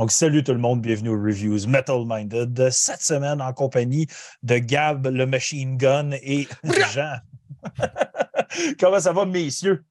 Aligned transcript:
Donc, 0.00 0.12
salut 0.12 0.42
tout 0.42 0.52
le 0.52 0.58
monde, 0.58 0.80
bienvenue 0.80 1.10
aux 1.10 1.22
Reviews 1.22 1.68
Metal 1.68 2.06
Minded. 2.06 2.70
Cette 2.70 3.02
semaine, 3.02 3.42
en 3.42 3.52
compagnie 3.52 4.06
de 4.42 4.56
Gab, 4.56 5.06
le 5.06 5.26
Machine 5.26 5.76
Gun 5.76 6.12
et 6.22 6.48
Jean. 6.94 7.18
Comment 8.80 8.98
ça 8.98 9.12
va, 9.12 9.26
messieurs? 9.26 9.84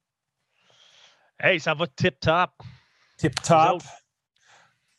Hey, 1.38 1.60
ça 1.60 1.74
va 1.74 1.86
tip-top. 1.86 2.50
Tip-top. 3.18 3.82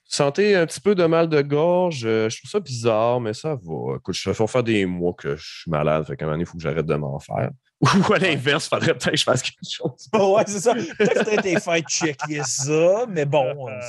Sentez 0.05 0.55
un 0.55 0.65
petit 0.65 0.79
peu 0.79 0.95
de 0.95 1.05
mal 1.05 1.27
de 1.27 1.41
gorge. 1.41 2.05
Euh, 2.05 2.29
Je 2.29 2.37
trouve 2.37 2.51
ça 2.51 2.61
bizarre, 2.61 3.19
mais 3.19 3.33
ça 3.33 3.55
va. 3.55 3.97
Écoute, 3.97 4.15
je 4.15 4.29
vais 4.29 4.47
faire 4.47 4.63
des 4.63 4.85
mois 4.85 5.13
que 5.13 5.35
je 5.35 5.59
suis 5.63 5.71
malade. 5.71 6.07
Fait 6.07 6.15
qu'à 6.15 6.23
un 6.23 6.27
moment 6.27 6.35
donné, 6.35 6.43
il 6.43 6.47
faut 6.49 6.55
que 6.55 6.63
j'arrête 6.63 6.85
de 6.85 6.95
m'en 6.95 7.19
faire. 7.19 7.51
Ou 7.81 8.13
à 8.13 8.19
l'inverse, 8.19 8.65
il 8.67 8.69
faudrait 8.69 8.93
peut-être 8.93 9.11
que 9.11 9.17
je 9.17 9.23
fasse 9.23 9.41
quelque 9.41 9.57
chose. 9.69 10.07
Oh, 10.13 10.35
ouais, 10.37 10.43
c'est 10.45 10.59
ça. 10.59 10.73
Peut-être 10.75 11.23
que 11.29 11.41
t'es 11.41 11.59
fait 11.59 11.81
checker 11.87 12.43
ça, 12.43 13.05
mais 13.09 13.25
bon, 13.25 13.67
euh, 13.69 13.79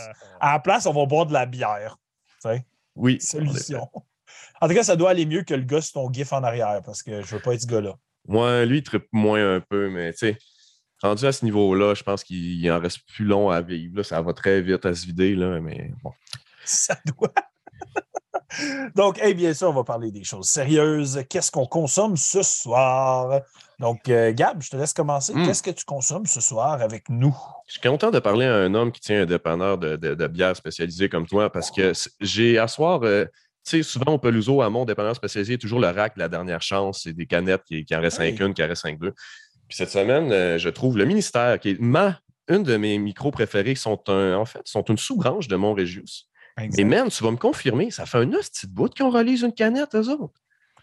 à 0.40 0.52
la 0.54 0.58
place, 0.60 0.86
on 0.86 0.92
va 0.94 1.04
boire 1.04 1.26
de 1.26 1.32
la 1.34 1.44
bière. 1.46 1.96
Tu 2.42 2.48
sais, 2.50 2.64
Oui. 2.96 3.20
solution. 3.20 3.88
En 4.60 4.68
tout 4.68 4.74
cas, 4.74 4.82
ça 4.82 4.96
doit 4.96 5.10
aller 5.10 5.26
mieux 5.26 5.42
que 5.42 5.54
le 5.54 5.62
gars 5.64 5.80
sur 5.82 5.92
ton 5.94 6.12
gif 6.12 6.32
en 6.32 6.42
arrière 6.42 6.80
parce 6.84 7.02
que 7.02 7.20
je 7.22 7.34
veux 7.34 7.40
pas 7.40 7.52
être 7.54 7.62
ce 7.62 7.66
gars-là. 7.66 7.94
Moi, 8.26 8.64
lui, 8.64 8.78
il 8.78 8.82
trippe 8.82 9.08
moins 9.12 9.56
un 9.56 9.60
peu, 9.60 9.90
mais 9.90 10.12
tu 10.12 10.18
sais, 10.20 10.38
rendu 11.02 11.26
à 11.26 11.32
ce 11.32 11.44
niveau-là, 11.44 11.94
je 11.94 12.02
pense 12.02 12.22
qu'il 12.24 12.70
en 12.72 12.78
reste 12.80 13.00
plus 13.08 13.24
long 13.24 13.50
à 13.50 13.60
vivre. 13.60 13.96
là. 13.98 14.04
Ça 14.04 14.22
va 14.22 14.32
très 14.32 14.62
vite 14.62 14.86
à 14.86 14.94
se 14.94 15.04
vider, 15.04 15.34
là, 15.34 15.60
mais 15.60 15.90
bon. 16.02 16.12
Ça 16.64 16.96
doit. 17.04 17.32
Donc, 18.94 19.18
eh 19.22 19.34
bien 19.34 19.54
sûr, 19.54 19.68
on 19.68 19.72
va 19.72 19.84
parler 19.84 20.10
des 20.10 20.24
choses 20.24 20.46
sérieuses. 20.46 21.22
Qu'est-ce 21.28 21.50
qu'on 21.50 21.66
consomme 21.66 22.16
ce 22.16 22.42
soir? 22.42 23.40
Donc, 23.78 24.08
euh, 24.08 24.32
Gab, 24.32 24.62
je 24.62 24.70
te 24.70 24.76
laisse 24.76 24.92
commencer. 24.92 25.34
Mm. 25.34 25.46
Qu'est-ce 25.46 25.62
que 25.62 25.70
tu 25.70 25.84
consommes 25.84 26.26
ce 26.26 26.40
soir 26.40 26.80
avec 26.80 27.08
nous? 27.08 27.36
Je 27.66 27.72
suis 27.72 27.80
content 27.80 28.10
de 28.10 28.18
parler 28.18 28.46
à 28.46 28.54
un 28.54 28.74
homme 28.74 28.92
qui 28.92 29.00
tient 29.00 29.22
un 29.22 29.26
dépanneur 29.26 29.78
de, 29.78 29.96
de, 29.96 30.14
de 30.14 30.26
bière 30.26 30.54
spécialisé 30.54 31.08
comme 31.08 31.26
toi 31.26 31.50
parce 31.50 31.70
que 31.70 31.92
j'ai 32.20 32.58
à 32.58 32.68
soir, 32.68 33.00
euh, 33.02 33.24
tu 33.64 33.78
sais, 33.78 33.82
souvent 33.82 34.12
au 34.12 34.18
Peluso, 34.18 34.62
à 34.62 34.70
mon 34.70 34.84
dépanneur 34.84 35.16
spécialisé, 35.16 35.58
toujours 35.58 35.80
le 35.80 35.88
rack 35.88 36.14
de 36.14 36.20
la 36.20 36.28
dernière 36.28 36.62
chance. 36.62 37.02
C'est 37.04 37.12
des 37.12 37.26
canettes 37.26 37.64
qui, 37.64 37.84
qui 37.84 37.96
en 37.96 38.00
reste 38.00 38.18
Oui. 38.18 38.32
5-1, 38.32 38.54
qui 38.54 38.62
en 38.62 38.68
reste 38.68 38.84
5-2. 38.84 39.12
Puis 39.68 39.76
cette 39.76 39.90
semaine, 39.90 40.30
euh, 40.30 40.58
je 40.58 40.68
trouve 40.68 40.98
le 40.98 41.04
ministère, 41.04 41.58
qui 41.58 41.70
est 41.70 41.80
ma, 41.80 42.20
une 42.48 42.62
de 42.62 42.76
mes 42.76 42.98
micros 42.98 43.30
préférés, 43.30 43.74
sont 43.74 44.00
un, 44.08 44.36
en 44.36 44.44
fait, 44.44 44.60
sont 44.64 44.82
une 44.82 44.98
sous-branche 44.98 45.48
de 45.48 45.56
Montrégius. 45.56 46.28
Mais 46.76 46.84
man, 46.84 47.08
tu 47.08 47.22
vas 47.24 47.30
me 47.30 47.36
confirmer, 47.36 47.90
ça 47.90 48.06
fait 48.06 48.18
un 48.18 48.26
de 48.26 48.38
bout 48.68 48.88
qu'ils 48.88 49.04
ont 49.04 49.10
release 49.10 49.42
une 49.42 49.52
canette, 49.54 49.94
eux 49.94 50.08
autres. 50.10 50.34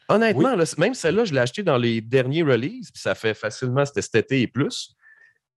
Honnêtement, 0.08 0.56
là, 0.56 0.64
même 0.80 0.94
celle-là, 0.96 1.26
je 1.26 1.34
l'ai 1.34 1.40
achetée 1.40 1.62
dans 1.64 1.78
les 1.78 2.02
derniers 2.02 2.42
releases, 2.42 2.90
puis 2.92 3.02
ça 3.02 3.14
fait 3.14 3.34
facilement 3.36 3.86
c'était 3.86 4.02
cet 4.02 4.16
été 4.16 4.42
et 4.42 4.48
plus. 4.48 4.96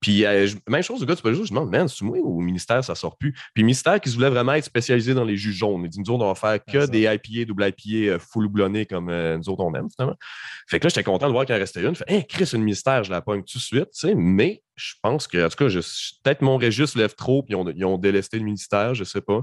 Puis, 0.00 0.27
euh, 0.27 0.48
je- 0.48 0.56
même 0.69 0.82
chose, 0.82 0.98
le 1.00 1.06
gars, 1.06 1.14
tu 1.14 1.22
peux 1.22 1.32
juste, 1.32 1.46
je 1.46 1.52
me 1.54 1.60
demande, 1.60 1.70
man, 1.70 1.86
c'est 1.88 2.04
moi 2.04 2.19
ou 2.19 2.38
au 2.38 2.41
ministère, 2.41 2.82
ça 2.82 2.96
sort 2.96 3.16
plus? 3.16 3.30
Puis, 3.32 3.62
le 3.62 3.62
ministère 3.62 4.00
qui 4.00 4.10
se 4.10 4.16
voulait 4.16 4.30
vraiment 4.30 4.52
être 4.54 4.64
spécialisé 4.64 5.14
dans 5.14 5.22
les 5.24 5.36
jus 5.36 5.52
jaunes. 5.52 5.84
Il 5.84 5.88
dit, 5.91 6.00
nous 6.00 6.10
autres, 6.10 6.24
on 6.24 6.28
va 6.28 6.34
faire 6.34 6.58
que 6.64 6.91
des 6.91 7.02
IPA, 7.04 7.44
double 7.47 7.69
IPA, 7.69 8.14
euh, 8.14 8.19
full 8.19 8.47
houblonné 8.47 8.84
comme 8.84 9.08
euh, 9.10 9.38
nous 9.38 9.48
autres, 9.48 9.62
on 9.62 9.72
aime, 9.74 9.87
finalement. 9.94 10.16
Fait 10.69 10.81
que 10.81 10.84
là, 10.84 10.88
j'étais 10.88 11.04
content 11.04 11.28
de 11.28 11.32
voir 11.32 11.47
qu'il 11.47 11.54
en 11.54 11.58
restait 11.58 11.82
une. 11.84 11.94
Fait, 11.94 12.04
hey, 12.08 12.26
Chris, 12.26 12.50
une 12.53 12.62
ministère, 12.64 13.04
je 13.04 13.12
la 13.12 13.22
pogne 13.22 13.44
tout 13.44 13.58
de 13.58 13.62
suite, 13.62 13.91
tu 13.92 14.08
sais. 14.08 14.14
Mais 14.16 14.64
je 14.75 14.94
pense 15.00 15.28
que, 15.28 15.47
en 15.47 15.48
tout 15.48 15.56
cas, 15.56 15.69
je- 15.69 15.78
peut-être 16.25 16.42
mon 16.42 16.56
Régis 16.56 16.97
lève 16.97 17.14
trop, 17.14 17.44
puis 17.44 17.53
ils 17.53 17.56
ont, 17.56 17.69
ils 17.69 17.84
ont 17.84 17.97
délesté 17.97 18.38
le 18.38 18.44
ministère, 18.44 18.94
je 18.94 19.04
sais 19.04 19.20
pas. 19.20 19.42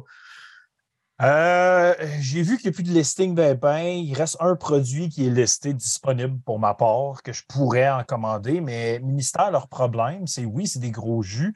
Euh, 1.22 1.94
J'ai 2.22 2.42
vu 2.42 2.58
qu'il 2.58 2.70
n'y 2.70 2.74
a 2.74 2.76
plus 2.76 2.84
de 2.84 2.92
listing 2.94 3.36
pain. 3.60 3.82
Il 3.82 4.14
reste 4.14 4.38
un 4.40 4.56
produit 4.56 5.10
qui 5.10 5.28
est 5.28 5.30
listé 5.30 5.74
disponible 5.74 6.40
pour 6.46 6.60
ma 6.60 6.74
part, 6.74 7.22
que 7.24 7.34
je 7.34 7.44
pourrais 7.48 7.90
en 7.90 8.04
commander, 8.04 8.62
mais 8.62 9.00
ministère, 9.00 9.52
leur 9.52 9.68
problème, 9.68 10.28
c'est 10.28 10.46
oui, 10.46 10.68
c'est 10.68 10.80
des 10.80 10.92
gros 10.92 11.22
jus, 11.22 11.54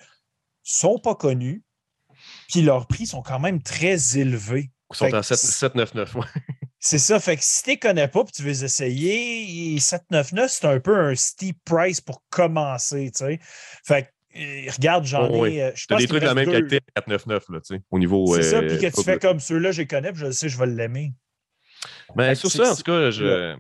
sont 0.63 1.00
pas 1.00 1.16
connus, 1.16 1.63
puis 2.50 2.62
leurs 2.62 2.88
prix 2.88 3.06
sont 3.07 3.22
quand 3.22 3.40
même 3.40 3.62
très 3.62 4.18
élevés. 4.18 4.72
Ils 4.91 4.96
sont 4.97 5.06
Fait 5.06 5.13
à 5.16 5.19
que 5.22 5.25
7 5.25 5.38
c'est- 5.38 5.47
799. 5.47 6.16
Ouais. 6.16 6.22
C'est 6.85 7.00
ça. 7.00 7.18
Fait 7.22 7.38
que 7.38 7.44
si 7.45 7.63
tu 7.63 7.69
ne 7.72 7.75
connais 7.78 8.09
pas 8.09 8.19
et 8.28 8.31
tu 8.34 8.41
veux 8.41 8.50
les 8.50 8.66
essayer, 8.66 9.80
799, 9.80 10.51
c'est 10.51 10.66
un 10.68 10.81
peu 10.81 11.00
un 11.00 11.16
steep 11.16 11.57
price 11.63 12.01
pour 12.01 12.22
commencer. 12.30 13.09
tu 13.16 13.19
sais. 13.24 13.40
Fait 13.85 14.03
que, 14.03 14.07
regarde, 14.35 15.05
j'en 15.05 15.29
Oh, 15.29 15.35
ai. 15.35 15.39
oui. 15.39 15.61
euh, 15.61 15.71
je 15.75 15.85
T'as 15.88 15.95
pense 15.95 16.01
des 16.01 16.07
qu'il 16.07 16.09
trucs 16.09 16.21
de 16.21 16.27
la 16.27 16.33
même 16.33 16.45
deux. 16.45 16.51
qualité 16.51 16.75
à 16.95 17.01
499, 17.01 17.44
là, 17.49 17.59
tu 17.61 17.75
sais, 17.75 17.81
au 17.91 17.99
niveau. 17.99 18.33
C'est 18.35 18.44
ça, 18.44 18.57
euh, 18.57 18.67
puis 18.67 18.77
que 18.77 18.95
tu 18.95 19.03
fais 19.03 19.19
comme 19.19 19.39
ceux-là, 19.39 19.71
je 19.71 19.81
les 19.81 19.88
connais, 19.88 20.11
puis 20.11 20.21
je 20.21 20.31
sais, 20.31 20.49
je 20.49 20.57
vais 20.57 20.66
l'aimer. 20.67 21.13
Mais 22.16 22.29
Fait 22.29 22.35
sur 22.35 22.51
ça, 22.51 22.71
en 22.71 22.75
tout 22.75 22.83
cas, 22.83 23.11
je- 23.11 23.55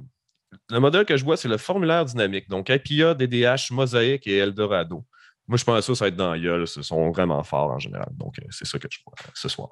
le 0.69 0.79
modèle 0.79 1.05
que 1.05 1.17
je 1.17 1.23
vois, 1.23 1.35
c'est 1.37 1.47
le 1.47 1.57
formulaire 1.57 2.05
dynamique. 2.05 2.47
Donc, 2.49 2.69
IPA, 2.69 3.15
DDH, 3.15 3.71
Mosaïque 3.71 4.27
et 4.27 4.37
Eldorado. 4.37 5.03
Moi, 5.47 5.57
je 5.57 5.63
pense 5.63 5.75
que 5.77 5.81
ça, 5.81 5.95
ça 5.95 6.05
va 6.05 6.09
être 6.09 6.15
dans 6.15 6.37
gueule. 6.37 6.67
Ce 6.67 6.81
sont 6.81 7.11
vraiment 7.11 7.43
forts 7.43 7.71
en 7.71 7.79
général. 7.79 8.07
Donc, 8.13 8.35
euh, 8.39 8.45
c'est 8.49 8.65
ça 8.65 8.79
que 8.79 8.87
je 8.89 8.99
vois 9.05 9.15
ce 9.33 9.49
soir. 9.49 9.69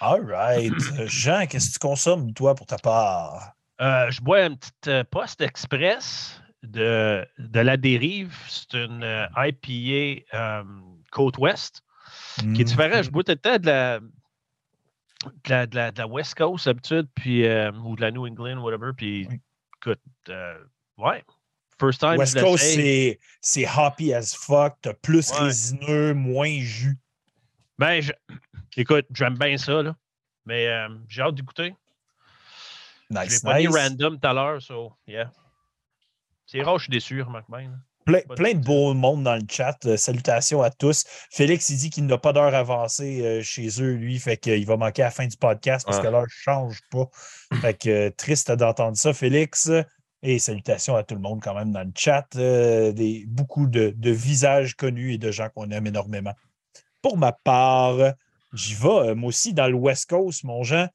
All 0.00 0.24
right. 0.24 0.72
Jean, 1.06 1.46
qu'est-ce 1.46 1.68
que 1.68 1.72
tu 1.74 1.78
consommes, 1.78 2.32
toi, 2.32 2.54
pour 2.54 2.66
ta 2.66 2.76
part? 2.78 3.52
Euh, 3.80 4.10
je 4.10 4.20
bois 4.20 4.42
une 4.46 4.56
petite 4.56 4.88
euh, 4.88 5.04
poste 5.04 5.40
express 5.40 6.40
de, 6.64 7.26
de 7.38 7.60
la 7.60 7.76
dérive. 7.76 8.36
C'est 8.48 8.74
une 8.74 9.02
euh, 9.02 9.26
IPA 9.36 10.24
euh, 10.34 10.64
côte 11.10 11.38
ouest 11.38 11.82
qui 12.54 12.60
est 12.60 12.64
différent. 12.64 13.02
Je 13.02 13.10
bois 13.10 13.22
tout 13.24 13.32
le 13.32 13.36
temps 13.38 13.58
de 13.58 13.66
la, 13.66 14.00
de 14.00 14.10
la, 15.48 15.66
de 15.66 15.76
la- 15.76 15.90
de 15.92 15.98
la 15.98 16.06
West 16.06 16.34
Coast 16.34 16.66
d'habitude, 16.66 17.08
puis, 17.14 17.46
euh, 17.46 17.72
ou 17.72 17.96
de 17.96 18.00
la 18.00 18.10
New 18.10 18.26
England, 18.26 18.58
whatever. 18.58 18.90
Puis, 18.96 19.26
Oui. 19.30 19.40
écoute, 19.80 20.00
euh, 20.28 20.58
ouais. 20.98 21.22
First 21.80 22.00
time. 22.00 22.16
West 22.18 22.38
Coast, 22.40 22.62
c'est 22.62 23.18
c'est 23.40 23.66
hoppy 23.68 24.12
as 24.14 24.34
fuck. 24.34 24.74
T'as 24.80 24.94
plus 24.94 25.30
Ouais. 25.32 25.38
résineux, 25.46 26.14
moins 26.14 26.58
jus. 26.60 26.96
Ben, 27.78 28.00
je- 28.00 28.12
écoute, 28.76 29.06
j'aime 29.12 29.36
bien 29.36 29.56
ça, 29.56 29.82
là. 29.82 29.96
Mais 30.46 30.68
euh, 30.68 30.88
j'ai 31.08 31.22
hâte 31.22 31.34
d'écouter. 31.34 31.74
Je 33.10 33.16
l'ai 33.16 33.24
Nice, 33.26 33.40
pas 33.40 33.58
mis 33.58 33.66
random 33.66 34.18
tout 34.20 34.26
à 34.26 34.32
l'heure, 34.32 34.62
so, 34.62 34.92
yeah. 35.06 35.32
C'est 36.54 36.62
rare, 36.62 36.78
je 36.78 36.84
suis 36.84 36.90
déçu, 36.92 37.20
remarque 37.20 37.50
bien. 37.50 37.72
Plein, 38.04 38.20
de 38.20 38.34
plein 38.34 38.50
de 38.52 38.58
souci. 38.58 38.66
beau 38.68 38.94
monde 38.94 39.24
dans 39.24 39.34
le 39.34 39.42
chat. 39.50 39.76
Euh, 39.86 39.96
salutations 39.96 40.62
à 40.62 40.70
tous. 40.70 41.04
Félix, 41.30 41.68
il 41.70 41.78
dit 41.78 41.90
qu'il 41.90 42.06
n'a 42.06 42.16
pas 42.18 42.32
d'heure 42.32 42.54
avancée 42.54 43.22
euh, 43.24 43.42
chez 43.42 43.66
eux, 43.82 43.94
lui. 43.94 44.18
Fait 44.20 44.36
qu'il 44.36 44.64
va 44.64 44.76
manquer 44.76 45.02
à 45.02 45.06
la 45.06 45.10
fin 45.10 45.26
du 45.26 45.36
podcast 45.36 45.84
parce 45.84 45.98
Ah. 45.98 46.02
que 46.02 46.08
l'heure 46.08 46.22
ne 46.22 46.28
change 46.28 46.80
pas. 46.92 47.08
Fait 47.60 47.74
que 47.74 47.88
euh, 47.88 48.10
triste 48.16 48.52
d'entendre 48.52 48.96
ça, 48.96 49.12
Félix. 49.12 49.68
Et 50.22 50.38
salutations 50.38 50.94
à 50.96 51.02
tout 51.02 51.14
le 51.16 51.20
monde 51.20 51.40
quand 51.42 51.54
même 51.54 51.72
dans 51.72 51.82
le 51.82 51.92
chat. 51.96 52.26
Euh, 52.36 52.92
des, 52.92 53.24
beaucoup 53.26 53.66
de, 53.66 53.92
de 53.96 54.10
visages 54.10 54.74
connus 54.76 55.14
et 55.14 55.18
de 55.18 55.32
gens 55.32 55.48
qu'on 55.48 55.70
aime 55.70 55.86
énormément. 55.88 56.34
Pour 57.02 57.16
ma 57.18 57.32
part, 57.32 57.96
j'y 58.52 58.74
vais, 58.74 58.88
euh, 58.88 59.14
moi 59.16 59.30
aussi, 59.30 59.54
dans 59.54 59.66
le 59.66 59.74
West 59.74 60.08
Coast, 60.08 60.44
mon 60.44 60.62
Jean. 60.62 60.88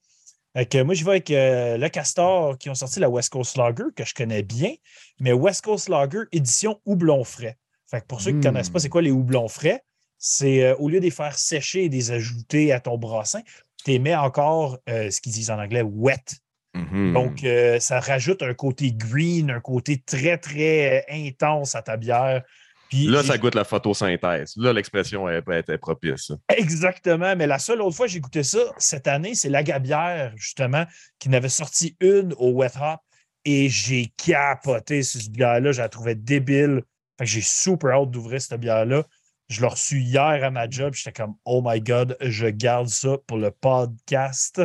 Que 0.56 0.82
moi, 0.82 0.96
j'y 0.96 1.04
vais 1.04 1.12
avec 1.12 1.32
euh, 1.32 1.78
le 1.78 1.90
Castor 1.90 2.58
qui 2.58 2.70
ont 2.70 2.76
sorti 2.76 3.00
la 3.00 3.10
West 3.10 3.30
Coast 3.30 3.56
Lager, 3.56 3.86
que 3.96 4.04
je 4.04 4.14
connais 4.14 4.44
bien 4.44 4.74
mais 5.20 5.32
West 5.32 5.64
Coast 5.64 5.90
Lager 5.90 6.24
édition 6.32 6.80
houblon 6.86 7.24
frais. 7.24 7.58
Fait 7.90 8.02
que 8.02 8.06
pour 8.08 8.22
ceux 8.22 8.32
qui 8.32 8.38
ne 8.38 8.44
connaissent 8.44 8.70
pas, 8.70 8.80
c'est 8.80 8.90
quoi 8.90 9.02
les 9.02 9.12
houblons 9.12 9.48
frais? 9.48 9.84
C'est 10.18 10.64
euh, 10.64 10.76
au 10.78 10.90
lieu 10.90 11.00
de 11.00 11.06
les 11.06 11.12
faire 11.12 11.38
sécher 11.38 11.86
et 11.86 11.90
de 11.90 11.96
les 11.96 12.12
ajouter 12.12 12.72
à 12.72 12.80
ton 12.80 12.98
brassin, 12.98 13.42
tu 13.84 13.92
les 13.92 14.00
mets 14.00 14.16
encore 14.16 14.80
euh, 14.90 15.10
ce 15.12 15.22
qu'ils 15.22 15.32
disent 15.32 15.52
en 15.52 15.60
anglais 15.60 15.82
wet. 15.82 16.38
Mhm. 16.74 17.14
Donc, 17.14 17.46
ça 17.80 18.00
rajoute 18.00 18.44
un 18.44 18.54
côté 18.54 18.92
green, 18.92 19.50
un 19.50 19.60
côté 19.60 20.02
très, 20.06 20.38
très 20.38 21.04
intense 21.10 21.74
à 21.74 21.82
ta 21.82 21.98
bière. 21.98 22.44
Puis 22.90 23.06
là, 23.06 23.24
ça 23.24 23.38
goûte 23.38 23.56
la 23.56 23.64
photosynthèse. 23.64 24.54
Là, 24.58 24.74
l'expression 24.74 25.30
est, 25.30 25.48
est, 25.48 25.70
est 25.70 25.78
propice. 25.78 26.32
Exactement, 26.50 27.36
mais 27.36 27.46
la 27.46 27.60
seule 27.60 27.82
autre 27.82 27.96
fois 27.96 28.08
que 28.08 28.12
j'ai 28.12 28.20
goûté 28.20 28.44
ça 28.44 28.60
cette 28.78 29.08
année, 29.08 29.36
c'est 29.36 29.50
la 29.50 29.62
Gabière, 29.62 30.34
justement, 30.36 30.86
qui 31.20 31.30
n'avait 31.30 31.50
sorti 31.50 31.96
une 32.00 32.34
au 32.38 32.52
Wet 32.52 32.72
Hop 32.82 33.00
et 33.46 33.70
j'ai 33.70 34.12
capoté 34.18 35.04
sur 35.04 35.22
cette 35.22 35.32
bière-là. 35.32 35.72
Je 35.72 35.82
la 35.82 35.90
trouvais 35.90 36.16
débile. 36.16 36.82
Fait 37.18 37.26
que 37.26 37.30
j'ai 37.30 37.42
super 37.42 37.92
hâte 37.92 38.12
d'ouvrir 38.12 38.42
cette 38.42 38.60
bière-là. 38.60 39.04
Je 39.50 39.62
l'ai 39.62 39.68
reçue 39.68 40.00
hier 40.00 40.44
à 40.44 40.50
ma 40.52 40.70
job. 40.70 40.94
J'étais 40.94 41.12
comme, 41.12 41.36
oh 41.46 41.62
my 41.64 41.82
God, 41.82 42.18
je 42.22 42.48
garde 42.48 42.88
ça 42.88 43.18
pour 43.28 43.38
le 43.38 43.52
podcast. 43.52 44.62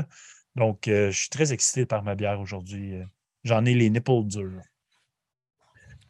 Donc, 0.57 0.89
euh, 0.89 1.11
je 1.11 1.19
suis 1.19 1.31
très 1.31 1.53
excité 1.53 1.85
par 1.85 2.03
ma 2.03 2.15
bière 2.15 2.41
aujourd'hui. 2.41 2.95
Euh, 2.95 3.05
J'en 3.45 3.65
ai 3.67 3.75
les 3.75 3.91
nipples 3.91 4.25
durs. 4.25 4.63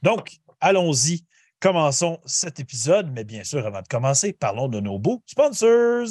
Donc, 0.03 0.37
allons-y. 0.61 1.25
Commençons 1.61 2.21
cet 2.27 2.61
épisode, 2.61 3.11
mais 3.11 3.25
bien 3.25 3.43
sûr, 3.43 3.67
avant 3.67 3.81
de 3.81 3.89
commencer, 3.89 4.35
parlons 4.35 4.69
de 4.69 4.81
nos 4.81 4.99
beaux 4.99 5.23
sponsors. 5.27 6.09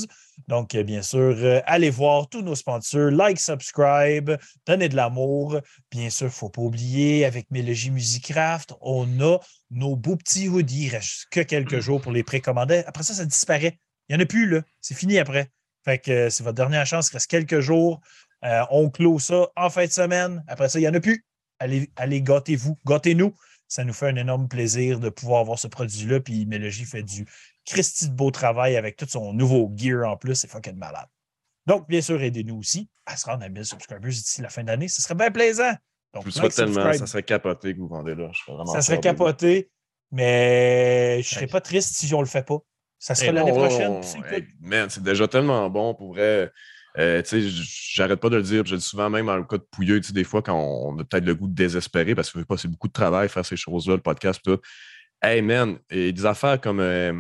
Donc, 0.47 0.73
euh, 0.73 0.83
bien 0.83 1.03
sûr, 1.03 1.35
euh, 1.37 1.61
allez 1.65 1.91
voir 1.91 2.27
tous 2.27 2.41
nos 2.41 2.55
sponsors, 2.55 3.11
like, 3.11 3.39
subscribe, 3.39 4.31
donnez 4.65 4.89
de 4.89 4.95
l'amour. 4.95 5.59
Bien 5.91 6.09
sûr, 6.09 6.25
il 6.25 6.29
ne 6.29 6.33
faut 6.33 6.49
pas 6.49 6.61
oublier, 6.61 7.25
avec 7.25 7.51
Mélogie 7.51 7.91
Musicraft, 7.91 8.73
on 8.81 9.07
a 9.21 9.37
nos 9.69 9.95
beaux 9.95 10.15
petits 10.15 10.47
hoodies. 10.47 10.85
Il 10.85 10.89
reste 10.89 11.27
que 11.29 11.41
quelques 11.41 11.79
jours 11.79 12.01
pour 12.01 12.11
les 12.11 12.23
précommander. 12.23 12.83
Après 12.87 13.03
ça, 13.03 13.13
ça 13.13 13.25
disparaît. 13.25 13.77
Il 14.09 14.15
n'y 14.15 14.21
en 14.21 14.23
a 14.23 14.27
plus, 14.27 14.49
là. 14.49 14.61
C'est 14.81 14.95
fini 14.95 15.19
après. 15.19 15.49
Fait 15.85 15.99
que 15.99 16.11
euh, 16.11 16.29
c'est 16.29 16.43
votre 16.43 16.55
dernière 16.55 16.85
chance. 16.85 17.09
Il 17.11 17.13
reste 17.13 17.29
quelques 17.29 17.59
jours. 17.59 18.01
Euh, 18.43 18.63
on 18.71 18.89
clôt 18.89 19.19
ça 19.19 19.47
en 19.55 19.69
fin 19.69 19.85
de 19.85 19.91
semaine. 19.91 20.43
Après 20.47 20.69
ça, 20.69 20.79
il 20.79 20.83
n'y 20.83 20.87
en 20.87 20.93
a 20.93 20.99
plus. 20.99 21.25
Allez, 21.59 21.89
allez 21.95 22.21
gâtez-vous, 22.21 22.77
gâtez-nous. 22.85 23.33
Ça 23.68 23.83
nous 23.83 23.94
fait 23.94 24.07
un 24.07 24.15
énorme 24.15 24.48
plaisir 24.48 25.00
de 25.00 25.10
pouvoir 25.10 25.42
avoir 25.42 25.57
ce 25.57 25.68
produit-là. 25.68 26.19
Puis 26.19 26.45
Mélogie 26.45 26.86
fait 26.86 27.04
du 27.04 27.25
Christy 27.65 28.10
de 28.10 28.13
beau 28.13 28.31
travail 28.31 28.75
avec 28.75 28.95
tout 28.98 29.07
son 29.07 29.33
nouveau 29.33 29.71
gear 29.75 30.07
en 30.07 30.18
plus. 30.18 30.36
C'est 30.36 30.50
fucking 30.50 30.77
malade. 30.77 31.07
Donc, 31.65 31.88
bien 31.88 32.01
sûr, 32.01 32.21
aidez-nous 32.21 32.57
aussi 32.57 32.89
à 33.06 33.15
se 33.18 33.25
rendre 33.25 33.44
à 33.44 33.50
1000 33.50 33.65
subscribers 33.65 34.10
d'ici 34.10 34.42
la 34.42 34.50
fin 34.50 34.63
d'année. 34.63 34.88
Ce 34.88 35.01
serait 35.01 35.15
bien 35.15 35.31
plaisant. 35.31 35.71
Donc, 36.13 36.24
je 36.24 36.30
vous 36.30 36.31
souhaite 36.31 36.54
tellement, 36.54 36.94
ça 36.94 37.07
serait 37.07 37.24
capoté 37.24 37.74
que 37.74 37.80
vous 37.80 37.88
vendez 37.88 38.13
là. 38.13 38.30
ça 38.71 38.81
serait 38.81 39.00
capoté, 39.00 39.71
mais 40.12 41.21
je 41.24 41.30
ne 41.30 41.36
serais 41.36 41.48
pas 41.48 41.62
triste 41.62 41.95
si 41.95 42.13
on 42.13 42.18
ne 42.18 42.24
le 42.24 42.30
fait 42.30 42.45
pas. 42.45 42.60
Ça 43.00 43.15
serait 43.15 43.31
l'année 43.31 43.51
prochaine. 43.51 44.01
c'est 44.89 45.04
déjà 45.04 45.27
tellement 45.27 45.69
bon 45.69 45.95
pour 45.95 46.13
vrai. 46.13 46.51
Euh, 46.99 47.23
j'arrête 47.25 48.19
pas 48.19 48.29
de 48.29 48.35
le 48.35 48.43
dire, 48.43 48.65
je 48.65 48.73
le 48.73 48.77
dis 48.77 48.85
souvent 48.85 49.09
même 49.09 49.25
dans 49.25 49.37
le 49.37 49.43
cas 49.43 49.57
de 49.57 49.65
Pouilleux, 49.71 49.99
des 49.99 50.23
fois 50.23 50.43
quand 50.43 50.55
on 50.55 50.99
a 50.99 51.03
peut-être 51.03 51.25
le 51.25 51.33
goût 51.33 51.47
de 51.47 51.55
désespérer 51.55 52.13
parce 52.13 52.31
que 52.31 52.39
c'est 52.57 52.67
beaucoup 52.67 52.87
de 52.87 52.93
travail 52.93 53.29
faire 53.29 53.45
ces 53.45 53.55
choses-là, 53.55 53.95
le 53.95 54.01
podcast, 54.01 54.39
tout. 54.43 54.59
Hey 55.21 55.41
man, 55.41 55.79
et 55.89 56.11
des 56.11 56.25
affaires 56.25 56.61
comme 56.61 56.79
euh, 56.79 57.13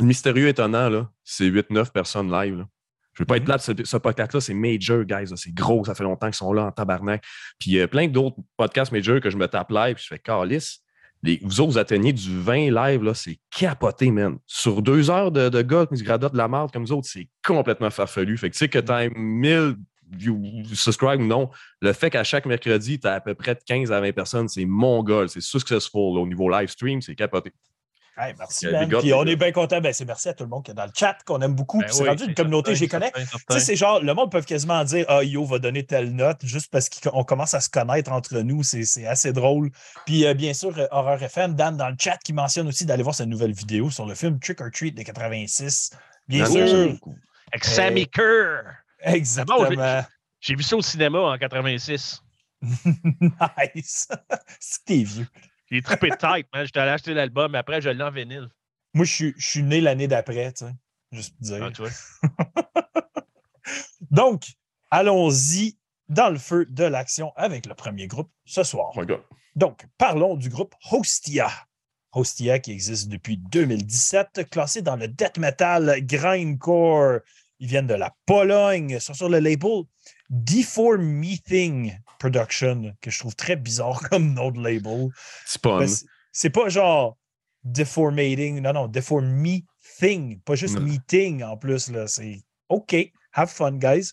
Mystérieux 0.00 0.48
Étonnant, 0.48 1.08
c'est 1.24 1.48
8-9 1.48 1.90
personnes 1.90 2.30
live. 2.30 2.58
Là. 2.58 2.66
Je 3.14 3.22
ne 3.22 3.24
veux 3.24 3.26
pas 3.26 3.36
être 3.38 3.48
là, 3.48 3.56
mm-hmm. 3.56 3.84
ce, 3.84 3.96
podcast-là, 3.96 4.40
c'est 4.40 4.54
major, 4.54 5.04
guys. 5.04 5.32
C'est 5.36 5.52
gros, 5.52 5.84
ça 5.84 5.94
fait 5.94 6.04
longtemps 6.04 6.28
qu'ils 6.28 6.36
sont 6.36 6.52
là 6.52 6.64
en 6.64 6.72
tabarnak. 6.72 7.22
Puis 7.58 7.72
il 7.72 7.76
y 7.76 7.80
a 7.80 7.88
plein 7.88 8.06
d'autres 8.06 8.36
podcasts 8.56 8.92
major 8.92 9.20
que 9.20 9.30
je 9.30 9.36
me 9.36 9.48
tape 9.48 9.70
live, 9.70 9.96
puis 9.96 10.04
je 10.04 10.08
fais 10.08 10.18
calice. 10.18 10.80
Vous 11.42 11.60
autres, 11.60 11.72
vous 11.72 11.78
atteignez 11.78 12.12
du 12.12 12.40
20 12.40 12.70
live, 12.70 13.02
là, 13.02 13.14
c'est 13.14 13.38
capoté, 13.50 14.10
man. 14.10 14.38
Sur 14.46 14.82
deux 14.82 15.10
heures 15.10 15.30
de, 15.30 15.48
de 15.48 15.62
gars 15.62 15.86
qui 15.86 15.98
se 15.98 16.04
de 16.04 16.36
la 16.36 16.48
merde 16.48 16.70
comme 16.72 16.84
vous 16.84 16.92
autres, 16.92 17.08
c'est 17.10 17.28
complètement 17.44 17.90
farfelu. 17.90 18.38
Fait 18.38 18.48
que 18.48 18.54
tu 18.54 18.58
sais 18.58 18.68
que 18.68 18.78
as 18.90 19.08
1000 19.10 19.76
subscribe 20.72 21.20
ou 21.20 21.26
non, 21.26 21.50
le 21.80 21.92
fait 21.92 22.10
qu'à 22.10 22.24
chaque 22.24 22.46
mercredi, 22.46 22.98
tu 22.98 23.06
as 23.06 23.14
à 23.14 23.20
peu 23.20 23.34
près 23.34 23.54
de 23.54 23.60
15 23.64 23.92
à 23.92 24.00
20 24.00 24.12
personnes, 24.12 24.48
c'est 24.48 24.64
mon 24.64 25.02
goal, 25.02 25.28
c'est 25.28 25.40
successful. 25.40 26.18
Au 26.18 26.26
niveau 26.26 26.48
live 26.48 26.68
stream, 26.68 27.00
c'est 27.00 27.14
capoté. 27.14 27.52
Merci, 28.16 28.66
man. 28.66 28.88
Puis 28.88 29.12
on 29.12 29.24
est 29.24 29.36
bien 29.36 29.52
content. 29.52 29.80
Ben, 29.80 29.92
c'est 29.92 30.04
merci 30.04 30.28
à 30.28 30.34
tout 30.34 30.44
le 30.44 30.50
monde 30.50 30.64
qui 30.64 30.70
est 30.70 30.74
dans 30.74 30.84
le 30.84 30.92
chat, 30.94 31.16
qu'on 31.24 31.40
aime 31.40 31.54
beaucoup. 31.54 31.80
Ben 31.80 31.88
c'est 31.90 32.08
rendu 32.08 32.24
une 32.24 32.34
communauté, 32.34 32.74
j'y 32.74 32.88
connais. 32.88 33.12
Tu 33.12 33.24
sais, 33.50 33.60
c'est 33.60 33.76
genre, 33.76 34.02
le 34.02 34.14
monde 34.14 34.30
peut 34.30 34.42
quasiment 34.42 34.82
dire 34.84 35.04
Ah, 35.08 35.22
Yo 35.22 35.44
va 35.44 35.58
donner 35.58 35.84
telle 35.84 36.14
note 36.14 36.44
juste 36.44 36.70
parce 36.70 36.88
qu'on 36.88 37.24
commence 37.24 37.54
à 37.54 37.60
se 37.60 37.68
connaître 37.68 38.12
entre 38.12 38.38
nous. 38.40 38.62
C'est 38.62 39.06
assez 39.06 39.32
drôle. 39.32 39.70
Puis, 40.06 40.26
euh, 40.26 40.34
bien 40.34 40.54
sûr, 40.54 40.76
euh, 40.78 40.86
Horror 40.90 41.22
FM, 41.22 41.54
Dan 41.54 41.76
dans 41.76 41.88
le 41.88 41.96
chat 41.98 42.18
qui 42.24 42.32
mentionne 42.32 42.68
aussi 42.68 42.86
d'aller 42.86 43.02
voir 43.02 43.14
sa 43.14 43.26
nouvelle 43.26 43.52
vidéo 43.52 43.90
sur 43.90 44.06
le 44.06 44.14
film 44.14 44.38
Trick 44.38 44.60
or 44.60 44.68
Treat 44.72 44.96
de 44.96 45.02
86. 45.02 45.90
Bien 46.28 46.46
sûr. 46.46 46.96
Avec 47.52 47.64
Sammy 47.64 48.06
Kerr. 48.06 48.62
Exactement. 49.00 50.02
J'ai 50.40 50.54
vu 50.54 50.62
ça 50.62 50.76
au 50.76 50.82
cinéma 50.82 51.18
en 51.18 51.36
86. 51.36 52.22
nice. 52.62 54.08
T'es 54.86 55.02
vieux. 55.02 55.26
J'ai 55.70 55.82
trippé 55.82 56.10
de 56.10 56.16
tête, 56.16 56.46
man. 56.52 56.64
J'étais 56.64 56.80
allé 56.80 56.90
acheter 56.90 57.14
l'album, 57.14 57.52
mais 57.52 57.58
après, 57.58 57.80
je 57.80 57.90
l'ai 57.90 58.02
en 58.02 58.10
vinyle. 58.10 58.48
Moi, 58.94 59.04
je 59.04 59.32
suis, 59.38 59.62
né 59.62 59.80
l'année 59.80 60.08
d'après, 60.08 60.52
tu 60.52 60.64
sais. 60.64 60.72
Juste 61.12 61.36
pour 61.36 61.46
dire. 61.46 61.72
Ah, 61.82 63.02
Donc, 64.10 64.44
allons-y 64.90 65.78
dans 66.08 66.30
le 66.30 66.38
feu 66.38 66.66
de 66.66 66.84
l'action 66.84 67.32
avec 67.36 67.66
le 67.66 67.74
premier 67.74 68.08
groupe 68.08 68.30
ce 68.44 68.64
soir. 68.64 68.92
Donc, 69.54 69.86
parlons 69.96 70.36
du 70.36 70.48
groupe 70.48 70.74
Hostia. 70.90 71.50
Hostia 72.12 72.58
qui 72.58 72.72
existe 72.72 73.08
depuis 73.08 73.36
2017, 73.36 74.50
classé 74.50 74.82
dans 74.82 74.96
le 74.96 75.06
death 75.06 75.38
metal 75.38 76.04
grindcore 76.04 77.20
ils 77.60 77.68
viennent 77.68 77.86
de 77.86 77.94
la 77.94 78.14
Pologne, 78.26 78.98
sont 78.98 79.14
sur 79.14 79.28
le 79.28 79.38
label 79.38 79.82
Deformating 80.30 81.98
Production, 82.20 82.94
que 83.00 83.10
je 83.10 83.18
trouve 83.18 83.34
très 83.34 83.56
bizarre 83.56 84.00
comme 84.10 84.34
nom 84.34 84.52
de 84.52 84.62
label. 84.62 85.08
C'est 85.44 85.60
pas, 85.60 85.80
c'est 86.30 86.50
pas 86.50 86.68
genre 86.68 87.16
Deformating, 87.64 88.60
non, 88.60 88.72
non, 88.72 88.88
Deformating, 88.88 90.40
pas 90.44 90.54
juste 90.54 90.78
meeting 90.78 91.42
en 91.42 91.56
plus. 91.56 91.90
Là. 91.90 92.06
C'est 92.06 92.42
OK, 92.68 92.94
have 93.32 93.48
fun, 93.48 93.72
guys. 93.72 94.12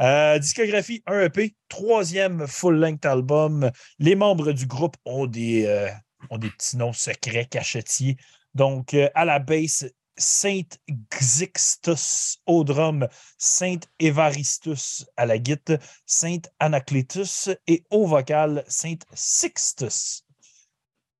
Euh, 0.00 0.38
discographie 0.38 1.02
1 1.06 1.22
EP, 1.22 1.54
troisième 1.68 2.46
full-length 2.46 3.04
album. 3.04 3.70
Les 3.98 4.14
membres 4.14 4.52
du 4.52 4.66
groupe 4.66 4.96
ont 5.04 5.26
des, 5.26 5.66
euh, 5.66 5.88
ont 6.30 6.38
des 6.38 6.50
petits 6.50 6.76
noms 6.76 6.92
secrets, 6.92 7.46
cachetiers. 7.46 8.16
Donc, 8.54 8.94
euh, 8.94 9.08
à 9.14 9.24
la 9.24 9.38
base, 9.38 9.90
Saint 10.18 10.68
Xixtus 11.10 12.38
au 12.46 12.64
drum, 12.64 13.08
Saint 13.38 13.80
Evaristus 13.98 15.06
à 15.16 15.26
la 15.26 15.38
guitare, 15.38 15.78
Saint 16.06 16.42
Anacletus 16.58 17.48
et 17.66 17.84
au 17.90 18.06
vocal, 18.06 18.64
Saint 18.66 18.98
Sixtus. 19.14 20.24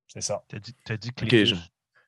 C'est 0.07 0.21
ça. 0.21 0.43
T'as 0.47 0.59
dit, 0.59 0.75
as 0.89 0.97
dit 0.97 1.11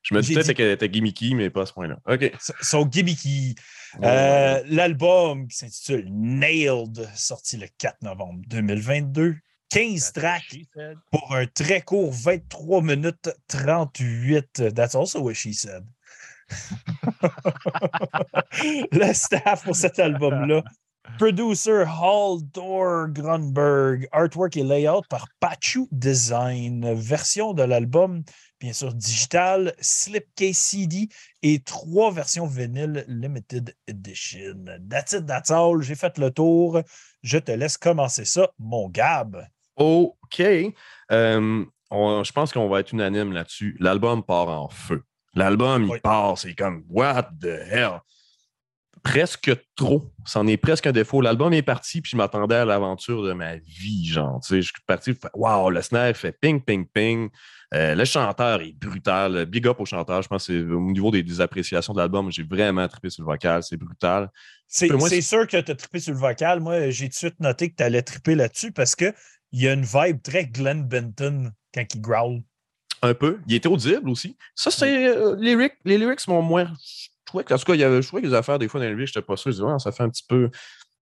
je, 0.02 0.14
me 0.14 0.20
disais 0.20 0.54
qu'elle 0.54 0.72
était 0.72 0.88
gimmicky, 0.88 1.34
mais 1.36 1.48
pas 1.48 1.62
à 1.62 1.66
ce 1.66 1.72
point-là. 1.72 1.98
OK. 2.06 2.32
Son 2.60 2.84
gimmicky. 2.86 3.54
Euh, 4.02 4.62
l'album 4.66 5.46
qui 5.46 5.56
s'intitule 5.56 6.08
Nailed, 6.10 7.08
sorti 7.14 7.56
le 7.56 7.68
4 7.78 8.02
novembre 8.02 8.42
2022. 8.48 9.36
15 9.72 10.12
tracks 10.12 10.56
pour 11.10 11.34
un 11.34 11.46
très 11.46 11.80
court 11.80 12.12
23 12.12 12.82
minutes 12.82 13.30
38. 13.48 14.74
That's 14.74 14.94
also 14.94 15.22
what 15.22 15.34
she 15.34 15.54
said. 15.54 15.84
le 18.92 19.12
staff 19.12 19.64
pour 19.64 19.76
cet 19.76 19.98
album-là. 19.98 20.62
Producer 21.18 21.84
Haldor 21.86 23.08
Grunberg. 23.08 24.08
Artwork 24.12 24.56
et 24.56 24.62
layout 24.62 25.02
par 25.08 25.26
Pachu 25.40 25.86
Design. 25.90 26.94
Version 26.94 27.54
de 27.54 27.62
l'album, 27.62 28.22
bien 28.60 28.72
sûr, 28.72 28.94
digital, 28.94 29.74
slipcase 29.80 30.56
CD 30.56 31.08
et 31.42 31.60
trois 31.60 32.12
versions 32.12 32.46
vinyle 32.46 33.04
limited 33.08 33.74
edition. 33.88 34.64
That's 34.88 35.12
it, 35.12 35.26
that's 35.26 35.50
all. 35.50 35.82
J'ai 35.82 35.96
fait 35.96 36.18
le 36.18 36.30
tour. 36.30 36.80
Je 37.22 37.38
te 37.38 37.52
laisse 37.52 37.76
commencer 37.76 38.24
ça, 38.24 38.50
mon 38.58 38.88
Gab. 38.88 39.46
OK. 39.76 40.40
Euh, 40.40 41.64
je 41.90 42.32
pense 42.32 42.52
qu'on 42.52 42.68
va 42.68 42.80
être 42.80 42.92
unanime 42.92 43.32
là-dessus. 43.32 43.76
L'album 43.80 44.22
part 44.22 44.48
en 44.48 44.68
feu. 44.68 45.02
L'album, 45.34 45.88
il 45.90 46.00
part, 46.00 46.36
c'est 46.36 46.54
comme 46.54 46.84
What 46.88 47.30
the 47.40 47.58
hell? 47.70 48.00
Presque 49.02 49.50
trop. 49.74 50.12
C'en 50.24 50.46
est 50.46 50.56
presque 50.56 50.86
un 50.86 50.92
défaut. 50.92 51.20
L'album 51.20 51.52
est 51.52 51.62
parti, 51.62 52.00
puis 52.00 52.10
je 52.10 52.16
m'attendais 52.16 52.54
à 52.54 52.64
l'aventure 52.64 53.22
de 53.24 53.32
ma 53.32 53.56
vie, 53.56 54.06
genre. 54.06 54.40
Tu 54.40 54.48
sais, 54.48 54.62
je 54.62 54.68
suis 54.68 54.82
parti, 54.86 55.14
wow, 55.34 55.70
le 55.70 55.82
snare 55.82 56.14
fait 56.14 56.32
ping, 56.32 56.62
ping, 56.62 56.86
ping. 56.86 57.28
Euh, 57.74 57.94
le 57.94 58.04
chanteur 58.04 58.60
est 58.60 58.78
brutal. 58.78 59.46
Big 59.46 59.66
up 59.66 59.80
au 59.80 59.86
chanteur. 59.86 60.22
Je 60.22 60.28
pense 60.28 60.46
que 60.46 60.52
c'est 60.52 60.72
au 60.72 60.80
niveau 60.92 61.10
des, 61.10 61.40
appréciations 61.40 61.94
de 61.94 61.98
l'album, 61.98 62.30
j'ai 62.30 62.44
vraiment 62.44 62.86
trippé 62.86 63.10
sur 63.10 63.24
le 63.24 63.32
vocal. 63.32 63.62
C'est 63.62 63.78
brutal. 63.78 64.30
C'est 64.68 65.20
sûr 65.22 65.46
que 65.46 65.60
tu 65.60 65.70
as 65.70 65.74
trippé 65.74 65.98
sur 65.98 66.12
le 66.12 66.20
vocal. 66.20 66.60
Moi, 66.60 66.90
j'ai 66.90 67.06
tout 67.06 67.10
de 67.10 67.14
suite 67.14 67.40
noté 67.40 67.70
que 67.70 67.76
tu 67.76 67.82
allais 67.82 68.02
tripper 68.02 68.34
là-dessus 68.34 68.70
parce 68.70 68.94
qu'il 68.94 69.14
y 69.52 69.66
a 69.66 69.72
une 69.72 69.84
vibe 69.84 70.22
très 70.22 70.46
Glenn 70.46 70.84
Benton 70.84 71.50
quand 71.74 71.84
il 71.94 72.00
growl 72.00 72.42
un 73.02 73.14
peu. 73.14 73.40
Il 73.46 73.54
était 73.54 73.68
audible 73.68 74.08
aussi. 74.08 74.36
Ça, 74.54 74.70
c'est. 74.70 75.08
Euh, 75.08 75.36
les, 75.36 75.50
lyrics, 75.50 75.74
les 75.84 75.98
lyrics 75.98 76.20
sont 76.20 76.40
moins. 76.40 76.64
Je 76.64 77.08
trouvais 77.26 77.44
que, 77.44 77.52
en 77.52 77.58
tout 77.58 77.64
cas, 77.64 77.74
il 77.74 77.80
y 77.80 77.84
avait, 77.84 78.00
je 78.00 78.06
trouvais 78.06 78.22
que 78.22 78.28
les 78.28 78.34
affaires, 78.34 78.58
des 78.58 78.68
fois, 78.68 78.80
dans 78.80 78.86
les 78.86 78.92
lyrics, 78.92 79.08
j'étais 79.08 79.22
pas 79.22 79.36
sûr. 79.36 79.50
Je 79.50 79.56
disais, 79.56 79.78
ça 79.78 79.92
fait 79.92 80.02
un 80.04 80.08
petit 80.08 80.24
peu. 80.26 80.50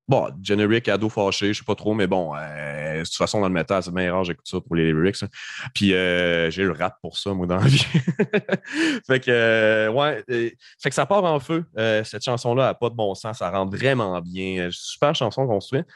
Bon, 0.08 0.28
generic, 0.42 0.88
ado 0.88 1.08
fâché, 1.08 1.52
je 1.52 1.58
sais 1.60 1.64
pas 1.64 1.76
trop, 1.76 1.94
mais 1.94 2.08
bon, 2.08 2.34
euh, 2.34 2.98
de 2.98 3.04
toute 3.04 3.14
façon, 3.14 3.40
dans 3.40 3.46
le 3.46 3.54
métal, 3.54 3.80
c'est 3.80 3.94
bien 3.94 4.12
rare, 4.12 4.24
j'écoute 4.24 4.48
ça 4.48 4.60
pour 4.60 4.74
les 4.74 4.92
lyrics. 4.92 5.22
Hein. 5.22 5.28
Puis 5.72 5.94
euh, 5.94 6.50
j'ai 6.50 6.64
le 6.64 6.72
rap 6.72 6.96
pour 7.00 7.16
ça, 7.16 7.32
moi, 7.32 7.46
dans 7.46 7.58
la 7.58 7.66
vie. 7.66 7.78
fait 9.06 9.20
que, 9.20 9.88
ouais, 9.88 10.24
fait 10.26 10.88
que 10.88 10.94
ça 10.96 11.06
part 11.06 11.22
en 11.22 11.38
feu. 11.38 11.64
cette 11.76 12.24
chanson-là 12.24 12.64
n'a 12.64 12.74
pas 12.74 12.90
de 12.90 12.96
bon 12.96 13.14
sens, 13.14 13.38
ça 13.38 13.50
rentre 13.50 13.76
vraiment 13.76 14.20
bien. 14.20 14.68
Super 14.72 15.14
chanson 15.14 15.46
construite. 15.46 15.86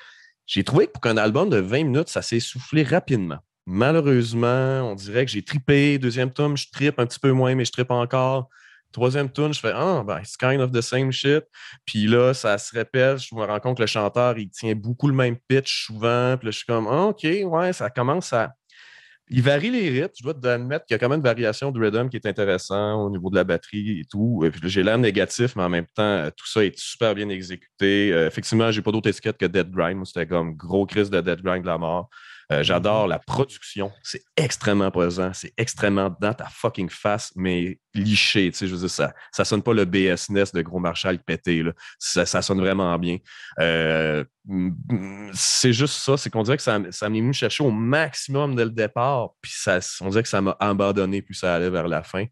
J'ai 0.46 0.62
trouvé 0.62 0.86
que 0.86 0.92
pour 0.92 1.00
qu'un 1.00 1.16
album 1.16 1.48
de 1.50 1.56
20 1.56 1.84
minutes, 1.84 2.08
ça 2.08 2.22
s'est 2.22 2.38
soufflé 2.38 2.84
rapidement. 2.84 3.38
Malheureusement, 3.66 4.90
on 4.90 4.94
dirait 4.94 5.24
que 5.24 5.30
j'ai 5.30 5.42
trippé. 5.42 5.98
Deuxième 5.98 6.30
tome, 6.30 6.56
je 6.56 6.66
trippe 6.70 6.98
un 6.98 7.06
petit 7.06 7.18
peu 7.18 7.32
moins, 7.32 7.54
mais 7.54 7.64
je 7.64 7.72
trippe 7.72 7.90
encore. 7.90 8.48
Troisième 8.92 9.30
tune, 9.30 9.52
je 9.52 9.58
fais 9.58 9.72
Ah, 9.74 10.04
ben, 10.06 10.20
it's 10.20 10.36
kind 10.36 10.60
of 10.60 10.70
the 10.70 10.80
same 10.80 11.10
shit. 11.10 11.44
Puis 11.84 12.06
là, 12.06 12.32
ça 12.32 12.56
se 12.58 12.72
répète. 12.72 13.18
Je 13.18 13.34
me 13.34 13.44
rends 13.44 13.58
compte 13.58 13.78
que 13.78 13.82
le 13.82 13.88
chanteur, 13.88 14.38
il 14.38 14.50
tient 14.50 14.74
beaucoup 14.74 15.08
le 15.08 15.14
même 15.14 15.36
pitch 15.48 15.86
souvent. 15.86 16.36
Puis 16.36 16.46
là, 16.46 16.50
je 16.52 16.58
suis 16.58 16.66
comme 16.66 16.86
ah, 16.88 17.06
OK, 17.06 17.24
ouais, 17.24 17.72
ça 17.72 17.90
commence 17.90 18.32
à. 18.32 18.52
Il 19.30 19.42
varie 19.42 19.70
les 19.70 19.88
rythmes. 19.88 20.12
Je 20.16 20.22
dois 20.22 20.52
admettre 20.52 20.84
qu'il 20.84 20.94
y 20.94 20.96
a 20.96 20.98
quand 20.98 21.08
même 21.08 21.18
une 21.18 21.24
variation 21.24 21.72
de 21.72 21.80
rhythm 21.80 22.08
qui 22.08 22.16
est 22.18 22.26
intéressant 22.26 23.02
au 23.04 23.10
niveau 23.10 23.30
de 23.30 23.36
la 23.36 23.44
batterie 23.44 24.00
et 24.00 24.04
tout. 24.04 24.44
puis 24.52 24.68
j'ai 24.70 24.82
l'air 24.82 24.98
négatif, 24.98 25.56
mais 25.56 25.62
en 25.62 25.70
même 25.70 25.86
temps, 25.94 26.28
tout 26.36 26.46
ça 26.46 26.64
est 26.64 26.78
super 26.78 27.14
bien 27.14 27.30
exécuté. 27.30 28.12
Euh, 28.12 28.26
effectivement, 28.28 28.70
j'ai 28.70 28.82
pas 28.82 28.92
d'autre 28.92 29.08
étiquette 29.08 29.38
que 29.38 29.46
Dead 29.46 29.70
Grind. 29.70 30.04
C'était 30.06 30.26
comme 30.26 30.54
gros 30.54 30.84
crise 30.86 31.10
de 31.10 31.20
Dead 31.20 31.40
Grind 31.42 31.62
de 31.62 31.66
la 31.66 31.78
mort. 31.78 32.10
Euh, 32.52 32.62
j'adore 32.62 33.06
la 33.06 33.18
production. 33.18 33.90
C'est 34.02 34.22
extrêmement 34.36 34.90
présent. 34.90 35.32
C'est 35.32 35.52
extrêmement 35.56 36.14
dans 36.20 36.34
ta 36.34 36.46
fucking 36.46 36.90
face, 36.90 37.32
mais 37.36 37.78
liché. 37.94 38.50
Tu 38.50 38.58
sais, 38.58 38.66
je 38.66 38.74
veux 38.74 38.80
dire, 38.80 38.90
ça, 38.90 39.14
ça 39.32 39.44
sonne 39.44 39.62
pas 39.62 39.72
le 39.72 39.84
BSNES 39.84 40.52
de 40.52 40.62
Gros 40.62 40.78
Marshall 40.78 41.18
pété. 41.18 41.62
Là. 41.62 41.72
Ça, 41.98 42.42
sonne 42.42 42.60
vraiment 42.60 42.98
bien. 42.98 43.18
Euh, 43.60 44.24
c'est 45.32 45.72
juste 45.72 45.94
ça. 45.94 46.16
C'est 46.16 46.30
qu'on 46.30 46.42
dirait 46.42 46.56
que 46.56 46.62
ça, 46.62 46.78
ça 46.90 47.08
m'est 47.08 47.20
venu 47.20 47.32
chercher 47.32 47.64
au 47.64 47.70
maximum 47.70 48.54
dès 48.54 48.64
le 48.64 48.70
départ. 48.70 49.30
Puis 49.40 49.52
ça, 49.54 49.78
on 50.00 50.08
dirait 50.08 50.22
que 50.22 50.28
ça 50.28 50.40
m'a 50.40 50.56
abandonné, 50.60 51.22
puis 51.22 51.34
ça 51.34 51.54
allait 51.54 51.70
vers 51.70 51.88
la 51.88 52.02
fin. 52.02 52.24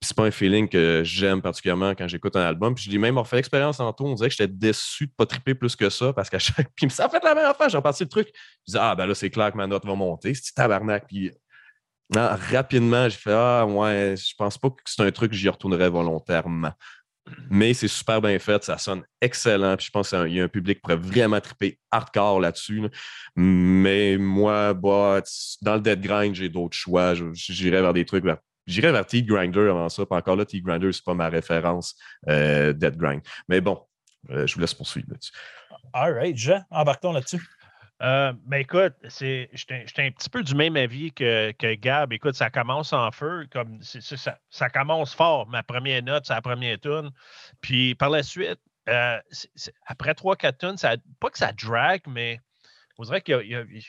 C'est 0.00 0.16
pas 0.16 0.24
un 0.24 0.30
feeling 0.30 0.68
que 0.68 1.02
j'aime 1.04 1.42
particulièrement 1.42 1.90
quand 1.90 2.06
j'écoute 2.06 2.36
un 2.36 2.42
album. 2.42 2.74
Puis 2.74 2.84
je 2.84 2.90
l'ai 2.90 2.98
même 2.98 3.18
refait 3.18 3.36
l'expérience 3.36 3.80
en 3.80 3.92
tout. 3.92 4.04
On 4.04 4.14
dirait 4.14 4.28
que 4.28 4.34
j'étais 4.34 4.52
déçu 4.52 5.06
de 5.06 5.12
pas 5.16 5.26
triper 5.26 5.54
plus 5.54 5.74
que 5.74 5.90
ça 5.90 6.12
parce 6.12 6.30
qu'à 6.30 6.38
chaque. 6.38 6.70
Puis 6.76 6.88
ça 6.90 7.06
a 7.06 7.08
fait 7.08 7.22
la 7.22 7.34
même 7.34 7.46
affaire. 7.46 7.68
J'ai 7.68 7.76
reparti 7.76 8.04
le 8.04 8.08
truc. 8.08 8.28
Je 8.66 8.72
disais, 8.72 8.78
ah, 8.80 8.94
ben 8.94 9.06
là, 9.06 9.14
c'est 9.14 9.30
clair 9.30 9.50
que 9.50 9.56
ma 9.56 9.66
note 9.66 9.84
va 9.84 9.94
monter. 9.94 10.34
C'est 10.34 10.54
tabarnak. 10.54 11.06
Puis 11.08 11.32
rapidement, 12.14 13.08
j'ai 13.08 13.18
fait, 13.18 13.32
ah, 13.32 13.66
ouais, 13.66 14.14
je 14.16 14.34
pense 14.36 14.56
pas 14.56 14.70
que 14.70 14.76
c'est 14.86 15.02
un 15.02 15.10
truc 15.10 15.32
que 15.32 15.36
j'y 15.36 15.48
retournerais 15.48 15.90
volontairement. 15.90 16.72
Mais 17.50 17.74
c'est 17.74 17.88
super 17.88 18.22
bien 18.22 18.38
fait, 18.38 18.64
ça 18.64 18.78
sonne 18.78 19.02
excellent. 19.20 19.76
Puis 19.76 19.86
je 19.86 19.90
pense 19.90 20.10
qu'il 20.10 20.32
y 20.32 20.40
a 20.40 20.44
un 20.44 20.48
public 20.48 20.78
qui 20.78 20.80
pourrait 20.80 20.96
vraiment 20.96 21.40
triper 21.40 21.78
hardcore 21.90 22.40
là-dessus. 22.40 22.82
Mais 23.36 24.16
moi, 24.16 24.72
bah, 24.74 25.20
dans 25.60 25.74
le 25.74 25.80
Dead 25.80 26.00
Grind, 26.00 26.34
j'ai 26.34 26.48
d'autres 26.48 26.76
choix. 26.76 27.14
J'irais 27.34 27.82
vers 27.82 27.92
des 27.92 28.04
trucs 28.04 28.24
J'irais 28.68 28.92
vers 28.92 29.06
Teeth 29.06 29.26
Grinder 29.26 29.70
avant 29.70 29.88
ça. 29.88 30.04
Puis 30.04 30.16
encore 30.16 30.36
là, 30.36 30.44
Teeth 30.44 30.62
Grinder, 30.62 30.92
c'est 30.92 31.04
pas 31.04 31.14
ma 31.14 31.28
référence 31.28 31.96
euh, 32.28 32.72
Dead 32.72 32.96
Grind. 32.96 33.22
Mais 33.48 33.60
bon, 33.60 33.82
euh, 34.30 34.46
je 34.46 34.54
vous 34.54 34.60
laisse 34.60 34.74
poursuivre 34.74 35.08
là-dessus. 35.10 35.32
All 35.94 36.12
right, 36.12 36.36
Jean, 36.36 36.62
embarquons 36.70 37.12
là-dessus. 37.12 37.42
Euh, 38.00 38.32
ben 38.44 38.58
écoute, 38.58 38.94
j'étais 39.02 39.78
un 39.98 40.10
petit 40.10 40.30
peu 40.30 40.42
du 40.44 40.54
même 40.54 40.76
avis 40.76 41.12
que, 41.12 41.50
que, 41.52 41.74
Gab. 41.74 42.12
Écoute, 42.12 42.34
ça 42.34 42.48
commence 42.50 42.92
en 42.92 43.10
feu, 43.10 43.48
comme 43.50 43.82
ça, 43.82 44.38
ça, 44.50 44.70
commence 44.70 45.14
fort. 45.14 45.48
Ma 45.48 45.62
première 45.62 46.02
note, 46.02 46.26
c'est 46.26 46.34
la 46.34 46.42
première 46.42 46.78
tune. 46.78 47.10
Puis 47.60 47.96
par 47.96 48.10
la 48.10 48.22
suite, 48.22 48.60
euh, 48.88 49.18
après 49.86 50.12
3-4 50.12 50.58
tunes, 50.58 50.76
ça, 50.76 50.94
pas 51.18 51.30
que 51.30 51.38
ça 51.38 51.52
drag, 51.52 52.02
mais 52.06 52.40
on 52.98 53.02
dirait 53.02 53.20
qu'il 53.20 53.82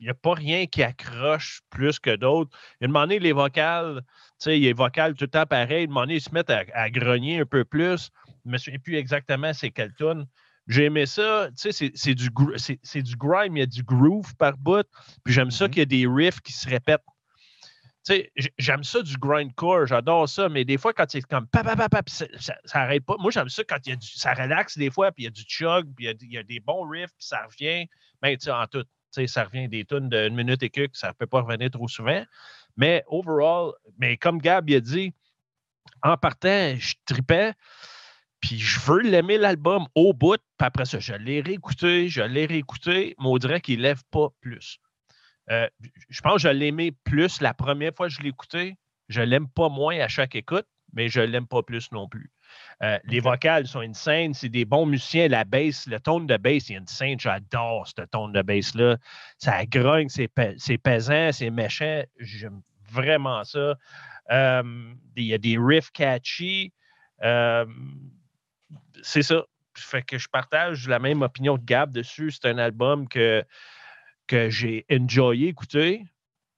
n'y 0.00 0.08
a, 0.08 0.14
pas 0.14 0.34
rien 0.34 0.66
qui 0.66 0.82
accroche 0.82 1.62
plus 1.70 1.98
que 1.98 2.14
d'autres. 2.14 2.50
Il 2.80 2.84
y 2.84 2.86
a 2.86 2.88
demandé 2.88 3.18
les 3.18 3.32
vocales, 3.32 4.02
tu 4.02 4.34
sais, 4.38 4.58
il 4.58 4.62
y 4.62 4.66
a 4.66 4.70
les 4.70 4.74
vocales 4.74 5.14
tout 5.14 5.24
le 5.24 5.30
temps 5.30 5.46
pareil. 5.46 5.88
Il 5.90 6.10
ils 6.10 6.20
se 6.20 6.30
mettent 6.32 6.50
à, 6.50 6.64
à, 6.74 6.90
grogner 6.90 7.40
un 7.40 7.46
peu 7.46 7.64
plus. 7.64 8.10
Je 8.26 8.32
ne 8.48 8.52
me 8.52 8.58
souviens 8.58 8.78
plus 8.78 8.96
exactement 8.96 9.52
c'est 9.52 9.70
quelle 9.70 9.94
tune. 9.94 10.26
J'ai 10.68 10.84
aimé 10.84 11.06
ça. 11.06 11.48
Tu 11.56 11.72
sais, 11.72 11.92
c'est 11.94 12.14
du, 12.14 12.28
c'est 12.56 13.02
du 13.02 13.16
grime, 13.16 13.56
il 13.56 13.60
y 13.60 13.62
a 13.62 13.66
du 13.66 13.82
groove 13.82 14.34
par 14.36 14.56
bout. 14.56 14.86
Puis 15.24 15.32
j'aime 15.32 15.50
ça 15.50 15.66
mm-hmm. 15.66 15.70
qu'il 15.70 15.78
y 15.78 15.82
a 15.82 15.84
des 15.84 16.06
riffs 16.06 16.40
qui 16.40 16.52
se 16.52 16.68
répètent. 16.68 17.04
Tu 18.04 18.14
sais, 18.14 18.32
j'aime 18.56 18.84
ça 18.84 19.02
du 19.02 19.16
grindcore, 19.16 19.86
j'adore 19.86 20.28
ça, 20.28 20.48
mais 20.48 20.64
des 20.64 20.78
fois, 20.78 20.92
quand 20.92 21.06
c'est 21.08 21.22
comme 21.22 21.48
pa, 21.48 21.62
ça, 22.06 22.26
ça, 22.64 22.88
pas. 23.04 23.16
Moi, 23.18 23.32
j'aime 23.32 23.48
ça 23.48 23.64
quand 23.64 23.78
il 23.84 23.90
y 23.90 23.92
a 23.92 23.96
du, 23.96 24.06
ça 24.06 24.32
relaxe 24.32 24.78
des 24.78 24.90
fois, 24.90 25.10
puis 25.10 25.24
il 25.24 25.26
y 25.26 25.28
a 25.28 25.30
du 25.30 25.42
chug, 25.42 25.92
puis 25.96 26.06
il 26.06 26.32
y 26.32 26.38
a, 26.38 26.42
des 26.44 26.60
bons 26.60 26.88
riffs, 26.88 27.10
puis 27.18 27.26
ça 27.26 27.44
revient. 27.44 27.88
Mais 28.22 28.32
ben, 28.32 28.36
tu 28.36 28.44
sais, 28.44 28.52
en 28.52 28.66
tout, 28.68 28.84
ça 29.26 29.44
revient 29.44 29.68
des 29.68 29.84
tonnes 29.84 30.08
d'une 30.08 30.34
minute 30.34 30.62
et 30.62 30.70
que 30.70 30.86
ça 30.92 31.08
ne 31.08 31.12
peut 31.12 31.26
pas 31.26 31.40
revenir 31.40 31.70
trop 31.70 31.88
souvent. 31.88 32.24
Mais 32.76 33.04
overall, 33.08 33.72
mais 33.98 34.16
comme 34.16 34.38
Gab 34.38 34.70
a 34.70 34.80
dit, 34.80 35.14
en 36.02 36.16
partant, 36.16 36.74
je 36.76 36.94
tripais. 37.04 37.52
Puis 38.40 38.58
je 38.58 38.78
veux 38.80 39.00
l'aimer 39.00 39.38
l'album 39.38 39.86
au 39.94 40.12
bout. 40.12 40.38
Puis 40.58 40.66
après 40.66 40.84
ça, 40.84 40.98
je 40.98 41.14
l'ai 41.14 41.40
réécouté, 41.40 42.08
je 42.08 42.22
l'ai 42.22 42.46
réécouté, 42.46 43.14
mais 43.18 43.26
on 43.26 43.38
dirait 43.38 43.60
qu'il 43.60 43.78
ne 43.78 43.82
lève 43.82 44.02
pas 44.10 44.28
plus. 44.40 44.78
Euh, 45.50 45.68
je 46.08 46.20
pense 46.20 46.34
que 46.34 46.48
je 46.48 46.48
l'ai 46.48 46.66
aimé 46.66 46.92
plus 47.04 47.40
la 47.40 47.54
première 47.54 47.94
fois 47.94 48.08
que 48.08 48.14
je 48.14 48.20
l'ai 48.20 48.28
écouté. 48.28 48.76
Je 49.08 49.20
l'aime 49.22 49.48
pas 49.48 49.68
moins 49.68 49.98
à 50.00 50.08
chaque 50.08 50.34
écoute, 50.34 50.66
mais 50.92 51.08
je 51.08 51.20
l'aime 51.20 51.46
pas 51.46 51.62
plus 51.62 51.90
non 51.92 52.08
plus. 52.08 52.30
Euh, 52.82 52.98
les 53.04 53.20
vocales 53.20 53.66
sont 53.66 53.80
insane, 53.80 54.34
c'est 54.34 54.48
des 54.48 54.64
bons 54.64 54.86
musiciens. 54.86 55.28
La 55.28 55.44
bass, 55.44 55.86
le 55.86 55.98
ton 55.98 56.20
de 56.20 56.36
bass 56.36 56.70
est 56.70 56.76
insane. 56.76 57.18
J'adore 57.18 57.88
ce 57.88 58.02
ton 58.02 58.28
de 58.28 58.42
bass-là. 58.42 58.96
Ça 59.38 59.64
grogne, 59.66 60.08
c'est, 60.08 60.28
pesant, 60.28 61.30
c'est 61.32 61.50
méchant. 61.50 62.02
J'aime 62.18 62.60
vraiment 62.90 63.44
ça. 63.44 63.74
Euh, 64.30 64.92
il 65.16 65.24
y 65.24 65.34
a 65.34 65.38
des 65.38 65.56
riffs 65.58 65.90
catchy 65.92 66.72
c'est 69.02 69.22
ça. 69.22 69.44
Fait 69.74 70.02
que 70.02 70.18
je 70.18 70.28
partage 70.28 70.88
la 70.88 70.98
même 70.98 71.22
opinion 71.22 71.58
de 71.58 71.64
Gab 71.64 71.92
dessus. 71.92 72.30
C'est 72.30 72.48
un 72.48 72.58
album 72.58 73.08
que, 73.08 73.44
que 74.26 74.48
j'ai 74.48 74.86
enjoyé 74.90 75.48
écouter, 75.48 76.06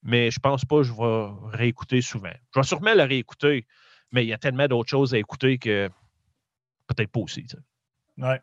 mais 0.03 0.31
je 0.31 0.39
pense 0.39 0.65
pas 0.65 0.77
que 0.79 0.83
je 0.85 0.93
vais 0.93 1.57
réécouter 1.57 2.01
souvent. 2.01 2.33
Je 2.55 2.61
vais 2.61 2.67
sûrement 2.67 2.95
le 2.95 3.03
réécouter, 3.03 3.67
mais 4.13 4.25
il 4.25 4.29
y 4.29 4.33
a 4.33 4.39
tellement 4.39 4.67
d'autres 4.67 4.91
choses 4.91 5.15
à 5.15 5.19
écouter 5.19 5.59
que 5.59 5.89
peut-être 6.87 7.11
pas 7.11 7.21
aussi. 7.21 7.47
Ouais. 8.17 8.41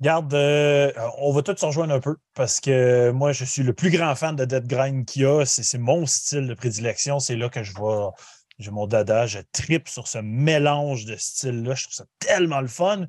Garde, 0.00 0.34
euh, 0.34 0.92
on 1.18 1.32
va 1.32 1.42
tous 1.42 1.56
se 1.56 1.64
rejoindre 1.64 1.94
un 1.94 2.00
peu 2.00 2.16
parce 2.34 2.60
que 2.60 3.10
moi, 3.12 3.32
je 3.32 3.44
suis 3.44 3.62
le 3.62 3.72
plus 3.72 3.90
grand 3.90 4.14
fan 4.14 4.36
de 4.36 4.44
Dead 4.44 4.66
Grind 4.66 5.06
qu'il 5.06 5.22
y 5.22 5.24
a. 5.24 5.46
C'est 5.46 5.78
mon 5.78 6.04
style 6.04 6.46
de 6.46 6.54
prédilection. 6.54 7.18
C'est 7.18 7.36
là 7.36 7.48
que 7.48 7.62
je 7.62 7.72
vais 7.72 8.10
j'ai 8.58 8.70
mon 8.70 8.86
dada, 8.86 9.26
je 9.26 9.38
tripe 9.52 9.88
sur 9.88 10.08
ce 10.08 10.18
mélange 10.18 11.04
de 11.04 11.16
styles-là. 11.16 11.74
Je 11.74 11.84
trouve 11.84 11.94
ça 11.94 12.06
tellement 12.18 12.60
le 12.60 12.68
fun. 12.68 13.06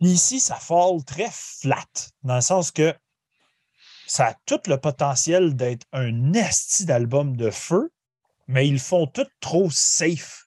Ici, 0.00 0.40
ça 0.40 0.56
fall 0.56 1.02
très 1.04 1.30
flat, 1.30 1.86
dans 2.22 2.34
le 2.34 2.40
sens 2.40 2.70
que 2.70 2.94
ça 4.06 4.28
a 4.28 4.34
tout 4.44 4.60
le 4.66 4.76
potentiel 4.76 5.54
d'être 5.56 5.86
un 5.92 6.34
esti 6.34 6.84
d'album 6.84 7.36
de 7.36 7.50
feu, 7.50 7.90
mais 8.48 8.68
ils 8.68 8.80
font 8.80 9.06
tout 9.06 9.26
trop 9.40 9.70
safe. 9.70 10.46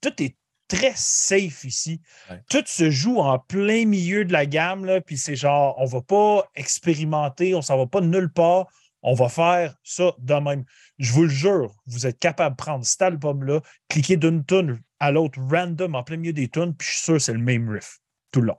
Tout 0.00 0.22
est 0.22 0.36
très 0.68 0.92
safe 0.94 1.64
ici. 1.64 2.00
Tout 2.48 2.62
se 2.64 2.90
joue 2.90 3.18
en 3.18 3.38
plein 3.38 3.86
milieu 3.86 4.24
de 4.24 4.32
la 4.32 4.46
gamme, 4.46 4.84
là, 4.84 5.00
puis 5.00 5.18
c'est 5.18 5.36
genre, 5.36 5.74
on 5.78 5.84
va 5.84 6.00
pas 6.00 6.48
expérimenter, 6.54 7.54
on 7.54 7.62
s'en 7.62 7.76
va 7.76 7.86
pas 7.86 8.00
nulle 8.00 8.32
part, 8.32 8.66
on 9.02 9.14
va 9.14 9.28
faire 9.28 9.74
ça 9.82 10.12
de 10.18 10.34
même. 10.34 10.64
Je 10.98 11.12
vous 11.12 11.22
le 11.22 11.28
jure, 11.28 11.74
vous 11.86 12.06
êtes 12.06 12.18
capable 12.18 12.56
de 12.56 12.62
prendre 12.62 12.84
cet 12.84 13.02
album-là, 13.02 13.60
cliquer 13.88 14.16
d'une 14.16 14.44
tune 14.44 14.80
à 15.00 15.10
l'autre 15.10 15.40
random 15.40 15.94
en 15.94 16.04
plein 16.04 16.18
milieu 16.18 16.32
des 16.32 16.48
tunes, 16.48 16.74
puis 16.74 16.86
je 16.86 16.92
suis 16.94 17.02
sûr 17.02 17.14
que 17.14 17.20
c'est 17.20 17.32
le 17.32 17.38
même 17.38 17.68
riff 17.68 17.98
tout 18.30 18.40
le 18.40 18.48
long. 18.48 18.58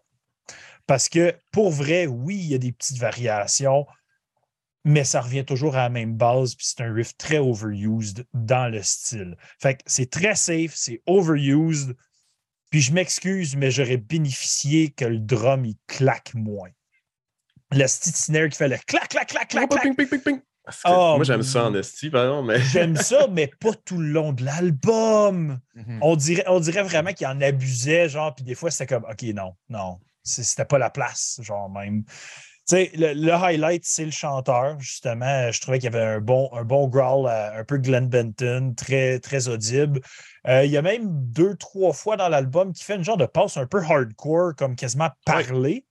Parce 0.88 1.07
que 1.07 1.33
pour 1.51 1.69
vrai, 1.69 2.07
oui, 2.07 2.35
il 2.35 2.47
y 2.47 2.55
a 2.55 2.57
des 2.57 2.71
petites 2.73 2.97
variations, 2.97 3.85
mais 4.83 5.03
ça 5.03 5.21
revient 5.21 5.45
toujours 5.45 5.75
à 5.75 5.83
la 5.83 5.89
même 5.89 6.15
base, 6.15 6.55
puis 6.55 6.65
c'est 6.65 6.81
un 6.81 6.93
riff 6.93 7.15
très 7.17 7.38
overused 7.38 8.25
dans 8.33 8.71
le 8.71 8.81
style. 8.81 9.38
Fait 9.59 9.75
que 9.75 9.81
c'est 9.85 10.09
très 10.09 10.35
safe, 10.35 10.73
c'est 10.75 11.01
overused, 11.05 11.95
puis 12.71 12.81
je 12.81 12.93
m'excuse, 12.93 13.55
mais 13.55 13.69
j'aurais 13.69 13.97
bénéficié 13.97 14.91
que 14.91 15.05
le 15.05 15.19
drum 15.19 15.65
il 15.65 15.75
claque 15.88 16.33
moins. 16.33 16.69
Le 17.71 17.85
snare 17.88 18.50
qui 18.50 18.57
fait 18.57 18.67
le 18.67 18.77
clac, 18.85 19.09
clac, 19.09 19.27
clac, 19.29 19.50
clac, 19.50 19.69
clac. 19.69 20.43
Oh, 20.85 21.13
moi, 21.15 21.23
j'aime 21.23 21.41
ça 21.41 21.65
en 21.65 21.73
esti, 21.73 22.09
pardon, 22.09 22.43
mais. 22.43 22.59
j'aime 22.59 22.95
ça, 22.95 23.27
mais 23.27 23.47
pas 23.59 23.73
tout 23.73 23.97
le 23.97 24.09
long 24.09 24.31
de 24.31 24.45
l'album. 24.45 25.59
Mhm. 25.75 26.00
on, 26.01 26.15
dirait, 26.15 26.43
on 26.47 26.59
dirait 26.59 26.83
vraiment 26.83 27.13
qu'il 27.13 27.27
en 27.27 27.41
abusait, 27.41 28.09
genre, 28.09 28.33
puis 28.35 28.43
des 28.43 28.55
fois, 28.55 28.69
c'était 28.69 28.93
comme, 28.93 29.05
OK, 29.09 29.23
non, 29.33 29.55
non, 29.69 30.00
c'était 30.23 30.65
pas 30.65 30.77
la 30.77 30.89
place, 30.89 31.39
genre, 31.41 31.69
même. 31.69 32.03
Tu 32.67 32.75
sais, 32.75 32.91
le, 32.95 33.31
highlight, 33.31 33.83
c'est 33.85 34.05
le 34.05 34.11
chanteur, 34.11 34.79
justement. 34.79 35.51
Je 35.51 35.59
trouvais 35.59 35.79
qu'il 35.79 35.91
y 35.91 35.95
avait 35.95 36.05
un 36.05 36.19
bon, 36.19 36.49
un 36.53 36.63
bon 36.63 36.87
growl, 36.87 37.27
un 37.27 37.63
peu 37.63 37.77
Glenn 37.77 38.07
Benton, 38.07 38.73
très, 38.77 39.19
très 39.19 39.47
audible. 39.47 39.99
Euh, 40.47 40.63
il 40.63 40.71
y 40.71 40.77
a 40.77 40.81
même 40.81 41.07
deux, 41.09 41.55
trois 41.55 41.93
fois 41.93 42.17
dans 42.17 42.29
l'album 42.29 42.71
qui 42.71 42.83
fait 42.83 42.95
une 42.95 43.03
genre 43.03 43.17
de 43.17 43.25
passe 43.25 43.57
un 43.57 43.65
peu 43.65 43.81
hardcore, 43.81 44.55
comme 44.55 44.75
quasiment 44.75 45.09
parler. 45.25 45.85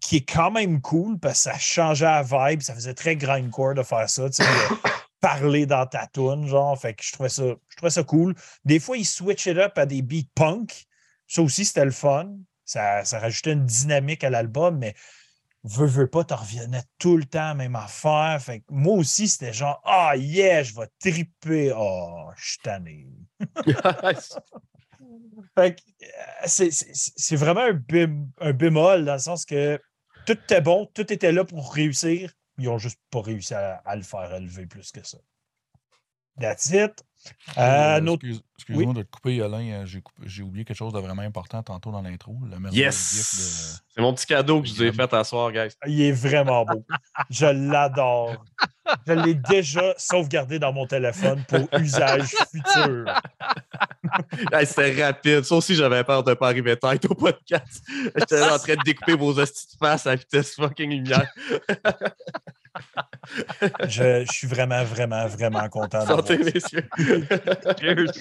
Qui, 0.00 0.16
est 0.16 0.32
quand 0.32 0.50
même 0.50 0.80
cool 0.80 1.18
parce 1.18 1.44
que 1.44 1.50
ça 1.50 1.58
changeait 1.58 2.06
la 2.06 2.22
vibe, 2.22 2.62
ça 2.62 2.74
faisait 2.74 2.94
très 2.94 3.16
grindcore 3.16 3.74
de 3.74 3.82
faire 3.82 4.08
ça, 4.08 4.28
parler 5.20 5.66
dans 5.66 5.84
ta 5.86 6.06
tune, 6.06 6.46
genre. 6.46 6.78
Fait 6.80 6.94
que 6.94 7.04
je 7.04 7.12
trouvais 7.12 7.28
ça, 7.28 7.42
je 7.68 7.76
trouvais 7.76 7.90
ça 7.90 8.02
cool. 8.02 8.34
Des 8.64 8.78
fois, 8.78 8.96
ils 8.96 9.04
switchaient 9.04 9.58
up 9.58 9.76
à 9.76 9.84
des 9.84 10.00
beats 10.00 10.28
punk. 10.34 10.86
Ça 11.26 11.42
aussi, 11.42 11.64
c'était 11.64 11.84
le 11.84 11.90
fun. 11.90 12.30
Ça, 12.64 13.04
ça 13.04 13.18
rajoutait 13.18 13.52
une 13.52 13.66
dynamique 13.66 14.24
à 14.24 14.30
l'album, 14.30 14.78
mais 14.78 14.94
veux, 15.66 15.86
veux 15.86 16.06
pas, 16.06 16.24
t'en 16.24 16.36
revenais 16.36 16.82
tout 16.98 17.16
le 17.16 17.24
temps, 17.24 17.54
même 17.54 17.76
affaire. 17.76 18.38
Fait 18.40 18.60
que 18.60 18.64
moi 18.70 18.94
aussi, 18.94 19.28
c'était 19.28 19.52
genre, 19.52 19.80
ah, 19.84 20.12
oh, 20.14 20.18
yeah, 20.18 20.62
je 20.62 20.74
vais 20.74 20.88
triper. 20.98 21.72
Oh, 21.76 22.30
je 22.36 22.50
suis 22.50 22.58
tanné. 22.62 23.08
Euh, 25.58 25.70
c'est 26.46 27.36
vraiment 27.36 27.62
un, 28.40 28.52
bémol 28.52 29.04
dans 29.04 29.14
le 29.14 29.18
sens 29.18 29.44
que 29.44 29.80
tout 30.26 30.32
était 30.32 30.60
bon, 30.60 30.86
tout 30.94 31.12
était 31.12 31.32
là 31.32 31.44
pour 31.44 31.72
réussir. 31.72 32.32
Ils 32.58 32.66
n'ont 32.66 32.78
juste 32.78 33.00
pas 33.10 33.20
réussi 33.20 33.54
à, 33.54 33.96
le 33.96 34.02
faire 34.02 34.34
élever 34.34 34.66
plus 34.66 34.90
que 34.92 35.06
ça. 35.06 35.18
That's 36.40 36.70
it. 36.70 37.02
Euh, 37.58 38.00
euh, 38.00 38.16
excuse-moi 38.58 38.94
de 38.94 39.02
te 39.02 39.10
couper, 39.10 39.40
Alain. 39.42 39.84
J'ai 40.24 40.42
oublié 40.42 40.64
quelque 40.64 40.76
chose 40.76 40.92
de 40.92 40.98
vraiment 40.98 41.22
important 41.22 41.62
tantôt 41.62 41.90
dans 41.90 42.02
l'intro. 42.02 42.36
Yes! 42.72 43.82
C'est 43.88 44.00
mon 44.00 44.12
petit 44.14 44.26
cadeau 44.26 44.62
que 44.62 44.68
je 44.68 44.74
vous 44.74 44.82
ai 44.82 44.92
fait 44.92 45.12
à 45.12 45.24
soir, 45.24 45.52
guys. 45.52 45.70
Il 45.86 46.00
est 46.00 46.12
vraiment 46.12 46.64
beau. 46.64 46.84
je 47.30 47.46
l'adore. 47.46 48.44
Je 49.06 49.12
l'ai 49.12 49.34
déjà 49.34 49.94
sauvegardé 49.96 50.58
dans 50.58 50.72
mon 50.72 50.86
téléphone 50.86 51.42
pour 51.48 51.68
usage 51.80 52.28
futur. 52.50 53.04
C'était 54.64 55.04
rapide. 55.04 55.42
Ça 55.42 55.56
aussi, 55.56 55.74
j'avais 55.74 56.04
peur 56.04 56.22
de 56.22 56.30
ne 56.30 56.34
pas 56.34 56.48
arriver 56.48 56.76
tête 56.76 57.04
au 57.06 57.14
podcast. 57.14 57.82
J'étais 58.16 58.42
en 58.42 58.58
train 58.58 58.74
de 58.76 58.82
découper 58.84 59.14
vos 59.14 59.38
hosties 59.38 59.66
de 59.74 59.86
face 59.86 60.06
à 60.06 60.14
vitesse 60.14 60.54
fucking 60.54 60.90
lumière. 60.90 61.28
je, 63.88 64.24
suis 64.30 64.46
vraiment, 64.46 64.84
vraiment, 64.84 65.26
vraiment 65.26 65.68
content. 65.68 66.06
Santé, 66.06 66.38
messieurs. 66.38 66.88
Cheers. 67.80 68.12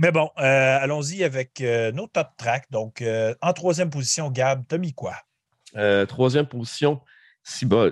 Mais 0.00 0.12
bon, 0.12 0.30
euh, 0.38 0.78
allons-y 0.80 1.24
avec 1.24 1.60
euh, 1.60 1.92
nos 1.92 2.06
top 2.06 2.28
tracks. 2.38 2.64
Donc, 2.70 3.02
euh, 3.02 3.34
en 3.42 3.52
troisième 3.52 3.90
position, 3.90 4.30
Gab, 4.30 4.64
t'as 4.66 4.78
mis 4.78 4.94
quoi? 4.94 5.14
troisième 6.08 6.46
position, 6.46 7.00
si 7.44 7.64
bas, 7.64 7.90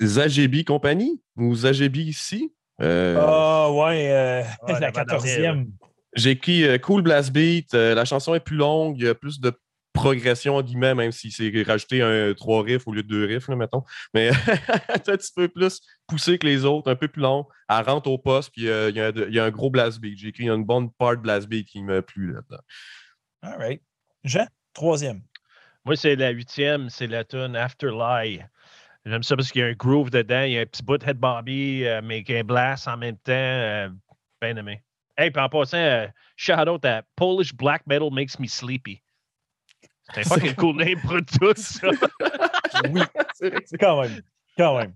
Zajebi 0.00 0.64
Compagnie 0.64 1.20
ou 1.36 1.52
Zajebi 1.52 2.02
ici? 2.02 2.54
Ah, 2.78 3.72
ouais, 3.72 4.44
la 4.68 4.92
quatorzième. 4.92 5.72
J'ai 6.14 6.30
écrit 6.32 6.78
Cool 6.80 7.02
Blast 7.02 7.32
Beat. 7.32 7.72
la 7.72 8.04
chanson 8.04 8.34
est 8.34 8.40
plus 8.40 8.56
longue, 8.56 8.98
il 8.98 9.06
y 9.06 9.08
a 9.08 9.16
plus 9.16 9.40
de 9.40 9.52
progression, 9.92 10.56
en 10.56 10.62
guillemets, 10.62 10.94
même 10.94 11.12
si 11.12 11.30
c'est 11.30 11.50
rajouté 11.62 12.02
un 12.02 12.32
trois 12.34 12.62
riffs 12.62 12.86
au 12.86 12.92
lieu 12.92 13.02
de 13.02 13.08
deux 13.08 13.26
riffs, 13.26 13.48
mettons. 13.48 13.84
Mais 14.14 14.30
un 14.88 14.98
petit 14.98 15.32
peu 15.34 15.48
plus 15.48 15.80
poussé 16.06 16.38
que 16.38 16.46
les 16.46 16.64
autres, 16.64 16.90
un 16.90 16.96
peu 16.96 17.08
plus 17.08 17.22
long. 17.22 17.46
Elle 17.68 17.84
rentre 17.84 18.10
au 18.10 18.18
poste, 18.18 18.52
puis 18.52 18.68
euh, 18.68 18.90
il 18.90 19.34
y, 19.34 19.38
a 19.38 19.44
un 19.44 19.50
gros 19.50 19.70
blast 19.70 20.00
beat. 20.00 20.18
J'ai 20.18 20.28
écrit 20.28 20.48
une 20.48 20.64
bonne 20.64 20.90
part 20.90 21.16
de 21.16 21.22
blast 21.22 21.48
beat 21.48 21.68
qui 21.68 21.82
m'a 21.82 22.02
plu 22.02 22.32
là-dedans. 22.32 22.62
All 23.42 23.58
right. 23.58 23.82
Jean, 24.24 24.46
troisième. 24.72 25.22
Moi, 25.84 25.96
c'est 25.96 26.16
la 26.16 26.30
huitième, 26.30 26.88
c'est 26.88 27.08
la 27.08 27.24
tune 27.24 27.56
Afterlife. 27.56 28.42
J'aime 29.04 29.24
ça 29.24 29.34
parce 29.34 29.50
qu'il 29.50 29.62
y 29.62 29.64
a 29.64 29.66
un 29.66 29.72
groove 29.72 30.10
dedans, 30.10 30.42
il 30.42 30.52
y 30.52 30.58
a 30.58 30.60
un 30.60 30.66
petit 30.66 30.82
bout 30.84 30.96
de 30.96 31.04
head 31.04 31.18
bobby, 31.18 31.84
euh, 31.84 32.00
mais 32.04 32.22
qui 32.22 32.40
blast 32.44 32.86
en 32.86 32.96
même 32.96 33.16
temps. 33.16 33.32
Euh, 33.32 33.88
bien 34.40 34.56
aimé. 34.56 34.82
Hey, 35.16 35.30
puis 35.30 35.42
en 35.42 35.48
passant, 35.48 36.06
shout 36.36 36.68
out 36.68 36.84
à 36.84 37.02
Polish 37.16 37.52
Black 37.52 37.86
Metal 37.86 38.10
Makes 38.12 38.38
Me 38.38 38.46
Sleepy. 38.46 39.02
C'est 40.14 40.20
un 40.20 40.24
fucking 40.24 40.54
cool 40.54 40.76
name 40.76 41.00
pour 41.00 41.18
tout 41.40 41.54
ça. 41.56 41.88
oui, 42.90 43.02
c'est 43.34 43.78
quand 43.78 44.02
même. 44.02 44.22
Quand 44.56 44.78
même. 44.78 44.92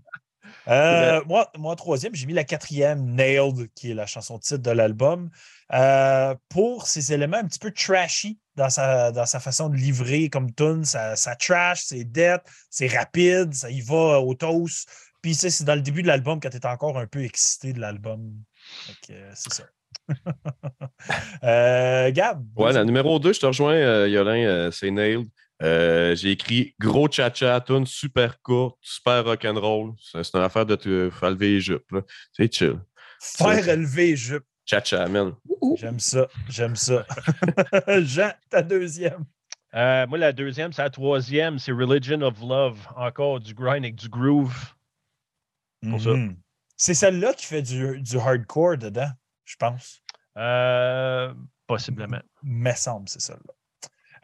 Euh, 0.69 1.23
moi, 1.27 1.51
moi, 1.57 1.77
troisième, 1.77 2.15
j'ai 2.15 2.27
mis 2.27 2.33
la 2.33 2.45
quatrième, 2.45 3.05
Nailed, 3.15 3.69
qui 3.75 3.91
est 3.91 3.95
la 3.95 4.07
chanson 4.07 4.39
titre 4.39 4.63
de 4.63 4.71
l'album, 4.71 5.31
euh, 5.73 6.35
pour 6.49 6.87
ses 6.87 7.13
éléments 7.13 7.37
un 7.37 7.45
petit 7.45 7.59
peu 7.59 7.71
trashy 7.71 8.39
dans 8.57 8.71
sa, 8.71 9.13
dans 9.13 9.27
sa 9.27 9.39
façon 9.39 9.69
de 9.69 9.77
livrer 9.77 10.29
comme 10.29 10.53
tune. 10.53 10.85
Ça, 10.85 11.15
ça 11.17 11.37
trash, 11.37 11.85
c'est 11.85 12.05
dead, 12.05 12.41
c'est 12.71 12.89
rapide, 12.89 13.55
ça 13.55 13.71
y 13.71 13.81
va 13.81 14.21
au 14.21 14.35
toast. 14.35 14.89
Puis, 15.23 15.35
c'est 15.35 15.65
dans 15.65 15.75
le 15.75 15.83
début 15.83 16.03
de 16.03 16.09
l'album 16.09 16.41
quand 16.41 16.51
tu 16.51 16.57
es 16.57 16.67
encore 16.67 16.99
un 16.99 17.07
peu 17.07 17.23
excité 17.25 17.73
de 17.73 17.81
l'album. 17.81 18.33
Euh, 19.11 19.33
c'est 19.35 19.53
ça. 19.53 19.65
euh, 21.45 22.11
Gab. 22.11 22.45
Ouais, 22.57 22.73
la 22.73 22.85
numéro 22.85 23.19
2, 23.19 23.33
je 23.33 23.41
te 23.41 23.47
rejoins, 23.47 23.75
euh, 23.75 24.09
Yolin, 24.09 24.45
euh, 24.45 24.71
c'est 24.71 24.91
Nailed. 24.91 25.27
Euh, 25.63 26.15
j'ai 26.15 26.33
écrit 26.33 26.75
gros 26.79 27.11
cha-cha, 27.11 27.61
tune 27.61 27.87
super 27.87 28.41
courte, 28.43 28.77
super 28.83 29.25
rock'n'roll. 29.25 29.95
C'est 30.01 30.35
une 30.35 30.43
affaire 30.43 30.67
de 30.67 30.77
te 30.77 31.11
faire 31.11 31.31
lever 31.31 31.49
les 31.49 31.61
jupes. 31.61 31.95
C'est 32.33 32.53
chill. 32.53 32.79
Faire 33.21 33.77
lever 33.77 34.09
les 34.09 34.17
jupes. 34.17 34.45
Cha-cha, 34.67 35.07
man. 35.09 35.35
J'aime 35.77 35.99
ça, 35.99 36.29
j'aime 36.49 36.77
ça. 36.77 37.07
Jean, 38.01 38.33
ta 38.51 38.63
deuxième. 38.63 39.25
moi, 39.73 40.19
la 40.19 40.33
deuxième, 40.33 40.73
c'est 40.73 40.83
la 40.83 40.91
troisième, 40.91 41.59
c'est 41.59 41.73
Religion 41.73 42.21
of 42.21 42.39
Love. 42.41 42.79
Encore 42.97 43.41
du 43.41 43.55
grind 43.55 43.85
avec 43.85 43.95
du 43.95 44.09
groove. 44.09 44.55
Mhm. 45.83 46.37
C'est 46.77 46.95
celle-là 46.95 47.33
qui 47.33 47.47
fait 47.47 47.63
du, 47.63 48.01
du 48.03 48.19
hardcore 48.19 48.77
dedans 48.77 49.11
je 49.47 49.57
pense. 49.57 50.03
Euh, 50.37 51.33
possiblement. 51.67 52.21
Me 52.43 52.73
semble, 52.73 53.09
c'est 53.09 53.23
ça. 53.23 53.39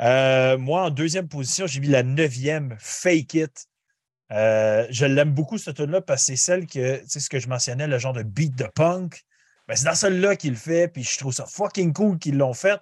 Euh, 0.00 0.58
moi, 0.58 0.82
en 0.82 0.90
deuxième 0.90 1.28
position, 1.28 1.66
j'ai 1.66 1.80
mis 1.80 1.88
la 1.88 2.02
neuvième, 2.02 2.76
Fake 2.78 3.34
It. 3.34 3.66
Euh, 4.32 4.86
je 4.90 5.06
l'aime 5.06 5.32
beaucoup, 5.32 5.58
cette 5.58 5.76
tune-là, 5.76 6.00
parce 6.00 6.22
que 6.22 6.26
c'est 6.26 6.36
celle 6.36 6.66
que, 6.66 7.00
tu 7.02 7.08
sais, 7.08 7.20
ce 7.20 7.30
que 7.30 7.38
je 7.38 7.48
mentionnais, 7.48 7.86
le 7.86 7.98
genre 7.98 8.12
de 8.12 8.22
beat 8.22 8.54
de 8.56 8.66
punk. 8.74 9.22
Ben, 9.68 9.76
c'est 9.76 9.84
dans 9.84 9.94
celle-là 9.94 10.36
qu'il 10.36 10.50
le 10.50 10.56
fait, 10.56 10.88
puis 10.88 11.04
je 11.04 11.18
trouve 11.18 11.32
ça 11.32 11.46
fucking 11.46 11.92
cool 11.92 12.18
qu'ils 12.18 12.36
l'ont 12.36 12.54
fait. 12.54 12.80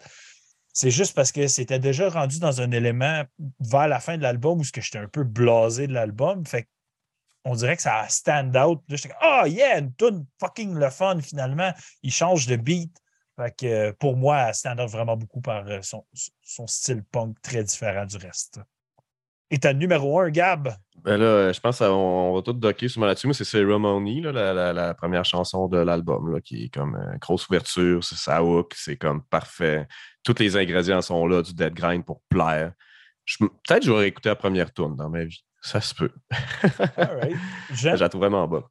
C'est 0.73 0.91
juste 0.91 1.15
parce 1.15 1.33
que 1.33 1.47
c'était 1.49 1.81
déjà 1.81 2.09
rendu 2.09 2.39
dans 2.39 2.61
un 2.61 2.71
élément 2.71 3.25
vers 3.59 3.89
la 3.89 4.01
fin 4.01 4.17
de 4.17 4.23
l'album 4.23 4.61
où 4.61 4.65
j'étais 4.65 4.99
un 4.99 5.09
peu 5.09 5.25
blasé 5.25 5.89
de 5.89 5.93
l'album. 5.93 6.47
Fait 6.47 6.69
on 7.45 7.55
dirait 7.55 7.77
que 7.77 7.83
ça 7.83 8.07
stand 8.09 8.57
out. 8.57 8.83
Là, 8.89 8.97
j'étais 8.97 9.15
oh 9.23 9.43
yeah, 9.47 9.79
une 9.79 9.95
tune 9.95 10.27
fucking 10.39 10.75
le 10.75 10.91
fun 10.91 11.21
finalement. 11.21 11.73
Il 12.03 12.13
change 12.13 12.47
de 12.47 12.57
beat. 12.57 12.97
Fait 13.37 13.57
que 13.57 13.67
euh, 13.67 13.93
pour 13.99 14.17
moi, 14.17 14.49
elle 14.49 14.55
stand 14.55 14.81
out 14.81 14.91
vraiment 14.91 15.17
beaucoup 15.17 15.41
par 15.41 15.67
euh, 15.67 15.81
son, 15.83 16.05
son, 16.43 16.67
style 16.67 17.03
punk 17.11 17.41
très 17.43 17.65
différent 17.65 18.05
du 18.05 18.17
reste. 18.19 18.61
Et 19.51 19.59
ta 19.59 19.73
numéro 19.73 20.21
un, 20.21 20.31
Gab? 20.31 20.75
Ben 21.03 21.17
là, 21.17 21.51
je 21.51 21.59
pense 21.59 21.79
qu'on 21.79 22.35
va 22.35 22.43
tout 22.43 22.53
docker 22.53 22.89
sur 22.89 23.05
là-dessus, 23.05 23.27
mais 23.27 23.33
c'est 23.33 23.45
Ceremony, 23.45 24.21
la, 24.21 24.73
la, 24.73 24.95
première 24.95 25.25
chanson 25.25 25.67
de 25.67 25.79
l'album, 25.79 26.41
qui 26.43 26.65
est 26.65 26.69
comme 26.69 26.95
euh, 26.95 27.17
grosse 27.19 27.49
ouverture, 27.49 28.05
c'est 28.05 28.17
sa 28.17 28.45
hook, 28.45 28.75
c'est 28.77 28.97
comme 28.97 29.25
parfait. 29.25 29.89
Tous 30.23 30.39
les 30.39 30.57
ingrédients 30.57 31.01
sont 31.01 31.27
là, 31.27 31.43
du 31.43 31.55
dead 31.55 31.73
grind 31.73 32.05
pour 32.05 32.21
plaire. 32.29 32.73
Peut-être 33.39 33.81
que 33.81 33.87
j'aurais 33.87 34.09
écouté 34.09 34.29
la 34.29 34.37
première 34.37 34.73
tune 34.73 34.95
dans 34.97 35.09
ma 35.09 35.25
vie. 35.25 35.43
Ça 35.61 35.81
se 35.81 35.95
peut. 35.95 36.13
All 36.97 37.35
Je 37.73 37.89
la 37.89 38.09
trouve 38.09 38.23
vraiment 38.23 38.47
bonne. 38.49 38.65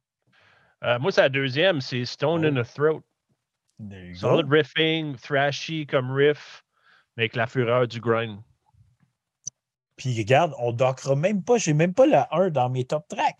Euh, 0.82 0.98
moi, 0.98 1.12
c'est 1.12 1.20
la 1.20 1.28
deuxième, 1.28 1.80
c'est 1.80 2.04
Stone 2.04 2.44
in 2.44 2.62
the 2.62 2.66
Throat. 2.66 3.02
Solid 4.14 4.46
riffing, 4.50 5.16
thrashy 5.16 5.86
comme 5.86 6.10
riff, 6.10 6.62
mais 7.16 7.24
avec 7.24 7.36
la 7.36 7.46
fureur 7.46 7.88
du 7.88 8.00
grind. 8.00 8.38
Puis 9.96 10.16
regarde, 10.18 10.54
on 10.58 10.72
dockera 10.72 11.14
même 11.14 11.42
pas, 11.42 11.58
j'ai 11.58 11.74
même 11.74 11.92
pas 11.92 12.06
la 12.06 12.28
1 12.32 12.50
dans 12.50 12.70
mes 12.70 12.84
top 12.84 13.06
tracks. 13.08 13.38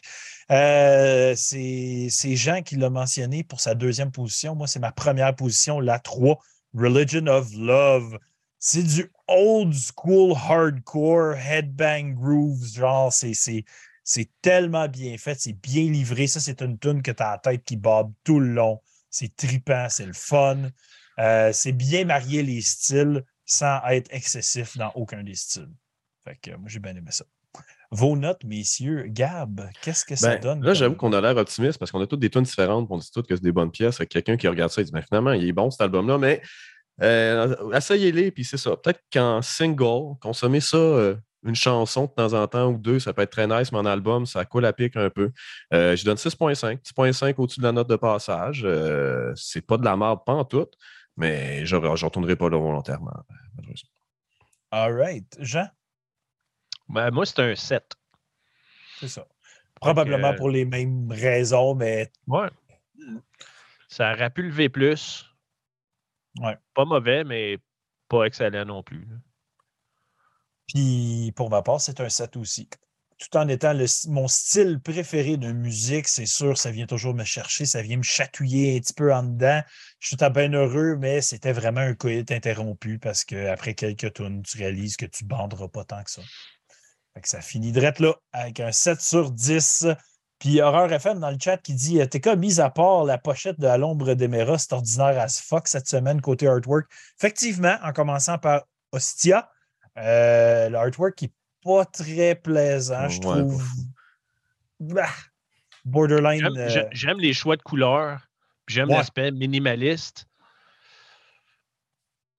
Euh, 0.51 1.35
c'est 1.37 2.37
Jean 2.37 2.63
qui 2.63 2.77
l'a 2.77 2.91
mentionné 2.91 3.45
pour 3.45 3.61
sa 3.61 3.75
deuxième 3.75 4.13
position. 4.13 4.55
Moi, 4.55 4.67
c'est 4.67 4.79
ma 4.79 4.93
première 4.93 5.35
position, 5.35 5.81
la 5.81 5.99
3, 5.99 6.39
Religion 6.75 7.27
of 7.29 7.49
Love. 7.55 8.19
C'est 8.59 8.83
du 8.83 9.11
old 9.31 9.75
school 9.75 10.35
hardcore 10.35 11.35
headbang 11.37 12.15
grooves. 12.15 12.75
Genre, 12.75 13.13
c'est 13.13 14.31
tellement 14.43 14.89
bien 14.89 15.17
fait, 15.17 15.39
c'est 15.39 15.53
bien 15.53 15.85
livré. 15.85 16.27
Ça, 16.27 16.41
c'est 16.41 16.61
une 16.63 16.79
tune 16.79 17.03
que 17.03 17.13
tu 17.13 17.23
as 17.23 17.33
la 17.33 17.39
tête 17.39 17.65
qui 17.65 17.77
bob 17.77 18.13
tout 18.25 18.41
le 18.41 18.53
long. 18.53 18.81
C'est 19.09 19.35
tripant, 19.35 19.87
c'est 19.89 20.07
le 20.07 20.13
fun. 20.13 20.71
Euh, 21.19 21.53
c'est 21.53 21.73
bien 21.73 22.05
marier 22.05 22.43
les 22.43 22.61
styles 22.61 23.25
sans 23.45 23.81
être 23.89 24.13
excessif 24.13 24.77
dans 24.77 24.91
aucun 24.95 25.23
des 25.23 25.35
styles. 25.35 25.73
Fait 26.25 26.37
que 26.37 26.57
moi, 26.57 26.69
j'ai 26.69 26.79
bien 26.79 26.95
aimé 26.95 27.11
ça. 27.11 27.25
Vos 27.91 28.17
notes, 28.17 28.45
messieurs. 28.45 29.07
Gab, 29.09 29.69
qu'est-ce 29.83 30.05
que 30.05 30.15
ça 30.15 30.37
ben, 30.37 30.41
donne? 30.41 30.65
Là, 30.65 30.75
j'avoue 30.75 30.95
qu'on 30.95 31.13
a 31.13 31.21
l'air 31.21 31.37
optimiste 31.37 31.79
parce 31.79 31.91
qu'on 31.91 32.01
a 32.01 32.07
toutes 32.07 32.21
des 32.21 32.31
tunes 32.31 32.45
différentes. 32.45 32.87
On 32.89 32.99
dit 32.99 33.11
toutes 33.13 33.27
que 33.27 33.35
c'est 33.35 33.43
des 33.43 33.51
bonnes 33.51 33.73
pièces. 33.73 33.99
Quelqu'un 34.09 34.37
qui 34.37 34.47
regarde 34.47 34.71
ça, 34.71 34.81
il 34.81 34.85
dit 34.85 34.93
mais 34.93 35.01
ben, 35.01 35.07
finalement, 35.07 35.33
il 35.33 35.45
est 35.45 35.53
bon 35.53 35.71
cet 35.71 35.81
album-là. 35.81 36.17
Mais 36.17 36.41
euh, 37.03 37.73
Essayez-les, 37.73 38.31
puis 38.31 38.45
c'est 38.45 38.57
ça. 38.57 38.77
Peut-être 38.77 39.03
qu'en 39.13 39.43
single, 39.43 40.17
consommer 40.21 40.61
ça, 40.61 40.77
euh, 40.77 41.17
une 41.45 41.55
chanson 41.55 42.05
de 42.05 42.11
temps 42.11 42.35
en 42.35 42.47
temps 42.47 42.69
ou 42.69 42.79
deux, 42.79 42.99
ça 42.99 43.13
peut 43.13 43.23
être 43.23 43.31
très 43.31 43.47
nice, 43.47 43.73
mais 43.73 43.79
en 43.79 43.87
album, 43.87 44.27
ça 44.27 44.45
coule 44.45 44.65
à 44.67 44.73
pic 44.73 44.97
un 44.97 45.11
peu. 45.11 45.33
Euh, 45.73 45.97
je 45.97 46.05
donne 46.05 46.17
6.5, 46.17 46.81
6.5 46.83 47.35
au-dessus 47.39 47.61
de 47.61 47.65
la 47.65 47.73
note 47.73 47.89
de 47.89 47.97
passage. 47.97 48.63
Euh, 48.65 49.33
c'est 49.37 49.67
pas 49.67 49.79
de 49.79 49.85
la 49.85 49.97
merde, 49.97 50.21
pas 50.25 50.35
en 50.35 50.45
tout, 50.45 50.69
mais 51.17 51.65
je 51.65 51.77
ne 51.77 51.87
retournerai 51.87 52.37
pas 52.37 52.51
là 52.51 52.59
volontairement, 52.59 53.25
malheureusement. 53.57 53.91
All 54.71 54.95
right. 54.95 55.37
Jean? 55.41 55.69
Ben, 56.89 57.11
moi, 57.11 57.25
c'est 57.25 57.41
un 57.41 57.55
7. 57.55 57.85
C'est 59.01 59.09
ça. 59.09 59.27
Probablement 59.81 60.35
pour 60.35 60.51
les 60.51 60.65
mêmes 60.65 61.11
raisons, 61.11 61.75
mais. 61.75 62.11
Ouais. 62.27 62.49
Ça 63.89 64.13
aurait 64.13 64.31
pu 64.31 64.43
lever 64.43 64.69
plus. 64.69 65.30
Pas 66.75 66.85
mauvais, 66.85 67.25
mais 67.25 67.59
pas 68.09 68.25
excellent 68.25 68.65
non 68.65 68.83
plus. 68.83 69.07
Puis 70.69 71.33
pour 71.35 71.51
ma 71.51 71.63
part, 71.63 71.81
c'est 71.81 72.01
un 72.01 72.09
set 72.09 72.37
aussi. 72.37 72.69
Tout 73.19 73.37
en 73.37 73.49
étant 73.49 73.75
mon 74.09 74.29
style 74.29 74.81
préféré 74.81 75.37
de 75.37 75.53
musique, 75.53 76.09
c'est 76.09 76.27
sûr, 76.27 76.57
ça 76.57 76.71
vient 76.71 76.87
toujours 76.87 77.13
me 77.13 77.25
chercher, 77.25 77.67
ça 77.67 77.83
vient 77.83 77.99
me 77.99 78.03
chatouiller 78.03 78.77
un 78.77 78.81
petit 78.81 78.95
peu 78.95 79.13
en 79.13 79.23
dedans. 79.23 79.61
Je 79.99 80.09
suis 80.09 80.17
tout 80.17 80.25
à 80.25 80.31
bien 80.31 80.51
heureux, 80.53 80.97
mais 80.97 81.21
c'était 81.21 81.53
vraiment 81.53 81.81
un 81.81 81.95
coït 81.95 82.31
interrompu 82.33 82.99
parce 82.99 83.25
qu'après 83.25 83.75
quelques 83.75 84.15
tonnes, 84.15 84.43
tu 84.43 84.57
réalises 84.57 84.97
que 84.97 85.05
tu 85.05 85.25
ne 85.25 85.29
banderas 85.29 85.69
pas 85.69 85.85
tant 85.85 86.03
que 86.03 86.11
ça. 86.11 86.23
Fait 87.13 87.21
que 87.21 87.29
ça 87.29 87.43
finit 87.43 87.73
direct 87.73 87.99
là 87.99 88.15
avec 88.33 88.61
un 88.61 88.73
7 88.73 89.01
sur 89.01 89.31
10. 89.33 89.87
Puis 90.41 90.61
Horreur 90.63 90.91
FM 90.91 91.21
dans 91.21 91.31
le 91.31 91.37
chat 91.39 91.59
qui 91.59 91.75
dit 91.75 92.01
T'es 92.09 92.19
comme 92.19 92.41
mis 92.41 92.61
à 92.61 92.71
part 92.71 93.05
la 93.05 93.19
pochette 93.19 93.61
de 93.61 93.67
À 93.67 93.77
l'ombre 93.77 94.15
d'Emera, 94.15 94.57
c'est 94.59 94.73
ordinaire 94.73 95.21
as 95.21 95.41
fuck 95.41 95.69
cette 95.69 95.87
semaine 95.87 96.21
côté 96.23 96.49
artwork. 96.49 96.91
Effectivement, 97.19 97.77
en 97.83 97.93
commençant 97.93 98.39
par 98.39 98.63
Ostia, 98.91 99.51
euh, 99.99 100.71
l'artwork 100.71 101.15
qui 101.15 101.27
n'est 101.27 101.33
pas 101.63 101.85
très 101.85 102.35
plaisant, 102.35 103.09
je 103.09 103.21
trouve. 103.21 103.63
Bah, 104.81 105.09
borderline. 105.85 106.47
Euh, 106.57 106.87
j'aime 106.91 107.19
les 107.19 107.35
choix 107.35 107.57
de 107.57 107.63
couleurs, 107.63 108.21
j'aime 108.67 108.89
l'aspect 108.89 109.31
minimaliste. 109.31 110.27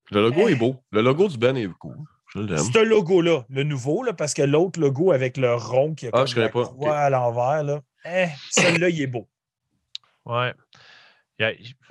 Le 0.10 0.22
logo 0.22 0.50
est 0.50 0.56
beau. 0.56 0.76
Le 0.92 1.02
logo 1.04 1.28
du 1.28 1.38
Ben 1.38 1.56
est 1.56 1.68
cool. 1.80 1.98
Ce 2.34 2.84
logo-là, 2.84 3.46
le 3.50 3.64
nouveau, 3.64 4.04
là, 4.04 4.14
parce 4.14 4.34
que 4.34 4.42
l'autre 4.42 4.80
logo 4.80 5.12
avec 5.12 5.38
le 5.38 5.54
rond 5.54 5.94
qui 5.94 6.08
a 6.08 6.12
ah, 6.14 6.26
je 6.26 6.34
connais 6.34 6.50
pas. 6.50 6.64
à 6.96 7.10
l'envers, 7.10 7.64
là, 7.64 7.82
eh, 8.06 8.28
celui-là, 8.50 8.90
il 8.90 9.02
est 9.02 9.08
beau. 9.08 9.28
Ouais. 10.26 10.54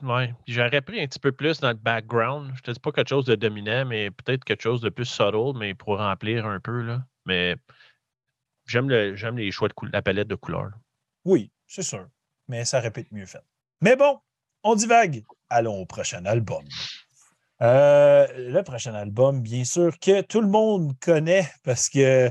Ouais. 0.02 0.34
J'aurais 0.46 0.80
pris 0.80 1.00
un 1.00 1.06
petit 1.06 1.18
peu 1.18 1.32
plus 1.32 1.60
dans 1.60 1.70
le 1.70 1.74
background. 1.74 2.52
Je 2.56 2.62
te 2.62 2.70
dis 2.70 2.80
pas 2.80 2.92
quelque 2.92 3.08
chose 3.08 3.24
de 3.24 3.34
dominant, 3.34 3.84
mais 3.84 4.10
peut-être 4.10 4.44
quelque 4.44 4.62
chose 4.62 4.80
de 4.80 4.90
plus 4.90 5.06
subtle, 5.06 5.58
mais 5.58 5.74
pour 5.74 5.98
remplir 5.98 6.46
un 6.46 6.60
peu. 6.60 6.82
Là. 6.82 7.04
Mais 7.26 7.56
j'aime 8.66 8.88
le, 8.88 9.16
j'aime 9.16 9.38
les 9.38 9.50
choix 9.50 9.68
de 9.68 9.74
la 9.92 10.02
palette 10.02 10.28
de 10.28 10.36
couleurs. 10.36 10.70
Oui, 11.24 11.50
c'est 11.66 11.82
sûr. 11.82 12.08
Mais 12.48 12.64
ça 12.64 12.80
répète 12.80 13.10
mieux 13.12 13.26
fait. 13.26 13.42
Mais 13.80 13.96
bon, 13.96 14.20
on 14.62 14.74
divague. 14.74 15.24
Allons 15.48 15.78
au 15.78 15.86
prochain 15.86 16.24
album. 16.26 16.64
Euh, 17.62 18.26
le 18.36 18.62
prochain 18.62 18.94
album, 18.94 19.42
bien 19.42 19.64
sûr, 19.64 19.98
que 19.98 20.22
tout 20.22 20.40
le 20.40 20.48
monde 20.48 20.98
connaît 21.00 21.50
parce 21.64 21.88
que 21.88 22.30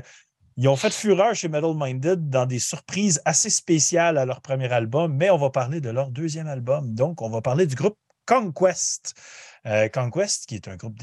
ils 0.60 0.68
ont 0.68 0.76
fait 0.76 0.92
fureur 0.92 1.34
chez 1.34 1.48
Metal 1.48 1.72
Minded 1.74 2.28
dans 2.28 2.44
des 2.44 2.58
surprises 2.58 3.22
assez 3.24 3.48
spéciales 3.48 4.18
à 4.18 4.26
leur 4.26 4.42
premier 4.42 4.70
album, 4.70 5.16
mais 5.16 5.30
on 5.30 5.38
va 5.38 5.48
parler 5.48 5.80
de 5.80 5.88
leur 5.88 6.10
deuxième 6.10 6.48
album. 6.48 6.92
Donc, 6.92 7.22
on 7.22 7.30
va 7.30 7.40
parler 7.40 7.66
du 7.66 7.74
groupe 7.74 7.96
Conquest. 8.26 9.14
Euh, 9.64 9.88
Conquest, 9.88 10.44
qui 10.44 10.56
est 10.56 10.68
un 10.68 10.76
groupe 10.76 10.98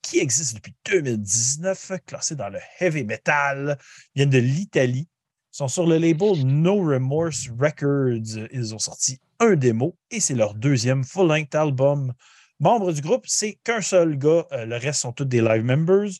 qui 0.00 0.18
existe 0.20 0.54
depuis 0.54 0.76
2019, 0.88 1.90
classé 2.06 2.36
dans 2.36 2.50
le 2.50 2.60
heavy 2.78 3.02
metal, 3.02 3.76
viennent 4.14 4.30
de 4.30 4.38
l'Italie, 4.38 5.08
sont 5.50 5.66
sur 5.66 5.88
le 5.88 5.98
label 5.98 6.46
No 6.46 6.76
Remorse 6.76 7.48
Records. 7.58 8.46
Ils 8.52 8.74
ont 8.76 8.78
sorti 8.78 9.18
un 9.40 9.56
démo 9.56 9.96
et 10.12 10.20
c'est 10.20 10.36
leur 10.36 10.54
deuxième 10.54 11.02
full-length 11.02 11.56
album. 11.56 12.12
Membre 12.60 12.92
du 12.92 13.00
groupe, 13.00 13.24
c'est 13.26 13.58
qu'un 13.64 13.80
seul 13.80 14.16
gars, 14.16 14.46
euh, 14.52 14.66
le 14.66 14.76
reste 14.76 15.00
sont 15.00 15.12
tous 15.12 15.24
des 15.24 15.40
live 15.40 15.64
members. 15.64 16.10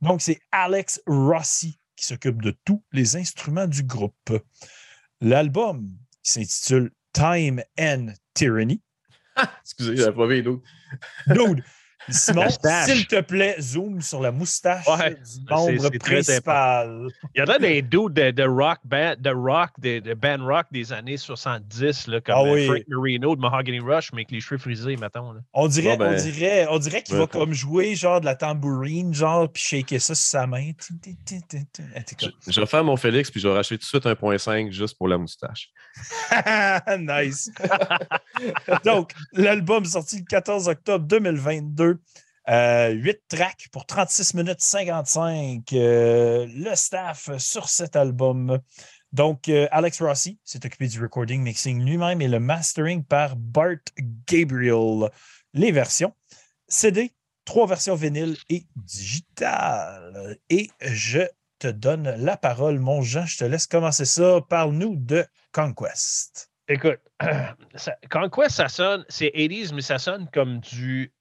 Donc, 0.00 0.22
c'est 0.22 0.40
Alex 0.50 1.02
Rossi 1.06 1.79
qui 2.00 2.06
s'occupe 2.06 2.40
de 2.40 2.56
tous 2.64 2.82
les 2.92 3.16
instruments 3.16 3.66
du 3.66 3.82
groupe. 3.82 4.32
L'album 5.20 5.86
s'intitule 6.22 6.92
Time 7.12 7.62
and 7.78 8.14
Tyranny. 8.32 8.80
Excusez, 9.60 9.96
j'avais 9.96 10.16
pas 10.16 10.26
vu 10.26 10.42
d'autres. 10.42 10.62
Dude, 11.26 11.62
Simon, 12.08 12.48
s'il 12.84 13.06
te 13.06 13.20
plaît, 13.20 13.56
zoom 13.60 14.00
sur 14.00 14.20
la 14.20 14.32
moustache 14.32 14.86
du 14.86 15.44
membre 15.48 15.90
principal. 15.98 17.08
Il 17.34 17.40
y 17.40 17.42
en 17.42 17.46
a 17.46 17.58
des 17.58 17.82
dudes 17.82 18.14
de, 18.14 18.42
rock 18.42 18.78
band, 18.84 19.14
de 19.18 19.30
rock, 19.30 19.70
de, 19.78 20.14
band 20.14 20.44
rock 20.44 20.66
des 20.70 20.92
années 20.92 21.16
70, 21.16 22.06
là, 22.06 22.20
comme 22.20 22.34
ah 22.36 22.44
euh, 22.44 22.66
Frank 22.66 22.82
Marino 22.88 23.36
de 23.36 23.40
Mahogany 23.40 23.80
Rush, 23.80 24.12
mais 24.12 24.20
avec 24.20 24.30
les 24.30 24.40
cheveux 24.40 24.58
frisés, 24.58 24.96
mettons. 24.96 25.34
On 25.52 25.68
dirait, 25.68 25.94
on 25.94 25.98
ben, 25.98 26.16
dirait, 26.16 26.66
on 26.70 26.78
dirait 26.78 27.02
qu'il 27.02 27.16
va 27.16 27.26
comme 27.26 27.52
jouer 27.52 27.94
genre 27.94 28.20
de 28.20 28.26
la 28.26 28.34
tambourine, 28.34 29.14
genre, 29.14 29.50
puis 29.50 29.62
shaker 29.62 30.00
ça 30.00 30.14
sur 30.14 30.30
sa 30.30 30.46
main. 30.46 30.72
Je, 30.88 32.26
je 32.48 32.60
vais 32.60 32.66
faire 32.66 32.84
mon 32.84 32.96
Félix, 32.96 33.30
puis 33.30 33.40
je 33.40 33.48
vais 33.48 33.54
racheter 33.54 33.76
tout 33.76 33.82
de 33.82 33.86
suite 33.86 34.06
un 34.06 34.14
point 34.14 34.38
5 34.38 34.70
juste 34.70 34.96
pour 34.96 35.08
la 35.08 35.18
moustache. 35.18 35.70
nice. 36.98 37.50
Donc, 38.84 39.12
l'album 39.32 39.84
sorti 39.84 40.18
le 40.18 40.24
14 40.24 40.68
octobre 40.68 41.04
2022. 41.06 41.89
Euh, 42.48 42.90
8 42.90 43.20
tracks 43.28 43.68
pour 43.70 43.86
36 43.86 44.34
minutes 44.34 44.60
55. 44.60 45.72
Euh, 45.72 46.46
le 46.52 46.74
staff 46.74 47.30
sur 47.38 47.68
cet 47.68 47.96
album. 47.96 48.58
Donc, 49.12 49.48
euh, 49.48 49.68
Alex 49.70 50.00
Rossi 50.00 50.38
s'est 50.44 50.64
occupé 50.64 50.88
du 50.88 51.00
recording, 51.00 51.42
mixing 51.42 51.84
lui-même 51.84 52.20
et 52.20 52.28
le 52.28 52.40
mastering 52.40 53.04
par 53.04 53.36
Bart 53.36 53.78
Gabriel. 54.26 55.10
Les 55.52 55.72
versions 55.72 56.14
CD, 56.66 57.12
trois 57.44 57.66
versions 57.66 57.94
vinyle 57.94 58.36
et 58.48 58.64
digital. 58.76 60.36
Et 60.48 60.70
je 60.80 61.20
te 61.58 61.68
donne 61.68 62.14
la 62.16 62.36
parole, 62.36 62.78
mon 62.78 63.02
Jean. 63.02 63.26
Je 63.26 63.38
te 63.38 63.44
laisse 63.44 63.66
commencer 63.66 64.04
ça. 64.04 64.40
Parle-nous 64.48 64.96
de 64.96 65.24
Conquest. 65.52 66.50
Écoute, 66.68 67.00
Conquest, 68.10 68.56
ça 68.56 68.68
sonne, 68.68 69.04
c'est 69.08 69.32
80s, 69.34 69.74
mais 69.74 69.82
ça 69.82 69.98
sonne 69.98 70.28
comme 70.32 70.60
du 70.60 71.12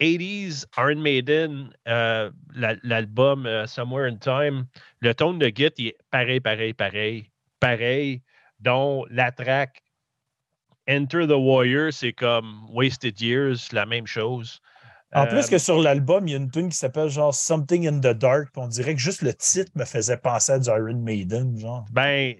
80s 0.00 0.66
Iron 0.76 1.00
Maiden, 1.00 1.70
euh, 1.88 2.30
l'album 2.54 3.46
euh, 3.46 3.66
Somewhere 3.66 4.06
in 4.06 4.16
Time. 4.16 4.66
Le 5.00 5.14
ton 5.14 5.34
de 5.34 5.50
Git 5.54 5.72
est 5.78 5.96
pareil, 6.10 6.40
pareil, 6.40 6.74
pareil, 6.74 7.30
pareil, 7.60 8.22
dont 8.60 9.04
la 9.10 9.30
track 9.30 9.82
Enter 10.88 11.26
the 11.26 11.36
Warrior, 11.36 11.92
c'est 11.92 12.12
comme 12.12 12.66
Wasted 12.70 13.18
Years, 13.20 13.72
la 13.72 13.86
même 13.86 14.06
chose. 14.06 14.60
En 15.14 15.26
plus 15.26 15.48
que 15.48 15.54
euh, 15.54 15.58
sur 15.58 15.80
l'album, 15.80 16.26
il 16.26 16.32
y 16.32 16.34
a 16.34 16.38
une 16.38 16.50
tune 16.50 16.68
qui 16.68 16.76
s'appelle 16.76 17.08
genre 17.08 17.32
Something 17.32 17.86
in 17.86 18.00
the 18.00 18.16
Dark. 18.18 18.48
On 18.56 18.66
dirait 18.66 18.94
que 18.94 19.00
juste 19.00 19.22
le 19.22 19.32
titre 19.32 19.70
me 19.76 19.84
faisait 19.84 20.16
penser 20.16 20.52
à 20.52 20.58
du 20.58 20.68
Iron 20.68 20.98
Maiden, 20.98 21.56
genre. 21.56 21.84
Ben, 21.92 22.34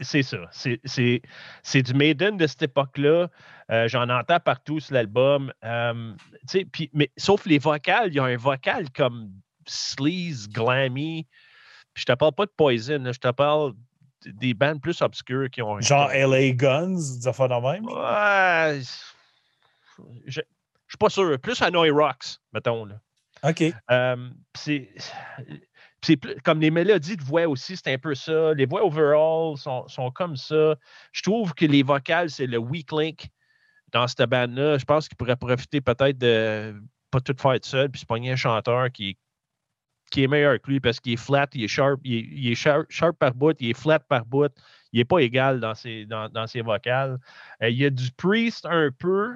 c'est 0.00 0.22
ça. 0.22 0.38
C'est 0.52 1.82
du 1.82 1.94
Maiden 1.94 2.36
de 2.36 2.46
cette 2.46 2.62
époque-là. 2.62 3.28
Euh, 3.70 3.88
j'en 3.88 4.08
entends 4.08 4.40
partout 4.40 4.80
sur 4.80 4.94
l'album. 4.94 5.52
Euh, 5.64 6.12
mais 6.92 7.10
sauf 7.16 7.46
les 7.46 7.58
vocales, 7.58 8.08
il 8.08 8.14
y 8.14 8.18
a 8.18 8.24
un 8.24 8.36
vocal 8.36 8.90
comme 8.90 9.30
sleaze, 9.66 10.48
glammy. 10.48 11.26
Puis 11.92 12.02
je 12.02 12.06
te 12.06 12.12
parle 12.12 12.32
pas 12.32 12.46
de 12.46 12.52
Poison, 12.56 13.12
je 13.12 13.18
te 13.18 13.30
parle 13.30 13.72
des 14.24 14.54
bands 14.54 14.78
plus 14.78 15.00
obscures 15.02 15.50
qui 15.50 15.62
ont. 15.62 15.80
Genre 15.80 16.10
LA 16.12 16.50
Guns, 16.50 17.18
des 17.18 17.26
affaires 17.26 17.48
de 17.48 17.54
même? 17.54 17.86
Ouais. 17.86 18.82
Je, 20.26 20.40
je 20.40 20.40
suis 20.88 20.98
pas 20.98 21.10
sûr. 21.10 21.38
Plus 21.40 21.60
Hanoi 21.62 21.90
Rocks, 21.90 22.38
mettons. 22.52 22.84
Là. 22.84 22.96
OK. 23.42 23.64
Euh, 23.90 24.30
c'est 24.54 24.88
comme 26.44 26.60
les 26.60 26.70
mélodies 26.70 27.16
de 27.16 27.22
voix 27.22 27.46
aussi, 27.46 27.76
c'est 27.76 27.92
un 27.92 27.98
peu 27.98 28.14
ça. 28.14 28.54
Les 28.54 28.66
voix 28.66 28.84
overall 28.84 29.56
sont, 29.56 29.88
sont, 29.88 30.10
comme 30.10 30.36
ça. 30.36 30.76
Je 31.12 31.22
trouve 31.22 31.54
que 31.54 31.64
les 31.64 31.82
vocales, 31.82 32.30
c'est 32.30 32.46
le 32.46 32.58
weak 32.58 32.92
link 32.92 33.28
dans 33.92 34.06
cette 34.06 34.28
bande-là. 34.28 34.78
Je 34.78 34.84
pense 34.84 35.08
qu'il 35.08 35.16
pourrait 35.16 35.36
profiter 35.36 35.80
peut-être 35.80 36.18
de 36.18 36.74
pas 37.10 37.20
tout 37.20 37.36
faire 37.38 37.58
seul, 37.62 37.90
puis 37.90 38.00
se 38.00 38.06
pogner 38.06 38.32
un 38.32 38.36
chanteur 38.36 38.90
qui, 38.90 39.16
qui 40.10 40.24
est 40.24 40.28
meilleur 40.28 40.60
que 40.60 40.70
lui 40.70 40.80
parce 40.80 41.00
qu'il 41.00 41.14
est 41.14 41.16
flat, 41.16 41.48
il 41.54 41.64
est 41.64 41.68
sharp, 41.68 42.00
il 42.04 42.50
est, 42.50 42.54
sharp, 42.54 43.18
par 43.18 43.34
bout, 43.34 43.56
il 43.60 43.70
est 43.70 43.78
flat 43.78 44.00
par 44.00 44.24
bout. 44.24 44.52
Il 44.92 44.98
n'est 44.98 45.04
pas 45.04 45.18
égal 45.18 45.60
dans 45.60 45.74
ses, 45.74 46.06
dans, 46.06 46.28
dans 46.28 46.46
ses 46.46 46.62
vocales. 46.62 47.18
Euh, 47.62 47.68
il 47.68 47.76
y 47.76 47.84
a 47.84 47.90
du 47.90 48.10
priest 48.12 48.64
un 48.66 48.90
peu, 48.90 49.34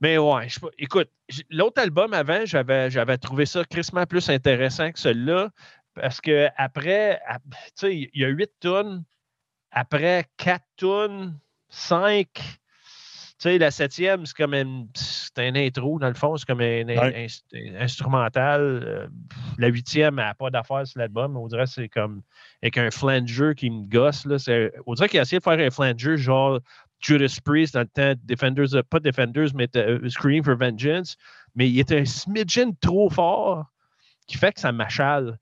mais 0.00 0.18
ouais, 0.18 0.48
je, 0.48 0.60
écoute, 0.78 1.10
l'autre 1.50 1.80
album 1.80 2.12
avant, 2.12 2.44
j'avais, 2.44 2.90
j'avais 2.90 3.18
trouvé 3.18 3.46
ça 3.46 3.64
crissement 3.64 4.04
plus 4.06 4.28
intéressant 4.28 4.92
que 4.92 4.98
celui-là. 4.98 5.50
Parce 5.94 6.20
que 6.20 6.48
après, 6.56 7.20
tu 7.40 7.72
sais, 7.76 7.96
il 7.96 8.10
y 8.20 8.24
a 8.24 8.28
huit 8.28 8.50
tonnes. 8.60 9.04
Après 9.70 10.26
quatre 10.36 10.66
tonnes, 10.76 11.38
cinq. 11.68 12.28
Tu 13.38 13.50
sais, 13.50 13.58
la 13.58 13.70
septième, 13.70 14.24
c'est 14.24 14.34
comme 14.34 14.54
un, 14.54 14.86
c'est 14.94 15.38
un 15.40 15.54
intro, 15.56 15.98
dans 15.98 16.08
le 16.08 16.14
fond, 16.14 16.38
c'est 16.38 16.46
comme 16.46 16.62
un, 16.62 16.86
instrumental. 17.78 18.60
Euh, 18.62 19.06
la 19.58 19.68
huitième, 19.68 20.18
elle 20.18 20.24
n'a 20.24 20.34
pas 20.34 20.48
d'affaires 20.48 20.86
sur 20.86 20.98
l'album. 20.98 21.36
On 21.36 21.46
dirait 21.46 21.64
que 21.64 21.70
c'est 21.70 21.88
comme 21.90 22.22
avec 22.62 22.78
un 22.78 22.90
flanger 22.90 23.52
qui 23.54 23.68
me 23.68 23.86
gosse. 23.86 24.24
Là. 24.24 24.36
on 24.86 24.94
dirait 24.94 25.10
qu'il 25.10 25.18
a 25.18 25.22
essayé 25.22 25.38
de 25.38 25.44
faire 25.44 25.58
un 25.58 25.70
flanger 25.70 26.16
genre 26.16 26.60
Judas 27.00 27.38
Priest 27.44 27.74
dans 27.74 27.80
le 27.80 27.86
temps, 27.86 28.14
Defenders, 28.24 28.74
euh, 28.74 28.82
pas 28.82 29.00
Defenders, 29.00 29.50
mais 29.54 29.68
uh, 29.76 30.08
Scream 30.08 30.42
for 30.42 30.56
Vengeance. 30.56 31.16
Mais 31.54 31.68
il 31.68 31.78
était 31.78 32.00
un 32.00 32.04
smidgen 32.04 32.74
trop 32.80 33.10
fort 33.10 33.66
qui 34.26 34.36
fait 34.36 34.52
que 34.52 34.60
ça 34.60 34.72
m'achale. 34.72 35.38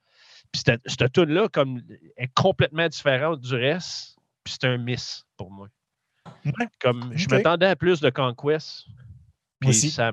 Puis 0.52 0.62
cette, 0.64 0.82
cette 0.86 1.12
tune-là, 1.12 1.48
comme, 1.48 1.80
est 2.16 2.32
complètement 2.34 2.88
différente 2.88 3.40
du 3.40 3.54
reste. 3.54 4.16
Puis 4.44 4.56
c'est 4.60 4.68
un 4.68 4.78
miss 4.78 5.24
pour 5.36 5.50
moi. 5.50 5.68
Comme, 6.80 7.12
je 7.14 7.28
m'attendais 7.28 7.66
à 7.66 7.76
plus 7.76 8.00
de 8.00 8.10
Conquest. 8.10 8.86
Puis 9.60 9.74
ça 9.74 10.12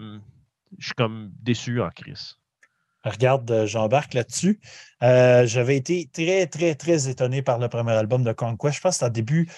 je 0.78 0.86
suis 0.86 0.93
comme 0.93 1.32
déçu 1.41 1.82
en 1.82 1.89
crise. 1.89 2.38
Regarde, 3.04 3.50
euh, 3.52 3.65
j'embarque 3.65 4.13
là-dessus. 4.13 4.62
Euh, 5.04 5.45
j'avais 5.45 5.76
été 5.76 6.10
très, 6.13 6.47
très, 6.47 6.76
très 6.76 7.10
étonné 7.10 7.41
par 7.41 7.60
le 7.60 7.67
premier 7.67 7.91
album 7.91 8.24
de 8.24 8.32
Conquest. 8.32 8.78
Je 8.78 8.82
pense 8.82 8.91
que 8.91 9.00
c'était 9.00 9.08
au 9.08 9.10
début 9.10 9.50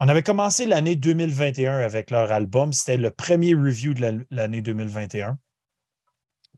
on 0.00 0.08
avait 0.08 0.22
commencé 0.22 0.66
l'année 0.66 0.94
2021 0.94 1.78
avec 1.78 2.10
leur 2.10 2.30
album. 2.30 2.72
C'était 2.72 2.96
le 2.96 3.10
premier 3.10 3.54
review 3.54 3.94
de 3.94 4.24
l'année 4.30 4.62
2021. 4.62 5.38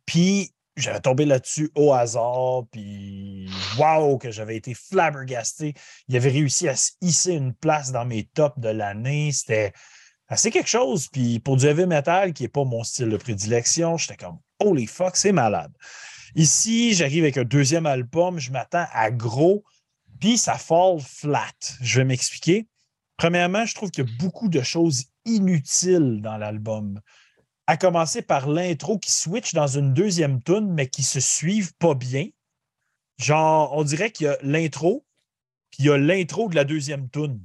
Puis, 0.04 0.52
j'avais 0.80 1.00
tombé 1.00 1.24
là-dessus 1.24 1.70
au 1.74 1.92
hasard, 1.92 2.64
puis 2.70 3.48
waouh, 3.78 4.18
que 4.18 4.30
j'avais 4.30 4.56
été 4.56 4.74
flabbergasté. 4.74 5.74
Il 6.08 6.16
avait 6.16 6.30
réussi 6.30 6.68
à 6.68 6.76
se 6.76 6.92
hisser 7.00 7.34
une 7.34 7.54
place 7.54 7.92
dans 7.92 8.04
mes 8.04 8.24
tops 8.24 8.58
de 8.58 8.68
l'année. 8.68 9.32
C'était 9.32 9.72
assez 10.28 10.50
quelque 10.50 10.68
chose. 10.68 11.08
Puis 11.08 11.40
pour 11.40 11.56
du 11.56 11.66
heavy 11.66 11.86
metal, 11.86 12.32
qui 12.32 12.44
n'est 12.44 12.48
pas 12.48 12.64
mon 12.64 12.84
style 12.84 13.08
de 13.08 13.16
prédilection, 13.16 13.96
j'étais 13.96 14.16
comme 14.16 14.38
holy 14.58 14.86
fuck, 14.86 15.16
c'est 15.16 15.32
malade. 15.32 15.72
Ici, 16.34 16.94
j'arrive 16.94 17.24
avec 17.24 17.38
un 17.38 17.44
deuxième 17.44 17.86
album, 17.86 18.38
je 18.38 18.52
m'attends 18.52 18.86
à 18.92 19.10
gros, 19.10 19.64
puis 20.20 20.38
ça 20.38 20.54
fall 20.54 21.00
flat. 21.00 21.50
Je 21.80 22.00
vais 22.00 22.04
m'expliquer. 22.04 22.68
Premièrement, 23.16 23.66
je 23.66 23.74
trouve 23.74 23.90
qu'il 23.90 24.06
y 24.06 24.08
a 24.08 24.12
beaucoup 24.18 24.48
de 24.48 24.62
choses 24.62 25.06
inutiles 25.24 26.20
dans 26.22 26.36
l'album. 26.36 27.00
À 27.66 27.76
commencer 27.76 28.22
par 28.22 28.48
l'intro 28.48 28.98
qui 28.98 29.12
switch 29.12 29.54
dans 29.54 29.66
une 29.66 29.94
deuxième 29.94 30.42
tune, 30.42 30.72
mais 30.72 30.88
qui 30.88 31.02
se 31.02 31.20
suivent 31.20 31.74
pas 31.74 31.94
bien. 31.94 32.26
Genre, 33.18 33.72
on 33.76 33.84
dirait 33.84 34.10
qu'il 34.10 34.26
y 34.26 34.28
a 34.28 34.38
l'intro, 34.42 35.04
puis 35.70 35.84
il 35.84 35.86
y 35.86 35.90
a 35.90 35.98
l'intro 35.98 36.48
de 36.48 36.56
la 36.56 36.64
deuxième 36.64 37.08
tune. 37.10 37.40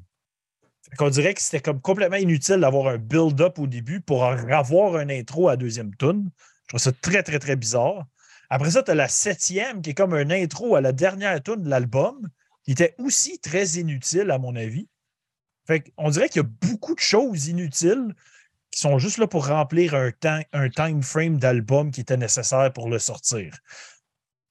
On 0.99 1.09
dirait 1.09 1.33
que 1.33 1.41
c'était 1.41 1.59
comme 1.59 1.81
complètement 1.81 2.17
inutile 2.17 2.57
d'avoir 2.57 2.87
un 2.87 2.97
build-up 2.97 3.59
au 3.59 3.67
début 3.67 4.01
pour 4.01 4.23
avoir 4.23 4.95
un 4.95 5.09
intro 5.09 5.49
à 5.49 5.57
deuxième 5.57 5.95
tune. 5.95 6.29
Je 6.63 6.67
trouve 6.69 6.79
ça 6.79 6.91
très, 6.91 7.21
très, 7.21 7.39
très 7.39 7.55
bizarre. 7.55 8.05
Après 8.49 8.71
ça, 8.71 8.83
tu 8.83 8.91
as 8.91 8.95
la 8.95 9.07
septième 9.07 9.81
qui 9.81 9.91
est 9.91 9.93
comme 9.93 10.13
un 10.13 10.29
intro 10.29 10.75
à 10.75 10.81
la 10.81 10.91
dernière 10.91 11.41
tune 11.41 11.63
de 11.63 11.69
l'album, 11.69 12.29
qui 12.63 12.71
était 12.71 12.95
aussi 12.99 13.39
très 13.39 13.65
inutile, 13.65 14.31
à 14.31 14.37
mon 14.37 14.55
avis. 14.55 14.87
Fait 15.67 15.91
on 15.97 16.09
dirait 16.09 16.29
qu'il 16.29 16.41
y 16.41 16.45
a 16.45 16.49
beaucoup 16.61 16.95
de 16.95 16.99
choses 16.99 17.47
inutiles 17.47 18.13
qui 18.75 18.81
sont 18.81 18.99
juste 18.99 19.19
là 19.19 19.25
pour 19.25 19.47
remplir 19.47 19.95
un, 19.95 20.11
temps, 20.11 20.41
un 20.51 20.69
time 20.69 21.01
frame 21.01 21.37
d'album 21.37 21.91
qui 21.91 22.01
était 22.01 22.17
nécessaire 22.17 22.73
pour 22.73 22.89
le 22.89 22.99
sortir. 22.99 23.57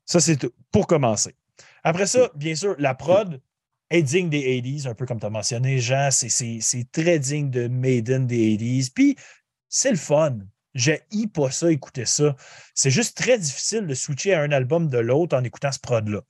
Ça, 0.07 0.19
c'est 0.19 0.47
pour 0.73 0.87
commencer. 0.87 1.35
Après 1.83 2.07
ça, 2.07 2.31
bien 2.35 2.55
sûr, 2.55 2.75
la 2.79 2.95
prod 2.95 3.43
est 3.91 4.03
digne 4.03 4.31
des 4.31 4.63
80s, 4.63 4.89
un 4.89 4.95
peu 4.95 5.05
comme 5.05 5.21
tu 5.21 5.27
as 5.27 5.31
mentionné, 5.31 5.79
Jean. 5.79 6.09
C'est 6.11 6.91
très 6.91 7.19
digne 7.19 7.51
de 7.51 7.69
Maiden 7.69 8.27
des 8.27 8.57
80s. 8.57 8.93
Puis, 8.95 9.15
c'est 9.69 9.91
le 9.91 9.99
fun. 9.99 10.39
J'ai 10.73 11.03
pas 11.33 11.51
ça, 11.51 11.71
écouter 11.71 12.07
ça. 12.07 12.35
C'est 12.75 12.91
juste 12.91 13.19
très 13.19 13.39
difficile 13.39 13.87
de 13.87 13.93
switcher 13.93 14.33
à 14.33 14.41
un 14.41 14.53
album 14.53 14.89
de 14.89 14.99
l'autre 14.99 15.37
en 15.37 15.45
écoutant 15.45 15.71
ce 15.71 15.79
prod-là. 15.81 16.23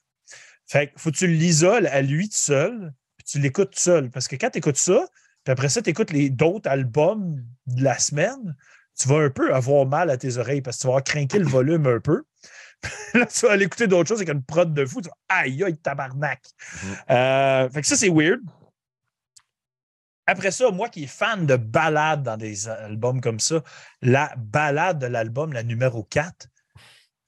Fait 0.67 0.93
faut 0.97 1.13
que 1.13 1.17
tu 1.17 1.29
l'isoles 1.29 1.87
à 1.87 2.03
lui 2.03 2.29
tout 2.29 2.37
seul, 2.37 2.93
puis 3.17 3.25
tu 3.25 3.39
l'écoutes 3.39 3.71
tout 3.71 3.81
seul. 3.81 4.11
Parce 4.11 4.27
que 4.27 4.35
quand 4.35 4.51
tu 4.51 4.59
écoutes 4.59 4.79
ça, 4.79 5.07
puis 5.45 5.53
après 5.53 5.69
ça, 5.69 5.83
tu 5.83 5.91
écoutes 5.91 6.11
les 6.11 6.31
d'autres 6.31 6.71
albums 6.71 7.45
de 7.67 7.85
la 7.85 7.99
semaine, 7.99 8.57
tu 8.99 9.09
vas 9.09 9.19
un 9.19 9.31
peu 9.31 9.55
avoir 9.55 9.87
mal 9.87 10.11
à 10.11 10.17
tes 10.17 10.39
oreilles 10.39 10.63
parce 10.63 10.79
que 10.79 10.83
tu 10.83 10.89
vas 10.89 11.01
craquer 11.03 11.39
le 11.39 11.47
volume 11.47 11.87
un 11.87 12.01
peu. 12.01 12.25
là, 13.15 13.27
tu 13.27 13.47
vas 13.47 13.53
aller 13.53 13.67
écouter 13.67 13.87
d'autres 13.87 14.09
choses 14.09 14.19
avec 14.19 14.35
une 14.35 14.43
prod 14.43 14.73
de 14.73 14.87
fou. 14.87 15.03
Tu 15.03 15.09
vas 15.09 15.17
aïe, 15.29 15.63
aïe, 15.65 15.77
tabarnak. 15.77 16.43
Mm-hmm. 16.43 17.11
Euh, 17.11 17.71
fait 17.71 17.81
que 17.83 17.87
ça, 17.87 17.97
c'est 17.97 18.09
weird. 18.09 18.41
Après 20.27 20.51
ça, 20.51 20.71
moi 20.71 20.89
qui 20.89 21.05
est 21.05 21.09
fan 21.09 21.45
de 21.45 21.57
balades 21.57 22.23
dans 22.23 22.39
des 22.39 22.69
albums 22.69 23.21
comme 23.21 23.41
ça, 23.41 23.63
la 24.01 24.35
balade 24.39 24.99
de 24.99 25.07
l'album, 25.07 25.53
la 25.53 25.63
numéro 25.63 26.03
4, 26.05 26.49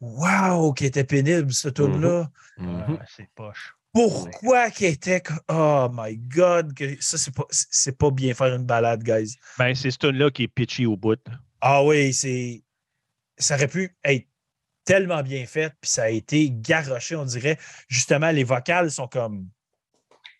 waouh, 0.00 0.72
qui 0.72 0.86
était 0.86 1.04
pénible, 1.04 1.52
ce 1.52 1.68
tune-là. 1.68 2.30
Mm-hmm. 2.58 2.86
Mm-hmm. 2.86 2.98
c'est 3.14 3.28
poche. 3.34 3.75
Pourquoi 3.96 4.70
qui 4.70 4.84
était. 4.84 5.22
Oh 5.48 5.88
my 5.90 6.18
God, 6.18 6.74
que 6.74 7.00
ça, 7.00 7.16
c'est 7.16 7.34
pas, 7.34 7.46
c'est 7.48 7.96
pas 7.96 8.10
bien 8.10 8.34
faire 8.34 8.54
une 8.54 8.66
balade, 8.66 9.02
guys. 9.02 9.38
Ben, 9.58 9.74
c'est 9.74 9.90
ce 9.90 9.96
tune-là 9.96 10.30
qui 10.30 10.42
est 10.42 10.48
pitchy 10.48 10.84
au 10.84 10.98
bout. 10.98 11.18
Ah 11.62 11.82
oui, 11.82 12.12
c'est. 12.12 12.62
Ça 13.38 13.54
aurait 13.54 13.68
pu 13.68 13.96
être 14.04 14.28
tellement 14.84 15.22
bien 15.22 15.46
fait, 15.46 15.72
puis 15.80 15.90
ça 15.90 16.02
a 16.02 16.08
été 16.10 16.50
garoché, 16.50 17.16
on 17.16 17.24
dirait. 17.24 17.56
Justement, 17.88 18.32
les 18.32 18.44
vocales 18.44 18.90
sont 18.90 19.08
comme 19.08 19.48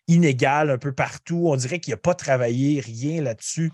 inégales 0.07 0.69
un 0.69 0.77
peu 0.77 0.93
partout. 0.93 1.47
On 1.47 1.55
dirait 1.55 1.79
qu'il 1.79 1.93
n'a 1.93 1.97
pas 1.97 2.13
travaillé 2.13 2.79
rien 2.79 3.23
là-dessus. 3.23 3.71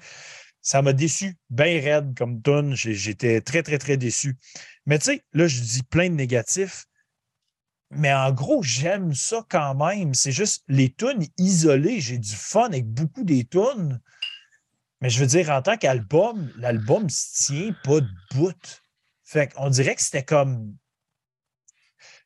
Ça 0.62 0.82
m'a 0.82 0.94
déçu, 0.94 1.36
bien 1.50 1.82
raide 1.82 2.18
comme 2.18 2.42
tune. 2.42 2.74
J'étais 2.74 3.42
très, 3.42 3.64
très, 3.64 3.80
très 3.80 3.98
déçu. 3.98 4.38
Mais 4.86 4.98
tu 4.98 5.08
sais, 5.08 5.26
là, 5.34 5.46
je 5.46 5.60
dis 5.60 5.84
plein 5.84 6.10
de 6.10 6.16
négatifs. 6.16 6.86
Mais 7.96 8.14
en 8.14 8.32
gros, 8.32 8.64
j'aime 8.64 9.14
ça 9.14 9.46
quand 9.50 9.76
même. 9.76 10.14
C'est 10.14 10.32
juste 10.32 10.64
les 10.68 10.94
tunes 10.94 11.26
isolées. 11.38 12.00
J'ai 12.00 12.18
du 12.18 12.36
fun 12.36 12.66
avec 12.66 12.88
beaucoup 12.88 13.24
des 13.24 13.46
tunes. 13.46 14.00
Mais 15.02 15.10
je 15.10 15.20
veux 15.20 15.28
dire, 15.28 15.50
en 15.50 15.62
tant 15.62 15.78
qu'album, 15.78 16.52
l'album 16.58 17.10
se 17.10 17.46
tient 17.46 17.76
pas 17.84 18.00
de 18.02 18.10
bout. 18.34 18.84
Fait 19.24 19.54
qu'on 19.54 19.70
dirait 19.70 19.96
que 19.96 20.02
c'était 20.02 20.24
comme. 20.24 20.76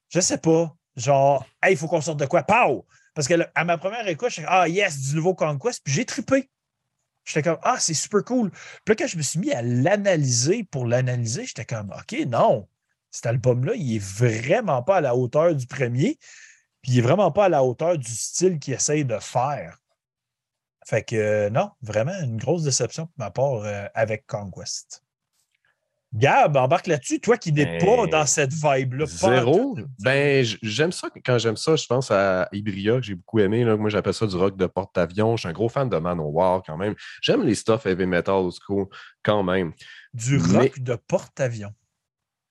Je 0.10 0.20
sais 0.20 0.38
pas. 0.38 0.76
Genre, 0.96 1.46
hey, 1.62 1.74
il 1.74 1.78
faut 1.78 1.88
qu'on 1.88 2.02
sorte 2.02 2.20
de 2.20 2.26
quoi? 2.26 2.44
Pow! 2.44 2.86
Parce 3.14 3.28
que 3.28 3.34
à 3.56 3.66
ma 3.66 3.78
première 3.78 4.08
écoute, 4.08 4.30
je 4.30 4.42
Ah, 4.48 4.68
yes, 4.68 5.00
du 5.00 5.16
nouveau 5.16 5.34
Conquest. 5.34 5.82
Puis 5.84 5.94
j'ai 5.94 6.06
trippé. 6.06 6.50
J'étais 7.26 7.44
comme 7.44 7.60
Ah, 7.64 7.78
c'est 7.80 7.94
super 7.94 8.24
cool. 8.24 8.52
Puis 8.52 8.60
là, 8.90 8.96
quand 8.96 9.08
je 9.08 9.18
me 9.18 9.22
suis 9.22 9.40
mis 9.40 9.52
à 9.52 9.62
l'analyser 9.62 10.64
pour 10.64 10.86
l'analyser, 10.86 11.46
j'étais 11.46 11.66
comme 11.66 11.92
OK, 11.92 12.16
non 12.28 12.68
cet 13.18 13.26
album-là, 13.26 13.74
il 13.76 13.96
est 13.96 14.04
vraiment 14.04 14.84
pas 14.84 14.98
à 14.98 15.02
la 15.02 15.16
hauteur 15.16 15.56
du 15.56 15.66
premier, 15.66 16.20
puis 16.82 16.94
il 16.94 17.00
est 17.00 17.02
vraiment 17.02 17.32
pas 17.32 17.46
à 17.46 17.50
la 17.50 17.64
hauteur 17.64 17.98
du 17.98 18.12
style 18.12 18.60
qu'il 18.60 18.76
essaye 18.76 19.06
de 19.06 19.18
faire. 19.18 19.80
Fait 20.86 21.04
que 21.04 21.16
euh, 21.16 21.50
non, 21.50 21.72
vraiment 21.82 22.14
une 22.22 22.38
grosse 22.38 22.64
déception 22.64 23.08
pour 23.08 23.16
ma 23.18 23.32
part 23.32 23.64
euh, 23.66 23.88
avec 23.96 24.26
Conquest. 24.28 25.04
Gab, 26.14 26.56
embarque 26.56 26.88
là-dessus, 26.88 27.20
toi 27.20 27.38
qui 27.38 27.52
n'es 27.52 27.80
pas 27.80 28.04
ben, 28.04 28.08
dans 28.08 28.26
cette 28.26 28.54
vibe-là. 28.54 29.06
Zéro. 29.08 29.78
Ben, 30.00 30.46
j'aime 30.62 30.92
ça. 30.92 31.10
Quand 31.26 31.38
j'aime 31.38 31.58
ça, 31.58 31.76
je 31.76 31.86
pense 31.86 32.10
à 32.12 32.48
Ibria, 32.54 32.96
que 32.96 33.02
j'ai 33.02 33.16
beaucoup 33.16 33.40
aimé. 33.40 33.66
Là. 33.66 33.76
Moi, 33.76 33.90
j'appelle 33.90 34.14
ça 34.14 34.26
du 34.26 34.36
rock 34.38 34.56
de 34.56 34.68
porte-avions. 34.68 35.36
Je 35.36 35.42
suis 35.42 35.50
un 35.50 35.54
gros 35.54 35.68
fan 35.68 35.90
de 35.90 35.98
Manowar 35.98 36.64
quand 36.66 36.78
même. 36.78 36.96
J'aime 37.22 37.44
les 37.44 37.56
stuff 37.56 37.86
heavy 37.86 38.06
metal 38.06 38.36
au 38.36 38.52
school 38.52 38.88
quand 39.22 39.44
même. 39.44 39.74
Du 40.14 40.38
rock 40.38 40.80
de 40.80 40.96
porte-avions. 40.96 41.74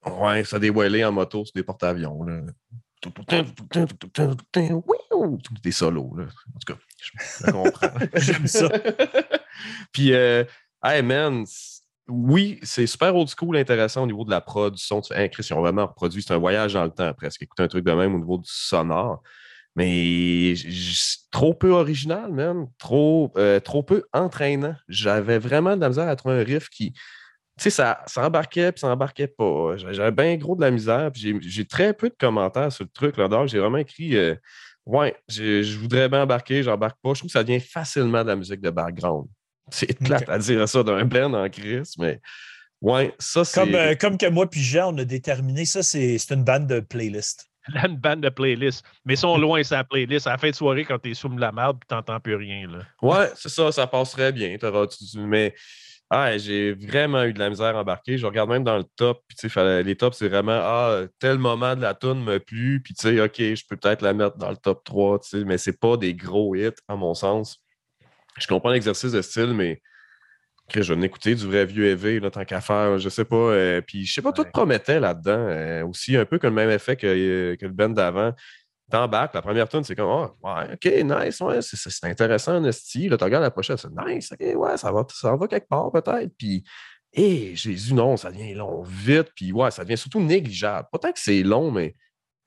Ouais, 0.06 0.44
ça 0.44 0.58
dévoilé 0.58 1.04
en 1.04 1.12
moto 1.12 1.44
sur 1.44 1.52
des 1.54 1.62
porte-avions. 1.62 2.24
Des 5.62 5.72
solos. 5.72 6.14
Là. 6.16 6.24
En 6.24 6.58
tout 6.58 6.74
cas, 6.74 6.78
je 7.00 7.50
comprends. 7.50 7.88
J'aime 8.14 8.46
ça. 8.46 8.68
Puis, 9.92 10.12
euh, 10.12 10.44
hey 10.82 11.02
man, 11.02 11.44
oui, 12.08 12.60
c'est 12.62 12.86
super 12.86 13.14
old 13.16 13.28
school, 13.28 13.56
intéressant 13.56 14.04
au 14.04 14.06
niveau 14.06 14.24
de 14.24 14.30
la 14.30 14.40
prod, 14.40 14.72
du 14.74 14.82
son. 14.82 15.00
Tu 15.00 15.12
fais, 15.12 15.28
Chris, 15.28 15.46
ils 15.50 15.54
ont 15.54 15.60
vraiment 15.60 15.86
reproduit. 15.86 16.22
C'est 16.22 16.34
un 16.34 16.38
voyage 16.38 16.74
dans 16.74 16.84
le 16.84 16.90
temps 16.90 17.12
presque. 17.14 17.42
Écoute 17.42 17.58
un 17.60 17.68
truc 17.68 17.84
de 17.84 17.92
même 17.92 18.14
au 18.14 18.18
niveau 18.18 18.38
du 18.38 18.48
sonore. 18.50 19.22
Mais 19.74 20.54
trop 21.30 21.52
peu 21.52 21.70
original, 21.70 22.32
man. 22.32 22.66
Trop, 22.78 23.32
euh, 23.36 23.60
trop 23.60 23.82
peu 23.82 24.04
entraînant. 24.12 24.74
J'avais 24.88 25.38
vraiment 25.38 25.76
de 25.76 25.80
la 25.80 25.88
misère 25.88 26.08
à 26.08 26.16
trouver 26.16 26.40
un 26.40 26.44
riff 26.44 26.68
qui, 26.70 26.94
tu 27.58 27.64
sais, 27.64 27.70
ça, 27.70 28.02
ça 28.06 28.26
embarquait 28.26 28.70
puis 28.72 28.80
ça 28.80 28.88
embarquait 28.88 29.28
pas. 29.28 29.76
J'avais 29.76 30.10
bien 30.10 30.36
gros 30.36 30.56
de 30.56 30.60
la 30.60 30.70
misère. 30.70 31.10
J'ai 31.14 31.64
très 31.64 31.94
peu 31.94 32.10
de 32.10 32.14
commentaires 32.18 32.70
sur 32.70 32.84
le 32.84 32.90
truc. 32.90 33.16
Là, 33.16 33.28
donc, 33.28 33.48
j'ai 33.48 33.58
vraiment 33.58 33.78
écrit 33.78 34.16
euh, 34.16 34.34
Ouais, 34.86 35.16
je 35.28 35.78
voudrais 35.78 36.08
bien 36.08 36.22
embarquer, 36.22 36.62
j'embarque 36.62 36.98
pas. 37.02 37.12
Je 37.14 37.20
trouve 37.20 37.28
que 37.28 37.32
ça 37.32 37.42
devient 37.42 37.60
facilement 37.60 38.22
de 38.22 38.28
la 38.28 38.36
musique 38.36 38.60
de 38.60 38.70
background. 38.70 39.26
C'est 39.70 39.98
plate 39.98 40.28
à 40.28 40.38
dire 40.38 40.68
ça 40.68 40.82
d'un 40.84 41.04
blend 41.04 41.34
en 41.34 41.48
crise, 41.48 41.94
mais 41.98 42.20
ouais, 42.80 43.12
ça 43.18 43.44
c'est. 43.44 43.60
Comme, 43.60 43.74
euh, 43.74 43.94
comme 43.96 44.16
que 44.16 44.26
moi 44.26 44.48
puis 44.48 44.62
Jean, 44.62 44.94
on 44.94 44.98
a 44.98 45.04
déterminé 45.04 45.64
ça, 45.64 45.82
c'est 45.82 46.18
une 46.30 46.44
bande 46.44 46.68
de 46.68 46.80
playlist. 46.80 47.48
Une 47.84 47.96
bande 47.96 48.20
de 48.20 48.28
playlist. 48.28 48.84
Mais 49.04 49.14
ils 49.14 49.18
sont 49.18 49.36
loin, 49.36 49.60
sa 49.64 49.82
playlist. 49.82 50.28
À 50.28 50.30
la 50.30 50.38
fin 50.38 50.50
de 50.50 50.54
soirée, 50.54 50.84
quand 50.84 51.00
t'es 51.00 51.14
sous 51.14 51.28
la 51.36 51.50
merde 51.50 51.78
tu 51.80 51.88
t'entends 51.88 52.20
plus 52.20 52.36
rien. 52.36 52.68
Là. 52.70 52.78
Ouais, 53.02 53.28
c'est 53.34 53.48
ça, 53.48 53.72
ça 53.72 53.88
passerait 53.88 54.30
bien. 54.30 54.56
Mais 55.16 55.52
ah, 56.10 56.38
j'ai 56.38 56.72
vraiment 56.72 57.24
eu 57.24 57.32
de 57.32 57.38
la 57.38 57.50
misère 57.50 57.76
à 57.76 57.80
embarquer. 57.80 58.16
Je 58.16 58.26
regarde 58.26 58.48
même 58.48 58.62
dans 58.62 58.76
le 58.78 58.84
top, 58.96 59.22
puis 59.28 59.48
les 59.84 59.96
tops, 59.96 60.16
c'est 60.16 60.28
vraiment 60.28 60.60
Ah, 60.62 61.02
tel 61.18 61.38
moment 61.38 61.74
de 61.74 61.82
la 61.82 61.94
tune 61.94 62.22
me 62.22 62.38
plu, 62.38 62.80
puis 62.82 62.94
tu 62.94 63.08
sais, 63.08 63.20
OK, 63.20 63.38
je 63.38 63.62
peux 63.68 63.76
peut-être 63.76 64.02
la 64.02 64.12
mettre 64.12 64.36
dans 64.36 64.50
le 64.50 64.56
top 64.56 64.84
3, 64.84 65.20
mais 65.44 65.58
c'est 65.58 65.78
pas 65.78 65.96
des 65.96 66.14
gros 66.14 66.54
hits, 66.54 66.70
à 66.88 66.96
mon 66.96 67.14
sens. 67.14 67.58
Je 68.38 68.46
comprends 68.46 68.70
l'exercice 68.70 69.12
de 69.12 69.22
style, 69.22 69.54
mais 69.54 69.80
je 70.74 70.92
vais 70.92 70.98
m'écouter 70.98 71.34
du 71.34 71.46
vrai 71.46 71.64
vieux 71.64 71.86
EV, 71.86 72.20
là, 72.20 72.30
tant 72.30 72.44
qu'à 72.44 72.60
faire, 72.60 72.98
je 72.98 73.08
sais 73.08 73.24
pas. 73.24 73.36
Euh, 73.36 73.80
puis 73.80 74.04
je 74.04 74.12
sais 74.12 74.22
pas, 74.22 74.32
tout 74.32 74.44
promettait 74.52 75.00
là-dedans. 75.00 75.46
Euh, 75.48 75.86
aussi, 75.86 76.16
un 76.16 76.24
peu 76.24 76.38
comme 76.38 76.50
le 76.50 76.66
même 76.66 76.70
effet 76.70 76.96
que, 76.96 77.06
euh, 77.06 77.56
que 77.56 77.66
le 77.66 77.72
band 77.72 77.88
d'avant 77.88 78.32
t'embarques, 78.90 79.34
la 79.34 79.42
première 79.42 79.68
tune, 79.68 79.84
c'est 79.84 79.94
comme, 79.94 80.08
oh, 80.08 80.30
ouais, 80.42 80.74
OK, 80.74 80.84
nice, 81.04 81.40
ouais, 81.40 81.60
c'est 81.62 82.04
intéressant, 82.04 82.60
Nasty. 82.60 83.08
Là, 83.08 83.16
tu 83.16 83.24
regardes 83.24 83.42
la 83.42 83.50
pochette, 83.50 83.78
c'est 83.78 84.06
nice, 84.06 84.32
OK, 84.32 84.56
ouais, 84.56 84.76
ça 84.76 84.92
va, 84.92 85.04
ça 85.12 85.34
va 85.34 85.46
quelque 85.48 85.68
part 85.68 85.90
peut-être. 85.92 86.32
Puis, 86.36 86.64
hé, 87.12 87.54
Jésus, 87.56 87.94
non, 87.94 88.16
ça 88.16 88.30
devient 88.30 88.54
long 88.54 88.82
vite, 88.82 89.30
puis 89.34 89.52
ouais, 89.52 89.70
ça 89.70 89.84
devient 89.84 89.98
surtout 89.98 90.20
négligeable. 90.20 90.88
Pas 90.92 90.98
tant 90.98 91.12
que 91.12 91.20
c'est 91.20 91.42
long, 91.42 91.70
mais 91.70 91.94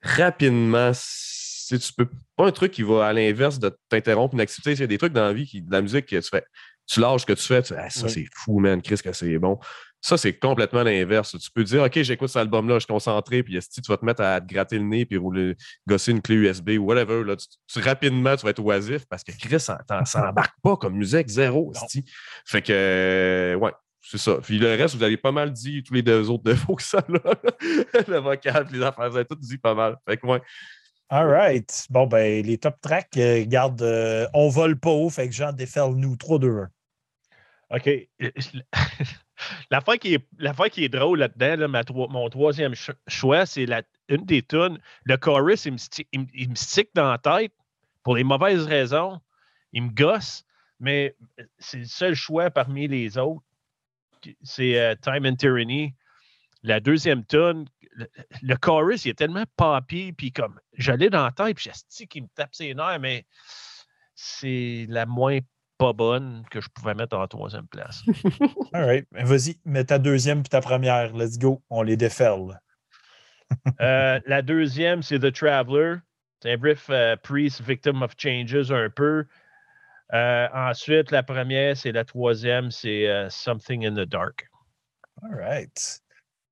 rapidement, 0.02 0.92
si 0.94 1.78
tu 1.78 1.92
peux 1.92 2.08
pas 2.36 2.46
un 2.46 2.52
truc 2.52 2.72
qui 2.72 2.82
va 2.82 3.06
à 3.06 3.12
l'inverse 3.12 3.58
de 3.58 3.76
t'interrompre 3.88 4.34
une 4.34 4.40
activité. 4.40 4.72
Il 4.72 4.80
y 4.80 4.82
a 4.82 4.86
des 4.86 4.98
trucs 4.98 5.12
dans 5.12 5.26
la 5.26 5.32
vie, 5.32 5.46
qui, 5.46 5.62
de 5.62 5.70
la 5.70 5.82
musique 5.82 6.06
que 6.06 6.16
tu 6.16 6.28
fais, 6.28 6.44
tu 6.86 7.00
lâches 7.00 7.22
ce 7.22 7.26
que 7.26 7.32
tu 7.34 7.44
fais, 7.44 7.62
tu 7.62 7.74
ah, 7.76 7.90
ça 7.90 8.08
c'est 8.08 8.26
fou, 8.34 8.58
man, 8.58 8.82
Chris, 8.82 8.96
que 8.96 9.12
c'est 9.12 9.38
bon. 9.38 9.58
Ça, 10.00 10.16
c'est 10.16 10.32
complètement 10.32 10.82
l'inverse. 10.82 11.36
Tu 11.38 11.50
peux 11.50 11.62
dire, 11.62 11.82
OK, 11.82 12.00
j'écoute 12.02 12.28
cet 12.28 12.38
album-là, 12.38 12.76
je 12.76 12.80
suis 12.80 12.86
concentré, 12.86 13.42
puis 13.42 13.60
si 13.60 13.82
tu 13.82 13.90
vas 13.90 13.98
te 13.98 14.04
mettre 14.04 14.22
à 14.22 14.40
te 14.40 14.52
gratter 14.52 14.78
le 14.78 14.84
nez, 14.84 15.04
puis 15.04 15.18
rouler, 15.18 15.56
gosser 15.86 16.12
une 16.12 16.22
clé 16.22 16.36
USB 16.36 16.70
ou 16.78 16.84
whatever, 16.84 17.22
là, 17.22 17.36
tu, 17.36 17.80
rapidement, 17.80 18.34
tu 18.36 18.44
vas 18.44 18.50
être 18.50 18.62
oisif 18.62 19.04
parce 19.08 19.22
que 19.22 19.32
Chris, 19.32 19.60
ça 19.60 19.78
n'embarque 20.16 20.56
pas 20.62 20.76
comme 20.76 20.94
musique, 20.94 21.28
zéro. 21.28 21.72
Fait 22.46 22.62
que, 22.62 22.72
euh, 22.72 23.54
ouais, 23.56 23.72
c'est 24.00 24.18
ça. 24.18 24.38
Puis 24.42 24.58
le 24.58 24.68
reste, 24.68 24.96
vous 24.96 25.02
avez 25.02 25.18
pas 25.18 25.32
mal 25.32 25.52
dit 25.52 25.82
tous 25.82 25.92
les 25.92 26.02
deux 26.02 26.30
autres 26.30 26.44
défauts 26.44 26.76
que 26.76 26.82
ça, 26.82 27.04
là. 27.08 27.20
le 28.08 28.18
vocal, 28.18 28.66
les 28.72 28.82
affaires, 28.82 29.10
vous 29.10 29.16
avez 29.16 29.26
tout 29.26 29.36
dit 29.36 29.58
pas 29.58 29.74
mal. 29.74 29.96
Fait 30.08 30.16
que, 30.16 30.26
ouais. 30.26 30.40
All 31.10 31.26
right. 31.26 31.86
Bon, 31.90 32.06
ben, 32.06 32.44
les 32.46 32.56
top 32.56 32.80
tracks, 32.80 33.16
euh, 33.16 33.44
garde, 33.46 33.82
euh, 33.82 34.26
on 34.32 34.48
vole 34.48 34.78
pas 34.78 34.90
haut, 34.90 35.10
fait 35.10 35.28
que 35.28 35.34
Jean 35.34 35.52
déferle 35.52 35.96
nous 35.96 36.16
3, 36.16 36.38
2, 36.38 36.58
1. 37.70 37.76
OK. 37.76 37.90
La 39.70 39.80
fois 39.80 39.98
qui 39.98 40.14
est, 40.14 40.70
qui 40.70 40.84
est 40.84 40.88
drôle 40.88 41.18
là-dedans, 41.20 41.82
mon 42.10 42.28
troisième 42.28 42.74
choix, 43.08 43.46
c'est 43.46 43.66
une 44.08 44.24
des 44.24 44.42
tunes. 44.42 44.78
Le 45.04 45.16
chorus, 45.16 45.64
il 45.66 45.72
me, 45.72 46.48
me 46.48 46.54
stick 46.54 46.90
dans 46.94 47.10
la 47.10 47.18
tête 47.18 47.52
pour 48.02 48.16
les 48.16 48.24
mauvaises 48.24 48.64
raisons. 48.64 49.20
Il 49.72 49.84
me 49.84 49.90
gosse, 49.90 50.44
mais 50.78 51.14
c'est 51.58 51.78
le 51.78 51.84
seul 51.84 52.14
choix 52.14 52.50
parmi 52.50 52.88
les 52.88 53.18
autres. 53.18 53.44
C'est 54.42 54.78
euh, 54.78 54.94
Time 54.96 55.26
and 55.26 55.36
Tyranny. 55.36 55.94
La 56.62 56.80
deuxième 56.80 57.24
tune, 57.24 57.66
le, 58.42 58.56
chorus, 58.56 59.04
il 59.04 59.10
est 59.10 59.14
tellement 59.14 59.44
poppy, 59.56 60.12
puis 60.12 60.32
comme 60.32 60.60
j'allais 60.74 61.08
dans 61.08 61.24
la 61.24 61.32
tête, 61.32 61.56
puis 61.56 61.70
j'ai 61.96 62.06
qui 62.06 62.20
me 62.20 62.28
tape 62.34 62.54
ses 62.54 62.74
nerfs, 62.74 63.00
mais 63.00 63.26
c'est 64.14 64.86
la 64.88 65.06
moins 65.06 65.38
pas 65.80 65.94
bonne 65.94 66.44
que 66.50 66.60
je 66.60 66.68
pouvais 66.68 66.94
mettre 66.94 67.16
en 67.16 67.26
troisième 67.26 67.66
place. 67.66 68.02
All 68.74 68.84
right. 68.84 69.06
Vas-y, 69.12 69.58
mets 69.64 69.84
ta 69.84 69.98
deuxième 69.98 70.42
puis 70.42 70.50
ta 70.50 70.60
première. 70.60 71.16
Let's 71.16 71.38
go. 71.38 71.62
On 71.70 71.82
les 71.82 71.96
déferle. 71.96 72.60
Euh, 73.80 74.20
la 74.26 74.42
deuxième, 74.42 75.02
c'est 75.02 75.18
The 75.18 75.32
Traveler. 75.32 75.96
C'est 76.42 76.52
un 76.52 76.58
brief 76.58 76.86
euh, 76.90 77.16
priest, 77.16 77.62
victim 77.62 78.02
of 78.02 78.12
changes 78.16 78.70
un 78.70 78.90
peu. 78.90 79.24
Euh, 80.12 80.48
ensuite, 80.52 81.10
la 81.10 81.22
première, 81.22 81.76
c'est 81.76 81.92
la 81.92 82.04
troisième, 82.04 82.70
c'est 82.70 83.08
Something 83.30 83.86
in 83.86 83.94
the 83.94 84.08
Dark. 84.08 84.46
All 85.22 85.34
right. 85.34 86.00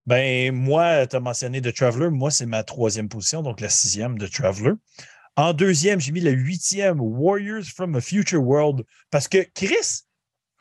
Ben, 0.06 0.54
moi, 0.54 1.06
tu 1.06 1.16
as 1.16 1.20
mentionné 1.20 1.60
The 1.60 1.74
Traveler. 1.74 2.08
Moi, 2.08 2.30
c'est 2.30 2.46
ma 2.46 2.62
troisième 2.64 3.10
position, 3.10 3.42
donc 3.42 3.60
la 3.60 3.68
sixième, 3.68 4.18
The 4.18 4.30
Traveler. 4.30 4.72
En 5.38 5.52
deuxième, 5.52 6.00
j'ai 6.00 6.10
mis 6.10 6.20
le 6.20 6.32
huitième, 6.32 7.00
Warriors 7.00 7.62
from 7.72 7.94
a 7.94 8.00
Future 8.00 8.42
World, 8.42 8.84
parce 9.08 9.28
que 9.28 9.46
Chris 9.54 10.02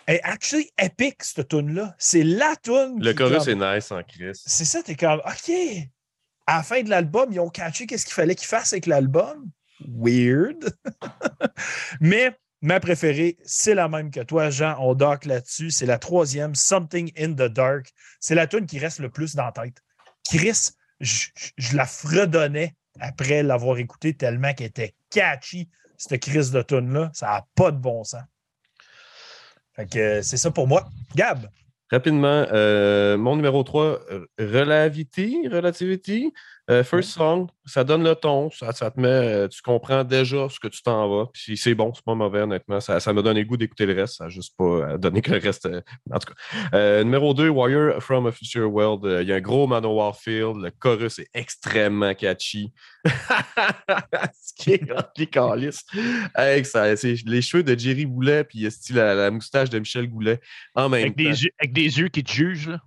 est 0.05 0.21
actually 0.21 0.69
epic, 0.77 1.23
cette 1.23 1.47
tune-là. 1.47 1.95
C'est 1.97 2.21
la 2.21 2.55
tune. 2.61 3.03
Le 3.03 3.11
chorus 3.13 3.47
est 3.47 3.55
nice 3.55 3.91
en 3.91 4.03
Chris. 4.03 4.39
C'est 4.45 4.65
ça, 4.65 4.83
t'es 4.83 4.95
comme, 4.95 5.19
OK. 5.25 5.51
À 6.45 6.57
la 6.57 6.63
fin 6.63 6.83
de 6.83 6.91
l'album, 6.91 7.27
ils 7.31 7.39
ont 7.39 7.49
catché 7.49 7.87
qu'est-ce 7.87 8.05
qu'il 8.05 8.13
fallait 8.13 8.35
qu'ils 8.35 8.47
fassent 8.47 8.71
avec 8.71 8.85
l'album. 8.85 9.49
Weird. 9.79 10.71
Mais 11.99 12.37
ma 12.61 12.79
préférée, 12.79 13.39
c'est 13.43 13.73
la 13.73 13.89
même 13.89 14.11
que 14.11 14.19
toi, 14.19 14.51
Jean. 14.51 14.75
On 14.79 14.93
dock 14.93 15.25
là-dessus. 15.25 15.71
C'est 15.71 15.87
la 15.87 15.97
troisième, 15.97 16.53
Something 16.53 17.11
in 17.17 17.31
the 17.31 17.51
Dark. 17.51 17.91
C'est 18.19 18.35
la 18.35 18.45
tune 18.45 18.67
qui 18.67 18.77
reste 18.77 18.99
le 18.99 19.09
plus 19.09 19.33
dans 19.33 19.45
la 19.45 19.51
tête. 19.53 19.81
Chris, 20.29 20.69
je, 20.99 21.29
je 21.57 21.75
la 21.75 21.87
fredonnais 21.87 22.75
après 22.99 23.43
l'avoir 23.43 23.77
écouté 23.77 24.13
tellement 24.13 24.53
qu'elle 24.53 24.67
était 24.67 24.95
catchy, 25.09 25.69
cette 25.97 26.21
crise 26.21 26.51
de 26.51 26.61
tune-là. 26.61 27.11
Ça 27.13 27.27
n'a 27.27 27.45
pas 27.55 27.71
de 27.71 27.77
bon 27.77 28.03
sens. 28.03 28.21
Fait 29.75 29.87
que 29.87 30.21
c'est 30.21 30.37
ça 30.37 30.51
pour 30.51 30.67
moi. 30.67 30.87
Gab? 31.15 31.47
Rapidement, 31.91 32.45
euh, 32.51 33.17
mon 33.17 33.35
numéro 33.35 33.63
3, 33.63 33.99
Relativity. 34.39 35.47
Relativity. 35.47 36.33
Euh, 36.69 36.83
first 36.83 37.11
song, 37.11 37.47
ça 37.65 37.85
donne 37.85 38.03
le 38.03 38.13
ton, 38.13 38.51
ça, 38.51 38.73
te 38.73 38.99
met, 38.99 39.07
euh, 39.07 39.47
tu 39.47 39.61
comprends 39.61 40.03
déjà 40.03 40.49
ce 40.49 40.59
que 40.59 40.67
tu 40.67 40.81
t'en 40.81 41.07
vas. 41.07 41.27
Puis 41.31 41.55
c'est 41.55 41.73
bon, 41.73 41.93
c'est 41.93 42.03
pas 42.03 42.13
mauvais, 42.13 42.41
honnêtement. 42.41 42.81
Ça, 42.81 42.99
ça 42.99 43.13
me 43.13 43.23
donne 43.23 43.37
le 43.37 43.45
goût 43.45 43.55
d'écouter 43.55 43.85
le 43.85 43.93
reste. 43.93 44.15
Ça 44.15 44.25
n'a 44.25 44.29
juste 44.29 44.53
pas 44.57 44.65
euh, 44.65 44.97
donné 44.97 45.21
que 45.21 45.31
le 45.31 45.37
reste. 45.37 45.65
en 46.11 46.19
tout 46.19 46.33
cas. 46.33 47.03
numéro 47.03 47.33
2, 47.33 47.47
Warrior 47.47 48.01
from 48.01 48.27
a 48.27 48.33
Future 48.33 48.69
World. 48.69 49.21
Il 49.21 49.29
y 49.29 49.31
a 49.31 49.35
un 49.35 49.41
gros 49.41 49.65
Manowar 49.65 50.17
Field. 50.17 50.57
Le 50.57 50.71
chorus 50.71 51.19
est 51.19 51.29
extrêmement 51.33 52.13
catchy. 52.13 52.73
ce 53.05 54.53
qui 54.57 54.73
est 54.73 54.85
ça, 56.65 56.95
c'est 56.97 57.15
les 57.25 57.41
cheveux 57.41 57.63
de 57.63 57.79
Jerry 57.79 58.05
Boulet, 58.05 58.43
puis 58.43 58.67
la, 58.89 59.15
la, 59.15 59.31
moustache 59.31 59.69
de 59.69 59.79
Michel 59.79 60.09
Goulet 60.09 60.41
en 60.75 60.89
même 60.89 61.01
avec 61.01 61.15
temps. 61.15 61.23
Des 61.23 61.43
yeux, 61.43 61.51
avec 61.59 61.71
des 61.71 61.99
yeux 61.99 62.09
qui 62.09 62.23
te 62.23 62.31
jugent, 62.31 62.67
là. 62.67 62.81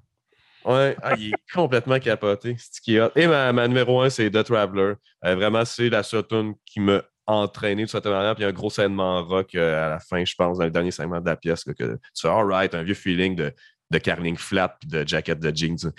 Ouais, 0.65 0.97
ah, 1.03 1.15
il 1.17 1.29
est 1.29 1.53
complètement 1.53 1.99
capoté. 1.99 2.57
C'est 2.59 2.93
Et 3.17 3.27
ma, 3.27 3.53
ma, 3.53 3.67
numéro 3.67 4.01
un, 4.03 4.11
c'est 4.11 4.31
The 4.31 4.45
Traveler. 4.45 4.95
Euh, 5.25 5.35
vraiment, 5.35 5.65
c'est 5.65 5.89
la 5.89 6.03
seule 6.03 6.25
qui 6.67 6.81
m'a 6.81 7.03
entraîné 7.27 7.85
de 7.85 7.89
cette 7.89 8.07
manière. 8.07 8.35
Puis 8.35 8.43
il 8.43 8.45
y 8.45 8.47
a 8.47 8.51
un 8.51 8.55
gros 8.55 8.71
segment 8.71 9.25
rock 9.25 9.55
euh, 9.55 9.87
à 9.87 9.89
la 9.91 10.01
fin, 10.01 10.25
je 10.25 10.35
pense, 10.35 10.59
dans 10.59 10.65
le 10.65 10.71
dernier 10.71 10.91
segment 10.91 11.21
de 11.21 11.27
la 11.27 11.37
pièce, 11.37 11.65
que 11.65 11.73
tu 11.73 11.99
fais 12.21 12.29
alright, 12.29 12.75
un 12.75 12.83
vieux 12.83 12.95
feeling 12.95 13.37
de, 13.37 13.55
de 13.91 13.99
carling 13.99 14.37
flat 14.37 14.77
puis 14.81 14.89
de 14.89 15.07
jacket 15.07 15.39
de 15.39 15.55
jeans. 15.55 15.93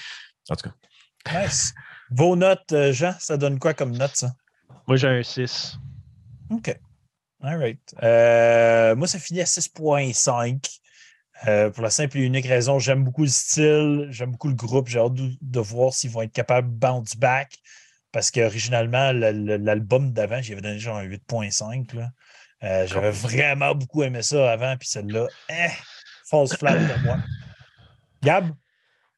En 0.50 0.56
tout 0.56 0.69
cas. 0.69 1.43
Nice. 1.43 1.74
Vos 2.12 2.36
notes, 2.36 2.71
euh, 2.74 2.91
Jean, 2.91 3.13
ça 3.19 3.38
donne 3.38 3.58
quoi 3.58 3.74
comme 3.74 3.95
note, 3.95 4.15
ça? 4.15 4.32
Moi, 4.88 4.97
j'ai 4.97 5.08
un 5.08 5.24
6. 5.24 5.78
OK. 6.52 6.78
All 7.43 7.58
right. 7.58 8.95
moi, 8.97 9.08
ça 9.08 9.17
finit 9.17 9.41
à 9.41 9.45
6.5. 9.45 10.81
Euh, 11.47 11.71
pour 11.71 11.84
la 11.84 11.89
simple 11.89 12.17
et 12.17 12.21
unique 12.21 12.45
raison, 12.45 12.77
j'aime 12.77 13.04
beaucoup 13.04 13.23
le 13.23 13.30
style, 13.30 14.08
j'aime 14.12 14.32
beaucoup 14.32 14.49
le 14.49 14.56
groupe, 14.56 14.88
j'ai 14.88 14.99
hâte 14.99 15.13
de, 15.15 15.60
voir 15.60 15.93
s'ils 15.93 16.12
vont 16.12 16.21
être 16.21 16.34
capables 16.34 16.69
de 16.69 16.80
bounce 16.80 17.15
back. 17.15 17.58
Parce 18.12 18.30
qu'originalement, 18.30 19.12
l'album 19.13 20.12
d'avant, 20.12 20.41
j'avais 20.41 20.62
donné 20.62 20.80
genre 20.80 20.97
un 20.97 21.06
8.5. 21.06 21.88
Euh, 22.63 22.86
j'avais 22.86 23.12
vraiment 23.12 23.73
beaucoup 23.73 24.04
aimé 24.04 24.21
ça 24.21 24.51
avant, 24.51 24.75
puis 24.77 24.88
celle-là, 24.89 25.27
eh, 25.49 25.69
false 26.30 26.56
flat 26.58 26.75
pour 26.75 26.99
moi. 27.06 27.17
Gab? 28.21 28.49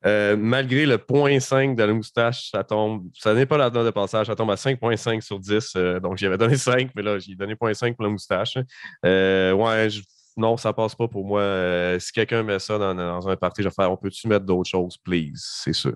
Euh, 0.05 0.37
malgré 0.37 0.85
le 0.85 0.97
0.5 0.97 1.75
de 1.75 1.83
la 1.83 1.93
moustache, 1.93 2.51
ça 2.51 2.63
tombe. 2.63 3.09
Ça 3.17 3.33
n'est 3.33 3.45
pas 3.45 3.57
la 3.57 3.69
note 3.69 3.85
de 3.85 3.91
passage, 3.91 4.27
ça 4.27 4.35
tombe 4.35 4.51
à 4.51 4.55
5.5 4.55 5.21
sur 5.21 5.39
10. 5.39 5.73
donc 6.01 6.17
j'avais 6.17 6.37
donné 6.37 6.55
5, 6.55 6.91
mais 6.95 7.01
là, 7.01 7.17
j'ai 7.17 7.35
donné 7.35 7.55
0.5 7.55 7.95
pour 7.95 8.03
la 8.03 8.11
moustache. 8.11 8.55
ouais, 9.03 9.89
je 9.89 10.01
non, 10.37 10.57
ça 10.57 10.73
passe 10.73 10.95
pas 10.95 11.07
pour 11.07 11.25
moi. 11.25 11.41
Euh, 11.41 11.99
si 11.99 12.11
quelqu'un 12.11 12.43
met 12.43 12.59
ça 12.59 12.77
dans, 12.77 13.27
un 13.27 13.35
parti, 13.35 13.61
je 13.61 13.67
vais 13.67 13.73
faire 13.73 13.91
on 13.91 13.97
peut-tu 13.97 14.27
mettre 14.27 14.45
d'autres 14.45 14.69
choses, 14.69 14.97
please? 14.97 15.41
C'est 15.63 15.73
sûr. 15.73 15.95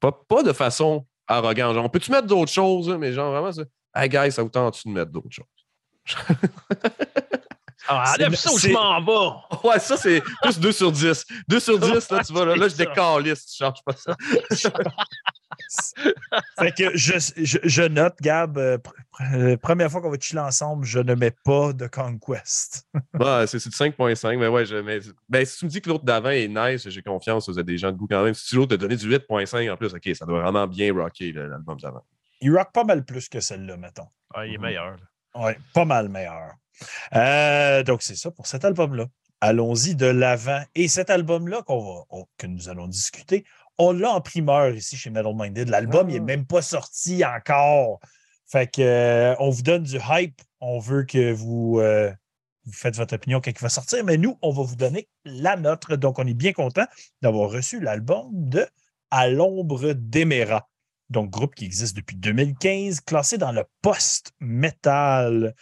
Pas, 0.00 0.12
pas 0.12 0.42
de 0.42 0.52
façon 0.52 1.06
arrogante. 1.26 1.74
Genre, 1.74 1.84
on 1.84 1.88
peut-tu 1.88 2.10
mettre 2.10 2.26
d'autres 2.26 2.52
choses, 2.52 2.88
mais 2.88 3.12
genre 3.12 3.32
vraiment, 3.32 3.52
ça, 3.52 3.62
hey 3.94 4.08
guys, 4.08 4.32
ça 4.32 4.42
vous 4.42 4.48
tente-tu 4.48 4.88
de 4.88 4.92
mettre 4.92 5.10
d'autres 5.10 5.30
choses? 5.30 5.46
Ah, 7.88 8.14
enlève 8.14 8.34
ça 8.34 8.52
ou 8.52 8.58
je 8.58 8.68
m'en 8.68 9.00
vais. 9.00 9.36
Ouais, 9.68 9.78
ça, 9.78 9.96
c'est 9.96 10.20
plus 10.42 10.58
2 10.58 10.72
sur 10.72 10.90
10. 10.92 11.24
2 11.48 11.60
sur 11.60 11.78
10, 11.92 12.10
là, 12.10 12.24
tu 12.24 12.32
vas 12.32 12.44
là, 12.44 12.56
là 12.56 12.68
je 12.68 12.76
décalisse, 12.76 13.46
tu 13.46 13.56
changes 13.58 13.82
pas 13.84 13.92
ça. 13.92 14.16
fait 16.58 16.72
que 16.72 16.96
je, 16.96 17.14
je, 17.36 17.82
note, 17.82 18.16
Gab, 18.20 18.58
euh, 18.58 18.78
euh, 19.32 19.56
première 19.56 19.90
fois 19.90 20.00
qu'on 20.00 20.10
va 20.10 20.18
chiller 20.20 20.40
ensemble, 20.40 20.84
je 20.84 20.98
ne 20.98 21.14
mets 21.14 21.34
pas 21.44 21.72
de 21.72 21.86
Conquest. 21.86 22.86
ouais, 23.14 23.46
c'est 23.46 23.58
5.5, 23.58 24.38
mais 24.38 24.48
ouais, 24.48 24.66
je 24.66 24.76
mets. 24.76 25.00
Ben, 25.28 25.44
si 25.44 25.58
tu 25.58 25.64
me 25.66 25.70
dis 25.70 25.80
que 25.80 25.88
l'autre 25.88 26.04
d'avant 26.04 26.30
est 26.30 26.48
nice, 26.48 26.88
j'ai 26.88 27.02
confiance, 27.02 27.48
vous 27.48 27.58
êtes 27.58 27.66
des 27.66 27.78
gens 27.78 27.92
de 27.92 27.96
goût 27.96 28.08
quand 28.08 28.22
même. 28.22 28.34
Si 28.34 28.54
l'autre 28.54 28.76
te 28.76 28.80
donné 28.80 28.96
du 28.96 29.08
8.5 29.08 29.72
en 29.72 29.76
plus, 29.76 29.94
ok, 29.94 30.08
ça 30.14 30.26
doit 30.26 30.42
vraiment 30.42 30.66
bien 30.66 30.92
rocker 30.92 31.32
l'album 31.32 31.78
d'avant. 31.80 32.04
Il 32.40 32.54
rock 32.54 32.72
pas 32.72 32.84
mal 32.84 33.04
plus 33.04 33.28
que 33.28 33.40
celle-là, 33.40 33.76
mettons. 33.76 34.08
Ah, 34.34 34.46
il 34.46 34.54
est 34.54 34.58
meilleur. 34.58 34.96
Oui, 35.34 35.52
pas 35.72 35.84
mal 35.84 36.08
meilleur. 36.08 36.52
Euh, 37.14 37.82
donc, 37.82 38.02
c'est 38.02 38.16
ça 38.16 38.30
pour 38.30 38.46
cet 38.46 38.64
album-là. 38.64 39.06
Allons-y 39.40 39.94
de 39.94 40.06
l'avant. 40.06 40.62
Et 40.74 40.88
cet 40.88 41.10
album-là 41.10 41.62
que 41.62 42.46
nous 42.46 42.68
allons 42.68 42.88
discuter, 42.88 43.44
on 43.78 43.92
l'a 43.92 44.10
en 44.10 44.20
primeur 44.20 44.74
ici 44.74 44.96
chez 44.96 45.10
Metal 45.10 45.34
Minded. 45.34 45.68
L'album 45.68 46.08
n'est 46.08 46.18
ah. 46.18 46.22
même 46.22 46.46
pas 46.46 46.62
sorti 46.62 47.24
encore. 47.24 48.00
Fait 48.46 48.70
que 48.70 48.82
euh, 48.82 49.34
on 49.38 49.50
vous 49.50 49.62
donne 49.62 49.82
du 49.82 49.98
hype. 50.08 50.40
On 50.60 50.78
veut 50.78 51.04
que 51.04 51.32
vous, 51.32 51.78
euh, 51.80 52.12
vous 52.64 52.72
faites 52.72 52.96
votre 52.96 53.14
opinion 53.14 53.40
quand 53.40 53.50
il 53.50 53.58
va 53.58 53.68
sortir. 53.68 54.04
Mais 54.04 54.16
nous, 54.16 54.38
on 54.42 54.50
va 54.50 54.62
vous 54.62 54.76
donner 54.76 55.08
la 55.24 55.56
nôtre. 55.56 55.96
Donc, 55.96 56.18
on 56.18 56.26
est 56.26 56.34
bien 56.34 56.52
content 56.52 56.86
d'avoir 57.22 57.50
reçu 57.50 57.80
l'album 57.80 58.28
de 58.32 58.66
À 59.10 59.28
l'ombre 59.28 59.92
d'Emera. 59.92 60.68
Donc, 61.10 61.30
groupe 61.30 61.54
qui 61.54 61.64
existe 61.64 61.96
depuis 61.96 62.16
2015, 62.16 63.00
classé 63.00 63.38
dans 63.38 63.52
le 63.52 63.64
post-metal. 63.82 65.54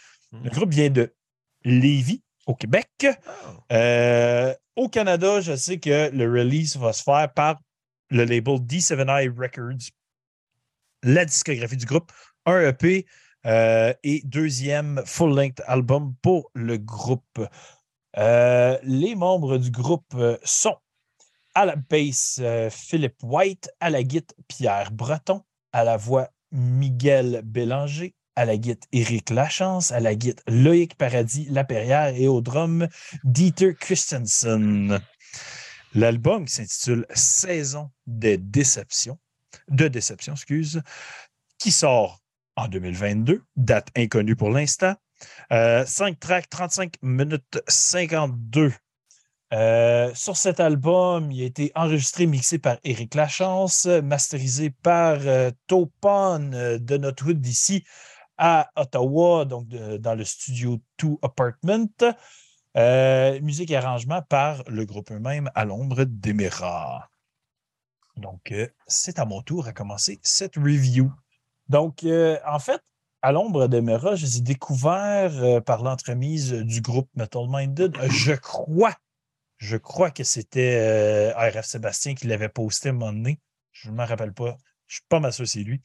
Le 0.43 0.49
groupe 0.49 0.73
vient 0.73 0.89
de 0.89 1.13
Lévis, 1.63 2.23
au 2.47 2.55
Québec. 2.55 2.89
Oh. 3.05 3.49
Euh, 3.71 4.53
au 4.75 4.89
Canada, 4.89 5.41
je 5.41 5.55
sais 5.55 5.79
que 5.79 6.09
le 6.11 6.25
release 6.25 6.77
va 6.77 6.93
se 6.93 7.03
faire 7.03 7.31
par 7.33 7.59
le 8.09 8.23
label 8.23 8.59
D7i 8.59 9.29
Records. 9.29 9.91
La 11.03 11.25
discographie 11.25 11.77
du 11.77 11.85
groupe, 11.85 12.11
un 12.45 12.61
EP 12.61 13.05
euh, 13.45 13.93
et 14.03 14.21
deuxième 14.25 15.01
full-length 15.05 15.61
album 15.67 16.15
pour 16.21 16.49
le 16.53 16.77
groupe. 16.77 17.47
Euh, 18.17 18.77
les 18.83 19.15
membres 19.15 19.57
du 19.57 19.71
groupe 19.71 20.15
sont 20.43 20.77
à 21.53 21.65
la 21.65 21.75
basse 21.75 22.41
Philippe 22.69 23.23
White, 23.23 23.69
à 23.79 23.89
la 23.89 24.03
guitare 24.03 24.37
Pierre 24.47 24.91
Breton, 24.91 25.43
à 25.71 25.83
la 25.83 25.97
voix 25.97 26.29
Miguel 26.51 27.41
Bélanger, 27.43 28.15
à 28.35 28.45
la 28.45 28.57
guitare 28.57 28.87
Éric 28.91 29.29
Lachance, 29.29 29.91
à 29.91 29.99
la 29.99 30.15
guitare 30.15 30.43
Loïc 30.47 30.95
Paradis 30.95 31.47
Laperrière 31.49 32.15
et 32.15 32.27
au 32.27 32.41
drum 32.41 32.87
Dieter 33.23 33.75
Christensen. 33.75 34.99
L'album 35.95 36.45
s'intitule 36.47 37.05
Saison 37.13 37.89
des 38.05 38.37
déceptions, 38.37 39.17
de 39.69 39.87
déception, 39.87 40.33
excuse, 40.33 40.81
qui 41.57 41.71
sort 41.71 42.21
en 42.57 42.67
2022, 42.67 43.41
date 43.55 43.87
inconnue 43.95 44.35
pour 44.35 44.49
l'instant. 44.49 44.95
Euh, 45.53 45.85
5 45.85 46.19
tracks, 46.19 46.49
35 46.49 46.95
minutes 47.01 47.61
52. 47.67 48.73
Euh, 49.53 50.11
sur 50.13 50.35
cet 50.35 50.59
album, 50.59 51.31
il 51.31 51.43
a 51.43 51.45
été 51.45 51.71
enregistré, 51.75 52.25
mixé 52.25 52.59
par 52.59 52.77
Eric 52.83 53.15
Lachance, 53.15 53.85
masterisé 53.85 54.71
par 54.71 55.19
euh, 55.21 55.49
Topon 55.67 56.51
euh, 56.53 56.77
de 56.77 56.97
notre 56.97 57.29
hood 57.29 57.39
d'ici 57.39 57.85
à 58.37 58.69
Ottawa, 58.75 59.45
donc 59.45 59.69
dans 59.69 60.13
le 60.13 60.25
studio 60.25 60.81
Two 60.97 61.17
Apartment. 61.21 61.87
Musique 63.41 63.71
et 63.71 63.77
arrangement 63.77 64.21
par 64.21 64.63
le 64.67 64.85
groupe 64.85 65.11
eux-mêmes 65.11 65.49
à 65.55 65.65
l'ombre 65.65 66.03
d'Emera. 66.03 67.09
Donc, 68.17 68.53
c'est 68.87 69.19
à 69.19 69.25
mon 69.25 69.41
tour 69.41 69.67
à 69.67 69.73
commencer 69.73 70.19
cette 70.23 70.55
review. 70.55 71.11
Donc, 71.67 72.05
en 72.05 72.59
fait, 72.59 72.81
à 73.21 73.31
l'ombre 73.31 73.67
d'Emera, 73.67 74.15
je 74.15 74.25
les 74.25 74.37
ai 74.37 74.41
découverts 74.41 75.63
par 75.63 75.83
l'entremise 75.83 76.53
du 76.53 76.81
groupe 76.81 77.09
Metal 77.15 77.45
Minded. 77.49 77.97
Je 78.09 78.33
crois 78.33 78.95
je 79.57 79.77
crois 79.77 80.11
que 80.11 80.23
c'était 80.23 80.75
euh, 80.77 81.33
RF 81.33 81.65
Sébastien 81.65 82.13
qui 82.13 82.27
l'avait 82.27 82.49
posté 82.49 82.89
à 82.89 82.91
un 82.91 82.95
moment 82.95 83.13
donné. 83.13 83.39
Je 83.71 83.89
ne 83.89 83.95
me 83.95 84.03
rappelle 84.03 84.33
pas. 84.33 84.57
Je 84.87 84.95
suis 84.95 85.05
pas 85.09 85.19
mal 85.19 85.33
sûr 85.33 85.47
c'est 85.47 85.59
lui. 85.59 85.81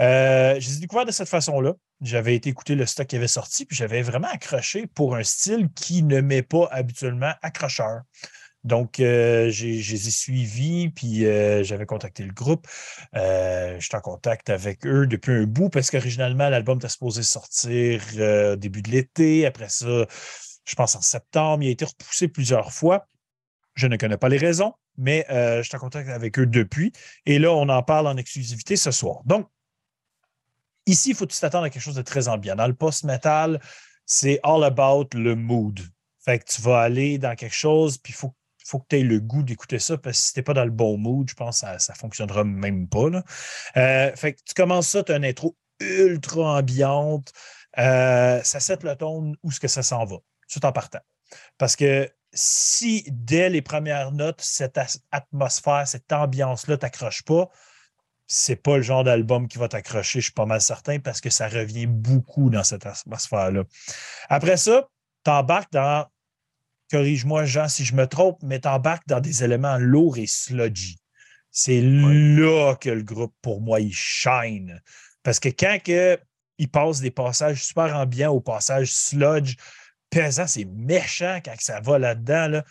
Euh, 0.00 0.56
j'ai 0.58 0.80
découvert 0.80 1.06
de 1.06 1.10
cette 1.10 1.28
façon-là. 1.28 1.74
J'avais 2.00 2.34
été 2.34 2.50
écouter 2.50 2.74
le 2.74 2.84
stock 2.84 3.06
qui 3.06 3.16
avait 3.16 3.28
sorti, 3.28 3.64
puis 3.64 3.76
j'avais 3.76 4.02
vraiment 4.02 4.28
accroché 4.28 4.86
pour 4.86 5.16
un 5.16 5.22
style 5.22 5.68
qui 5.74 6.02
ne 6.02 6.20
m'est 6.20 6.42
pas 6.42 6.68
habituellement 6.70 7.32
accrocheur. 7.42 8.02
Donc, 8.64 8.98
euh, 8.98 9.48
j'ai 9.48 9.78
ai 9.78 10.10
suivis, 10.10 10.90
puis 10.90 11.20
j'avais 11.64 11.86
contacté 11.86 12.24
le 12.24 12.32
groupe. 12.32 12.66
J'étais 13.14 13.96
en 13.96 14.00
contact 14.00 14.50
avec 14.50 14.84
eux 14.86 15.06
depuis 15.06 15.32
un 15.32 15.44
bout 15.44 15.70
parce 15.70 15.90
qu'originalement, 15.90 16.48
l'album 16.48 16.78
était 16.78 16.88
supposé 16.88 17.22
sortir 17.22 18.02
au 18.52 18.56
début 18.56 18.82
de 18.82 18.90
l'été. 18.90 19.46
Après 19.46 19.68
ça, 19.68 20.06
je 20.66 20.74
pense 20.74 20.96
en 20.96 21.00
septembre. 21.00 21.62
Il 21.62 21.68
a 21.68 21.70
été 21.70 21.84
repoussé 21.84 22.28
plusieurs 22.28 22.72
fois. 22.72 23.06
Je 23.76 23.86
ne 23.86 23.96
connais 23.96 24.16
pas 24.16 24.28
les 24.28 24.38
raisons, 24.38 24.74
mais 24.96 25.26
euh, 25.30 25.62
je 25.62 25.68
suis 25.68 25.76
en 25.76 25.80
contact 25.80 26.08
avec 26.08 26.38
eux 26.38 26.46
depuis. 26.46 26.92
Et 27.26 27.38
là, 27.38 27.52
on 27.52 27.68
en 27.68 27.82
parle 27.82 28.06
en 28.08 28.16
exclusivité 28.16 28.76
ce 28.76 28.90
soir. 28.90 29.20
Donc, 29.24 29.48
ici, 30.86 31.10
il 31.10 31.14
faut 31.14 31.26
t'attendre 31.26 31.64
à 31.64 31.70
quelque 31.70 31.82
chose 31.82 31.94
de 31.94 32.02
très 32.02 32.28
ambiant. 32.28 32.56
Dans 32.56 32.66
le 32.66 32.74
post-metal, 32.74 33.60
c'est 34.06 34.40
all 34.42 34.64
about 34.64 35.08
le 35.14 35.36
mood. 35.36 35.80
Fait 36.24 36.38
que 36.38 36.44
tu 36.44 36.62
vas 36.62 36.80
aller 36.80 37.18
dans 37.18 37.36
quelque 37.36 37.54
chose, 37.54 37.98
puis 37.98 38.12
il 38.12 38.16
faut, 38.16 38.34
faut 38.64 38.78
que 38.80 38.86
tu 38.88 38.96
aies 38.96 39.02
le 39.02 39.20
goût 39.20 39.42
d'écouter 39.42 39.78
ça, 39.78 39.98
parce 39.98 40.18
que 40.18 40.24
si 40.24 40.32
tu 40.32 40.38
n'es 40.38 40.42
pas 40.42 40.54
dans 40.54 40.64
le 40.64 40.70
bon 40.70 40.96
mood, 40.96 41.28
je 41.28 41.34
pense 41.34 41.60
que 41.60 41.78
ça 41.78 41.92
ne 41.92 41.98
fonctionnera 41.98 42.44
même 42.44 42.88
pas. 42.88 43.10
Euh, 43.76 44.16
fait 44.16 44.32
que 44.32 44.40
tu 44.44 44.54
commences 44.54 44.88
ça, 44.88 45.04
tu 45.04 45.12
as 45.12 45.16
une 45.16 45.24
intro 45.24 45.56
ultra 45.80 46.58
ambiante. 46.58 47.32
Euh, 47.78 48.42
ça 48.42 48.58
set 48.58 48.82
le 48.82 48.96
ton 48.96 49.34
où 49.42 49.50
est-ce 49.50 49.60
que 49.60 49.68
ça 49.68 49.82
s'en 49.82 50.04
va 50.06 50.16
tout 50.48 50.64
en 50.64 50.72
partant. 50.72 51.00
Parce 51.58 51.76
que 51.76 52.10
si 52.32 53.04
dès 53.08 53.48
les 53.48 53.62
premières 53.62 54.12
notes, 54.12 54.40
cette 54.42 54.78
atmosphère, 55.10 55.86
cette 55.86 56.12
ambiance-là 56.12 56.74
ne 56.74 56.76
t'accroche 56.76 57.22
pas, 57.22 57.48
c'est 58.26 58.56
pas 58.56 58.76
le 58.76 58.82
genre 58.82 59.04
d'album 59.04 59.46
qui 59.48 59.58
va 59.58 59.68
t'accrocher, 59.68 60.20
je 60.20 60.24
suis 60.26 60.32
pas 60.32 60.46
mal 60.46 60.60
certain, 60.60 60.98
parce 60.98 61.20
que 61.20 61.30
ça 61.30 61.48
revient 61.48 61.86
beaucoup 61.86 62.50
dans 62.50 62.64
cette 62.64 62.86
atmosphère-là. 62.86 63.64
Après 64.28 64.56
ça, 64.56 64.88
tu 65.24 65.30
embarques 65.30 65.72
dans, 65.72 66.06
corrige-moi 66.90 67.44
Jean 67.44 67.68
si 67.68 67.84
je 67.84 67.94
me 67.94 68.06
trompe, 68.06 68.38
mais 68.42 68.60
tu 68.60 68.68
embarques 68.68 69.06
dans 69.06 69.20
des 69.20 69.44
éléments 69.44 69.78
lourds 69.78 70.18
et 70.18 70.26
sludgy. 70.26 70.98
C'est 71.50 71.80
là 71.80 72.74
que 72.74 72.90
le 72.90 73.02
groupe, 73.02 73.34
pour 73.40 73.62
moi, 73.62 73.80
il 73.80 73.94
shine. 73.94 74.82
Parce 75.22 75.40
que 75.40 75.48
quand 75.48 75.78
que, 75.82 76.18
il 76.58 76.70
passe 76.70 77.00
des 77.00 77.10
passages 77.10 77.64
super 77.64 77.94
ambiants 77.96 78.32
au 78.32 78.40
passage 78.40 78.92
sludge, 78.92 79.56
pesant, 80.16 80.46
c'est 80.46 80.64
méchant 80.64 81.40
quand 81.44 81.54
ça 81.58 81.80
va 81.80 81.98
là-dedans. 81.98 82.48
Là. 82.48 82.64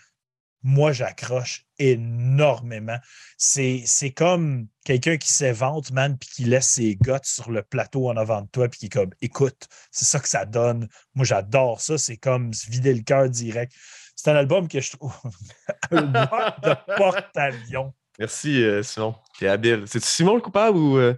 Moi, 0.64 0.91
j'accroche 0.93 1.66
énormément. 1.78 2.98
C'est, 3.38 3.86
comme 4.16 4.68
quelqu'un 4.84 5.18
qui 5.18 5.32
s'évente, 5.32 5.91
man, 5.91 6.18
puis 6.18 6.28
qui 6.28 6.46
laisse 6.46 6.70
ses 6.70 6.96
gouttes 6.96 7.26
sur 7.26 7.52
le 7.52 7.62
plateau 7.62 8.10
en 8.10 8.18
avant 8.18 8.41
de 8.41 8.48
toi, 8.48 8.68
puis 8.68 8.80
qui 8.80 8.86
est 8.88 8.89
comme, 8.89 9.12
écoute, 9.22 9.68
c'est 9.91 10.06
ça 10.06 10.20
que 10.20 10.28
ça 10.28 10.46
donne. 10.46 10.88
Moi, 11.14 11.24
j'adore 11.24 11.82
ça. 11.82 12.00
C'est 12.00 12.18
comme 12.18 12.52
se 12.52 12.70
vider 12.70 12.93
le 12.93 13.04
cœur 13.04 13.30
direct. 13.30 13.74
C'est 14.16 14.32
un 14.32 14.36
album 14.36 14.68
que 14.68 14.80
je 14.80 14.91
trouve 14.93 15.14
un 15.91 16.02
de 16.02 16.96
porte-avions. 16.98 17.93
Merci, 18.18 18.64
euh, 18.64 18.82
Simon. 18.82 19.14
T'es 19.38 19.48
habile. 19.48 19.84
C'est 19.86 20.04
Simon 20.04 20.36
le 20.36 20.41
coupable 20.41 20.78
ou. 20.78 20.98
Euh? 20.98 21.14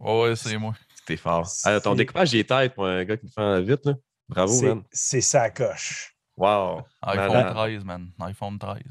ouais, 0.00 0.34
c'est 0.34 0.56
moi. 0.56 0.74
T'es 1.06 1.16
fort. 1.16 1.48
ton 1.84 1.94
découpage 1.94 2.34
est 2.34 2.48
tête 2.48 2.74
pour 2.74 2.86
un 2.86 3.04
gars 3.04 3.16
qui 3.16 3.26
me 3.26 3.30
fait 3.30 3.62
vite, 3.62 3.86
là. 3.86 3.94
Bravo, 4.32 4.62
man. 4.62 4.82
C'est 4.90 5.20
sa 5.20 5.50
coche. 5.50 6.14
Wow. 6.36 6.82
iPhone 7.02 7.54
13, 7.54 7.84
man. 7.84 8.10
iPhone 8.20 8.58
13. 8.58 8.82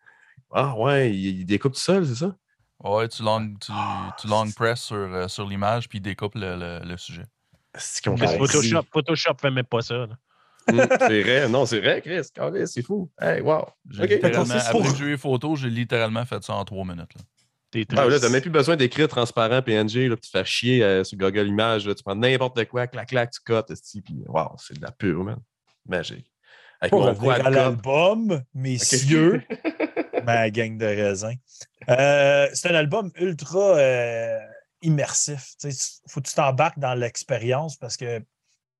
ah 0.52 0.76
ouais, 0.76 1.14
il, 1.14 1.44
découpe 1.44 1.74
tout 1.74 1.80
seul, 1.80 2.06
c'est 2.06 2.14
ça? 2.14 2.36
Ouais, 2.80 3.08
tu 3.08 3.22
long, 3.22 3.54
tu, 3.60 3.72
tu 4.18 4.26
long 4.26 4.50
press 4.50 4.80
sur, 4.80 4.96
euh, 4.96 5.28
sur 5.28 5.46
l'image 5.46 5.88
puis 5.88 5.98
il 5.98 6.02
découpe 6.02 6.34
le, 6.34 6.56
le, 6.56 6.80
le 6.84 6.96
sujet. 6.96 7.24
C'est 7.74 8.04
Photoshop, 8.04 8.82
Photoshop 8.92 9.34
fait 9.40 9.50
même 9.50 9.64
pas 9.64 9.80
ça. 9.80 10.06
Hmm, 10.70 10.80
c'est 10.98 11.22
vrai, 11.22 11.48
non, 11.48 11.66
c'est 11.66 11.80
vrai, 11.80 12.00
Chris. 12.02 12.22
C'est 12.66 12.82
fou. 12.82 13.10
Hey, 13.20 13.40
wow. 13.40 13.66
Okay. 13.98 14.22
Après 14.24 14.90
que 14.90 14.96
j'ai 14.96 15.04
eu 15.06 15.18
photo, 15.18 15.56
j'ai 15.56 15.70
littéralement 15.70 16.24
fait 16.24 16.42
ça 16.44 16.54
en 16.54 16.64
trois 16.64 16.84
minutes. 16.84 17.14
Là. 17.14 17.22
Ah, 17.96 18.06
là, 18.06 18.20
t'as 18.20 18.28
même 18.28 18.42
plus 18.42 18.50
besoin 18.50 18.76
d'écrire 18.76 19.08
transparent 19.08 19.62
PNG, 19.62 20.08
là, 20.08 20.16
tu 20.16 20.22
te 20.22 20.38
fais 20.38 20.44
chier 20.44 20.82
euh, 20.82 21.04
sur 21.04 21.16
Google 21.16 21.46
Images, 21.48 21.84
tu 21.84 22.02
prends 22.02 22.14
n'importe 22.14 22.64
quoi, 22.66 22.86
clac, 22.86 23.08
clac, 23.08 23.30
tu 23.30 23.40
cotes, 23.40 23.72
puis 24.04 24.24
wow, 24.26 24.54
c'est 24.58 24.76
de 24.76 24.82
la 24.82 24.90
pure, 24.90 25.24
man. 25.24 25.38
Magique. 25.86 26.30
Avec 26.80 26.90
Pour 26.90 27.00
mon 27.00 27.30
à 27.30 27.50
l'album, 27.50 28.42
messieurs, 28.54 29.42
ma 30.24 30.50
gang 30.50 30.76
de 30.76 30.84
raisins. 30.84 31.36
Euh, 31.88 32.48
c'est 32.54 32.70
un 32.70 32.74
album 32.74 33.10
ultra 33.16 33.76
euh, 33.78 34.38
immersif. 34.82 35.54
Il 35.64 35.72
faut 36.08 36.20
que 36.20 36.28
tu 36.28 36.34
t'embarques 36.34 36.78
dans 36.78 36.94
l'expérience 36.94 37.76
parce 37.76 37.96
que 37.96 38.20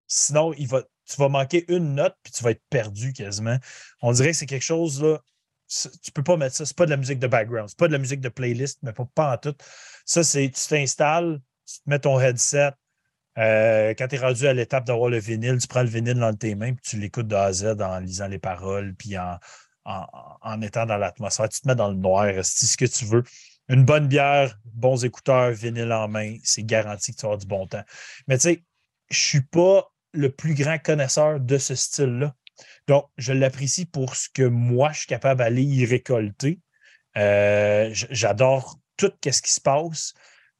sinon, 0.06 0.52
il 0.54 0.66
va, 0.66 0.82
tu 1.08 1.16
vas 1.16 1.28
manquer 1.28 1.64
une 1.72 1.94
note 1.94 2.16
puis 2.22 2.32
tu 2.32 2.42
vas 2.42 2.50
être 2.50 2.62
perdu 2.70 3.12
quasiment. 3.12 3.56
On 4.00 4.12
dirait 4.12 4.32
que 4.32 4.36
c'est 4.36 4.46
quelque 4.46 4.62
chose 4.62 5.02
là, 5.02 5.20
tu 6.02 6.12
peux 6.12 6.22
pas 6.22 6.36
mettre 6.36 6.56
ça. 6.56 6.66
C'est 6.66 6.76
pas 6.76 6.86
de 6.86 6.90
la 6.90 6.96
musique 6.96 7.18
de 7.18 7.26
background. 7.26 7.68
C'est 7.68 7.78
pas 7.78 7.88
de 7.88 7.92
la 7.92 7.98
musique 7.98 8.20
de 8.20 8.28
playlist, 8.28 8.78
mais 8.82 8.92
pas, 8.92 9.06
pas 9.14 9.34
en 9.34 9.36
tout. 9.38 9.54
Ça, 10.04 10.22
c'est 10.24 10.50
tu 10.50 10.66
t'installes, 10.68 11.40
tu 11.66 11.76
te 11.76 11.90
mets 11.90 11.98
ton 11.98 12.20
headset. 12.20 12.72
Euh, 13.38 13.94
quand 13.96 14.08
tu 14.08 14.16
es 14.16 14.18
rendu 14.18 14.46
à 14.46 14.52
l'étape 14.52 14.84
d'avoir 14.84 15.08
le 15.08 15.18
vinyle, 15.18 15.58
tu 15.58 15.66
prends 15.66 15.82
le 15.82 15.88
vinyle 15.88 16.18
dans 16.18 16.34
tes 16.34 16.54
mains, 16.54 16.74
puis 16.74 16.82
tu 16.84 16.98
l'écoutes 16.98 17.28
de 17.28 17.34
A 17.34 17.44
à 17.44 17.52
Z 17.52 17.80
en 17.80 17.98
lisant 17.98 18.28
les 18.28 18.38
paroles, 18.38 18.94
puis 18.94 19.16
en, 19.16 19.38
en, 19.84 20.62
étant 20.62 20.86
dans 20.86 20.98
l'atmosphère. 20.98 21.48
Tu 21.48 21.60
te 21.60 21.68
mets 21.68 21.74
dans 21.74 21.88
le 21.88 21.96
noir, 21.96 22.26
c'est 22.42 22.66
ce 22.66 22.76
que 22.76 22.84
tu 22.84 23.04
veux. 23.04 23.22
Une 23.68 23.84
bonne 23.84 24.06
bière, 24.08 24.58
bons 24.64 25.04
écouteurs, 25.04 25.50
vinyle 25.52 25.92
en 25.92 26.08
main, 26.08 26.36
c'est 26.42 26.64
garanti 26.64 27.14
que 27.14 27.20
tu 27.20 27.26
auras 27.26 27.36
du 27.36 27.46
bon 27.46 27.66
temps. 27.66 27.84
Mais 28.26 28.36
tu 28.36 28.42
sais, 28.42 28.64
je 29.10 29.18
suis 29.18 29.42
pas 29.42 29.90
le 30.12 30.30
plus 30.30 30.54
grand 30.54 30.78
connaisseur 30.78 31.40
de 31.40 31.58
ce 31.58 31.74
style-là. 31.74 32.34
Donc, 32.88 33.06
je 33.16 33.32
l'apprécie 33.32 33.86
pour 33.86 34.16
ce 34.16 34.28
que 34.32 34.42
moi, 34.42 34.92
je 34.92 34.98
suis 34.98 35.06
capable 35.06 35.38
d'aller 35.38 35.62
y 35.62 35.84
récolter. 35.84 36.60
Euh, 37.16 37.90
j'adore 37.92 38.78
tout 38.96 39.12
ce 39.24 39.42
qui 39.42 39.52
se 39.52 39.60
passe, 39.60 40.14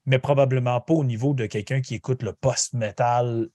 mais 0.06 0.18
probablement 0.18 0.80
pas 0.80 0.94
au 0.94 1.04
niveau 1.04 1.34
de 1.34 1.46
quelqu'un 1.46 1.80
qui 1.80 1.94
écoute 1.94 2.22
le 2.22 2.32
post-metal 2.32 3.48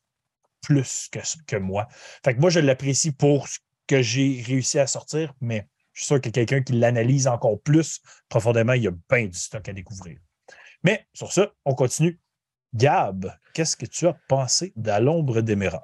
plus 0.61 1.09
que, 1.47 1.55
moi. 1.55 1.88
Fait 2.24 2.36
que 2.36 2.39
moi, 2.39 2.49
je 2.49 2.59
l'apprécie 2.59 3.11
pour 3.11 3.47
ce 3.47 3.59
que 3.88 4.01
j'ai 4.01 4.43
réussi 4.45 4.80
à 4.80 4.88
sortir, 4.88 5.34
mais 5.39 5.68
je 5.93 6.01
suis 6.01 6.07
sûr 6.07 6.22
que 6.22 6.30
quelqu'un 6.30 6.61
qui 6.61 6.74
l'analyse 6.74 7.28
encore 7.28 7.61
plus 7.61 8.01
profondément, 8.30 8.74
il 8.74 8.84
y 8.84 8.88
a 8.88 8.91
bien 9.09 9.28
du 9.28 9.38
stock 9.38 9.68
à 9.68 9.74
découvrir. 9.74 10.20
Mais 10.84 11.07
sur 11.13 11.32
ça, 11.32 11.51
on 11.65 11.74
continue. 11.74 12.20
Gab, 12.74 13.34
qu'est-ce 13.53 13.78
que 13.78 13.86
tu 13.86 14.07
as 14.07 14.18
pensé 14.28 14.74
de 14.76 14.91
l'ombre 15.01 15.41
d'Emerald? 15.41 15.84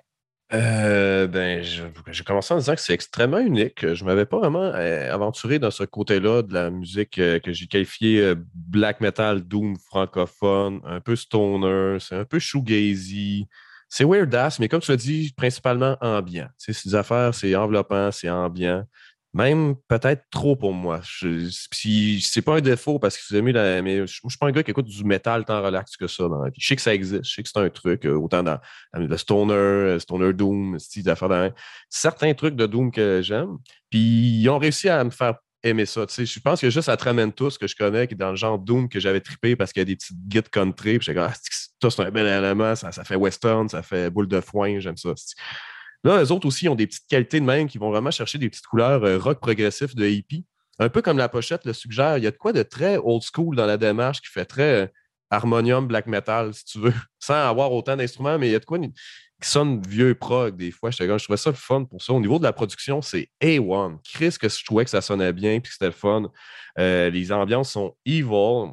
Euh, 0.51 1.25
ben, 1.25 1.63
j'ai 1.63 2.23
commencé 2.23 2.53
en 2.53 2.57
disant 2.57 2.75
que 2.75 2.81
c'est 2.81 2.93
extrêmement 2.93 3.39
unique. 3.39 3.93
Je 3.93 4.03
ne 4.03 4.09
m'avais 4.09 4.25
pas 4.25 4.37
vraiment 4.37 4.61
euh, 4.61 5.11
aventuré 5.11 5.57
dans 5.57 5.71
ce 5.71 5.83
côté-là 5.83 6.43
de 6.43 6.53
la 6.53 6.69
musique 6.69 7.17
euh, 7.17 7.39
que 7.39 7.53
j'ai 7.53 7.65
qualifié 7.65 8.33
black 8.53 9.01
metal, 9.01 9.41
doom 9.41 9.77
francophone, 9.77 10.81
un 10.83 10.99
peu 10.99 11.15
stoner, 11.15 11.97
c'est 11.99 12.15
un 12.15 12.25
peu 12.25 12.39
shoegazy. 12.39 13.47
C'est 13.89 14.03
weird 14.05 14.33
ass, 14.35 14.59
mais 14.59 14.67
comme 14.67 14.81
tu 14.81 14.91
l'as 14.91 14.97
dit, 14.97 15.33
principalement 15.35 15.97
ambiant. 16.01 16.49
C'est 16.57 16.75
des 16.85 16.95
affaires, 16.95 17.33
c'est 17.33 17.55
enveloppant, 17.55 18.11
c'est 18.11 18.29
ambiant. 18.29 18.85
Même 19.33 19.75
peut-être 19.87 20.25
trop 20.29 20.55
pour 20.55 20.73
moi. 20.73 21.01
Je, 21.03 21.49
c'est 21.49 22.41
pas 22.43 22.57
un 22.57 22.61
défaut 22.61 22.99
parce 22.99 23.17
que 23.17 23.23
vous 23.29 23.35
aimez. 23.35 23.51
Mais 23.81 23.95
je, 23.95 24.01
ne 24.23 24.29
suis 24.29 24.37
pas 24.39 24.45
un 24.47 24.51
gars 24.51 24.61
qui 24.61 24.69
écoute 24.69 24.85
du 24.85 25.03
métal 25.03 25.43
tant 25.43 25.63
relax 25.63 25.97
que 25.97 26.07
ça 26.07 26.27
dans 26.27 26.45
Je 26.55 26.67
sais 26.67 26.75
que 26.75 26.81
ça 26.81 26.93
existe, 26.93 27.23
je 27.25 27.33
sais 27.33 27.43
que 27.43 27.49
c'est 27.49 27.59
un 27.59 27.69
truc, 27.69 28.05
euh, 28.05 28.13
autant 28.13 28.43
dans, 28.43 28.59
le 28.93 29.17
stoner, 29.17 29.53
euh, 29.53 29.99
stoner 29.99 30.33
Doom, 30.33 30.77
style 30.77 31.03
d'affaires 31.03 31.29
dans 31.29 31.51
certains 31.89 32.33
trucs 32.35 32.55
de 32.55 32.67
Doom 32.67 32.91
que 32.91 33.21
j'aime. 33.23 33.57
Puis 33.89 33.99
ils 33.99 34.49
ont 34.49 34.59
réussi 34.59 34.87
à 34.87 35.03
me 35.03 35.09
faire 35.09 35.35
aimer 35.63 35.85
ça. 35.85 36.05
Je 36.07 36.39
pense 36.39 36.61
que 36.61 36.69
juste 36.69 36.89
à 36.89 36.97
Tramentus 36.97 37.57
que 37.57 37.67
je 37.67 37.75
connais, 37.75 38.07
qui 38.07 38.13
est 38.13 38.17
dans 38.17 38.31
le 38.31 38.35
genre 38.35 38.59
Doom 38.59 38.87
que 38.87 38.99
j'avais 38.99 39.21
trippé 39.21 39.55
parce 39.55 39.73
qu'il 39.73 39.81
y 39.81 39.83
a 39.83 39.85
des 39.85 39.95
petites 39.95 40.27
guides 40.27 40.49
country. 40.49 40.99
Puis 40.99 41.05
j'ai 41.05 41.13
dit, 41.13 41.19
ah, 41.19 41.33
c'est 41.81 41.99
un 41.99 42.11
bel 42.11 42.27
élément, 42.27 42.75
ça 42.75 42.91
fait 43.03 43.15
western, 43.15 43.67
ça 43.67 43.81
fait 43.81 44.09
boule 44.09 44.27
de 44.27 44.41
foin, 44.41 44.79
j'aime 44.79 44.97
ça. 44.97 45.13
Là, 46.03 46.23
eux 46.23 46.31
autres 46.31 46.47
aussi 46.47 46.67
ont 46.67 46.75
des 46.75 46.87
petites 46.87 47.07
qualités 47.07 47.39
de 47.39 47.45
même 47.45 47.67
qui 47.67 47.77
vont 47.77 47.89
vraiment 47.89 48.11
chercher 48.11 48.37
des 48.37 48.49
petites 48.49 48.65
couleurs 48.65 49.03
euh, 49.03 49.17
rock 49.17 49.39
progressif 49.39 49.95
de 49.95 50.05
hippie. 50.05 50.45
Un 50.79 50.89
peu 50.89 51.01
comme 51.01 51.17
la 51.17 51.29
pochette 51.29 51.65
le 51.65 51.73
suggère, 51.73 52.17
il 52.17 52.23
y 52.23 52.27
a 52.27 52.31
de 52.31 52.37
quoi 52.37 52.51
de 52.51 52.63
très 52.63 52.97
old 52.97 53.21
school 53.21 53.55
dans 53.55 53.65
la 53.65 53.77
démarche 53.77 54.21
qui 54.21 54.29
fait 54.29 54.45
très 54.45 54.83
euh, 54.83 54.87
harmonium 55.29 55.87
black 55.87 56.07
metal, 56.07 56.53
si 56.53 56.65
tu 56.65 56.79
veux, 56.79 56.93
sans 57.19 57.47
avoir 57.47 57.71
autant 57.71 57.95
d'instruments, 57.95 58.37
mais 58.37 58.49
il 58.49 58.51
y 58.51 58.55
a 58.55 58.59
de 58.59 58.65
quoi 58.65 58.79
qui 59.43 59.49
sonne 59.49 59.81
vieux 59.87 60.15
prog 60.15 60.55
des 60.55 60.71
fois. 60.71 60.89
Je, 60.89 60.97
je 61.03 61.23
trouvais 61.23 61.37
ça 61.37 61.53
fun 61.53 61.83
pour 61.83 62.01
ça. 62.01 62.13
Au 62.13 62.19
niveau 62.19 62.39
de 62.39 62.43
la 62.43 62.53
production, 62.53 63.01
c'est 63.01 63.29
A1. 63.41 63.97
Chris, 64.03 64.35
que 64.39 64.47
je 64.47 64.63
trouvais 64.63 64.85
que 64.85 64.89
ça 64.89 65.01
sonnait 65.01 65.33
bien 65.33 65.59
puis 65.59 65.69
que 65.69 65.75
c'était 65.77 65.91
fun. 65.91 66.31
Euh, 66.79 67.09
les 67.09 67.31
ambiances 67.31 67.71
sont 67.71 67.95
evil. 68.05 68.71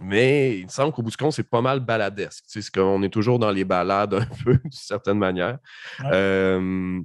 Mais 0.00 0.58
il 0.58 0.64
me 0.64 0.70
semble 0.70 0.92
qu'au 0.92 1.02
bout 1.02 1.10
du 1.10 1.16
compte, 1.16 1.32
c'est 1.32 1.48
pas 1.48 1.60
mal 1.60 1.80
baladesque. 1.80 2.44
C'est 2.46 2.68
qu'on 2.70 3.02
est 3.02 3.10
toujours 3.10 3.38
dans 3.38 3.50
les 3.50 3.64
balades 3.64 4.14
un 4.14 4.26
peu, 4.44 4.54
d'une 4.56 4.72
certaine 4.72 5.18
manière. 5.18 5.58
Euh, 6.04 7.00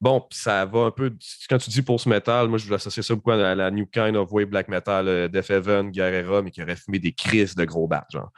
bon, 0.00 0.26
ça 0.30 0.64
va 0.64 0.80
un 0.86 0.90
peu. 0.90 1.14
Quand 1.48 1.58
tu 1.58 1.70
dis 1.70 1.82
post 1.82 2.06
metal, 2.06 2.48
moi, 2.48 2.58
je 2.58 2.64
voulais 2.64 2.76
associer 2.76 3.02
ça 3.02 3.14
beaucoup 3.14 3.30
à 3.30 3.54
la 3.54 3.70
New 3.70 3.86
Kind 3.86 4.16
of 4.16 4.32
Way 4.32 4.46
Black 4.46 4.68
Metal, 4.68 5.06
euh, 5.06 5.28
Def 5.28 5.50
Heaven, 5.50 5.90
Guerrera, 5.90 6.42
mais 6.42 6.50
qui 6.50 6.62
aurait 6.62 6.76
fumé 6.76 6.98
des 6.98 7.12
crises 7.12 7.54
de 7.54 7.64
gros 7.64 7.86
bats, 7.86 8.06
genre. 8.10 8.30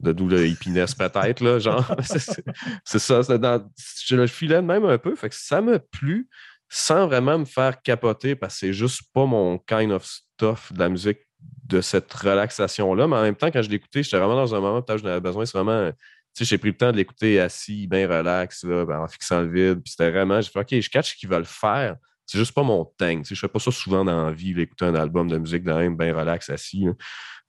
De 0.00 0.12
d'où 0.12 0.26
le 0.26 0.48
hippiness 0.48 0.94
peut-être, 0.94 1.40
là, 1.40 1.58
genre. 1.58 1.94
c'est 2.84 2.98
ça. 2.98 3.22
Dans, 3.38 3.70
je 4.06 4.16
le 4.16 4.26
filais 4.26 4.62
même 4.62 4.84
un 4.84 4.98
peu. 4.98 5.14
Fait 5.14 5.28
que 5.28 5.36
ça 5.36 5.60
m'a 5.60 5.78
plu 5.78 6.28
sans 6.74 7.06
vraiment 7.06 7.38
me 7.38 7.44
faire 7.44 7.82
capoter 7.82 8.34
parce 8.34 8.54
que 8.54 8.60
c'est 8.60 8.72
juste 8.72 9.02
pas 9.12 9.26
mon 9.26 9.58
kind 9.58 9.92
of 9.92 10.04
stuff 10.04 10.72
de 10.72 10.78
la 10.78 10.88
musique 10.88 11.18
de 11.64 11.80
cette 11.80 12.12
relaxation-là. 12.12 13.06
Mais 13.06 13.16
en 13.16 13.22
même 13.22 13.36
temps, 13.36 13.50
quand 13.50 13.62
je 13.62 13.70
l'écoutais, 13.70 14.02
j'étais 14.02 14.18
vraiment 14.18 14.36
dans 14.36 14.54
un 14.54 14.60
moment 14.60 14.78
où 14.78 14.98
j'en 14.98 15.06
avais 15.06 15.20
besoin. 15.20 15.44
C'est 15.46 15.58
vraiment. 15.58 15.90
Tu 16.34 16.44
sais, 16.44 16.50
j'ai 16.50 16.58
pris 16.58 16.70
le 16.70 16.76
temps 16.76 16.92
de 16.92 16.96
l'écouter 16.96 17.40
assis, 17.40 17.86
bien 17.86 18.08
relax, 18.08 18.64
là, 18.64 18.86
ben, 18.86 19.00
en 19.00 19.08
fixant 19.08 19.42
le 19.42 19.52
vide. 19.52 19.82
Puis 19.82 19.90
c'était 19.90 20.10
vraiment. 20.10 20.40
J'ai 20.40 20.50
fait, 20.50 20.60
OK, 20.60 20.80
je 20.80 20.90
catch 20.90 21.12
ce 21.12 21.16
qu'ils 21.16 21.28
veulent 21.28 21.44
faire. 21.44 21.96
C'est 22.26 22.38
juste 22.38 22.52
pas 22.52 22.62
mon 22.62 22.84
thing. 22.98 23.24
Je 23.28 23.34
fais 23.34 23.48
pas 23.48 23.58
ça 23.58 23.70
souvent 23.70 24.04
dans 24.04 24.26
la 24.26 24.32
vie, 24.32 24.54
d'écouter 24.54 24.84
un 24.84 24.94
album 24.94 25.28
de 25.28 25.36
musique 25.36 25.64
de 25.64 25.72
même, 25.72 25.96
bien 25.96 26.16
relax, 26.16 26.48
assis. 26.48 26.86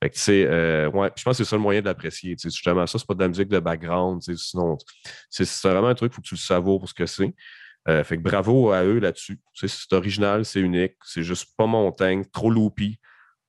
Fait 0.02 0.10
que, 0.10 0.16
tu 0.16 0.22
sais, 0.22 0.46
euh, 0.46 0.90
ouais, 0.90 1.10
je 1.16 1.24
pense 1.24 1.38
que 1.38 1.44
c'est 1.44 1.50
ça 1.50 1.56
le 1.56 1.62
moyen 1.62 1.80
de 1.80 1.86
l'apprécier. 1.86 2.36
Justement, 2.42 2.86
ça, 2.86 3.00
c'est 3.00 3.08
pas 3.08 3.14
de 3.14 3.22
la 3.22 3.30
musique 3.30 3.48
de 3.48 3.60
background. 3.60 4.22
Sinon, 4.22 4.78
c'est 5.30 5.48
vraiment 5.64 5.88
un 5.88 5.96
truc, 5.96 6.12
il 6.12 6.16
faut 6.16 6.22
que 6.22 6.28
tu 6.28 6.36
le 6.36 6.40
savoures 6.40 6.80
pour 6.80 6.90
ce 6.90 6.94
que 6.94 7.06
c'est. 7.06 7.34
Euh, 7.88 8.04
fait 8.04 8.18
que 8.18 8.22
bravo 8.22 8.72
à 8.72 8.84
eux 8.84 9.00
là-dessus. 9.00 9.40
C'est 9.54 9.94
original, 9.94 10.44
c'est 10.46 10.60
unique. 10.60 10.96
C'est 11.06 11.24
juste 11.24 11.56
pas 11.56 11.66
mon 11.66 11.92
thing, 11.92 12.26
trop 12.32 12.50
loopy. 12.50 13.00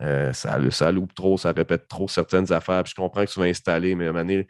Euh, 0.03 0.33
ça, 0.33 0.93
loupe 0.93 1.15
trop, 1.15 1.39
ça 1.39 1.53
répète 1.53 1.89
trop 1.89 2.09
certaines 2.09 2.53
affaires. 2.53 2.83
Puis 2.83 2.91
je 2.91 2.95
comprends 2.97 3.25
que 3.25 3.31
tu 3.31 3.39
vas 3.39 3.47
installer, 3.47 3.95
mais 3.95 4.07
à 4.07 4.11
un 4.11 4.13
moment 4.13 4.25
donné, 4.25 4.47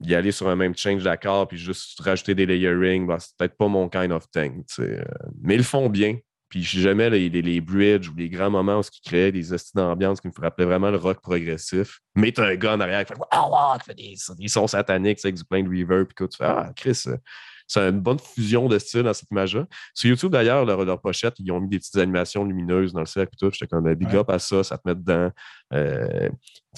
y 0.00 0.14
aller 0.14 0.32
sur 0.32 0.48
un 0.48 0.56
même 0.56 0.76
change 0.76 1.02
d'accord, 1.02 1.48
puis 1.48 1.56
juste 1.56 1.98
rajouter 2.00 2.34
des 2.34 2.46
layering, 2.46 3.06
ben, 3.06 3.18
c'est 3.18 3.34
peut-être 3.36 3.56
pas 3.56 3.68
mon 3.68 3.88
kind 3.88 4.12
of 4.12 4.30
thing. 4.30 4.62
Mais 5.40 5.54
ils 5.54 5.58
le 5.58 5.62
font 5.62 5.88
bien. 5.88 6.18
Puis 6.48 6.62
jamais 6.62 7.10
les, 7.10 7.28
les, 7.28 7.60
bridges 7.60 8.08
ou 8.08 8.14
les 8.14 8.28
grands 8.28 8.50
moments 8.50 8.78
où 8.78 8.82
ils 8.82 9.00
créaient 9.08 9.32
des 9.32 9.52
astuces 9.52 9.74
d'ambiance 9.74 10.20
qui 10.20 10.28
me 10.28 10.32
rappelaient 10.40 10.66
vraiment 10.66 10.90
le 10.90 10.96
rock 10.96 11.20
progressif. 11.20 11.98
Mais 12.14 12.38
un 12.38 12.54
gars 12.54 12.74
en 12.74 12.80
arrière 12.80 13.04
qui 13.04 13.14
fait, 13.84 13.94
des, 13.94 14.48
sons 14.48 14.68
sataniques 14.68 15.18
avec 15.24 15.34
du 15.34 15.44
plein 15.44 15.64
de 15.64 15.68
reverb, 15.68 16.06
puis 16.06 16.28
tu 16.28 16.36
fais 16.36 16.44
Ah, 16.44 16.70
Chris, 16.76 17.02
euh, 17.08 17.16
c'est 17.66 17.80
une 17.80 18.00
bonne 18.00 18.18
fusion 18.18 18.68
de 18.68 18.78
style 18.78 19.02
dans 19.02 19.12
cette 19.12 19.30
image-là. 19.30 19.66
Sur 19.94 20.10
YouTube, 20.10 20.32
d'ailleurs, 20.32 20.64
leur, 20.64 21.00
pochette, 21.00 21.34
ils 21.38 21.50
ont 21.50 21.60
mis 21.60 21.68
des 21.68 21.78
petites 21.78 21.96
animations 21.96 22.44
lumineuses 22.44 22.92
dans 22.92 23.00
le 23.00 23.06
cercle 23.06 23.34
et 23.34 23.36
tout. 23.36 23.50
J'étais 23.52 23.66
comme 23.66 23.92
big 23.94 24.14
up 24.14 24.30
à 24.30 24.38
ça, 24.38 24.62
ça 24.62 24.78
te 24.78 24.88
met 24.88 24.94
dedans. 24.94 25.30
Euh, 25.72 26.28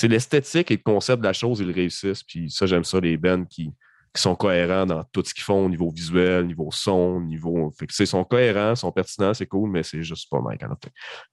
l'esthétique 0.03 0.71
et 0.71 0.77
le 0.77 0.83
concept 0.83 1.21
de 1.21 1.27
la 1.27 1.33
chose, 1.33 1.61
ils 1.61 1.71
réussissent. 1.71 2.23
Puis 2.23 2.51
ça, 2.51 2.67
j'aime 2.67 2.85
ça, 2.85 3.01
les 3.01 3.17
bands 3.17 3.45
qui, 3.45 3.73
sont 4.17 4.35
cohérents 4.35 4.85
dans 4.85 5.05
tout 5.13 5.23
ce 5.25 5.33
qu'ils 5.33 5.45
font 5.45 5.67
au 5.67 5.69
niveau 5.69 5.91
visuel, 5.91 6.43
au 6.43 6.47
niveau 6.47 6.69
son, 6.73 7.17
au 7.17 7.21
niveau. 7.21 7.73
Fait 7.79 7.87
que, 7.87 7.93
ils 7.97 8.07
sont 8.07 8.25
cohérents, 8.25 8.75
sont 8.75 8.91
pertinents, 8.91 9.33
c'est 9.33 9.47
cool, 9.47 9.71
mais 9.71 9.85
c'est 9.85 10.03
juste 10.03 10.29
pas 10.29 10.41
mal. 10.41 10.59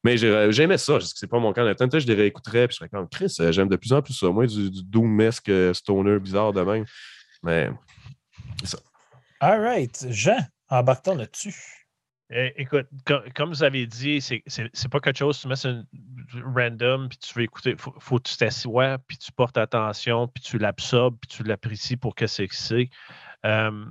Mais 0.03 0.17
j'aimais 0.17 0.77
ça, 0.77 0.99
je 0.99 1.07
c'est 1.07 1.25
pas 1.25 1.39
mon 1.39 1.51
cas. 1.51 1.73
Tant 1.73 1.87
je 1.91 2.05
les 2.05 2.13
réécouterais, 2.13 2.67
puis 2.67 2.75
je 2.75 2.77
serais 2.77 2.89
comme 2.89 3.09
Chris, 3.09 3.35
j'aime 3.49 3.69
de 3.69 3.75
plus 3.75 3.91
en 3.91 4.03
plus 4.03 4.13
ça. 4.13 4.29
Moi, 4.29 4.45
du, 4.45 4.69
du 4.69 4.83
doom-esque 4.83 5.51
stoner 5.73 6.19
bizarre 6.19 6.53
de 6.53 6.61
même. 6.61 6.85
Mais. 7.41 7.71
All 9.41 9.59
right. 9.59 10.05
Jean, 10.09 10.47
embarquons 10.69 11.15
là-dessus. 11.15 11.85
Eh, 12.31 12.59
écoute, 12.59 12.87
comme, 13.35 13.49
vous 13.49 13.63
avez 13.63 13.85
dit, 13.85 14.19
c'est 14.19 14.89
pas 14.89 14.99
quelque 14.99 15.17
chose, 15.17 15.39
tu 15.39 15.47
mets 15.47 15.55
sur 15.55 15.83
random, 16.43 17.07
puis 17.07 17.19
tu 17.19 17.33
veux 17.35 17.43
écouter, 17.43 17.75
faut, 17.77 17.93
faut 17.99 18.17
que 18.17 18.29
tu 18.29 18.37
t'assoies, 18.37 18.97
puis 19.07 19.17
tu 19.17 19.31
portes 19.31 19.57
attention, 19.57 20.27
puis 20.27 20.41
tu 20.41 20.57
l'absorbes, 20.57 21.17
puis 21.21 21.27
tu 21.27 21.43
l'apprécies 21.43 21.97
pour 21.97 22.15
que 22.15 22.25
c'est 22.25 22.47
que 22.47 22.55
c'est. 22.55 22.89
Euh, 23.45 23.85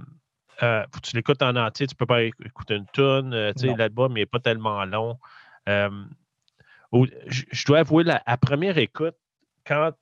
euh, 0.65 0.83
faut 0.93 1.01
que 1.01 1.07
tu 1.07 1.17
l'écoutes 1.17 1.43
en 1.43 1.55
entier, 1.55 1.87
tu 1.87 1.95
peux 1.95 2.07
pas 2.07 2.25
écouter 2.25 2.75
une 2.75 2.87
tonne, 2.87 3.35
euh, 3.35 3.53
tu 3.53 3.69
sais, 3.69 3.77
l'album 3.77 4.15
n'est 4.15 4.27
pas 4.27 4.41
tellement 4.41 4.85
long. 4.85 5.19
je 5.67 7.67
dois 7.67 7.79
avouer, 7.79 8.03
la, 8.03 8.21
première 8.39 8.79
écoute, 8.79 9.17
quand 9.65 9.93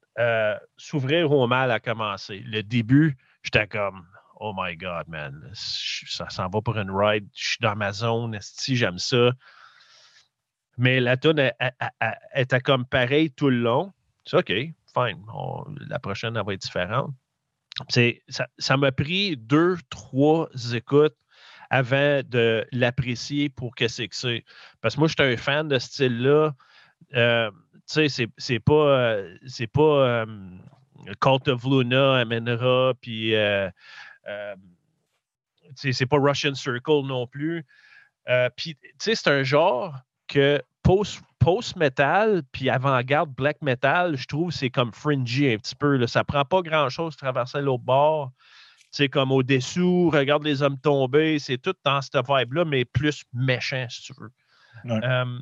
S'ouvrir 0.76 1.32
au 1.32 1.46
mal 1.46 1.70
a 1.70 1.80
commencé, 1.80 2.40
le 2.40 2.62
début, 2.62 3.16
j'étais 3.42 3.66
comme 3.66 4.06
oh 4.42 4.52
my 4.56 4.76
God, 4.76 5.06
man, 5.06 5.50
ça 5.54 6.28
s'en 6.28 6.48
va 6.48 6.60
pour 6.60 6.76
une 6.76 6.90
ride, 6.90 7.28
je 7.34 7.50
suis 7.50 7.58
dans 7.60 7.76
ma 7.76 7.92
zone, 7.92 8.36
si 8.40 8.76
j'aime 8.76 8.98
ça. 8.98 9.30
Mais 10.76 11.00
la 11.00 11.16
tune 11.16 11.52
était 12.34 12.60
comme 12.60 12.84
pareil 12.84 13.30
tout 13.30 13.50
le 13.50 13.58
long. 13.58 13.92
C'est 14.24 14.36
OK, 14.36 14.48
fine. 14.48 15.24
la 15.88 15.98
prochaine, 16.00 16.36
elle 16.36 16.44
va 16.44 16.54
être 16.54 16.62
différente. 16.62 17.12
Ça 18.58 18.76
m'a 18.76 18.90
pris 18.90 19.36
deux, 19.36 19.76
trois 19.90 20.48
écoutes 20.74 21.16
avant 21.70 22.20
de 22.24 22.66
l'apprécier 22.72 23.48
pour 23.48 23.74
que 23.76 23.86
c'est 23.86 24.08
que 24.08 24.16
c'est. 24.16 24.44
Parce 24.80 24.94
que 24.94 25.00
moi, 25.00 25.08
je 25.08 25.14
suis 25.18 25.32
un 25.32 25.36
fan 25.36 25.68
de 25.68 25.78
ce 25.78 25.86
style-là. 25.86 26.54
Euh, 27.14 27.50
tu 27.90 28.08
sais, 28.08 28.28
c'est 28.36 28.60
pas, 28.60 29.18
c'est 29.46 29.66
pas 29.66 29.82
euh, 29.82 30.26
Cult 31.20 31.48
of 31.48 31.64
Luna, 31.64 32.16
Amenra, 32.16 32.92
puis 33.00 33.34
euh, 33.34 33.68
euh, 33.68 33.70
c'est 35.74 36.06
pas 36.06 36.18
Russian 36.18 36.54
Circle 36.54 37.02
non 37.06 37.26
plus. 37.26 37.64
Euh, 38.28 38.48
puis, 38.56 38.74
tu 38.74 38.90
sais, 38.98 39.14
c'est 39.14 39.30
un 39.30 39.42
genre 39.42 39.96
que 40.28 40.62
post-metal, 41.38 42.42
puis 42.52 42.70
avant-garde 42.70 43.30
black 43.30 43.62
metal, 43.62 44.16
je 44.16 44.26
trouve 44.26 44.50
c'est 44.50 44.70
comme 44.70 44.92
fringy 44.92 45.52
un 45.52 45.58
petit 45.58 45.74
peu. 45.74 45.96
Là. 45.96 46.06
Ça 46.06 46.24
prend 46.24 46.44
pas 46.44 46.62
grand-chose 46.62 47.14
de 47.14 47.18
traverser 47.18 47.60
l'autre 47.60 47.84
bord. 47.84 48.32
C'est 48.90 49.08
comme 49.08 49.32
au-dessous, 49.32 50.10
regarde 50.10 50.44
les 50.44 50.62
hommes 50.62 50.78
tomber, 50.78 51.38
c'est 51.38 51.58
tout 51.58 51.74
dans 51.84 52.02
cette 52.02 52.16
vibe-là, 52.28 52.64
mais 52.64 52.84
plus 52.84 53.24
méchant, 53.32 53.86
si 53.88 54.02
tu 54.02 54.12
veux. 54.20 54.30
Euh, 54.86 55.38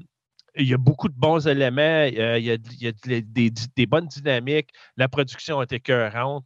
il 0.57 0.69
y 0.69 0.75
a 0.75 0.79
beaucoup 0.79 1.09
de 1.09 1.15
bons 1.15 1.47
éléments, 1.49 2.05
il 2.05 2.15
y 2.45 2.51
a, 2.51 2.57
des, 2.57 3.51
des, 3.51 3.87
bonnes 3.87 4.07
dynamiques, 4.07 4.71
la 4.97 5.09
production 5.09 5.63
est 5.63 5.73
écœurante. 5.73 6.45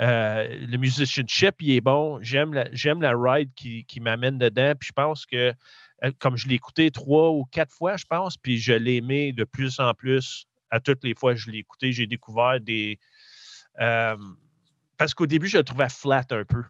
Euh, 0.00 0.48
le 0.48 0.76
musicianship, 0.78 1.56
il 1.60 1.72
est 1.72 1.80
bon. 1.80 2.18
J'aime 2.22 2.54
la, 2.54 2.66
j'aime 2.72 3.02
la 3.02 3.12
ride 3.16 3.50
qui, 3.54 4.00
m'amène 4.00 4.38
dedans. 4.38 4.72
Puis 4.78 4.88
je 4.88 4.92
pense 4.92 5.26
que, 5.26 5.52
euh, 6.04 6.12
comme 6.18 6.36
je 6.36 6.48
l'ai 6.48 6.54
écouté 6.54 6.90
trois 6.90 7.30
ou 7.30 7.44
quatre 7.44 7.72
fois, 7.72 7.96
je 7.96 8.04
pense, 8.04 8.36
puis 8.36 8.58
je 8.58 8.72
l'ai 8.72 8.96
aimé 8.96 9.32
de 9.32 9.44
plus 9.44 9.78
en 9.80 9.92
plus 9.94 10.46
à 10.70 10.80
toutes 10.80 11.04
les 11.04 11.14
fois 11.14 11.34
que 11.34 11.40
je 11.40 11.50
l'ai 11.50 11.58
écouté. 11.58 11.92
J'ai 11.92 12.06
découvert 12.06 12.60
des. 12.60 12.98
Euh, 13.80 14.16
parce 14.96 15.14
qu'au 15.14 15.26
début, 15.26 15.48
je 15.48 15.58
le 15.58 15.64
trouvais 15.64 15.88
flat 15.88 16.24
un 16.30 16.44
peu. 16.44 16.62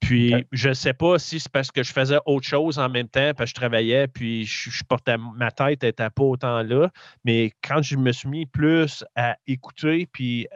Puis, 0.00 0.34
je 0.52 0.68
ne 0.68 0.74
sais 0.74 0.94
pas 0.94 1.18
si 1.18 1.40
c'est 1.40 1.50
parce 1.50 1.70
que 1.70 1.82
je 1.82 1.92
faisais 1.92 2.18
autre 2.24 2.46
chose 2.46 2.78
en 2.78 2.88
même 2.88 3.08
temps, 3.08 3.32
parce 3.36 3.50
que 3.50 3.56
je 3.56 3.60
travaillais, 3.60 4.08
puis 4.08 4.46
je, 4.46 4.82
portais 4.84 5.16
ma 5.18 5.50
tête 5.50 5.82
n'était 5.82 6.08
pas 6.08 6.22
autant 6.22 6.62
là. 6.62 6.90
Mais 7.24 7.52
quand 7.62 7.82
je 7.82 7.96
me 7.96 8.12
suis 8.12 8.28
mis 8.28 8.46
plus 8.46 9.04
à 9.16 9.36
écouter, 9.46 10.08
puis 10.10 10.46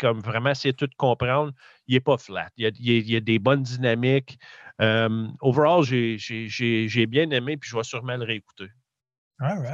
comme 0.00 0.20
vraiment 0.20 0.50
essayer 0.50 0.72
de 0.72 0.76
tout 0.76 0.90
comprendre, 0.96 1.52
il 1.86 1.94
n'est 1.94 2.00
pas 2.00 2.16
flat. 2.16 2.48
Il 2.56 2.64
y, 2.64 3.16
a, 3.16 3.20
des 3.20 3.38
bonnes 3.38 3.62
dynamiques. 3.62 4.38
overall, 4.80 5.84
j'ai 5.84 7.06
bien 7.06 7.30
aimé, 7.30 7.56
puis 7.56 7.70
je 7.70 7.76
vais 7.76 7.84
sûrement 7.84 8.16
le 8.16 8.24
réécouter. 8.24 8.70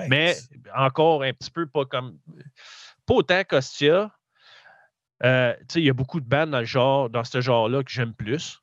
Mais 0.09 0.37
encore 0.75 1.23
un 1.23 1.33
petit 1.33 1.51
peu 1.51 1.67
pas 1.67 1.85
comme. 1.85 2.19
Pas 3.07 3.15
autant 3.15 3.43
qu'Ostia. 3.45 4.13
Euh, 5.23 5.55
il 5.75 5.85
y 5.85 5.91
a 5.91 5.95
beaucoup 5.95 6.21
de 6.21 6.27
bandes 6.27 6.51
dans, 6.51 6.61
le 6.61 6.67
genre, 6.67 7.09
dans 7.09 7.25
ce 7.25 7.41
genre-là 7.41 7.83
que 7.83 7.91
j'aime 7.91 8.13
plus. 8.13 8.61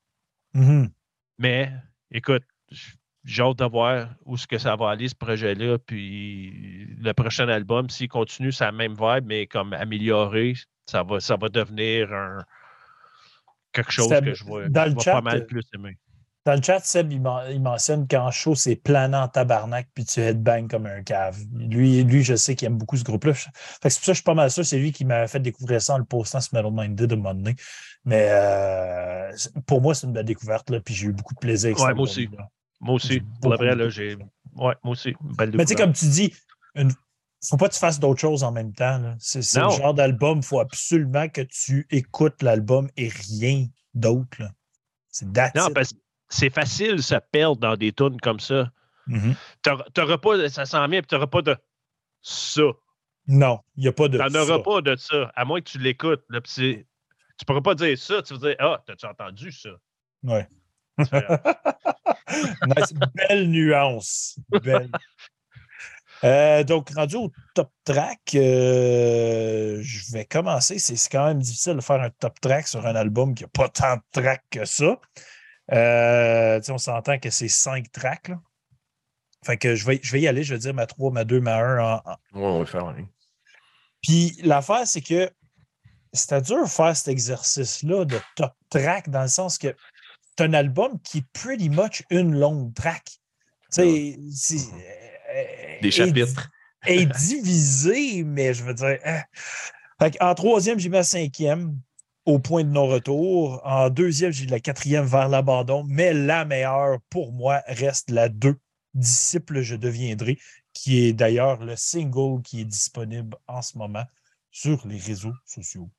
Mm-hmm. 0.53 0.91
Mais 1.39 1.71
écoute, 2.11 2.43
j'ai 3.23 3.41
hâte 3.41 3.57
de 3.57 3.65
voir 3.65 4.13
où 4.25 4.37
ce 4.37 4.45
que 4.45 4.59
ça 4.59 4.75
va 4.75 4.91
aller, 4.91 5.07
ce 5.07 5.15
projet-là. 5.15 5.79
Puis 5.79 6.85
le 6.99 7.13
prochain 7.13 7.47
album, 7.49 7.89
s'il 7.89 8.07
continue 8.07 8.51
sa 8.51 8.71
même 8.71 8.93
vibe, 8.93 9.25
mais 9.25 9.47
comme 9.47 9.73
amélioré, 9.73 10.53
ça 10.85 11.03
va, 11.03 11.19
ça 11.19 11.35
va 11.35 11.49
devenir 11.49 12.13
un, 12.13 12.39
quelque 13.73 13.91
chose 13.91 14.09
que 14.09 14.33
je 14.33 14.43
vois, 14.43 14.63
pas 14.69 15.21
mal 15.21 15.45
plus 15.45 15.63
aimer. 15.73 15.97
Dans 16.45 16.55
le 16.55 16.61
chat, 16.61 16.81
Seb, 16.81 17.13
il, 17.13 17.21
mentionne 17.21 18.05
qu'en 18.05 18.29
show, 18.29 18.53
c'est 18.53 18.75
planant 18.75 19.23
en 19.23 19.27
tabarnak, 19.29 19.87
puis 19.95 20.03
tu 20.03 20.19
headbang 20.19 20.67
comme 20.67 20.85
un 20.85 21.01
cave. 21.01 21.37
Lui, 21.53 22.03
lui 22.03 22.21
je 22.21 22.35
sais 22.35 22.55
qu'il 22.55 22.65
aime 22.65 22.77
beaucoup 22.77 22.97
ce 22.97 23.05
groupe-là. 23.05 23.33
C'est 23.33 23.49
pour 23.81 23.91
ça 23.91 23.99
que 23.99 24.05
je 24.07 24.13
suis 24.13 24.23
pas 24.23 24.33
mal 24.33 24.51
sûr. 24.51 24.65
C'est 24.65 24.77
lui 24.77 24.91
qui 24.91 25.05
m'a 25.05 25.25
fait 25.27 25.39
découvrir 25.39 25.81
ça 25.81 25.93
en 25.93 25.99
le 25.99 26.03
postant 26.03 26.41
sur 26.41 26.53
Metal 26.53 26.71
Minded 26.73 27.09
de 27.09 27.15
moment 27.15 27.33
donné. 27.33 27.55
Mais 28.03 28.27
euh, 28.29 29.31
pour 29.65 29.81
moi, 29.81 29.95
c'est 29.95 30.05
une 30.05 30.11
belle 30.11 30.25
découverte, 30.25 30.69
là, 30.69 30.81
puis 30.81 30.93
j'ai 30.93 31.07
eu 31.07 31.13
beaucoup 31.13 31.33
de 31.33 31.39
plaisir 31.39 31.67
avec 31.67 31.79
ouais, 31.79 31.93
moi 31.93 32.03
aussi. 32.03 32.29
Moi 32.81 32.95
aussi. 32.95 33.21
Pour 33.41 33.51
la 33.51 33.55
vrai, 33.55 33.73
là, 33.73 33.87
j'ai. 33.87 34.17
Ouais, 34.55 34.75
moi 34.83 34.91
aussi. 34.91 35.15
Mais 35.37 35.47
tu 35.47 35.67
sais, 35.67 35.75
comme 35.75 35.93
tu 35.93 36.07
dis, 36.07 36.33
il 36.75 36.87
ne 36.87 36.91
faut 37.49 37.57
pas 37.57 37.67
que 37.67 37.73
tu 37.73 37.79
fasses 37.79 37.99
d'autres 37.99 38.21
choses 38.21 38.43
en 38.43 38.51
même 38.51 38.73
temps. 38.73 39.15
C'est 39.19 39.39
le 39.39 39.69
genre 39.69 39.93
d'album, 39.93 40.39
il 40.39 40.43
faut 40.43 40.59
absolument 40.59 41.27
que 41.29 41.41
tu 41.41 41.87
écoutes 41.91 42.41
l'album 42.41 42.89
et 42.97 43.09
rien 43.09 43.67
d'autre. 43.93 44.43
C'est 45.09 45.25
Non, 45.55 45.69
parce 45.73 45.93
que 45.93 45.99
c'est 46.29 46.49
facile 46.49 46.95
de 46.95 47.01
se 47.01 47.15
perdre 47.31 47.57
dans 47.57 47.75
des 47.75 47.91
tunes 47.91 48.19
comme 48.21 48.39
ça. 48.39 48.71
Mm 49.07 49.35
-hmm. 49.63 50.17
pas, 50.17 50.49
ça 50.49 50.65
s'en 50.65 50.87
vient, 50.87 51.01
tu 51.01 51.13
n'auras 51.13 51.27
pas 51.27 51.41
de 51.41 51.57
ça. 52.21 52.63
Non, 53.27 53.59
il 53.75 53.81
n'y 53.83 53.87
a 53.87 53.93
pas 53.93 54.07
de 54.07 54.17
ça. 54.17 54.27
Tu 54.27 54.33
n'auras 54.33 54.59
pas 54.59 54.81
de 54.81 54.95
ça, 54.95 55.31
à 55.35 55.45
moins 55.45 55.61
que 55.61 55.69
tu 55.69 55.79
l'écoutes. 55.79 56.23
Tu 56.55 56.85
ne 57.39 57.45
pourras 57.45 57.61
pas 57.61 57.75
dire 57.75 57.97
ça, 57.97 58.21
tu 58.21 58.33
vas 58.33 58.39
dire 58.39 58.55
Ah, 58.59 58.83
t'as-tu 58.85 59.05
entendu 59.05 59.51
ça? 59.51 59.69
Oui. 60.23 60.41
nice. 62.67 62.93
Belle 63.15 63.49
nuance. 63.49 64.39
Belle. 64.49 64.91
Euh, 66.23 66.63
donc, 66.63 66.89
rendu 66.91 67.15
au 67.17 67.31
top 67.53 67.69
track, 67.83 68.35
euh, 68.35 69.79
je 69.81 70.13
vais 70.13 70.25
commencer. 70.25 70.79
C'est 70.79 70.95
quand 71.09 71.25
même 71.25 71.39
difficile 71.39 71.75
de 71.75 71.81
faire 71.81 72.01
un 72.01 72.09
top 72.09 72.39
track 72.39 72.67
sur 72.67 72.85
un 72.85 72.95
album 72.95 73.35
qui 73.35 73.43
n'a 73.43 73.49
pas 73.49 73.67
tant 73.67 73.97
de 73.97 74.01
tracks 74.11 74.45
que 74.49 74.63
ça. 74.63 74.99
Euh, 75.71 76.61
on 76.69 76.77
s'entend 76.77 77.19
que 77.19 77.29
c'est 77.29 77.49
cinq 77.49 77.91
tracks. 77.91 78.31
Fait 79.45 79.57
que 79.57 79.75
je 79.75 79.85
vais, 79.85 79.99
je 80.01 80.11
vais 80.13 80.21
y 80.21 80.27
aller, 80.27 80.43
je 80.43 80.53
vais 80.53 80.59
dire 80.59 80.73
ma 80.73 80.85
3, 80.85 81.11
ma 81.11 81.25
2, 81.25 81.41
ma 81.41 81.57
1. 81.57 81.79
En, 81.79 82.01
on 82.33 82.59
va 82.59 82.65
faire. 82.65 82.95
Puis 84.01 84.37
l'affaire, 84.43 84.87
c'est 84.87 85.01
que 85.01 85.29
c'était 86.13 86.41
dur 86.41 86.63
de 86.63 86.69
faire 86.69 86.95
cet 86.95 87.09
exercice-là 87.09 88.05
de 88.05 88.19
top 88.35 88.53
track 88.69 89.09
dans 89.09 89.23
le 89.23 89.27
sens 89.27 89.57
que 89.57 89.75
c'est 90.37 90.45
un 90.45 90.53
album 90.53 90.99
qui 91.01 91.19
est 91.19 91.25
pretty 91.33 91.69
much 91.69 92.03
une 92.09 92.37
longue 92.37 92.73
track. 92.73 93.03
Tu 93.71 94.15
sais, 94.31 94.65
euh, 94.73 95.12
Des 95.83 95.91
chapitres. 95.91 96.49
Est, 96.85 97.05
divisé, 97.05 98.23
mais 98.23 98.53
je 98.53 98.63
veux 98.63 98.73
dire. 98.73 98.97
Hein. 99.05 99.21
en 100.19 100.33
troisième, 100.33 100.79
j'ai 100.79 100.89
mis 100.89 100.95
la 100.95 101.03
cinquième 101.03 101.77
au 102.25 102.39
point 102.39 102.63
de 102.63 102.69
non-retour. 102.69 103.61
En 103.63 103.89
deuxième, 103.89 104.31
j'ai 104.31 104.45
la 104.47 104.59
quatrième 104.59 105.05
vers 105.05 105.29
l'abandon, 105.29 105.83
mais 105.87 106.13
la 106.13 106.45
meilleure 106.45 106.99
pour 107.09 107.31
moi 107.31 107.61
reste 107.67 108.09
la 108.09 108.27
2, 108.27 108.55
Disciple, 108.93 109.61
je 109.61 109.75
deviendrai, 109.75 110.37
qui 110.73 111.05
est 111.05 111.13
d'ailleurs 111.13 111.63
le 111.63 111.75
single 111.75 112.41
qui 112.43 112.61
est 112.61 112.65
disponible 112.65 113.35
en 113.47 113.61
ce 113.61 113.77
moment 113.77 114.05
sur 114.51 114.85
les 114.87 114.97
réseaux 114.97 115.33
sociaux. 115.45 115.89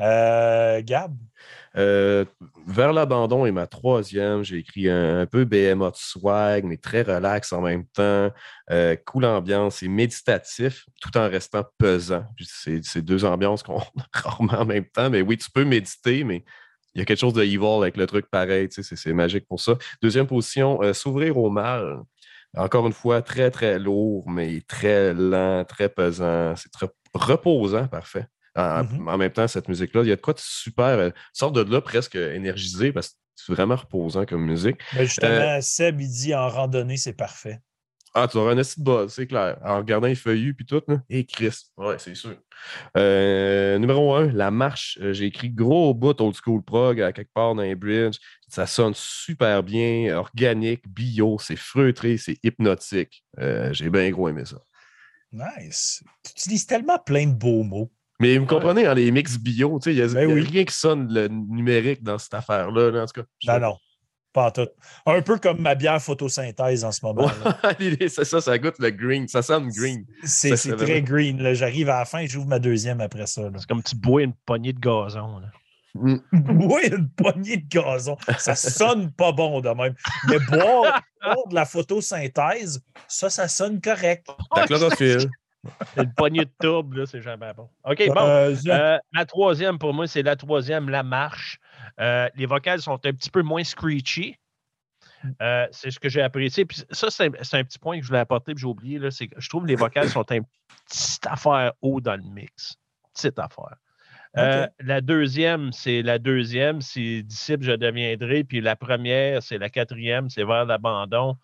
Euh, 0.00 0.82
Gab? 0.82 1.16
Euh, 1.76 2.24
vers 2.66 2.92
l'abandon 2.92 3.46
est 3.46 3.52
ma 3.52 3.66
troisième. 3.66 4.42
J'ai 4.42 4.58
écrit 4.58 4.88
un, 4.88 5.26
peu 5.26 5.44
BMA 5.44 5.90
de 5.90 5.96
swag, 5.96 6.64
mais 6.64 6.76
très 6.76 7.02
relax 7.02 7.52
en 7.52 7.60
même 7.60 7.86
temps. 7.86 8.30
Euh, 8.70 8.96
cool 9.06 9.24
ambiance 9.26 9.82
et 9.82 9.88
méditatif, 9.88 10.86
tout 11.00 11.16
en 11.18 11.28
restant 11.28 11.64
pesant. 11.78 12.24
C'est 12.40 13.02
deux 13.02 13.24
ambiances 13.24 13.62
qu'on 13.62 13.78
a 13.80 13.84
rarement 14.12 14.60
en 14.60 14.64
même 14.66 14.86
temps. 14.86 15.10
Mais 15.10 15.22
oui, 15.22 15.36
tu 15.36 15.50
peux 15.50 15.64
méditer, 15.64 16.24
mais 16.24 16.44
il 16.94 17.00
y 17.00 17.02
a 17.02 17.04
quelque 17.04 17.20
chose 17.20 17.34
de 17.34 17.42
evil 17.42 17.82
avec 17.82 17.96
le 17.96 18.06
truc 18.06 18.26
pareil. 18.30 18.68
C'est 18.70 19.12
magique 19.12 19.46
pour 19.46 19.60
ça. 19.60 19.74
Deuxième 20.02 20.26
position, 20.26 20.80
s'ouvrir 20.94 21.36
au 21.36 21.50
mal. 21.50 22.00
Encore 22.56 22.86
une 22.86 22.92
fois, 22.94 23.20
très, 23.20 23.50
très 23.50 23.78
lourd, 23.78 24.30
mais 24.30 24.62
très 24.66 25.12
lent, 25.12 25.64
très 25.64 25.90
pesant. 25.90 26.54
C'est 26.56 26.70
très 26.70 26.88
reposant, 27.12 27.86
parfait. 27.86 28.26
Mm-hmm. 28.56 29.08
En, 29.08 29.18
même 29.18 29.30
temps, 29.30 29.48
cette 29.48 29.68
musique-là, 29.68 30.02
il 30.02 30.08
y 30.08 30.12
a 30.12 30.16
de 30.16 30.20
quoi 30.20 30.34
de 30.34 30.40
super. 30.40 30.86
Euh, 30.86 31.10
sort 31.32 31.52
de 31.52 31.62
là 31.62 31.80
presque 31.80 32.16
énergisé 32.16 32.92
parce 32.92 33.10
que 33.10 33.14
c'est 33.34 33.52
vraiment 33.52 33.76
reposant 33.76 34.24
comme 34.24 34.44
musique. 34.44 34.78
Mais 34.94 35.04
justement, 35.04 35.30
euh, 35.30 35.60
Seb, 35.60 36.00
il 36.00 36.08
dit 36.08 36.34
en 36.34 36.48
randonnée, 36.48 36.96
c'est 36.96 37.12
parfait. 37.12 37.60
Ah, 38.14 38.26
tu 38.26 38.38
auras 38.38 38.52
un 38.52 38.58
acide 38.58 38.82
buzz, 38.82 39.12
c'est 39.12 39.26
clair. 39.26 39.58
En 39.62 39.76
regardant 39.76 40.06
les 40.06 40.14
feuillus 40.14 40.54
puis 40.54 40.64
tout, 40.64 40.80
là. 40.88 41.02
Et 41.10 41.26
Chris. 41.26 41.66
Ouais, 41.76 41.96
c'est 41.98 42.14
sûr. 42.14 42.34
Euh, 42.96 43.78
numéro 43.78 44.14
un, 44.14 44.32
la 44.32 44.50
marche. 44.50 44.98
J'ai 45.10 45.26
écrit 45.26 45.50
gros 45.50 45.92
bout 45.92 46.18
old 46.18 46.34
school 46.34 46.62
prog 46.62 46.98
à 47.02 47.12
quelque 47.12 47.32
part 47.34 47.54
dans 47.54 47.60
les 47.60 47.74
bridges. 47.74 48.16
Ça 48.48 48.66
sonne 48.66 48.94
super 48.94 49.62
bien, 49.62 50.16
organique, 50.16 50.88
bio, 50.88 51.36
c'est 51.38 51.56
feutré, 51.58 52.16
c'est 52.16 52.38
hypnotique. 52.42 53.22
J'ai 53.72 53.90
bien 53.90 54.08
gros 54.10 54.30
aimé 54.30 54.46
ça. 54.46 54.56
Nice. 55.30 56.02
Tu 56.24 56.30
utilises 56.30 56.66
tellement 56.66 56.98
plein 56.98 57.26
de 57.26 57.34
beaux 57.34 57.62
mots. 57.62 57.92
Mais 58.20 58.38
vous 58.38 58.46
comprenez, 58.46 58.84
dans 58.84 58.94
les 58.94 59.10
mix 59.10 59.38
bio, 59.38 59.78
il 59.86 59.94
n'y 59.94 60.00
a, 60.00 60.08
ben 60.08 60.32
rien 60.32 60.64
qui 60.64 60.74
sonne 60.74 61.12
le 61.12 61.28
numérique 61.28 62.02
dans 62.02 62.18
cette 62.18 62.34
affaire-là, 62.34 63.02
en 63.02 63.06
tout 63.06 63.22
cas. 63.22 63.58
Non, 63.58 63.68
non. 63.68 63.76
Pas 64.32 64.50
tout. 64.50 64.68
Un 65.06 65.22
peu 65.22 65.38
comme 65.38 65.60
ma 65.60 65.74
bière 65.74 66.00
photosynthèse 66.00 66.84
en 66.84 66.92
ce 66.92 67.04
moment. 67.04 67.30
c'est 67.78 68.24
ça, 68.24 68.40
ça 68.42 68.58
goûte 68.58 68.78
le 68.78 68.90
green. 68.90 69.26
Ça 69.28 69.40
sonne 69.40 69.68
green. 69.68 70.04
C'est 70.24 70.56
très 70.76 71.00
green. 71.00 71.54
J'arrive 71.54 71.88
à 71.88 72.00
la 72.00 72.04
fin 72.04 72.18
et 72.18 72.26
j'ouvre 72.26 72.46
ma 72.46 72.58
deuxième 72.58 73.00
après 73.00 73.26
ça. 73.26 73.50
C'est 73.56 73.66
comme 73.66 73.82
tu 73.82 73.96
bois 73.96 74.22
une 74.22 74.34
poignée 74.44 74.74
de 74.74 74.80
gazon. 74.80 75.38
Là. 75.38 75.48
Mm. 75.94 76.18
boire 76.32 76.80
une 76.84 77.08
poignée 77.08 77.56
de 77.56 77.66
gazon, 77.68 78.16
ça 78.38 78.54
sonne 78.54 79.10
pas 79.12 79.32
bon 79.32 79.60
de 79.60 79.70
même. 79.70 79.94
Mais 80.28 80.38
boire, 80.50 81.02
de 81.50 81.54
la 81.54 81.64
photosynthèse, 81.64 82.82
ça, 83.08 83.30
ça 83.30 83.48
sonne 83.48 83.80
correct. 83.80 84.26
Chlorophylle. 84.66 85.30
Une 85.96 86.12
poignée 86.12 86.44
de 86.44 86.50
tourbe, 86.60 86.94
là, 86.94 87.06
c'est 87.06 87.22
jamais 87.22 87.52
bon. 87.54 87.68
OK, 87.84 88.02
bon. 88.08 88.20
Euh, 88.20 88.54
euh, 88.68 88.98
la 89.12 89.24
troisième, 89.26 89.78
pour 89.78 89.94
moi, 89.94 90.06
c'est 90.06 90.22
la 90.22 90.36
troisième, 90.36 90.88
la 90.88 91.02
marche. 91.02 91.58
Euh, 92.00 92.28
les 92.36 92.46
vocales 92.46 92.80
sont 92.80 92.94
un 93.04 93.12
petit 93.12 93.30
peu 93.30 93.42
moins 93.42 93.64
screechy. 93.64 94.36
c'est 95.70 95.90
ce 95.90 95.98
que 95.98 96.08
j'ai 96.08 96.22
apprécié. 96.22 96.64
Puis 96.64 96.82
ça, 96.90 97.10
c'est 97.10 97.26
un, 97.26 97.64
petit 97.64 97.78
point 97.78 97.98
que 97.98 98.02
je 98.02 98.08
voulais 98.08 98.20
apporter, 98.20 98.54
puis 98.54 98.62
j'ai 98.62 98.66
oublié. 98.66 98.98
Là, 98.98 99.10
c'est 99.10 99.28
je 99.36 99.48
trouve 99.48 99.64
que 99.64 99.68
les 99.68 99.76
vocales 99.76 100.08
sont 100.08 100.24
une 100.30 100.44
petite 100.88 101.26
affaire 101.26 101.72
haut 101.82 102.00
dans 102.00 102.16
le 102.16 102.22
mix. 102.22 102.76
Petite 103.14 103.38
affaire. 103.38 103.76
la 104.80 105.00
deuxième, 105.00 105.72
c'est 105.72 106.02
la 106.02 106.18
deuxième, 106.18 106.80
c'est 106.80 107.22
Disciple, 107.22 107.64
je 107.64 107.72
deviendrai. 107.72 108.44
Puis 108.44 108.60
la 108.60 108.76
première, 108.76 109.42
c'est 109.42 109.58
la 109.58 109.70
quatrième, 109.70 110.28
c'est 110.30 110.44
vers 110.44 110.64
l'abandon. 110.64 111.36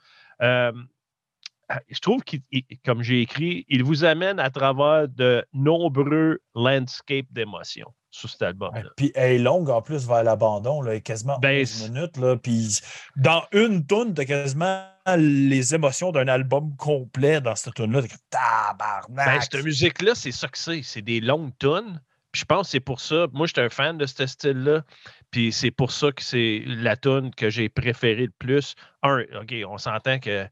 Je 1.88 2.00
trouve 2.00 2.22
que, 2.24 2.36
comme 2.84 3.02
j'ai 3.02 3.22
écrit, 3.22 3.64
il 3.68 3.84
vous 3.84 4.04
amène 4.04 4.38
à 4.38 4.50
travers 4.50 5.08
de 5.08 5.44
nombreux 5.52 6.40
landscapes 6.54 7.30
d'émotions 7.30 7.92
sur 8.10 8.28
cet 8.28 8.42
album-là. 8.42 8.90
Puis 8.96 9.10
elle 9.14 9.32
est 9.32 9.38
longue 9.38 9.70
en 9.70 9.80
plus 9.82 10.06
vers 10.06 10.22
l'abandon, 10.22 10.82
quasiment 11.00 11.38
ben, 11.38 11.62
11 11.62 11.90
minutes. 11.90 12.16
Là, 12.18 12.36
puis 12.36 12.78
dans 13.16 13.42
une 13.52 13.86
tonne, 13.86 14.14
tu 14.14 14.20
as 14.20 14.24
quasiment 14.26 14.84
les 15.16 15.74
émotions 15.74 16.12
d'un 16.12 16.28
album 16.28 16.76
complet 16.76 17.40
dans 17.40 17.56
cette 17.56 17.74
tonne-là. 17.74 18.02
Tabarnak! 18.30 19.08
Ben, 19.08 19.40
cette 19.40 19.64
musique-là, 19.64 20.14
c'est 20.14 20.32
ça 20.32 20.48
que 20.48 20.58
c'est. 20.58 20.82
C'est 20.82 21.02
des 21.02 21.20
longues 21.20 21.56
tonnes. 21.58 22.00
Puis 22.30 22.40
je 22.40 22.44
pense 22.46 22.68
que 22.68 22.70
c'est 22.72 22.80
pour 22.80 23.00
ça. 23.00 23.26
Moi, 23.32 23.46
j'étais 23.46 23.62
un 23.62 23.68
fan 23.68 23.98
de 23.98 24.06
ce 24.06 24.26
style-là. 24.26 24.82
Puis 25.30 25.52
c'est 25.52 25.70
pour 25.70 25.90
ça 25.90 26.12
que 26.12 26.22
c'est 26.22 26.62
la 26.66 26.96
tonne 26.96 27.34
que 27.34 27.50
j'ai 27.50 27.68
préférée 27.68 28.26
le 28.26 28.32
plus. 28.38 28.74
Un, 29.02 29.22
OK, 29.40 29.54
on 29.66 29.78
s'entend 29.78 30.18
que 30.18 30.46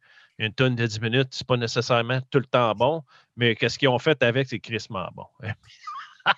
une 0.47 0.53
tonne 0.55 0.75
de 0.75 0.87
10 0.87 1.01
minutes, 1.01 1.29
c'est 1.31 1.47
pas 1.47 1.57
nécessairement 1.57 2.21
tout 2.31 2.39
le 2.39 2.47
temps 2.47 2.75
bon, 2.75 3.03
mais 3.37 3.55
qu'est-ce 3.55 3.79
qu'ils 3.79 3.89
ont 3.89 3.99
fait 3.99 4.23
avec, 4.23 4.49
c'est 4.49 4.59
crissement 4.59 5.09
bon. 5.15 5.27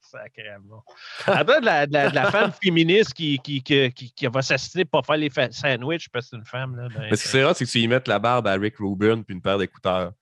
Sacrément. 0.00 0.84
Après, 1.26 1.60
de 1.60 1.66
la, 1.66 1.86
de, 1.86 2.14
la, 2.14 2.30
femme 2.32 2.50
féministe 2.60 3.14
qui, 3.14 3.38
qui, 3.38 3.62
qui, 3.62 3.92
qui 3.92 4.26
va 4.26 4.42
s'assister 4.42 4.84
pour 4.84 5.06
faire 5.06 5.16
les 5.16 5.30
sandwichs 5.52 6.08
parce 6.08 6.26
que 6.26 6.30
c'est 6.30 6.36
une 6.36 6.44
femme. 6.44 6.76
Là, 6.76 6.88
Mais 6.98 7.14
ce 7.14 7.22
qui 7.22 7.28
c'est 7.28 7.44
rare, 7.44 7.54
c'est 7.54 7.64
que 7.64 7.70
tu 7.70 7.78
y 7.78 7.86
mettes 7.86 8.08
la 8.08 8.18
barbe 8.18 8.48
à 8.48 8.54
Rick 8.54 8.78
Rubin 8.78 9.22
puis 9.22 9.34
une 9.34 9.40
paire 9.40 9.58
d'écouteurs. 9.58 10.12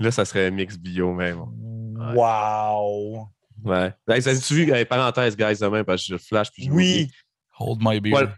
Là, 0.00 0.10
ça 0.10 0.24
serait 0.24 0.46
un 0.46 0.50
mix 0.50 0.78
bio 0.78 1.12
même. 1.12 1.44
Wow! 2.14 3.28
Ouais. 3.62 3.92
tu 4.08 4.54
vu, 4.54 4.86
parenthèse, 4.86 5.36
guys, 5.36 5.58
demain, 5.60 5.84
parce 5.84 6.06
que 6.06 6.14
je 6.14 6.18
flash 6.18 6.50
puis 6.50 6.64
je 6.64 6.70
Oui! 6.70 7.10
Hold 7.58 7.78
my 7.82 8.00
beer. 8.00 8.34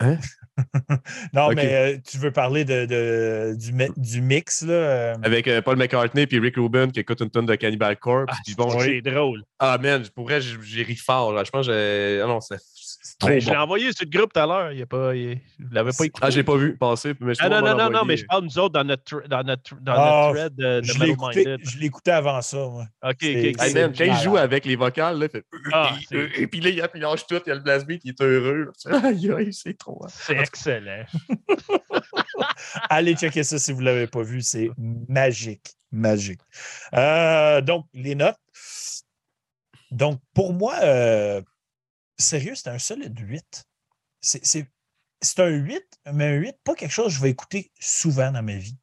Hein? 0.00 0.18
non, 1.32 1.50
mais 1.54 1.74
euh, 1.74 1.96
tu 2.04 2.18
veux 2.18 2.32
parler 2.32 2.64
de, 2.64 3.54
du, 3.54 3.72
du, 3.96 4.20
mix, 4.20 4.62
là? 4.62 4.72
Euh? 4.72 5.14
Avec 5.22 5.46
euh, 5.46 5.62
Paul 5.62 5.76
McCartney 5.76 6.26
et 6.30 6.38
Rick 6.38 6.56
Rubin 6.56 6.88
qui 6.90 7.00
écoute 7.00 7.20
une 7.20 7.30
tonne 7.30 7.46
de 7.46 7.54
Cannibal 7.54 7.96
Corpse. 7.96 8.34
Ah, 8.36 8.52
bon, 8.56 8.78
c'est 8.78 9.00
drôle. 9.00 9.44
Ah, 9.58 9.78
man, 9.78 10.04
pour 10.14 10.24
vrai, 10.24 10.40
j'ai 10.40 10.82
ri 10.82 10.96
fort. 10.96 11.44
Je 11.44 11.50
pense 11.50 11.66
que 11.66 12.20
ah 12.22 12.26
non, 12.26 12.40
Ben, 13.20 13.40
je 13.40 13.50
l'ai 13.50 13.56
envoyé 13.56 13.92
sur 13.92 14.04
le 14.04 14.16
groupe 14.16 14.32
tout 14.32 14.40
à 14.40 14.46
l'heure. 14.46 14.72
Il 14.72 14.86
pas, 14.86 15.14
il, 15.14 15.40
l'avait 15.72 15.90
pas 15.90 16.04
écouté. 16.04 16.24
Ah, 16.24 16.30
j'ai 16.30 16.44
pas 16.44 16.56
vu 16.56 16.76
passer. 16.76 17.14
Mais 17.18 17.34
je 17.34 17.40
ah, 17.42 17.48
non, 17.48 17.60
non, 17.60 17.76
non, 17.76 17.90
non, 17.90 18.04
mais 18.04 18.16
je 18.16 18.24
parle 18.24 18.44
nous 18.44 18.58
autres 18.60 18.74
dans 18.74 18.84
notre, 18.84 19.26
dans 19.26 19.42
notre, 19.42 19.74
dans 19.80 19.92
ah, 19.92 19.96
notre 19.96 20.34
thread 20.34 20.54
de, 20.54 20.80
de 20.80 20.84
je 20.84 20.98
l'ai 21.00 21.10
écouté, 21.10 21.56
je 21.60 21.78
l'écoutais 21.78 22.12
avant 22.12 22.40
ça, 22.42 22.58
moi. 22.58 22.84
OK, 23.02 23.14
OK. 23.14 23.24
Hey, 23.24 23.74
man, 23.74 23.92
quand 23.96 24.04
il 24.04 24.14
joue 24.22 24.36
avec 24.36 24.64
les 24.64 24.76
vocales, 24.76 25.18
là, 25.18 25.26
il 25.26 25.30
fait... 25.30 25.44
Ah, 25.72 25.96
et, 26.12 26.46
puis 26.46 26.60
là, 26.60 26.70
il 26.70 27.00
lâche 27.00 27.26
tout, 27.26 27.40
il 27.44 27.48
y 27.48 27.52
a 27.52 27.56
le 27.56 27.60
blast 27.60 27.86
beat, 27.86 28.02
il 28.04 28.10
est 28.10 28.22
heureux. 28.22 28.70
Aïe, 29.04 29.32
aïe, 29.32 29.52
c'est 29.52 29.76
trop. 29.76 30.00
Hein. 30.04 30.08
C'est 30.10 30.36
excellent. 30.36 31.04
Allez 32.88 33.14
checker 33.16 33.42
ça 33.42 33.58
si 33.58 33.72
vous 33.72 33.80
ne 33.80 33.86
l'avez 33.86 34.06
pas 34.06 34.22
vu. 34.22 34.42
C'est 34.42 34.70
magique. 35.08 35.70
Magique. 35.90 36.40
Euh, 36.94 37.60
donc, 37.62 37.86
les 37.94 38.14
notes. 38.14 38.38
Donc, 39.90 40.20
pour 40.34 40.52
moi, 40.52 40.74
euh, 40.82 41.40
sérieux, 42.18 42.54
c'est 42.54 42.68
un 42.68 42.78
solide 42.78 43.18
8. 43.18 43.64
C'est 44.20 45.38
un 45.38 45.48
8, 45.48 45.82
mais 46.12 46.24
un 46.26 46.34
8, 46.34 46.56
pas 46.64 46.74
quelque 46.74 46.92
chose 46.92 47.12
que 47.12 47.18
je 47.18 47.22
vais 47.22 47.30
écouter 47.30 47.72
souvent 47.80 48.30
dans 48.30 48.42
ma 48.42 48.56
vie. 48.56 48.78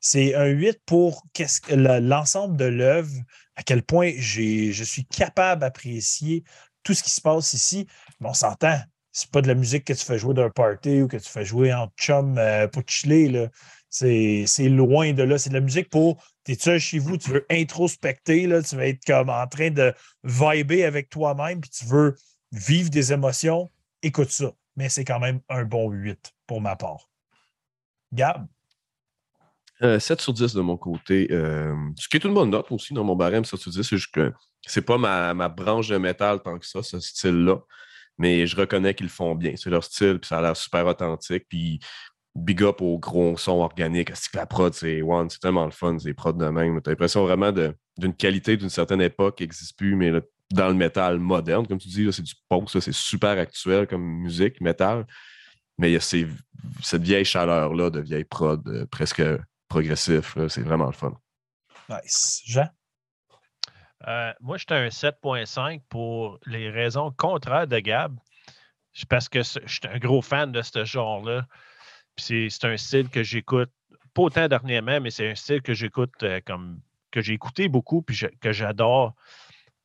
C'est 0.00 0.34
un 0.34 0.46
8 0.46 0.80
pour 0.86 1.24
l'ensemble 1.70 2.56
de 2.56 2.64
l'œuvre, 2.64 3.12
à 3.56 3.62
quel 3.62 3.82
point 3.82 4.12
je 4.16 4.84
suis 4.84 5.06
capable 5.06 5.60
d'apprécier 5.60 6.44
tout 6.82 6.94
ce 6.94 7.02
qui 7.02 7.10
se 7.10 7.20
passe 7.20 7.52
ici. 7.52 7.86
Mais 8.20 8.28
on 8.28 8.34
s'entend, 8.34 8.78
c'est 9.12 9.30
pas 9.30 9.42
de 9.42 9.48
la 9.48 9.54
musique 9.54 9.84
que 9.84 9.92
tu 9.92 10.04
fais 10.04 10.18
jouer 10.18 10.34
d'un 10.34 10.50
party 10.50 11.02
ou 11.02 11.08
que 11.08 11.16
tu 11.16 11.28
fais 11.28 11.44
jouer 11.44 11.72
en 11.72 11.88
chum 11.96 12.38
euh, 12.38 12.68
pour 12.68 12.82
chiller. 12.86 13.48
C'est 13.88 14.68
loin 14.68 15.12
de 15.12 15.22
là. 15.22 15.36
C'est 15.36 15.50
de 15.50 15.54
la 15.54 15.60
musique 15.60 15.90
pour. 15.90 16.22
Tu 16.44 16.52
es 16.52 16.54
seul 16.54 16.78
chez 16.78 16.98
vous, 16.98 17.16
tu 17.16 17.30
veux 17.30 17.46
introspecter, 17.50 18.46
là, 18.46 18.62
tu 18.62 18.76
vas 18.76 18.86
être 18.86 19.04
comme 19.04 19.28
en 19.28 19.46
train 19.46 19.70
de 19.70 19.92
vibrer 20.24 20.84
avec 20.84 21.10
toi-même, 21.10 21.60
puis 21.60 21.70
tu 21.70 21.84
veux 21.84 22.14
vivre 22.52 22.90
des 22.90 23.12
émotions. 23.12 23.70
Écoute 24.02 24.30
ça. 24.30 24.52
Mais 24.76 24.88
c'est 24.88 25.04
quand 25.04 25.20
même 25.20 25.40
un 25.48 25.64
bon 25.64 25.90
8 25.90 26.32
pour 26.46 26.60
ma 26.60 26.76
part. 26.76 27.08
Gab? 28.12 28.46
7 29.80 29.82
euh, 29.82 29.98
sur 29.98 30.32
10 30.32 30.54
de 30.54 30.60
mon 30.60 30.76
côté. 30.76 31.28
Euh, 31.30 31.74
ce 31.96 32.08
qui 32.08 32.16
est 32.16 32.24
une 32.24 32.34
bonne 32.34 32.50
note 32.50 32.70
aussi 32.70 32.92
dans 32.92 33.04
mon 33.04 33.16
barème, 33.16 33.44
7 33.44 33.58
sur 33.58 33.70
10. 33.70 33.82
C'est 33.82 33.96
juste 33.96 34.12
que 34.12 34.32
c'est 34.66 34.82
pas 34.82 34.98
ma, 34.98 35.48
branche 35.48 35.88
de 35.88 35.96
métal 35.96 36.40
tant 36.42 36.58
que 36.58 36.66
ça, 36.66 36.82
ce 36.82 37.00
style-là 37.00 37.58
mais 38.20 38.46
je 38.46 38.54
reconnais 38.54 38.92
qu'ils 38.92 39.06
le 39.06 39.10
font 39.10 39.34
bien. 39.34 39.54
C'est 39.56 39.70
leur 39.70 39.82
style, 39.82 40.18
puis 40.20 40.28
ça 40.28 40.38
a 40.38 40.42
l'air 40.42 40.56
super 40.56 40.86
authentique. 40.86 41.46
Puis 41.48 41.80
big 42.34 42.62
up 42.62 42.82
au 42.82 42.98
gros 42.98 43.36
son 43.38 43.60
organique. 43.60 44.10
que 44.10 44.36
la 44.36 44.46
prod, 44.46 44.74
c'est 44.74 45.00
one, 45.02 45.30
c'est 45.30 45.40
tellement 45.40 45.64
le 45.64 45.70
fun, 45.70 45.98
ces 45.98 46.12
prods 46.12 46.34
de 46.34 46.46
même. 46.46 46.80
T'as 46.82 46.90
l'impression 46.90 47.24
vraiment 47.24 47.50
d'une 47.50 48.14
qualité 48.14 48.58
d'une 48.58 48.68
certaine 48.68 49.00
époque 49.00 49.38
qui 49.38 49.44
n'existe 49.44 49.76
plus, 49.76 49.96
mais 49.96 50.12
dans 50.50 50.68
le 50.68 50.74
métal 50.74 51.18
moderne, 51.18 51.66
comme 51.66 51.78
tu 51.78 51.88
dis, 51.88 52.12
c'est 52.12 52.22
du 52.22 52.34
post, 52.48 52.80
c'est 52.80 52.92
super 52.92 53.38
actuel 53.38 53.86
comme 53.86 54.02
musique, 54.02 54.60
métal. 54.60 55.06
Mais 55.78 55.90
il 55.90 55.94
y 55.94 55.96
a 55.96 56.00
cette 56.00 57.02
vieille 57.02 57.24
chaleur-là 57.24 57.90
de 57.90 58.00
vieille 58.00 58.24
prod 58.24 58.66
euh, 58.68 58.86
presque 58.86 59.22
progressif. 59.68 60.36
C'est 60.48 60.62
vraiment 60.62 60.86
le 60.86 60.92
fun. 60.92 61.18
Nice. 61.88 62.42
Jean? 62.44 62.68
Euh, 64.06 64.32
moi, 64.40 64.56
j'étais 64.56 64.74
un 64.74 64.88
7.5 64.88 65.82
pour 65.88 66.38
les 66.46 66.70
raisons 66.70 67.12
contraires 67.12 67.66
de 67.66 67.78
Gab. 67.78 68.18
Parce 69.08 69.28
que 69.28 69.42
je 69.42 69.58
suis 69.66 69.80
un 69.88 69.98
gros 69.98 70.20
fan 70.20 70.52
de 70.52 70.62
ce 70.62 70.84
genre-là. 70.84 71.46
C'est 72.16 72.64
un 72.64 72.76
style 72.76 73.08
que 73.08 73.22
j'écoute, 73.22 73.70
pas 74.12 74.22
autant 74.22 74.48
dernièrement, 74.48 75.00
mais 75.00 75.10
c'est 75.10 75.30
un 75.30 75.34
style 75.34 75.62
que 75.62 75.72
j'écoute 75.72 76.22
euh, 76.22 76.40
comme 76.44 76.80
que 77.10 77.20
j'ai 77.20 77.32
écouté 77.32 77.68
beaucoup 77.68 78.02
puis 78.02 78.20
que 78.40 78.52
j'adore. 78.52 79.14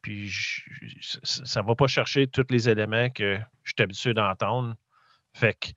Puis 0.05 0.31
ça 1.23 1.63
ne 1.63 1.67
va 1.67 1.73
pas 1.73 1.87
chercher 1.87 2.27
tous 2.27 2.45
les 2.51 2.69
éléments 2.69 3.09
que 3.09 3.39
je 3.63 3.73
suis 3.75 3.83
habitué 3.83 4.13
d'entendre. 4.13 4.75
Fait 5.33 5.55
que 5.59 5.69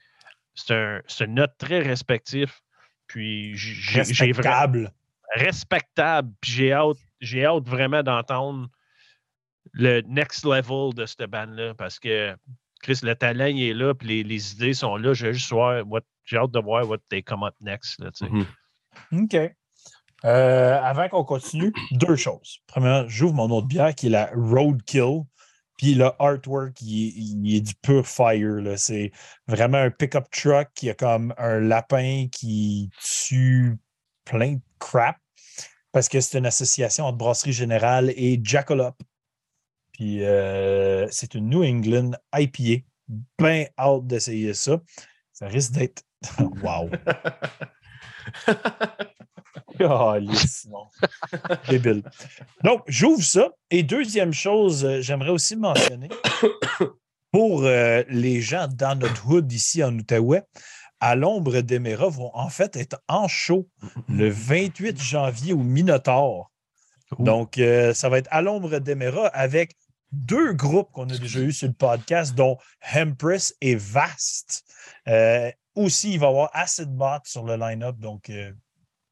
c'est 0.55 0.75
un, 0.75 1.01
une 1.21 1.37
note 1.37 1.55
très 1.57 1.79
respectif. 1.79 2.61
Puis 3.07 3.57
j'ai 3.57 4.01
respectable. 4.01 4.93
Respectable. 5.35 6.31
Puis 6.43 6.53
j'ai 6.53 6.75
hâte 6.75 6.99
j'ai 7.23 7.47
hâte 7.47 7.67
vraiment 7.67 8.03
d'entendre 8.03 8.69
le 9.73 10.03
next 10.03 10.45
level 10.45 10.93
de 10.93 11.07
cette 11.07 11.23
bande-là 11.23 11.73
parce 11.73 11.99
que 11.99 12.37
Chris, 12.83 13.01
le 13.03 13.15
talent 13.15 13.47
est 13.47 13.73
là, 13.73 13.95
puis 13.95 14.23
les, 14.25 14.53
idées 14.53 14.75
sont 14.75 14.99
là. 14.99 15.15
J'ai 15.15 15.33
juste 15.33 15.55
j'ai 16.27 16.37
hâte 16.37 16.51
de 16.51 16.61
voir 16.61 16.87
what 16.87 16.99
they 17.09 17.23
come 17.23 17.45
up 17.45 17.55
next. 17.63 17.99
Mm-hmm. 17.99 18.45
OK. 19.25 19.55
Euh, 20.25 20.81
avant 20.83 21.09
qu'on 21.09 21.25
continue, 21.25 21.73
deux 21.93 22.17
choses. 22.17 22.59
Premièrement, 22.67 23.09
j'ouvre 23.09 23.35
mon 23.35 23.51
autre 23.51 23.69
bière 23.69 23.95
qui 23.95 24.07
est 24.07 24.11
la 24.11 24.31
Roadkill. 24.35 25.23
Puis 25.77 25.95
le 25.95 26.11
artwork, 26.19 26.81
il, 26.83 27.55
est 27.55 27.61
du 27.61 27.75
pur 27.77 28.05
fire. 28.05 28.61
C'est 28.77 29.13
vraiment 29.47 29.79
un 29.79 29.91
pick-up 29.91 30.25
truck 30.33 30.69
qui 30.75 30.91
a 30.91 30.95
comme 30.95 31.33
un 31.39 31.61
lapin 31.61 32.27
qui 32.33 32.91
tue 33.01 33.77
plein 34.25 34.55
de 34.55 34.61
crap 34.81 35.17
parce 35.93 36.09
que 36.09 36.21
c'est 36.21 36.39
une 36.39 36.47
association 36.47 37.05
entre 37.05 37.19
Brasserie 37.19 37.53
Générale 37.53 38.11
et 38.17 38.41
Jackalope. 38.43 39.01
Puis 39.93 40.25
euh, 40.25 41.07
c'est 41.11 41.35
une 41.35 41.49
New 41.49 41.63
England 41.63 42.11
IPA. 42.35 42.85
Bien 43.39 43.67
hâte 43.79 44.07
d'essayer 44.07 44.55
ça. 44.55 44.81
Ça 45.33 45.47
risque 45.47 45.73
d'être. 45.73 46.03
wow! 46.63 46.91
oh, 49.81 50.15
Débile. 51.69 52.03
Donc, 52.65 52.83
j'ouvre 52.87 53.23
ça. 53.23 53.51
Et 53.71 53.83
deuxième 53.83 54.33
chose, 54.33 54.85
euh, 54.85 55.01
j'aimerais 55.01 55.31
aussi 55.31 55.57
mentionner 55.57 56.09
pour 57.33 57.65
euh, 57.65 58.03
les 58.09 58.41
gens 58.41 58.69
dans 58.69 58.99
notre 58.99 59.29
hood 59.29 59.51
ici 59.53 59.83
en 59.83 59.95
Outaouais, 59.95 60.43
à 61.01 61.15
l'ombre 61.15 61.61
d'Emera 61.61 62.09
vont 62.09 62.31
en 62.35 62.49
fait 62.49 62.77
être 62.77 63.01
en 63.09 63.29
show 63.29 63.69
le 64.09 64.29
28 64.29 65.01
janvier 65.01 65.53
au 65.53 65.63
Minotaur. 65.63 66.51
Donc, 67.19 67.59
euh, 67.59 67.95
ça 67.95 68.09
va 68.09 68.19
être 68.19 68.29
à 68.31 68.43
l'ombre 68.43 68.79
d'Emera 68.79 69.29
avec 69.29 69.75
deux 70.13 70.53
groupes 70.53 70.91
qu'on 70.93 71.09
a 71.09 71.17
déjà 71.17 71.41
eu 71.41 71.53
sur 71.53 71.69
le 71.69 71.75
podcast, 71.75 72.35
dont 72.35 72.59
Hempress 72.95 73.55
et 73.61 73.77
Vast. 73.77 74.65
Euh, 75.07 75.51
aussi, 75.79 76.15
il 76.15 76.21
va 76.21 76.27
y 76.27 76.29
avoir 76.29 76.51
Acid 76.53 76.89
Bot 76.89 77.21
sur 77.25 77.45
le 77.45 77.57
line-up. 77.57 77.97
Donc, 77.99 78.31
euh, 78.31 78.53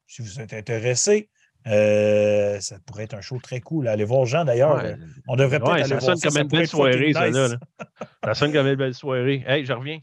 si 0.07 0.21
vous 0.21 0.39
êtes 0.39 0.53
intéressé, 0.53 1.29
ça 1.65 2.79
pourrait 2.85 3.03
être 3.03 3.13
un 3.13 3.21
show 3.21 3.39
très 3.41 3.59
cool. 3.59 3.87
Allez 3.87 4.05
voir 4.05 4.25
Jean 4.25 4.45
d'ailleurs. 4.45 4.83
On 5.27 5.35
devrait 5.35 5.59
peut-être 5.59 5.71
aller 5.71 5.83
ça 5.83 5.97
voir 5.97 6.17
sonne 6.17 6.31
comme 6.31 6.41
une 6.41 6.47
belle 6.47 6.67
soirée, 6.67 7.13
ça, 7.13 7.29
là, 7.29 7.49
ça 8.23 8.33
sonne 8.33 8.53
comme 8.53 8.67
une 8.67 8.75
belle 8.75 8.93
soirée. 8.93 9.43
Hey, 9.47 9.65
je 9.65 9.73
reviens. 9.73 9.99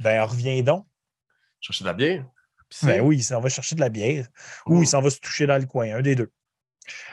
Ben, 0.00 0.22
reviens 0.22 0.62
donc. 0.62 0.86
Chercher 1.60 1.84
de 1.84 1.88
la 1.88 1.94
bière. 1.94 2.24
Ben 2.82 3.00
oui, 3.00 3.16
il 3.16 3.22
s'en 3.22 3.40
va 3.40 3.48
chercher 3.48 3.74
de 3.74 3.80
la 3.80 3.88
bière. 3.88 4.26
Ou 4.66 4.82
il 4.82 4.86
s'en 4.86 5.00
va 5.00 5.10
se 5.10 5.20
toucher 5.20 5.46
dans 5.46 5.58
le 5.58 5.66
coin, 5.66 5.94
un 5.94 6.02
des 6.02 6.14
deux. 6.14 6.30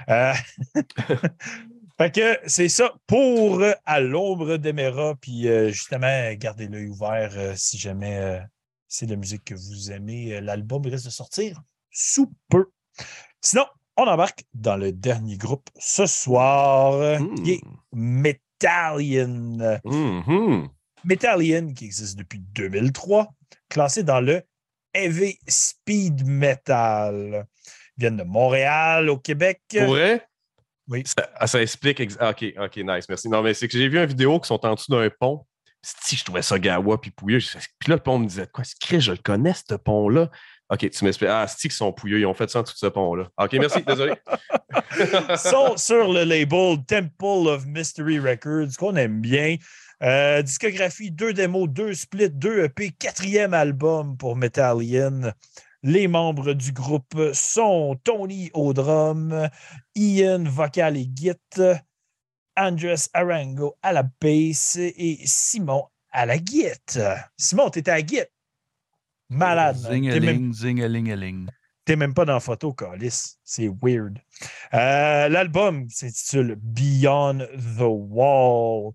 Euh, 0.10 0.34
fait 2.02 2.12
que 2.12 2.39
c'est 2.47 2.70
ça 2.70 2.93
pour 3.06 3.62
euh, 3.62 3.74
À 3.86 3.99
l'ombre 3.99 4.58
d'Emera. 4.58 5.16
Puis 5.16 5.47
euh, 5.47 5.70
justement, 5.70 6.34
gardez 6.34 6.68
l'œil 6.68 6.88
ouvert 6.88 7.32
si 7.56 7.78
jamais 7.78 8.41
c'est 8.88 9.06
la 9.06 9.16
musique 9.16 9.45
que 9.45 9.56
vous 9.56 9.91
aimez. 9.91 10.41
L'album 10.41 10.86
risque 10.86 11.06
de 11.06 11.12
sortir 11.12 11.62
sous 11.91 12.34
peu. 12.49 12.72
Sinon, 13.41 13.66
on 13.97 14.08
embarque 14.08 14.43
dans 14.54 14.78
le 14.78 14.91
dernier 14.91 15.38
groupe 15.38 15.70
ce 15.78 16.06
soir, 16.06 17.20
qui 17.43 17.52
est 17.54 17.62
hmm. 17.93 18.22
Metallion. 18.22 19.80
Metallian, 21.04 21.74
qui 21.74 21.86
existe 21.86 22.18
depuis 22.18 22.39
2003, 22.39 23.34
classé 23.70 24.04
dans 24.04 24.22
le 24.22 24.43
Heavy 24.93 25.38
Speed 25.47 26.26
Metal. 26.26 27.47
Ils 27.97 28.02
viennent 28.02 28.18
de 28.18 28.24
Montréal, 28.24 29.10
au 29.10 29.18
Québec. 29.18 29.62
Pour 29.70 29.88
vrai? 29.88 30.26
Oui. 30.92 31.04
Ça, 31.06 31.30
ah, 31.36 31.62
explique. 31.62 32.02
OK, 32.02 32.46
OK, 32.58 32.78
nice, 32.78 33.06
merci. 33.08 33.30
Non, 33.30 33.42
mais 33.42 33.54
c'est 33.54 33.68
que 33.68 33.78
j'ai 33.78 33.88
vu 33.88 33.98
une 33.98 34.06
vidéo 34.06 34.39
qui 34.42 34.48
sont 34.48 34.64
en 34.66 34.76
dessous 34.76 34.92
d'un 34.92 35.10
pont. 35.10 35.46
Si 35.82 36.16
je 36.16 36.24
trouvais 36.24 36.42
ça 36.42 36.60
gawa 36.60 37.00
puis 37.00 37.10
pouilleux. 37.10 37.39
Puis 37.39 37.89
là, 37.89 37.96
le 37.96 38.02
pont 38.02 38.20
me 38.20 38.28
disait 38.28 38.48
quoi? 38.52 38.64
C'est 38.66 39.00
je 39.00 39.12
le 39.12 39.18
connais, 39.18 39.54
ce 39.54 39.76
pont-là. 39.76 40.30
OK, 40.70 40.89
tu 40.89 41.06
m'expliques. 41.06 41.30
Ah, 41.32 41.48
c'est 41.48 41.70
qu'ils 41.70 41.72
sont 41.72 41.92
pouilleux. 41.92 42.20
Ils 42.20 42.26
ont 42.26 42.34
fait 42.34 42.50
ça 42.50 42.60
en 42.60 42.64
tout 42.64 42.74
ce 42.76 42.86
pont-là. 42.86 43.30
OK, 43.38 43.54
merci, 43.54 43.82
désolé. 43.88 44.14
Ils 45.00 45.38
sont 45.38 45.78
sur 45.78 46.12
le 46.12 46.24
label 46.24 46.78
Temple 46.86 47.48
of 47.48 47.66
Mystery 47.66 48.20
Records, 48.20 48.78
qu'on 48.78 48.96
aime 48.96 49.22
bien. 49.22 49.56
Euh, 50.04 50.42
discographie, 50.42 51.10
deux 51.10 51.34
démos, 51.34 51.70
deux 51.70 51.94
splits, 51.94 52.30
deux 52.30 52.64
EP, 52.66 52.92
quatrième 52.92 53.54
album 53.54 54.18
pour 54.18 54.36
Metallian. 54.36 55.32
Les 55.84 56.08
membres 56.08 56.54
du 56.54 56.72
groupe 56.72 57.34
sont 57.34 58.00
Tony 58.04 58.52
au 58.54 58.74
drum, 58.74 59.50
Ian 59.96 60.44
vocal 60.44 60.96
et 60.96 61.10
git, 61.16 61.32
Andres 62.56 63.10
Arango 63.14 63.76
à 63.82 63.94
la 63.94 64.04
bass 64.04 64.76
et 64.78 65.20
Simon 65.26 65.86
à 66.12 66.26
la 66.26 66.38
git. 66.38 66.68
Simon, 67.38 67.70
t'étais 67.70 67.92
à 67.92 68.06
git. 68.06 68.22
Malade. 69.30 69.78
Zing-a-ling, 69.78 70.54
zing-a-ling-a-ling. 70.54 71.48
T'es 71.86 71.96
même 71.96 72.14
pas 72.14 72.26
dans 72.26 72.34
la 72.34 72.40
photo, 72.40 72.74
Calis. 72.74 73.38
C'est 73.44 73.70
weird. 73.82 74.20
Euh, 74.74 75.30
l'album 75.30 75.90
s'intitule 75.90 76.56
Beyond 76.62 77.40
the 77.40 77.88
Wall. 77.88 78.94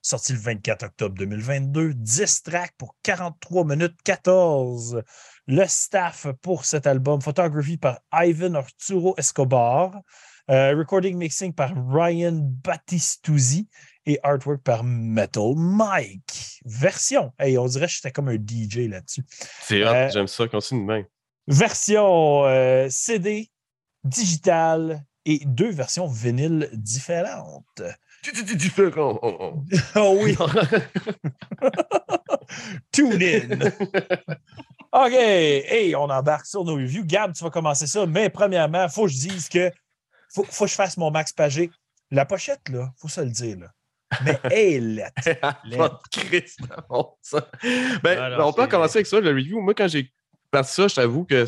sorti 0.00 0.32
le 0.32 0.38
24 0.40 0.82
octobre 0.84 1.14
2022. 1.16 1.94
10 1.94 2.42
tracks 2.42 2.74
pour 2.76 2.96
43 3.04 3.64
minutes 3.64 4.02
14. 4.02 5.02
Le 5.48 5.66
staff 5.66 6.28
pour 6.40 6.64
cet 6.64 6.86
album, 6.86 7.20
photographie 7.20 7.76
par 7.76 7.98
Ivan 8.12 8.54
Arturo 8.54 9.14
Escobar, 9.18 10.00
euh, 10.50 10.74
recording 10.76 11.16
mixing 11.16 11.52
par 11.52 11.72
Ryan 11.88 12.38
Battistuzzi 12.64 13.68
et 14.06 14.20
artwork 14.22 14.62
par 14.62 14.84
Metal 14.84 15.54
Mike. 15.56 16.60
Version. 16.64 17.32
Hey, 17.38 17.58
on 17.58 17.66
dirait 17.66 17.86
que 17.86 17.92
j'étais 17.92 18.12
comme 18.12 18.28
un 18.28 18.36
DJ 18.36 18.88
là-dessus. 18.88 19.24
C'est 19.62 19.82
hot, 19.82 19.88
euh, 19.88 20.10
j'aime 20.12 20.28
ça, 20.28 20.46
continue 20.46 20.86
de 20.86 21.04
Version 21.48 22.44
euh, 22.44 22.86
CD, 22.88 23.50
digital 24.04 25.04
et 25.24 25.40
deux 25.44 25.70
versions 25.70 26.06
vinyle 26.06 26.68
différentes. 26.72 27.82
Différent. 28.22 29.18
Oh 29.96 30.18
oui. 30.22 30.36
Tune 32.92 33.22
in. 33.22 33.58
OK. 34.92 35.12
Hey, 35.12 35.94
on 35.96 36.04
embarque 36.04 36.46
sur 36.46 36.64
nos 36.64 36.74
reviews. 36.74 37.04
Gab, 37.04 37.32
tu 37.32 37.42
vas 37.42 37.50
commencer 37.50 37.86
ça. 37.86 38.06
Mais 38.06 38.28
premièrement, 38.30 38.84
il 38.84 38.90
faut 38.90 39.04
que 39.04 39.12
je 39.12 39.18
dise 39.18 39.48
que 39.48 39.70
faut, 40.32 40.44
faut 40.44 40.64
que 40.64 40.70
je 40.70 40.76
fasse 40.76 40.96
mon 40.96 41.10
Max 41.10 41.32
Pagé. 41.32 41.70
La 42.10 42.26
pochette, 42.26 42.68
là, 42.68 42.90
faut 42.98 43.08
se 43.08 43.20
le 43.20 43.30
dire, 43.30 43.58
là. 43.58 43.68
Mais 44.24 44.38
elle 44.50 45.10
est 45.26 46.56
ben, 48.02 48.38
on 48.40 48.52
peut 48.52 48.66
commencer 48.66 48.98
avec 48.98 49.06
ça, 49.06 49.18
le 49.18 49.30
review. 49.30 49.60
Moi, 49.60 49.74
quand 49.74 49.88
j'ai 49.88 50.12
passé 50.50 50.74
ça, 50.74 50.88
je 50.88 50.94
t'avoue 50.96 51.24
que 51.24 51.46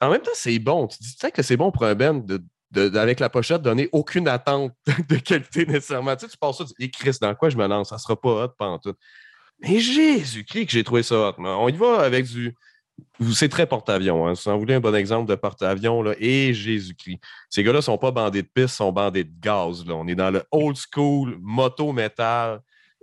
en 0.00 0.10
même 0.10 0.22
temps, 0.22 0.30
c'est 0.34 0.58
bon. 0.58 0.86
Tu 0.86 0.98
dis 0.98 1.32
que 1.32 1.42
c'est 1.42 1.56
bon 1.56 1.70
pour 1.70 1.84
un 1.84 1.94
band 1.94 2.14
de, 2.14 2.98
avec 2.98 3.20
la 3.20 3.28
pochette, 3.28 3.62
donner 3.62 3.88
aucune 3.92 4.28
attente 4.28 4.72
de 5.08 5.16
qualité 5.16 5.66
nécessairement. 5.66 6.16
Tu, 6.16 6.26
sais, 6.26 6.32
tu 6.32 6.38
passes 6.38 6.58
ça, 6.58 6.64
tu 6.64 6.72
dis, 6.78 6.90
Chris, 6.90 7.16
dans 7.20 7.34
quoi 7.34 7.50
je 7.50 7.56
me 7.56 7.66
lance? 7.66 7.90
Ça 7.90 7.98
sera 7.98 8.18
pas 8.18 8.44
hot 8.44 8.54
pendant 8.58 8.78
tout. 8.78 8.94
Mais 9.60 9.78
Jésus-Christ, 9.78 10.66
que 10.66 10.72
j'ai 10.72 10.84
trouvé 10.84 11.02
ça 11.02 11.30
hot. 11.30 11.34
On 11.38 11.68
y 11.68 11.76
va 11.76 12.00
avec 12.00 12.26
du. 12.26 12.54
C'est 13.32 13.48
très 13.48 13.66
porte-avions. 13.66 14.26
Hein. 14.26 14.34
Si 14.34 14.48
vous 14.48 14.58
voulez 14.58 14.74
un 14.74 14.80
bon 14.80 14.94
exemple 14.94 15.28
de 15.28 15.34
porte-avions, 15.34 16.04
et 16.18 16.52
Jésus-Christ. 16.52 17.18
Ces 17.48 17.62
gars-là 17.62 17.78
ne 17.78 17.82
sont 17.82 17.98
pas 17.98 18.10
bandés 18.10 18.42
de 18.42 18.48
piste, 18.48 18.76
sont 18.76 18.92
bandés 18.92 19.24
de 19.24 19.32
gaz. 19.40 19.84
Là. 19.86 19.94
On 19.94 20.06
est 20.06 20.14
dans 20.14 20.30
le 20.30 20.42
old 20.50 20.76
school, 20.76 21.36
moto-métal. 21.40 22.60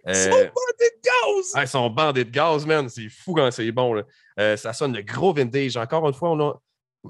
Ils 0.07 0.15
sont 0.15 0.29
bandés 0.29 0.51
de 0.79 1.01
gaz! 1.03 1.63
ils 1.63 1.67
sont 1.67 1.89
bandés 1.89 2.25
de 2.25 2.29
gaz, 2.29 2.65
man. 2.65 2.87
C'est 2.89 3.09
fou 3.09 3.33
quand 3.33 3.49
c'est 3.51 3.71
bon. 3.71 4.03
Euh, 4.39 4.57
ça 4.57 4.73
sonne 4.73 4.93
le 4.93 5.01
gros 5.01 5.33
vintage. 5.33 5.77
Encore 5.77 6.07
une 6.07 6.13
fois, 6.13 6.31
on 6.31 6.39
a. 6.39 6.61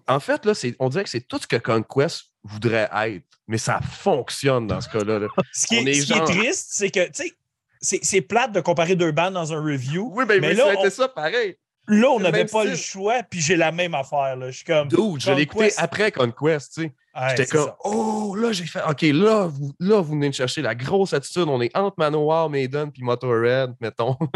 En 0.08 0.20
fait, 0.20 0.46
là, 0.46 0.54
on 0.80 0.90
dirait 0.90 1.04
que 1.04 1.10
c'est 1.10 1.28
tout 1.28 1.40
ce 1.40 1.48
que 1.48 1.56
Conquest 1.56 2.26
voudrait 2.44 2.90
être, 3.08 3.26
mais 3.48 3.58
ça 3.58 3.80
fonctionne 3.82 4.68
dans 4.68 4.82
ce 4.82 4.90
cas-là. 4.90 5.28
ce 5.54 5.68
qui, 5.68 5.76
est, 5.76 6.26
triste, 6.26 6.68
c'est 6.72 6.90
que, 6.90 7.06
tu 7.06 7.24
sais, 7.24 7.34
c'est 7.82 8.22
plate 8.22 8.52
de 8.52 8.62
comparer 8.62 8.96
deux 8.96 9.12
bandes 9.12 9.34
dans 9.34 9.54
un 9.54 9.62
review. 9.62 10.12
Oui, 10.14 10.26
ben, 10.26 10.40
mais, 10.40 10.50
mais 10.50 10.54
là, 10.54 10.90
ça 10.90 11.08
pareil. 11.08 11.58
Là, 11.88 12.10
on 12.10 12.20
n'avait 12.20 12.46
pas 12.46 12.64
le 12.64 12.76
choix, 12.76 13.22
puis 13.22 13.40
j'ai 13.40 13.56
la 13.56 13.72
même 13.72 13.94
affaire. 13.94 14.36
Là. 14.36 14.50
Je 14.50 14.58
suis 14.58 14.66
comme. 14.66 14.88
Dude, 14.88 15.20
je 15.20 15.32
l'ai 15.32 15.44
écouté 15.44 15.72
après 15.78 16.12
Conquest, 16.12 16.74
tu 16.74 16.82
sais. 16.84 16.94
J'étais 17.30 17.46
comme, 17.46 17.72
oh, 17.86 18.36
là, 18.38 18.52
j'ai 18.52 18.66
fait, 18.66 18.82
OK, 18.90 19.02
là 19.04 19.48
vous, 19.48 19.72
là, 19.80 20.02
vous 20.02 20.14
venez 20.14 20.30
de 20.30 20.34
chercher 20.34 20.62
la 20.62 20.76
grosse 20.76 21.14
attitude. 21.14 21.46
On 21.48 21.62
est 21.62 21.76
entre 21.78 21.96
Manowar, 21.98 22.50
Maiden, 22.50 22.92
puis 22.92 23.04
Motorhead, 23.04 23.74
mettons. 23.80 24.18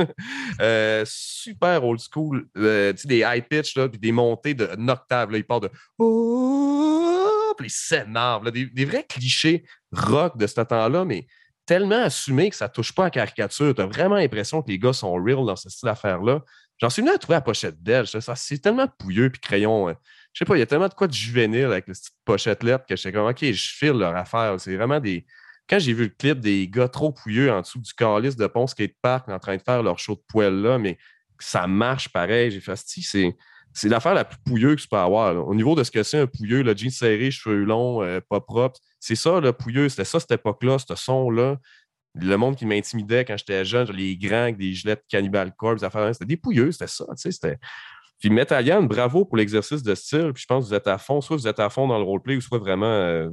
Euh, 0.61 1.03
super 1.05 1.83
old 1.85 1.99
school. 1.99 2.47
Euh, 2.57 2.91
tu 2.91 2.99
sais, 3.01 3.07
des 3.07 3.19
high 3.19 3.43
pitch, 3.47 3.77
là, 3.77 3.87
puis 3.87 3.99
des 3.99 4.11
montées 4.11 4.53
de 4.53 4.69
octave. 4.89 5.31
Là, 5.31 5.37
il 5.37 5.45
part 5.45 5.61
de, 5.61 5.69
oh, 5.97 7.53
puis 7.57 7.71
les 7.93 8.51
des, 8.51 8.65
des, 8.65 8.85
vrais 8.85 9.03
clichés 9.03 9.63
rock 9.91 10.37
de 10.37 10.47
ce 10.47 10.59
temps-là, 10.61 11.05
mais 11.05 11.27
tellement 11.69 12.01
assumés 12.01 12.49
que 12.49 12.55
ça 12.55 12.67
touche 12.67 12.91
pas 12.93 13.05
à 13.05 13.09
caricature. 13.11 13.75
Tu 13.75 13.81
as 13.81 13.85
vraiment 13.85 14.15
l'impression 14.15 14.63
que 14.63 14.69
les 14.69 14.79
gars 14.79 14.91
sont 14.91 15.13
real 15.13 15.45
dans 15.45 15.55
ce 15.55 15.69
style 15.69 15.85
d'affaires-là. 15.85 16.41
J'en 16.79 16.89
suis 16.89 17.03
venu 17.03 17.13
à 17.13 17.19
trouver 17.19 17.35
la 17.35 17.41
pochette 17.41 17.83
d'elle. 17.83 18.07
C'est 18.07 18.57
tellement 18.57 18.87
pouilleux, 18.87 19.29
puis 19.29 19.39
crayon. 19.39 19.89
Euh, 19.89 19.93
je 20.33 20.39
sais 20.39 20.45
pas, 20.45 20.55
il 20.55 20.59
y 20.61 20.63
a 20.63 20.65
tellement 20.65 20.87
de 20.87 20.95
quoi 20.95 21.05
de 21.05 21.13
juvénile 21.13 21.65
avec 21.65 21.85
les 21.85 21.93
petites 21.93 22.15
pochettes 22.25 22.63
lettres 22.63 22.85
que 22.89 22.95
j'étais 22.95 23.11
comme, 23.11 23.27
OK, 23.27 23.43
je 23.43 23.67
file 23.77 23.91
leur 23.91 24.15
affaire. 24.15 24.55
C'est 24.59 24.75
vraiment 24.75 24.99
des. 24.99 25.27
Quand 25.69 25.77
j'ai 25.77 25.93
vu 25.93 26.05
le 26.05 26.09
clip 26.09 26.39
des 26.39 26.67
gars 26.67 26.87
trop 26.87 27.11
pouilleux 27.11 27.51
en 27.51 27.61
dessous 27.61 27.77
du 27.77 27.93
calice 27.93 28.35
de 28.35 28.47
Pont 28.47 28.65
Skatepark 28.65 29.29
en 29.29 29.37
train 29.37 29.57
de 29.57 29.61
faire 29.61 29.83
leur 29.83 29.99
show 29.99 30.15
de 30.15 30.23
poêle 30.27 30.59
là, 30.63 30.79
mais 30.79 30.97
ça 31.37 31.67
marche 31.67 32.09
pareil, 32.09 32.49
j'ai 32.49 32.61
fait, 32.61 32.75
c'est. 32.75 33.37
C'est 33.71 33.87
l'affaire 33.87 34.15
la 34.15 34.25
plus 34.25 34.39
pouilleuse 34.43 34.77
que 34.77 34.81
tu 34.81 34.87
peux 34.87 34.97
avoir. 34.97 35.47
Au 35.47 35.53
niveau 35.53 35.75
de 35.75 35.83
ce 35.83 35.91
que 35.91 36.01
c'est 36.01 36.17
un 36.17 36.25
pouilleux, 36.25 36.63
le 36.63 36.75
jean 36.75 36.89
serré, 36.89 37.29
cheveux 37.29 37.63
longs, 37.63 38.01
euh, 38.01 38.19
pas 38.27 38.41
propre, 38.41 38.79
c'est 38.99 39.15
ça 39.15 39.39
le 39.39 39.53
pouilleux. 39.53 39.89
C'était 39.89 40.05
ça 40.05 40.19
cette 40.19 40.31
époque-là, 40.31 40.77
ce 40.79 40.95
son-là 40.95 41.57
le 42.15 42.35
monde 42.35 42.55
qui 42.55 42.65
m'intimidait 42.65 43.25
quand 43.25 43.37
j'étais 43.37 43.65
jeune, 43.65 43.91
les 43.91 44.17
grands 44.17 44.43
avec 44.43 44.57
des 44.57 44.73
gilets 44.73 44.95
de 44.95 45.03
Cannibal 45.07 45.53
Corpse, 45.55 45.83
c'était 46.13 46.25
des 46.25 46.37
pouilleux, 46.37 46.71
c'était 46.71 46.87
ça. 46.87 47.05
Tu 47.09 47.13
sais, 47.17 47.31
c'était... 47.31 47.57
Puis 48.19 48.29
Metalian, 48.29 48.83
bravo 48.83 49.23
pour 49.23 49.37
l'exercice 49.37 49.81
de 49.81 49.95
style. 49.95 50.33
Puis 50.33 50.41
je 50.41 50.45
pense 50.45 50.65
que 50.65 50.69
vous 50.69 50.75
êtes 50.75 50.87
à 50.87 50.97
fond, 50.97 51.21
soit 51.21 51.37
vous 51.37 51.47
êtes 51.47 51.59
à 51.61 51.69
fond 51.69 51.87
dans 51.87 51.97
le 51.97 52.03
roleplay, 52.03 52.35
ou 52.35 52.41
soit 52.41 52.57
vraiment 52.57 52.85
euh, 52.85 53.29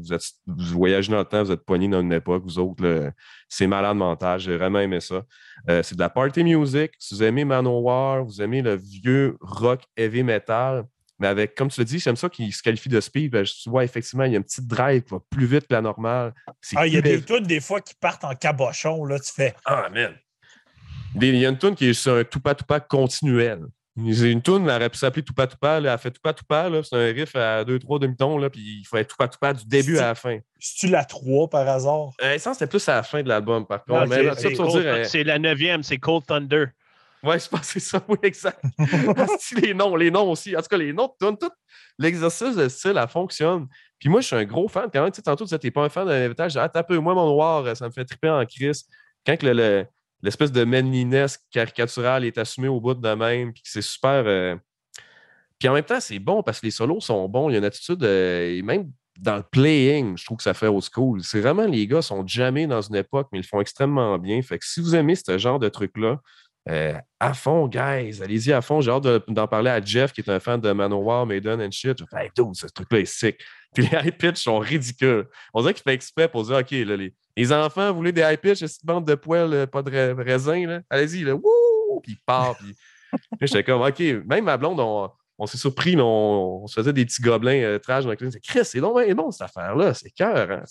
vous, 0.47 0.79
voyagez 0.79 1.11
dans 1.11 1.19
le 1.19 1.25
temps, 1.25 1.43
vous 1.43 1.51
êtes 1.51 1.65
poignés 1.65 1.89
dans 1.89 2.01
une 2.01 2.13
époque, 2.13 2.45
vous 2.45 2.61
autres, 2.61 3.13
c'est 3.49 3.67
malade 3.67 3.97
mental. 3.97 4.39
J'ai 4.39 4.57
vraiment 4.57 4.79
aimé 4.79 5.01
ça. 5.01 5.25
Euh, 5.69 5.83
c'est 5.83 5.97
de 5.97 6.01
la 6.01 6.09
party 6.09 6.45
music. 6.45 6.93
Si 7.01 7.17
vous 7.17 7.25
aimez 7.25 7.45
Manowar, 7.45 8.25
vous 8.25 8.41
aimez 8.41 8.63
le 8.63 8.77
vieux 8.77 9.37
rock 9.41 9.83
heavy 9.97 10.23
metal, 10.23 10.85
mais 11.19 11.29
avec, 11.29 11.55
comme 11.55 11.69
tu 11.69 11.81
l'as 11.81 11.85
dit, 11.85 11.99
j'aime 11.99 12.17
ça 12.17 12.29
qu'il 12.29 12.53
se 12.53 12.63
qualifie 12.63 12.89
de 12.89 13.01
speed. 13.01 13.33
Ben, 13.33 13.45
tu 13.45 13.71
vois, 13.71 13.85
effectivement, 13.85 14.25
il 14.25 14.33
y 14.33 14.37
a 14.37 14.39
un 14.39 14.43
petit 14.43 14.65
drive 14.65 15.03
qui 15.03 15.11
va 15.13 15.21
plus 15.31 15.47
vite 15.47 15.67
que 15.67 15.75
la 15.75 15.81
normale. 15.81 16.35
Ah, 16.75 16.87
il 16.87 16.93
y 16.93 16.99
a 16.99 17.01
des 17.01 17.23
tunes 17.23 17.45
des 17.45 17.61
fois 17.61 17.81
qui 17.81 17.95
partent 17.95 18.25
en 18.25 18.35
cabochon, 18.35 19.05
là, 19.05 19.19
tu 19.19 19.33
fais. 19.33 19.55
Ah, 19.65 19.89
man. 19.93 20.15
Il 21.15 21.37
y 21.37 21.47
a 21.47 21.49
une 21.49 21.59
tune 21.59 21.75
qui 21.75 21.89
est 21.89 21.95
sur 21.95 22.15
un 22.15 22.25
tout 22.25 22.41
pas 22.41 22.55
continuel. 22.81 23.61
C'est 24.13 24.31
une 24.31 24.43
tune, 24.43 24.69
elle 24.69 24.77
aurait 24.77 24.91
pu 24.91 24.99
s'appeler 24.99 25.23
Toupa 25.23 25.47
Toupa, 25.47 25.79
elle 25.79 25.89
a 25.89 25.97
fait 25.97 26.11
Toupa 26.11 26.35
Toupa, 26.35 26.69
c'est 26.83 26.97
un 26.97 27.13
riff 27.15 27.35
à 27.35 27.65
2-3 27.65 27.99
demi-tons, 27.99 28.47
puis 28.51 28.81
il 28.81 28.85
faut 28.85 28.99
être 28.99 29.09
Toupa 29.09 29.27
Toupa 29.27 29.55
du 29.55 29.65
début 29.65 29.97
à 29.97 30.09
la 30.09 30.15
fin. 30.15 30.39
C'est-tu 30.59 30.89
la 30.89 31.03
3 31.03 31.49
par 31.49 31.67
hasard? 31.67 32.11
Euh, 32.23 32.37
ça, 32.37 32.53
c'était 32.53 32.67
plus 32.67 32.87
à 32.91 32.97
la 32.97 33.03
fin 33.03 33.23
de 33.23 33.29
l'album, 33.29 33.67
par 33.67 33.83
contre. 33.83 34.13
c'est 35.07 35.25
la 35.25 35.39
9e, 35.39 35.83
c'est 35.83 35.97
Cold 35.97 36.27
Thunder. 36.27 36.67
Ouais, 37.23 37.39
je 37.39 37.49
pense 37.49 37.61
que 37.61 37.67
c'est 37.67 37.81
ça, 37.81 38.05
oui, 38.09 38.19
exact. 38.23 38.63
les 39.63 39.75
noms, 39.75 39.97
les 39.97 40.11
noms 40.11 40.31
aussi. 40.31 40.57
En 40.57 40.61
tout 40.61 40.69
cas, 40.69 40.77
les 40.77 40.93
noms, 40.93 41.13
tout, 41.19 41.33
tout 41.33 41.51
l'exercice 41.99 42.57
de 42.57 42.69
style, 42.69 42.99
elle 43.01 43.09
fonctionne. 43.09 43.67
Puis 43.99 44.09
moi, 44.09 44.21
je 44.21 44.27
suis 44.27 44.37
un 44.37 44.45
gros 44.45 44.69
fan. 44.69 44.89
Quand 44.93 45.03
même, 45.03 45.11
tu 45.11 45.17
sais, 45.17 45.23
tantôt, 45.23 45.45
tu 45.45 45.49
disais, 45.49 45.59
t'es 45.59 45.71
pas 45.71 45.85
un 45.85 45.89
fan 45.89 46.07
d'un 46.07 46.25
invitage. 46.27 46.57
Ah, 46.57 46.69
peu, 46.69 46.99
moi, 46.99 47.15
mon 47.15 47.27
noir, 47.27 47.77
ça 47.77 47.87
me 47.87 47.91
fait 47.93 48.05
triper 48.05 48.29
en 48.29 48.45
crise. 48.45 48.85
Quand 49.27 49.37
l'espèce 49.43 50.53
de 50.53 50.65
manlinesque 50.65 51.41
caricatural 51.51 52.25
est 52.25 52.39
assumé 52.39 52.69
au 52.69 52.81
bout 52.81 52.95
de 52.95 53.15
même, 53.15 53.53
puis 53.53 53.63
que 53.63 53.69
c'est 53.69 53.83
super. 53.83 54.25
Euh, 54.27 54.57
puis 55.59 55.69
en 55.69 55.73
même 55.73 55.85
temps, 55.85 56.01
c'est 56.01 56.19
bon 56.19 56.43
parce 56.43 56.61
que 56.61 56.67
les 56.67 56.71
solos 56.71 57.01
sont 57.01 57.29
bons. 57.29 57.49
Il 57.49 57.53
y 57.53 57.55
a 57.57 57.59
une 57.59 57.65
attitude, 57.65 58.03
euh, 58.05 58.57
et 58.57 58.63
même 58.63 58.93
dans 59.19 59.37
le 59.37 59.43
playing, 59.43 60.17
je 60.17 60.25
trouve 60.25 60.37
que 60.37 60.43
ça 60.43 60.55
fait 60.55 60.67
au 60.67 60.81
school. 60.81 61.23
C'est 61.23 61.41
vraiment, 61.41 61.65
les 61.65 61.87
gars 61.87 62.03
sont 62.03 62.27
jamais 62.27 62.67
dans 62.67 62.83
une 62.83 62.97
époque, 62.97 63.29
mais 63.33 63.39
ils 63.39 63.43
le 63.43 63.47
font 63.47 63.61
extrêmement 63.61 64.19
bien. 64.19 64.41
Fait 64.43 64.59
que 64.59 64.67
si 64.67 64.81
vous 64.81 64.95
aimez 64.95 65.15
ce 65.15 65.39
genre 65.39 65.59
de 65.59 65.69
truc-là, 65.71 66.21
euh, 66.69 66.99
à 67.21 67.33
fond, 67.33 67.69
guys, 67.69 68.21
allez-y 68.23 68.53
à 68.53 68.61
fond. 68.61 68.81
J'ai 68.81 68.91
hâte 68.91 69.07
d'en 69.29 69.47
parler 69.47 69.71
à 69.71 69.81
Jeff, 69.81 70.13
qui 70.13 70.21
est 70.21 70.29
un 70.29 70.41
fan 70.41 70.61
de 70.61 70.73
Manowar, 70.73 71.25
Maiden 71.25 71.61
and 71.61 71.71
shit. 71.71 71.99
Je 71.99 72.05
fais, 72.11 72.25
hey, 72.25 72.31
dude, 72.37 72.55
ce 72.55 72.67
truc-là 72.67 73.01
est 73.01 73.05
sick. 73.05 73.39
Puis 73.75 73.87
les 73.87 73.99
high 73.99 74.17
pitch 74.17 74.43
sont 74.43 74.59
ridicules. 74.59 75.27
On 75.55 75.61
dirait 75.61 75.75
qu'il 75.75 75.83
fait 75.83 75.95
exprès 75.95 76.29
pour 76.29 76.45
dire, 76.45 76.57
OK, 76.57 76.71
là, 76.71 76.97
les, 77.37 77.53
enfants, 77.53 77.91
vous 77.91 77.97
voulez 77.97 78.13
des 78.13 78.23
high 78.23 78.39
pitch, 78.39 78.59
cette 78.65 78.85
bande 78.85 79.07
de 79.07 79.15
poils, 79.15 79.53
euh, 79.53 79.67
pas 79.67 79.83
de 79.83 80.15
raisin, 80.23 80.81
allez-y, 80.91 81.25
wouh! 81.31 82.01
Puis 82.03 82.13
il 82.13 82.21
part. 82.25 82.57
Puis 83.39 83.49
j'étais 83.49 83.63
comme, 83.63 83.83
OK, 83.83 84.01
même 84.01 84.45
ma 84.45 84.57
blonde, 84.57 84.81
on, 84.81 85.11
on 85.39 85.47
s'est 85.47 85.59
surpris, 85.59 85.97
on, 85.99 86.67
se 86.67 86.75
faisait 86.75 86.93
des 86.93 87.05
petits 87.05 87.23
gobelins 87.23 87.63
euh, 87.63 87.79
trash 87.79 88.05
dans 88.05 88.11
la 88.11 88.17
cuisine. 88.17 88.33
C'est 88.33 88.41
Chris, 88.41 88.65
c'est 88.65 88.81
donc 88.81 88.97
bon 89.15 89.31
cette 89.31 89.43
affaire-là, 89.43 89.95
c'est 89.95 90.11
cœur. 90.11 90.51
Hein, 90.51 90.63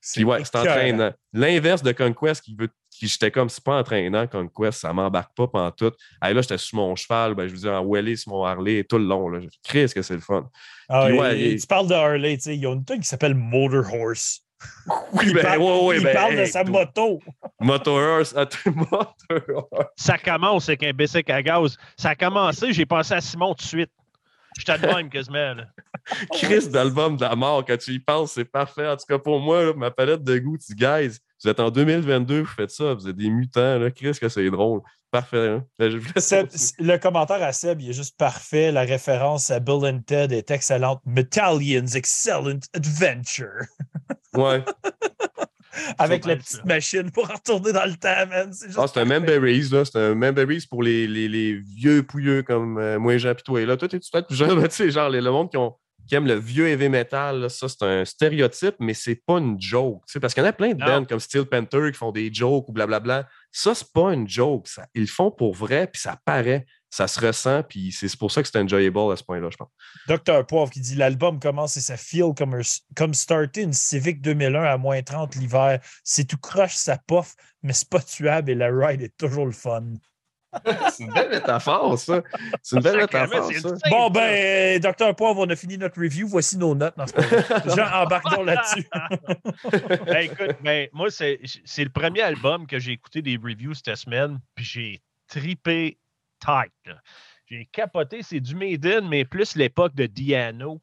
c'est 0.00 0.24
ouais, 0.24 0.44
c'est 0.44 0.56
entraînant. 0.56 1.12
L'inverse 1.32 1.82
de 1.82 1.92
Conquest 1.92 2.42
qui 2.42 2.54
veut 2.54 2.68
qui 2.90 3.06
j'étais 3.06 3.30
comme 3.30 3.48
c'est 3.48 3.62
pas 3.62 3.78
entraînant 3.78 4.26
Conquest, 4.26 4.80
ça 4.80 4.92
m'embarque 4.92 5.34
pas 5.36 5.46
pendant 5.46 5.70
tout. 5.70 5.92
là, 6.20 6.40
j'étais 6.40 6.58
sur 6.58 6.76
mon 6.76 6.96
cheval, 6.96 7.34
ben, 7.34 7.46
je 7.46 7.52
veux 7.52 7.60
dire 7.60 7.72
en 7.72 7.86
Welly 7.88 8.16
sur 8.16 8.32
mon 8.32 8.44
Harley 8.44 8.84
tout 8.84 8.98
le 8.98 9.04
long. 9.04 9.28
Là. 9.28 9.40
Chris, 9.62 9.92
que 9.94 10.02
c'est 10.02 10.14
le 10.14 10.20
fun. 10.20 10.48
Ah, 10.88 11.08
Tu 11.08 11.66
parles 11.68 11.86
de 11.86 11.94
Harley, 11.94 12.36
tu 12.36 12.42
sais, 12.42 12.56
il 12.56 12.62
y 12.62 12.66
a 12.66 12.72
une 12.72 12.84
truc 12.84 13.00
qui 13.02 13.08
s'appelle 13.08 13.34
Motor 13.34 13.84
Horse. 13.92 14.42
Oui, 15.12 15.26
il 15.26 15.34
ben, 15.34 15.42
parle, 15.42 15.58
ouais, 15.60 15.84
ouais, 15.84 15.96
il 15.98 16.02
ben, 16.02 16.14
parle 16.14 16.36
de 16.36 16.44
sa 16.44 16.64
moto. 16.64 17.20
Motor 17.60 17.96
Horse, 17.96 18.34
Motor 18.66 19.66
Horse. 19.72 19.92
Ça 19.96 20.18
commence 20.18 20.68
avec 20.68 20.82
un 20.82 20.92
bicycle 20.92 21.30
à 21.30 21.42
gaz. 21.42 21.76
Ça 21.96 22.10
a 22.10 22.14
commencé, 22.16 22.72
j'ai 22.72 22.86
pensé 22.86 23.14
à 23.14 23.20
Simon 23.20 23.54
tout 23.54 23.62
de 23.62 23.68
suite. 23.68 23.90
Je 24.56 24.64
de 24.64 24.86
même 24.86 25.10
quasiment. 25.10 25.54
Là. 25.54 25.64
Chris 26.32 26.68
d'album 26.68 27.16
de 27.16 27.22
la 27.22 27.36
mort, 27.36 27.64
quand 27.64 27.76
tu 27.76 27.92
y 27.92 27.98
penses, 27.98 28.32
c'est 28.32 28.44
parfait. 28.44 28.88
En 28.88 28.96
tout 28.96 29.06
cas, 29.08 29.18
pour 29.18 29.40
moi, 29.40 29.74
ma 29.74 29.90
palette 29.90 30.22
de 30.22 30.38
goût, 30.38 30.56
tu 30.58 30.74
guys, 30.74 31.18
vous 31.42 31.50
êtes 31.50 31.60
en 31.60 31.70
2022, 31.70 32.40
vous 32.40 32.46
faites 32.46 32.70
ça, 32.70 32.94
vous 32.94 33.08
êtes 33.08 33.16
des 33.16 33.30
mutants. 33.30 33.78
Là. 33.78 33.90
Chris, 33.90 34.16
que 34.20 34.28
c'est 34.28 34.50
drôle. 34.50 34.80
Parfait. 35.10 35.48
Hein? 35.48 35.66
le 35.78 36.96
commentaire 36.96 37.42
à 37.42 37.52
Seb, 37.52 37.80
il 37.80 37.90
est 37.90 37.94
juste 37.94 38.16
parfait. 38.18 38.70
La 38.72 38.82
référence 38.82 39.50
à 39.50 39.58
Bill 39.58 39.86
and 39.86 40.00
Ted 40.06 40.36
est 40.36 40.50
excellente. 40.50 41.00
Metallion's 41.06 41.94
Excellent 41.94 42.60
Adventure. 42.74 43.64
Ouais. 44.34 44.62
Avec 45.98 46.24
la 46.26 46.36
petite 46.36 46.64
machine 46.64 47.10
pour 47.10 47.28
retourner 47.28 47.72
dans 47.72 47.84
le 47.84 47.94
temps, 47.94 48.26
man. 48.28 48.52
C'est 48.52 48.68
ah, 48.76 48.86
c'est 48.92 49.00
un 49.00 49.04
Memberries, 49.04 49.68
là. 49.70 49.84
C'est 49.84 49.98
un 49.98 50.14
Memberries 50.14 50.66
pour 50.68 50.82
les, 50.82 51.06
les, 51.06 51.28
les, 51.28 51.54
vieux 51.54 52.02
pouilleux 52.02 52.42
comme 52.42 52.78
euh, 52.78 52.98
moi 52.98 53.14
et 53.14 53.18
Jean. 53.18 53.34
Là, 53.48 53.76
toi, 53.76 53.88
t'es-tu 53.88 54.10
peut-être 54.10 54.26
plus 54.26 54.36
jeune, 54.36 54.62
tu 54.68 54.74
sais, 54.74 54.90
genre, 54.90 55.10
le 55.10 55.30
monde 55.30 55.50
qui, 55.50 55.56
ont, 55.56 55.74
qui 56.08 56.14
aime 56.14 56.26
le 56.26 56.34
vieux 56.34 56.68
heavy 56.68 56.88
metal, 56.88 57.50
ça, 57.50 57.68
c'est 57.68 57.82
un 57.82 58.04
stéréotype, 58.04 58.76
mais 58.80 58.94
c'est 58.94 59.22
pas 59.26 59.38
une 59.38 59.60
joke. 59.60 60.02
Tu 60.06 60.14
sais, 60.14 60.20
parce 60.20 60.34
qu'il 60.34 60.42
y 60.42 60.46
en 60.46 60.48
a 60.48 60.52
plein 60.52 60.74
de 60.74 60.84
bands 60.84 61.04
comme 61.04 61.20
Steel 61.20 61.44
Panther 61.44 61.90
qui 61.92 61.98
font 61.98 62.12
des 62.12 62.32
jokes 62.32 62.68
ou 62.68 62.72
blablabla. 62.72 63.28
Ça, 63.52 63.74
c'est 63.74 63.92
pas 63.92 64.12
une 64.14 64.28
joke. 64.28 64.68
Ça. 64.68 64.86
Ils 64.94 65.02
le 65.02 65.06
font 65.06 65.30
pour 65.30 65.54
vrai, 65.54 65.86
puis 65.86 66.00
ça 66.00 66.18
paraît 66.24 66.66
ça 66.90 67.06
se 67.06 67.20
ressent, 67.20 67.62
puis 67.62 67.92
c'est 67.92 68.16
pour 68.16 68.32
ça 68.32 68.42
que 68.42 68.48
c'est 68.48 68.58
enjoyable 68.58 69.12
à 69.12 69.16
ce 69.16 69.22
point-là, 69.22 69.48
je 69.50 69.56
pense. 69.56 69.68
Docteur 70.06 70.46
Poivre 70.46 70.70
qui 70.70 70.80
dit 70.80 70.94
l'album 70.94 71.38
commence 71.38 71.76
et 71.76 71.80
ça 71.80 71.96
feel 71.96 72.32
comme, 72.36 72.60
comme 72.96 73.14
starter 73.14 73.62
une 73.62 73.72
Civic 73.72 74.22
2001 74.22 74.62
à 74.62 74.78
moins 74.78 75.02
30 75.02 75.34
l'hiver. 75.36 75.80
C'est 76.02 76.24
tout 76.24 76.38
croche, 76.38 76.74
ça 76.74 76.98
poffe, 77.06 77.34
mais 77.62 77.72
c'est 77.72 77.88
pas 77.88 78.00
tuable 78.00 78.50
et 78.50 78.54
la 78.54 78.68
ride 78.70 79.02
est 79.02 79.16
toujours 79.16 79.46
le 79.46 79.52
fun. 79.52 79.84
c'est 80.90 81.04
une 81.04 81.12
belle 81.12 81.30
métaphore, 81.30 81.98
ça. 81.98 82.22
C'est 82.62 82.76
une 82.76 82.82
belle 82.82 82.96
métaphore, 82.98 83.52
ça. 83.52 83.90
Bon, 83.90 84.10
ben, 84.10 84.80
Docteur 84.80 85.14
Poivre, 85.14 85.40
on 85.40 85.50
a 85.50 85.56
fini 85.56 85.76
notre 85.76 86.00
review. 86.00 86.26
Voici 86.26 86.56
nos 86.56 86.74
notes 86.74 86.96
dans 86.96 87.06
ce 87.06 87.12
Jean, 87.76 88.02
embarque 88.02 88.44
là-dessus. 88.44 88.88
ben, 90.06 90.18
écoute, 90.18 90.56
ben, 90.62 90.88
moi, 90.92 91.10
c'est 91.10 91.38
le 91.78 91.90
premier 91.90 92.22
album 92.22 92.66
que 92.66 92.78
j'ai 92.78 92.92
écouté 92.92 93.22
des 93.22 93.36
reviews 93.36 93.74
cette 93.74 93.96
semaine, 93.96 94.40
puis 94.54 94.64
j'ai 94.64 95.02
tripé 95.28 95.98
tight. 96.40 96.72
J'ai 97.46 97.68
capoté, 97.70 98.22
c'est 98.22 98.40
du 98.40 98.54
Maiden, 98.54 99.08
mais 99.08 99.24
plus 99.24 99.54
l'époque 99.54 99.94
de 99.94 100.06
Diano. 100.06 100.80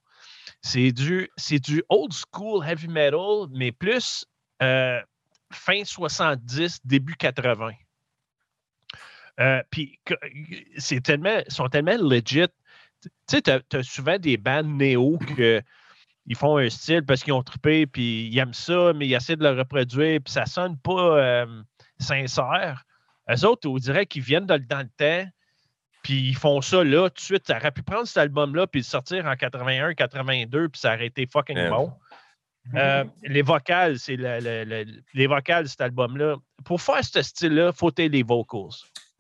C'est 0.62 0.92
du, 0.92 1.30
du 1.50 1.84
old 1.90 2.12
school 2.12 2.66
heavy 2.68 2.88
metal, 2.88 3.48
mais 3.52 3.72
plus 3.72 4.26
euh, 4.62 5.00
fin 5.52 5.84
70, 5.84 6.80
début 6.84 7.16
80. 7.16 7.72
Euh, 9.40 9.62
puis 9.70 10.00
c'est 10.78 11.02
tellement, 11.02 11.40
sont 11.48 11.68
tellement 11.68 11.98
legit. 11.98 12.48
Tu 13.02 13.10
sais, 13.28 13.42
tu 13.42 13.52
as, 13.52 13.84
souvent 13.84 14.18
des 14.18 14.38
bandes 14.38 14.78
néo 14.78 15.18
que 15.36 15.62
ils 16.28 16.36
font 16.36 16.58
un 16.58 16.70
style 16.70 17.04
parce 17.04 17.24
qu'ils 17.24 17.34
ont 17.34 17.44
trippé, 17.44 17.86
puis 17.86 18.28
ils 18.28 18.38
aiment 18.40 18.54
ça, 18.54 18.94
mais 18.96 19.08
ils 19.08 19.14
essaient 19.14 19.36
de 19.36 19.44
le 19.44 19.52
reproduire, 19.52 20.20
puis 20.24 20.34
ça 20.34 20.46
sonne 20.46 20.78
pas 20.78 21.20
euh, 21.20 21.62
sincère. 22.00 22.84
Eux 23.30 23.46
autres, 23.46 23.70
on 23.70 23.78
dirait 23.78 24.06
qu'ils 24.08 24.24
viennent 24.24 24.48
dans, 24.48 24.60
dans, 24.60 24.80
le 24.80 24.90
temps, 24.98 25.30
puis 26.02 26.30
ils 26.30 26.36
font 26.36 26.62
ça 26.62 26.84
là, 26.84 27.10
tout 27.10 27.16
de 27.16 27.22
suite. 27.22 27.48
Ça 27.48 27.58
aurait 27.58 27.72
pu 27.72 27.84
prendre 27.84 28.08
cet 28.08 28.18
album-là 28.18 28.66
puis 28.66 28.82
le 28.82 28.86
sortir 28.86 29.26
en 29.26 29.36
81, 29.36 29.94
82, 29.94 30.70
puis 30.70 30.80
ça 30.80 30.96
aurait 30.96 31.08
été 31.08 31.28
fucking 31.28 31.70
bon. 31.70 31.94
Euh, 32.74 33.04
les 33.24 33.44
vocales, 33.44 34.00
c'est 34.00 34.18
les 34.18 35.28
vocales 35.28 35.64
de 35.64 35.70
cet 35.70 35.82
album-là. 35.82 36.38
Pour 36.64 36.82
faire 36.82 37.04
ce 37.04 37.22
style-là, 37.22 37.72
il 37.74 37.78
faut 37.78 37.90
être 37.90 38.12
les 38.12 38.24
vocals. 38.24 38.74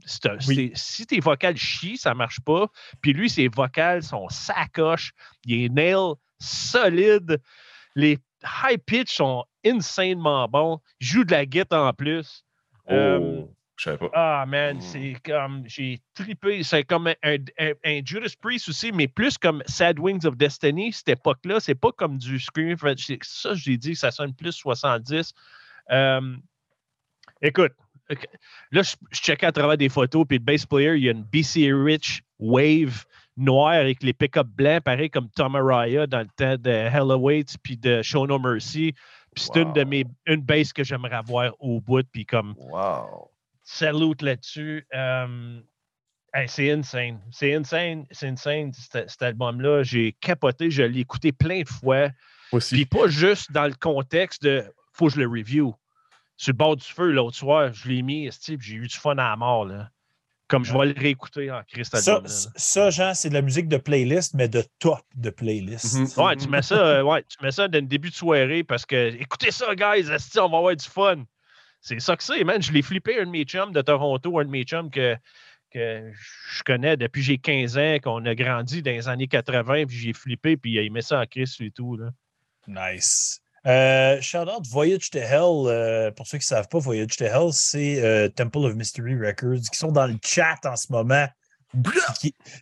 Si 0.05 1.05
tes 1.07 1.19
vocales 1.19 1.57
chient, 1.57 1.97
ça 1.97 2.11
ne 2.11 2.15
marche 2.15 2.39
pas. 2.41 2.67
Puis 3.01 3.13
lui, 3.13 3.29
ses 3.29 3.47
vocales 3.47 4.03
sont 4.03 4.27
sacoches. 4.29 5.13
Il 5.45 5.63
est 5.63 5.69
nail 5.69 6.13
solide. 6.39 7.41
Les 7.95 8.19
high 8.63 8.79
pitch 8.85 9.15
sont 9.15 9.45
insanement 9.65 10.47
bons. 10.47 10.79
Il 10.99 11.07
joue 11.07 11.23
de 11.23 11.31
la 11.31 11.45
guitare 11.45 11.87
en 11.87 11.93
plus. 11.93 12.43
Euh, 12.89 13.19
oh. 13.19 13.55
Je 13.77 13.83
savais 13.83 13.97
pas. 13.97 14.09
Ah, 14.13 14.45
man, 14.47 14.77
hmm. 14.77 14.81
c'est 14.81 15.15
comme. 15.25 15.63
J'ai 15.65 15.99
trippé. 16.13 16.63
C'est 16.63 16.83
comme 16.83 17.07
un, 17.07 17.37
un, 17.59 18.01
Judas 18.05 18.33
Priest 18.39 18.69
aussi, 18.69 18.91
mais 18.91 19.07
plus 19.07 19.37
comme 19.37 19.61
Sad 19.65 19.99
Wings 19.99 20.25
of 20.25 20.37
Destiny, 20.37 20.93
cette 20.93 21.09
époque-là. 21.09 21.59
C'est 21.59 21.75
pas 21.75 21.91
comme 21.91 22.17
du 22.17 22.39
Scream. 22.39 22.77
Ça, 23.21 23.53
j'ai 23.53 23.77
dit 23.77 23.95
ça 23.95 24.11
sonne 24.11 24.33
plus 24.33 24.53
70. 24.53 25.33
Euh, 25.91 26.35
écoute, 27.41 27.73
là, 28.09 28.81
je, 28.81 28.95
je 29.11 29.19
checkais 29.19 29.45
à 29.45 29.51
travers 29.51 29.77
des 29.77 29.89
photos, 29.89 30.25
puis 30.27 30.37
le 30.37 30.43
bass 30.43 30.65
player, 30.65 30.95
il 30.95 31.03
y 31.03 31.09
a 31.09 31.11
une 31.11 31.23
BC 31.23 31.71
Rich 31.73 32.23
Wave 32.39 33.05
noire 33.37 33.73
avec 33.73 34.01
les 34.03 34.13
pick-up 34.13 34.47
blancs, 34.47 34.83
pareil 34.83 35.09
comme 35.09 35.29
Tom 35.29 35.55
Araya 35.55 36.07
dans 36.07 36.19
le 36.19 36.27
temps 36.37 36.55
de 36.57 36.69
Hello 36.69 37.17
Waits 37.17 37.57
puis 37.61 37.77
de 37.77 38.01
Show 38.01 38.27
No 38.27 38.39
Mercy. 38.39 38.93
Puis 39.35 39.45
c'est 39.51 39.61
une 39.61 39.73
de 39.73 39.83
mes 39.83 40.05
une 40.25 40.41
bass 40.41 40.71
que 40.71 40.83
j'aimerais 40.83 41.17
avoir 41.17 41.51
au 41.59 41.81
bout, 41.81 42.05
puis 42.11 42.25
comme. 42.25 42.55
Wow 42.57 43.31
salute 43.65 44.21
là-dessus. 44.21 44.87
Euh, 44.93 45.59
c'est 46.47 46.71
insane. 46.71 47.19
C'est 47.31 47.53
insane. 47.53 48.05
C'est 48.11 48.27
insane, 48.27 48.71
cet, 48.73 49.21
album-là. 49.21 49.83
J'ai 49.83 50.13
capoté. 50.13 50.69
Je 50.71 50.83
l'ai 50.83 51.01
écouté 51.01 51.31
plein 51.31 51.61
de 51.61 51.67
fois. 51.67 52.09
Aussi. 52.51 52.75
Puis 52.75 52.85
pas 52.85 53.07
juste 53.07 53.51
dans 53.51 53.65
le 53.65 53.73
contexte 53.73 54.43
de 54.43 54.63
faut 54.93 55.07
que 55.07 55.13
je 55.13 55.19
le 55.19 55.27
review. 55.27 55.73
Sur 56.37 56.51
le 56.51 56.57
bord 56.57 56.75
du 56.75 56.85
feu, 56.85 57.11
l'autre 57.11 57.37
soir, 57.37 57.73
je 57.73 57.87
l'ai 57.87 58.01
mis, 58.01 58.29
j'ai 58.59 58.75
eu 58.75 58.87
du 58.87 58.95
fun 58.95 59.13
à 59.13 59.29
la 59.29 59.35
mort. 59.35 59.65
Là. 59.65 59.89
Comme 60.47 60.63
je 60.63 60.77
vais 60.77 60.85
le 60.87 60.99
réécouter 60.99 61.49
en 61.49 61.63
Christ 61.63 61.95
ça, 61.95 62.21
ça, 62.55 62.89
Jean, 62.91 63.13
c'est 63.15 63.29
de 63.29 63.33
la 63.33 63.41
musique 63.41 63.67
de 63.67 63.77
playlist, 63.77 64.35
mais 64.35 64.47
de 64.47 64.63
top 64.79 65.01
de 65.15 65.31
playlist. 65.31 65.95
Mm-hmm. 65.95 66.23
Ouais, 66.23 66.35
tu 66.35 66.47
mets 66.49 66.61
ça, 66.61 66.75
euh, 66.75 67.01
ouais, 67.01 67.23
tu 67.23 67.43
mets 67.43 67.51
ça 67.51 67.67
dans 67.67 67.79
le 67.79 67.87
début 67.87 68.09
de 68.09 68.15
soirée 68.15 68.63
parce 68.63 68.85
que 68.85 69.15
écoutez 69.19 69.49
ça, 69.49 69.73
guys, 69.73 70.07
on 70.37 70.49
va 70.49 70.57
avoir 70.57 70.75
du 70.75 70.85
fun. 70.85 71.23
C'est 71.81 71.99
ça 71.99 72.15
que 72.15 72.23
c'est, 72.23 72.43
man. 72.43 72.61
Je 72.61 72.71
l'ai 72.71 72.81
flippé 72.81 73.19
un 73.19 73.25
de 73.25 73.31
mes 73.31 73.43
chums 73.43 73.71
de 73.71 73.81
Toronto, 73.81 74.39
un 74.39 74.45
de 74.45 74.49
mes 74.49 74.63
chums 74.63 74.89
que, 74.91 75.15
que 75.71 76.11
je 76.13 76.63
connais 76.63 76.97
depuis 76.97 77.23
j'ai 77.23 77.37
15 77.37 77.77
ans, 77.77 77.97
qu'on 78.03 78.25
a 78.25 78.35
grandi 78.35 78.81
dans 78.81 78.91
les 78.91 79.07
années 79.07 79.27
80, 79.27 79.85
puis 79.85 79.97
j'ai 79.97 80.13
flippé, 80.13 80.57
puis 80.57 80.73
il 80.73 80.91
mis 80.91 81.03
ça 81.03 81.21
en 81.21 81.25
crise 81.25 81.55
et 81.59 81.71
tout. 81.71 81.97
Là. 81.97 82.09
Nice. 82.67 83.41
Euh, 83.65 84.21
shout 84.21 84.47
out 84.47 84.65
Voyage 84.67 85.09
to 85.09 85.19
Hell. 85.19 85.67
Euh, 85.67 86.11
pour 86.11 86.27
ceux 86.27 86.37
qui 86.37 86.43
ne 86.43 86.55
savent 86.55 86.67
pas, 86.67 86.79
Voyage 86.79 87.17
to 87.17 87.25
Hell, 87.25 87.51
c'est 87.51 88.03
euh, 88.03 88.29
Temple 88.29 88.59
of 88.59 88.75
Mystery 88.75 89.15
Records 89.15 89.69
qui 89.71 89.77
sont 89.77 89.91
dans 89.91 90.07
le 90.07 90.17
chat 90.23 90.59
en 90.65 90.75
ce 90.75 90.91
moment. 90.91 91.27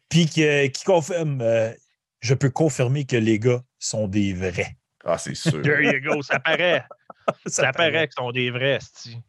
Puis 0.10 0.26
qui, 0.28 0.72
qui 0.72 0.84
confirment, 0.86 1.42
euh, 1.42 1.72
je 2.22 2.34
peux 2.34 2.50
confirmer 2.50 3.06
que 3.06 3.18
les 3.18 3.38
gars 3.38 3.62
sont 3.80 4.08
des 4.08 4.34
vrais. 4.34 4.78
Ah, 5.06 5.18
c'est 5.18 5.36
sûr. 5.36 5.52
There 5.62 5.84
you 5.84 6.00
go, 6.02 6.22
ça 6.22 6.40
paraît. 6.40 6.86
ça, 7.46 7.72
paraît 7.72 8.08
qu'ils 8.08 8.24
sont 8.24 8.32
des 8.32 8.50
vrais. 8.50 8.80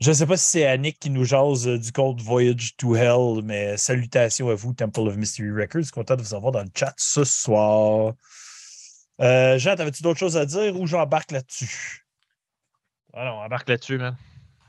Je 0.00 0.10
ne 0.10 0.14
sais 0.14 0.26
pas 0.26 0.36
si 0.36 0.46
c'est 0.46 0.66
Annick 0.66 0.98
qui 0.98 1.10
nous 1.10 1.24
jase 1.24 1.66
euh, 1.66 1.78
du 1.78 1.92
code 1.92 2.20
Voyage 2.20 2.76
to 2.76 2.94
Hell, 2.94 3.42
mais 3.44 3.76
salutations 3.76 4.48
à 4.48 4.54
vous, 4.54 4.72
Temple 4.72 5.08
of 5.08 5.16
Mystery 5.16 5.50
Records. 5.50 5.90
Content 5.92 6.16
de 6.16 6.22
vous 6.22 6.34
avoir 6.34 6.52
dans 6.52 6.62
le 6.62 6.70
chat 6.74 6.94
ce 6.96 7.24
soir. 7.24 8.14
Euh, 9.20 9.58
Jean, 9.58 9.76
t'avais-tu 9.76 10.02
d'autres 10.02 10.18
choses 10.18 10.36
à 10.36 10.46
dire 10.46 10.78
ou 10.78 10.86
j'embarque 10.86 11.30
là-dessus? 11.30 12.04
Ah 13.12 13.24
non, 13.24 13.32
embarque 13.32 13.68
là-dessus, 13.68 13.98
man. 13.98 14.16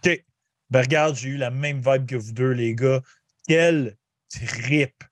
OK. 0.06 0.24
Ben 0.70 0.82
regarde, 0.82 1.16
j'ai 1.16 1.30
eu 1.30 1.38
la 1.38 1.52
même 1.52 1.82
vibe 1.82 2.06
que 2.06 2.16
vous 2.16 2.32
deux, 2.32 2.52
les 2.52 2.76
gars. 2.76 3.02
Quel 3.48 3.98
trip! 4.30 5.04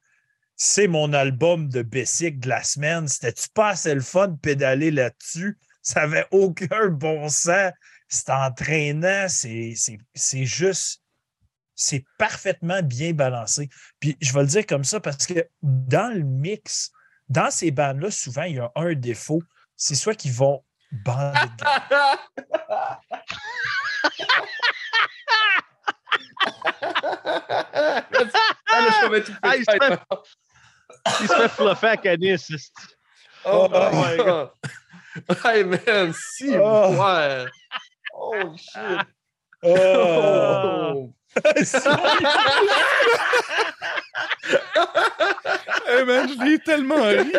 C'est 0.56 0.88
mon 0.88 1.14
album 1.14 1.68
de 1.68 1.82
Bessic 1.82 2.40
de 2.40 2.50
la 2.50 2.64
semaine. 2.64 3.08
C'était-tu 3.08 3.50
pas 3.54 3.70
assez 3.70 3.94
le 3.94 4.02
fun 4.02 4.28
de 4.30 4.38
pédaler 4.38 4.92
là-dessus? 4.92 5.58
Ça 5.82 6.02
n'avait 6.02 6.28
aucun 6.32 6.88
bon 6.90 7.28
sens 7.28 7.74
c'est 8.14 8.30
entraînant, 8.30 9.28
c'est 9.28 10.46
juste, 10.46 11.02
c'est 11.76 12.06
parfaitement 12.18 12.82
bien 12.84 13.14
balancé. 13.14 13.70
Puis 14.00 14.18
je 14.22 14.34
vais 14.34 14.42
le 14.42 14.48
dire 14.48 14.66
comme 14.66 14.84
ça 14.84 15.00
parce 15.00 15.26
que 15.26 15.48
dans 15.64 16.14
le 16.14 16.24
mix, 16.24 16.92
dans 17.30 17.52
ces 17.52 17.72
bandes-là, 17.72 18.12
souvent, 18.12 18.44
il 18.44 18.56
y 18.56 18.60
a 18.60 18.72
un 18.76 18.94
défaut. 18.94 19.42
C'est 19.76 19.96
soit 19.96 20.16
qu'ils 20.16 20.34
vont 20.34 20.64
bander 20.92 21.40
de 21.58 21.96
il 31.10 31.28
se 31.28 31.34
fait 31.36 31.50
fluffer 31.50 31.88
à 31.88 31.98
Canis. 31.98 32.48
Oh, 33.46 33.68
oh 33.72 33.90
my 33.94 34.18
god. 34.18 34.50
Hey 35.44 35.64
man, 35.64 36.14
si, 36.14 36.56
oh. 36.58 36.96
ouais. 36.96 37.46
Oh 38.14 38.56
shit. 38.58 39.08
Oh. 39.64 41.14
hey 45.88 46.06
man, 46.06 46.30
je 46.30 46.46
l'ai 46.46 46.60
tellement 46.60 47.04
ri. 47.04 47.34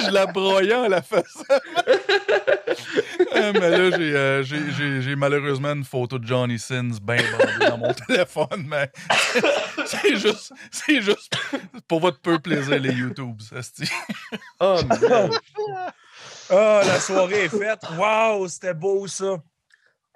je, 0.00 0.10
la 0.10 0.24
broyais 0.26 0.72
à 0.72 0.88
la 0.88 1.02
face. 1.02 1.36
mais 3.34 3.52
là, 3.52 3.90
euh, 3.98 4.42
j'ai, 4.42 5.16
malheureusement 5.16 5.72
une 5.72 5.84
photo 5.84 6.18
de 6.18 6.26
Johnny 6.26 6.58
Sins 6.58 6.98
bien 7.02 7.22
bandée 7.38 7.68
dans 7.68 7.78
mon 7.78 7.92
téléphone, 7.92 8.66
mais 8.66 8.90
c'est 9.86 10.16
juste, 10.16 10.52
c'est 10.70 11.02
juste 11.02 11.34
pour 11.86 12.00
votre 12.00 12.20
peu 12.20 12.38
plaisir, 12.38 12.78
les 12.78 12.92
YouTubes. 12.92 13.42
oh, 14.60 14.80
man. 14.88 15.30
Ah, 16.50 16.80
la 16.86 16.98
soirée 16.98 17.44
est 17.44 17.48
faite. 17.48 17.80
Waouh, 17.98 18.48
c'était 18.48 18.74
beau 18.74 19.06
ça. 19.06 19.36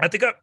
En 0.02 0.08
tout 0.08 0.18
cas, 0.18 0.34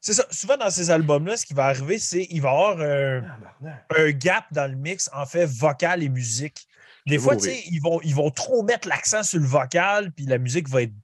c'est 0.00 0.14
ça. 0.14 0.26
Souvent 0.30 0.56
dans 0.56 0.70
ces 0.70 0.90
albums-là, 0.90 1.36
ce 1.36 1.46
qui 1.46 1.54
va 1.54 1.66
arriver, 1.66 1.98
c'est 1.98 2.26
qu'il 2.26 2.40
va 2.40 2.50
y 2.50 2.52
avoir 2.52 2.80
un, 2.80 4.10
gap 4.10 4.44
dans 4.52 4.70
le 4.70 4.76
mix, 4.76 5.10
en 5.12 5.26
fait, 5.26 5.46
vocal 5.46 6.02
et 6.02 6.08
musique. 6.08 6.66
Des 7.06 7.18
fois, 7.18 7.36
tu 7.36 7.44
sais, 7.44 7.62
ils 7.70 7.80
vont, 7.80 8.00
ils 8.02 8.14
vont 8.14 8.30
trop 8.30 8.62
mettre 8.62 8.88
l'accent 8.88 9.22
sur 9.22 9.38
le 9.38 9.46
vocal, 9.46 10.12
puis 10.12 10.26
la 10.26 10.38
musique 10.38 10.68
va 10.68 10.82
être 10.82 10.94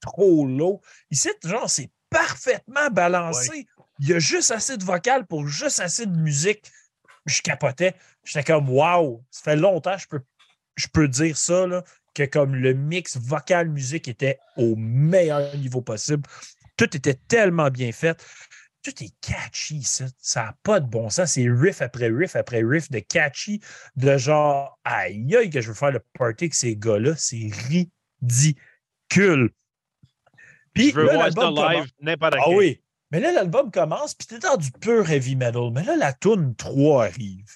trop 0.00 0.46
low. 0.46 0.80
Ici, 1.10 1.30
genre, 1.44 1.68
c'est 1.68 1.90
parfaitement 2.10 2.90
balancé. 2.90 3.66
Il 3.98 4.08
y 4.08 4.12
a 4.12 4.18
juste 4.18 4.50
assez 4.50 4.76
de 4.76 4.84
vocal 4.84 5.26
pour 5.26 5.46
juste 5.48 5.80
assez 5.80 6.06
de 6.06 6.16
musique. 6.16 6.70
Je 7.24 7.40
capotais. 7.42 7.94
J'étais 8.24 8.44
comme, 8.44 8.68
wow, 8.68 9.24
ça 9.30 9.42
fait 9.42 9.56
longtemps, 9.56 9.96
je 9.96 10.06
peux, 10.06 10.20
je 10.76 10.86
peux 10.88 11.08
dire 11.08 11.36
ça, 11.36 11.66
là, 11.66 11.82
que 12.14 12.24
comme 12.24 12.54
le 12.54 12.72
mix 12.74 13.16
vocal-musique 13.16 14.08
était 14.08 14.38
au 14.56 14.76
meilleur 14.76 15.54
niveau 15.56 15.80
possible. 15.80 16.22
Tout 16.76 16.96
était 16.96 17.18
tellement 17.28 17.70
bien 17.70 17.92
fait. 17.92 18.24
Tout 18.82 19.02
est 19.02 19.14
catchy, 19.20 19.82
ça. 19.82 20.04
Ça 20.18 20.42
n'a 20.44 20.56
pas 20.62 20.80
de 20.80 20.86
bon 20.86 21.10
sens. 21.10 21.32
C'est 21.32 21.48
riff 21.48 21.82
après 21.82 22.08
riff 22.08 22.36
après 22.36 22.62
riff 22.62 22.90
de 22.90 23.00
catchy, 23.00 23.60
de 23.96 24.16
genre, 24.16 24.78
aïe, 24.84 25.34
aïe, 25.36 25.50
que 25.50 25.60
je 25.60 25.68
veux 25.68 25.74
faire 25.74 25.90
le 25.90 26.00
party 26.14 26.44
avec 26.44 26.54
ces 26.54 26.76
gars-là. 26.76 27.14
C'est 27.16 27.50
ridicule. 27.68 29.50
Puis, 30.72 30.90
je 30.90 31.00
veux 31.00 31.12
voir 31.12 31.32
ça 31.32 31.50
live 31.50 31.90
n'importe 32.00 32.34
Ah 32.38 32.50
oui. 32.50 32.80
Mais 33.10 33.20
là, 33.20 33.32
l'album 33.32 33.70
commence, 33.70 34.14
puis 34.14 34.26
t'es 34.26 34.38
dans 34.38 34.56
du 34.56 34.70
pur 34.72 35.08
heavy 35.08 35.36
metal. 35.36 35.70
Mais 35.72 35.84
là, 35.84 35.96
la 35.96 36.12
tune 36.12 36.54
3 36.56 37.06
arrive. 37.06 37.50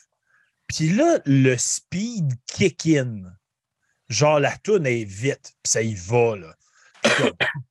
Puis 0.69 0.91
là, 0.91 1.19
le 1.27 1.57
speed 1.57 2.33
kick 2.47 2.87
in. 2.87 3.23
Genre, 4.09 4.41
la 4.41 4.57
tune 4.59 4.87
est 4.87 5.05
vite, 5.05 5.55
puis 5.63 5.71
ça 5.71 5.83
y 5.83 5.95
va, 5.95 6.37
là. 6.37 6.57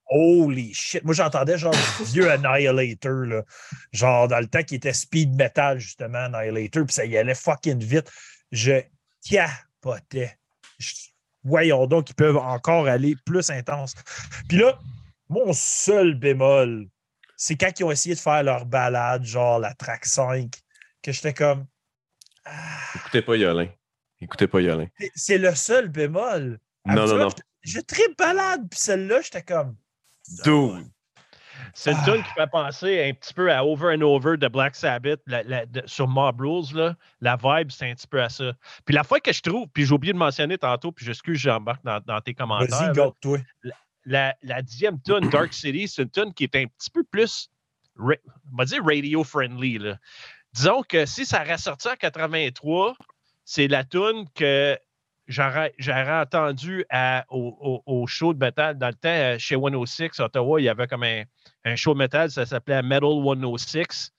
Holy 0.10 0.74
shit. 0.74 1.04
Moi, 1.04 1.14
j'entendais 1.14 1.58
genre 1.58 1.74
du 1.74 2.04
vieux 2.06 2.32
Annihilator, 2.32 3.26
là. 3.26 3.44
Genre, 3.92 4.28
dans 4.28 4.40
le 4.40 4.48
temps 4.48 4.64
qui 4.64 4.76
était 4.76 4.94
speed 4.94 5.36
metal, 5.36 5.80
justement, 5.80 6.26
Annihilator, 6.26 6.86
puis 6.86 6.94
ça 6.94 7.06
y 7.06 7.18
allait 7.18 7.36
fucking 7.36 7.80
vite. 7.84 8.12
Je 8.52 8.82
capotais. 9.30 10.38
Voyons 11.44 11.86
donc 11.88 12.06
qu'ils 12.06 12.16
peuvent 12.16 12.38
encore 12.38 12.88
aller 12.88 13.16
plus 13.26 13.50
intense. 13.50 13.94
Puis 14.48 14.58
là, 14.58 14.78
mon 15.30 15.54
seul 15.54 16.16
bémol, 16.16 16.88
c'est 17.38 17.56
quand 17.56 17.72
ils 17.80 17.84
ont 17.84 17.92
essayé 17.92 18.16
de 18.16 18.20
faire 18.20 18.44
leur 18.44 18.66
balade, 18.66 19.24
genre 19.24 19.60
la 19.60 19.74
track 19.74 20.06
5, 20.06 20.52
que 21.02 21.12
j'étais 21.12 21.34
comme. 21.34 21.66
Ah. 22.46 22.80
Écoutez 22.96 23.22
pas 23.22 23.36
Yolin. 23.38 23.70
Écoutez 24.20 24.48
pas 24.48 24.60
Yolin. 24.60 24.88
C'est 25.16 25.38
le 25.38 25.56
seul 25.56 25.88
bémol. 25.88 26.60
Non, 26.86 27.08
non, 27.08 27.18
non. 27.18 27.30
J'ai 27.62 27.84
très 27.84 28.14
balade, 28.18 28.68
puis 28.70 28.80
celle-là, 28.80 29.22
j'étais 29.22 29.44
comme. 29.44 29.76
Dude. 30.44 30.88
C'est 31.74 31.92
une 31.92 31.98
ah. 32.02 32.06
tune 32.06 32.24
qui 32.24 32.32
fait 32.32 32.50
penser 32.52 33.10
un 33.10 33.14
petit 33.14 33.34
peu 33.34 33.52
à 33.52 33.64
Over 33.64 33.96
and 33.96 34.02
Over 34.02 34.38
de 34.38 34.48
Black 34.48 34.76
Sabbath 34.76 35.22
sur 35.86 36.08
Mob 36.08 36.42
Rules. 36.42 36.76
Là. 36.76 36.96
La 37.22 37.36
vibe, 37.36 37.72
c'est 37.72 37.90
un 37.90 37.94
petit 37.94 38.08
peu 38.08 38.22
à 38.22 38.30
ça. 38.30 38.54
Puis 38.86 38.96
la 38.96 39.04
fois 39.04 39.20
que 39.20 39.32
je 39.32 39.42
trouve, 39.42 39.68
puis 39.74 39.86
j'ai 39.86 39.94
oublié 39.94 40.14
de 40.14 40.18
mentionner 40.18 40.58
tantôt, 40.58 40.92
puis 40.92 41.06
j'excuse, 41.06 41.38
j'embarque 41.38 41.84
dans, 41.84 42.00
dans 42.06 42.20
tes 42.22 42.34
commentaires. 42.34 42.94
Vas-y, 42.94 43.12
toi 43.22 43.38
la, 44.06 44.36
la 44.42 44.62
dixième 44.62 45.00
tune, 45.02 45.30
Dark 45.30 45.54
City, 45.54 45.88
c'est 45.88 46.02
une 46.02 46.10
tune 46.10 46.34
qui 46.34 46.46
est 46.46 46.56
un 46.56 46.66
petit 46.66 46.90
peu 46.90 47.04
plus, 47.04 47.50
on 47.98 48.16
va 48.58 48.66
dire 48.66 48.84
radio-friendly. 48.84 49.80
Disons 50.54 50.82
que 50.84 51.06
si 51.06 51.26
ça 51.26 51.58
sorti 51.58 51.88
en 51.90 51.96
83, 51.96 52.96
c'est 53.46 53.68
la 53.68 53.84
tune 53.84 54.26
que 54.34 54.78
j'aurais 55.30 56.22
entendu 56.22 56.86
au, 57.30 58.06
show 58.08 58.34
de 58.34 58.40
métal. 58.40 58.78
Dans 58.78 58.88
le 58.88 58.94
temps, 58.94 59.10
euh, 59.10 59.38
chez 59.38 59.56
106, 59.56 60.20
Ottawa, 60.20 60.60
il 60.60 60.66
y 60.66 60.70
avait 60.70 60.88
comme 60.88 61.04
un, 61.04 61.76
show 61.76 61.94
de 61.94 62.00
métal, 62.00 62.32
ça 62.32 62.46
s'appelait 62.46 62.82
Metal 62.82 63.10
106. 63.24 64.12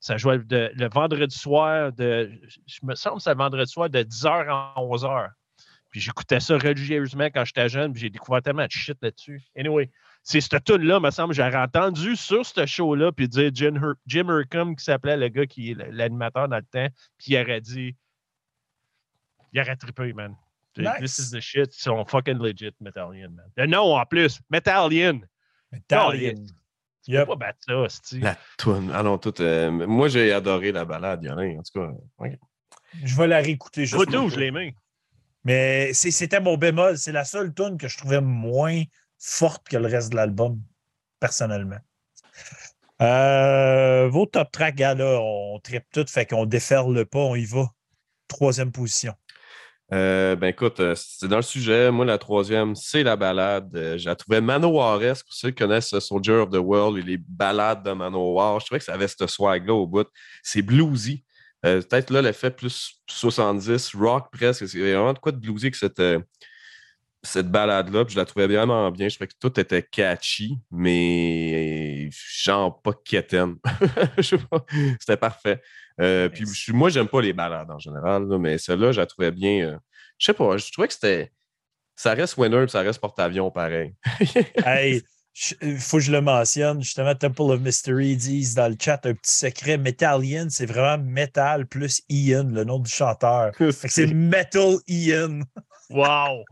Ça 0.00 0.16
jouait 0.16 0.38
le 0.50 0.88
vendredi 0.88 1.36
soir 1.36 1.92
de, 1.92 2.30
je 2.66 2.80
me 2.82 2.94
semble 2.94 3.16
que 3.16 3.22
c'est 3.22 3.30
le 3.30 3.38
vendredi 3.38 3.70
soir 3.70 3.88
de 3.88 4.00
10h 4.00 4.46
à 4.48 4.74
11h. 4.76 5.30
Puis 5.90 6.00
j'écoutais 6.00 6.40
ça 6.40 6.58
religieusement 6.58 7.26
quand 7.26 7.44
j'étais 7.44 7.68
jeune, 7.68 7.92
puis 7.92 8.02
j'ai 8.02 8.10
découvert 8.10 8.42
tellement 8.42 8.66
de 8.66 8.70
shit 8.70 8.98
là-dessus. 9.00 9.42
Anyway, 9.56 9.90
c'est 10.24 10.40
cette 10.40 10.64
tune-là, 10.64 10.98
me 10.98 11.10
semble, 11.10 11.34
j'aurais 11.34 11.56
entendu 11.56 12.16
sur 12.16 12.44
ce 12.44 12.66
show-là, 12.66 13.12
puis 13.12 13.28
dire 13.28 13.50
Jim, 13.54 13.94
Hurcombe, 14.28 14.76
qui 14.76 14.84
s'appelait 14.84 15.16
le 15.16 15.28
gars 15.28 15.46
qui 15.46 15.70
est 15.70 15.74
l'animateur 15.92 16.48
dans 16.48 16.56
le 16.56 16.62
temps, 16.62 16.88
puis 17.16 17.34
il 17.34 17.40
aurait 17.40 17.60
dit, 17.60 17.94
il 19.52 19.60
aurait 19.60 19.76
trippé, 19.76 20.12
man. 20.12 20.34
This 20.76 21.18
is 21.18 21.30
the 21.30 21.40
shit, 21.40 21.76
ils 21.76 21.82
sont 21.82 22.04
fucking 22.04 22.38
legit, 22.38 22.72
Metallian, 22.80 23.30
man. 23.30 23.46
Le 23.56 23.66
nom 23.66 23.96
en 23.96 24.04
plus, 24.06 24.40
Metallian. 24.50 25.20
Metallian. 25.70 26.46
Tu 27.04 27.12
yep. 27.12 27.26
peux 27.26 27.36
pas 27.36 27.52
battre 27.52 27.58
ça, 27.66 28.00
c'est 28.02 28.18
La 28.18 28.36
tune. 28.58 28.90
Ah 28.94 29.02
non, 29.02 29.18
tout, 29.18 29.40
euh, 29.40 29.70
moi, 29.70 30.08
j'ai 30.08 30.32
adoré 30.32 30.72
la 30.72 30.84
balade, 30.84 31.20
il 31.22 31.28
y 31.28 31.30
en 31.30 31.38
a, 31.38 31.46
en 31.46 31.62
tout 31.62 31.80
cas. 31.80 32.28
Je 33.02 33.16
vais 33.16 33.26
la 33.26 33.38
réécouter. 33.38 33.84
Juste 33.84 34.10
tout, 34.10 34.28
je 34.30 34.38
l'ai 34.38 34.50
mis. 34.50 34.74
Mais 35.44 35.92
c'était 35.92 36.40
mon 36.40 36.56
bémol. 36.56 36.96
C'est 36.96 37.12
la 37.12 37.24
seule 37.24 37.52
tune 37.52 37.76
que 37.76 37.88
je 37.88 37.98
trouvais 37.98 38.22
moins 38.22 38.82
forte 39.18 39.68
que 39.68 39.76
le 39.76 39.86
reste 39.86 40.10
de 40.12 40.16
l'album, 40.16 40.60
personnellement. 41.20 41.78
Euh, 43.02 44.08
vos 44.08 44.24
top 44.24 44.50
track, 44.50 44.76
gars, 44.76 44.94
là, 44.94 45.20
on 45.20 45.58
tripe 45.58 45.84
tout, 45.92 46.06
fait 46.08 46.24
qu'on 46.24 46.46
déferle 46.46 47.04
pas, 47.04 47.18
on 47.18 47.34
y 47.34 47.44
va. 47.44 47.70
Troisième 48.28 48.72
position. 48.72 49.14
Euh, 49.92 50.34
ben 50.34 50.48
écoute, 50.48 50.80
euh, 50.80 50.94
c'est 50.96 51.28
dans 51.28 51.36
le 51.36 51.42
sujet. 51.42 51.90
Moi, 51.90 52.04
la 52.04 52.18
troisième, 52.18 52.74
c'est 52.74 53.02
la 53.02 53.16
balade. 53.16 53.70
je 53.72 54.04
la 54.06 54.16
trouvais 54.16 54.40
manoiresque. 54.40 55.26
Pour 55.26 55.34
ceux 55.34 55.50
qui 55.50 55.56
connaissent 55.56 55.98
Soldier 55.98 56.34
of 56.34 56.50
the 56.50 56.56
World 56.56 56.98
et 56.98 57.02
les 57.02 57.18
balades 57.18 57.84
de 57.84 57.92
Manowar, 57.92 58.60
je 58.60 58.66
trouvais 58.66 58.78
que 58.78 58.84
ça 58.84 58.94
avait 58.94 59.08
ce 59.08 59.26
swag-là 59.26 59.74
au 59.74 59.86
bout. 59.86 60.08
C'est 60.42 60.62
bluesy. 60.62 61.24
Euh, 61.64 61.80
peut-être 61.80 62.10
là, 62.10 62.20
l'effet 62.20 62.50
plus 62.50 63.00
70, 63.08 63.94
rock 63.94 64.28
presque. 64.32 64.68
C'est 64.68 64.78
vraiment 64.78 65.12
de 65.12 65.18
quoi 65.18 65.32
de 65.32 65.38
bluesy 65.38 65.70
que 65.70 65.76
cette, 65.76 66.00
euh, 66.00 66.20
cette 67.22 67.50
balade-là. 67.50 68.04
Je 68.06 68.16
la 68.16 68.24
trouvais 68.26 68.46
vraiment 68.46 68.90
bien. 68.90 69.08
Je 69.08 69.14
trouvais 69.16 69.28
que 69.28 69.34
tout 69.40 69.58
était 69.58 69.82
catchy, 69.82 70.58
mais 70.70 72.10
genre 72.10 72.82
pas 72.82 72.92
quétaine. 72.92 73.56
C'était 75.00 75.16
parfait. 75.16 75.62
Euh, 76.00 76.28
puis 76.28 76.44
moi, 76.72 76.90
j'aime 76.90 77.08
pas 77.08 77.20
les 77.20 77.32
balades 77.32 77.70
en 77.70 77.78
général, 77.78 78.26
mais 78.38 78.58
celle-là, 78.58 78.92
je 78.92 79.00
la 79.00 79.06
trouvais 79.06 79.30
bien. 79.30 79.78
je 80.18 80.26
sais 80.26 80.34
pas, 80.34 80.56
je 80.56 80.70
trouvais 80.72 80.88
que 80.88 80.94
c'était. 80.94 81.32
Ça 81.96 82.12
reste 82.14 82.36
winner, 82.36 82.66
ça 82.66 82.80
reste 82.80 83.00
porte-avions 83.00 83.52
pareil. 83.52 83.94
hey, 84.66 85.00
il 85.62 85.78
faut 85.78 85.98
que 85.98 86.02
je 86.02 86.12
le 86.12 86.20
mentionne. 86.20 86.82
Justement, 86.82 87.14
Temple 87.14 87.42
of 87.42 87.60
Mystery 87.60 88.16
disent 88.16 88.54
dans 88.54 88.68
le 88.68 88.76
chat 88.80 89.04
un 89.06 89.14
petit 89.14 89.34
secret. 89.34 89.78
Metallian, 89.78 90.46
c'est 90.48 90.66
vraiment 90.66 91.02
Metal 91.02 91.66
plus 91.66 92.02
Ian, 92.08 92.48
le 92.50 92.64
nom 92.64 92.78
du 92.78 92.90
chanteur. 92.90 93.52
c'est 93.70 94.06
Metal 94.06 94.76
Ian. 94.88 95.40
Wow! 95.90 96.44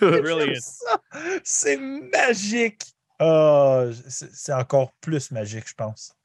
C'est 1.44 1.76
magique. 1.76 2.82
Oh, 3.20 3.90
c'est 4.08 4.54
encore 4.54 4.92
plus 5.02 5.30
magique, 5.30 5.68
je 5.68 5.74
pense. 5.74 6.16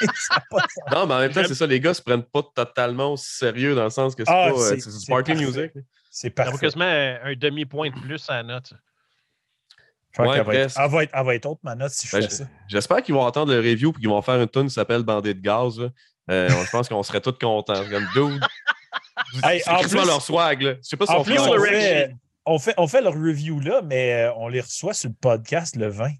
non, 0.92 1.06
mais 1.06 1.14
en 1.14 1.18
même 1.20 1.32
temps, 1.32 1.42
c'est 1.46 1.54
ça, 1.54 1.66
les 1.66 1.80
gars 1.80 1.94
se 1.94 2.02
prennent 2.02 2.22
pas 2.22 2.42
totalement 2.54 3.12
au 3.12 3.16
sérieux 3.16 3.74
dans 3.74 3.84
le 3.84 3.90
sens 3.90 4.14
que 4.14 4.24
c'est 4.24 4.30
ah, 4.30 4.50
pas 4.50 4.60
euh, 4.60 4.76
c'est 4.78 5.08
party 5.08 5.34
music. 5.34 5.72
C'est 6.10 6.30
parfait. 6.30 6.52
Ça 6.52 6.58
quasiment 6.58 6.84
un 6.84 7.34
demi-point 7.34 7.90
de 7.90 8.00
plus 8.00 8.28
à 8.28 8.36
la 8.36 8.42
note. 8.42 8.72
Ouais, 10.18 10.38
elle, 10.38 10.44
va 10.44 10.54
être, 10.54 10.74
elle, 10.76 10.90
va 10.90 11.02
être, 11.04 11.10
elle, 11.14 11.26
va 11.26 11.34
être, 11.34 11.46
haute, 11.46 11.60
ma 11.62 11.74
note, 11.74 11.92
si 11.92 12.08
je 12.08 12.16
ben, 12.16 12.22
fais 12.22 12.28
ça. 12.28 12.44
J'espère 12.66 13.02
qu'ils 13.02 13.14
vont 13.14 13.22
entendre 13.22 13.52
le 13.52 13.58
review 13.58 13.90
et 13.90 14.00
qu'ils 14.00 14.08
vont 14.08 14.20
faire 14.22 14.40
une 14.40 14.48
tune 14.48 14.64
qui 14.64 14.74
s'appelle 14.74 15.02
Bandit 15.02 15.34
de 15.34 15.40
gaz. 15.40 15.78
Euh, 16.30 16.48
je 16.48 16.70
pense 16.70 16.88
qu'on 16.88 17.02
serait 17.02 17.20
tous 17.20 17.32
contents. 17.32 17.84
Comme 17.88 18.06
dude. 18.14 18.42
hey, 19.44 19.62
en 19.66 19.80
plus, 19.80 19.94
leur 19.94 20.22
swag. 20.22 20.62
Là. 20.62 20.74
Je 20.74 20.88
sais 20.88 20.96
pas 20.96 21.06
si 21.06 21.12
en 21.12 21.20
on, 21.20 21.24
plus, 21.24 21.38
on, 21.38 21.60
fait, 21.60 22.14
on, 22.46 22.58
fait, 22.58 22.74
on 22.78 22.88
fait 22.88 23.00
leur 23.00 23.14
review 23.14 23.60
là, 23.60 23.80
mais 23.82 24.24
euh, 24.24 24.32
on 24.36 24.48
les 24.48 24.60
reçoit 24.60 24.94
sur 24.94 25.10
le 25.10 25.14
podcast 25.20 25.76
le 25.76 25.88
20. 25.88 26.10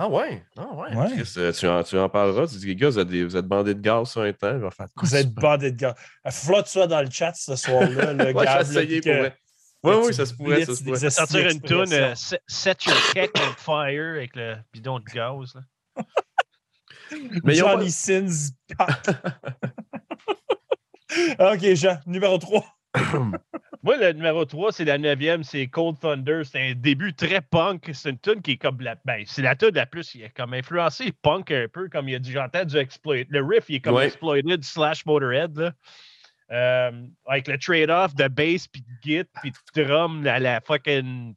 Ah 0.00 0.08
ouais? 0.08 0.44
Ah 0.56 0.72
ouais. 0.74 0.94
ouais. 0.94 1.22
Euh, 1.38 1.52
tu, 1.52 1.66
en, 1.66 1.82
tu, 1.82 1.98
en, 1.98 2.08
parleras. 2.08 2.46
Tu 2.46 2.54
dis, 2.56 2.66
les 2.66 2.76
gars, 2.76 2.88
vous 2.88 3.00
êtes, 3.00 3.08
vous 3.08 3.36
êtes 3.36 3.46
bandés 3.46 3.74
de 3.74 3.80
gaz 3.80 4.10
sur 4.10 4.20
un 4.20 4.32
temps. 4.32 4.70
faire 4.70 4.86
vous 4.94 5.16
êtes 5.16 5.34
bandés 5.34 5.72
de 5.72 5.76
gaz. 5.76 5.94
Flotte 6.30 6.68
ça 6.68 6.86
dans 6.86 7.02
le 7.02 7.10
chat 7.10 7.32
ce 7.34 7.56
soir-là. 7.56 8.12
Le 8.12 8.26
ouais, 8.32 8.44
gaz, 8.44 8.70
essayé 8.70 9.00
pour 9.00 9.12
vrai. 9.12 9.36
Oui, 9.82 9.94
oui, 10.06 10.14
ça 10.14 10.24
se 10.24 10.34
pourrait. 10.34 10.64
Ça 10.64 10.76
se 10.76 10.84
pourrait. 10.84 11.10
Sortir 11.10 11.48
une 11.48 11.60
toune 11.60 11.92
euh, 11.92 12.14
Set 12.46 12.84
Your 12.84 12.96
Cake 13.12 13.32
on 13.36 13.52
Fire 13.56 14.14
avec 14.16 14.36
le 14.36 14.54
bidon 14.72 15.00
de 15.00 15.04
gaz. 15.04 15.54
Là. 15.54 15.62
Mais 17.42 17.54
Johnny 17.54 17.86
pas... 17.86 17.90
Sins. 17.90 18.52
ok, 21.38 21.74
Jean, 21.74 21.98
numéro 22.06 22.38
3. 22.38 22.64
Moi, 23.82 23.96
le 23.96 24.12
numéro 24.12 24.44
3, 24.44 24.72
c'est 24.72 24.84
la 24.84 24.98
neuvième, 24.98 25.44
c'est 25.44 25.66
Cold 25.66 25.98
Thunder. 26.00 26.42
C'est 26.44 26.70
un 26.70 26.74
début 26.74 27.14
très 27.14 27.40
punk. 27.40 27.90
C'est 27.92 28.10
une 28.10 28.18
tune 28.18 28.42
qui 28.42 28.52
est 28.52 28.56
comme 28.56 28.80
la. 28.80 28.96
Ben, 29.04 29.22
c'est 29.26 29.42
la 29.42 29.54
tune 29.56 29.74
la 29.74 29.86
plus. 29.86 30.14
Il 30.14 30.22
est 30.22 30.30
comme 30.30 30.54
influencé 30.54 31.12
punk 31.22 31.50
un 31.50 31.66
peu, 31.72 31.88
comme 31.88 32.08
il 32.08 32.14
a 32.14 32.18
dit, 32.18 32.32
j'entends 32.32 32.64
du 32.64 32.76
exploit. 32.76 33.24
Le 33.28 33.44
riff, 33.44 33.66
il 33.68 33.76
est 33.76 33.80
comme 33.80 33.94
ouais. 33.94 34.06
exploited 34.06 34.64
slash 34.64 35.04
Motorhead. 35.06 35.56
Là. 35.56 35.72
Euh, 36.50 37.06
avec 37.26 37.46
le 37.46 37.58
trade-off 37.58 38.14
de 38.14 38.26
bass, 38.26 38.66
puis 38.68 38.80
de 38.80 38.86
git, 39.02 39.24
puis 39.42 39.52
de 39.52 39.82
drum 39.82 40.26
à 40.26 40.38
la 40.38 40.60
fucking. 40.60 41.34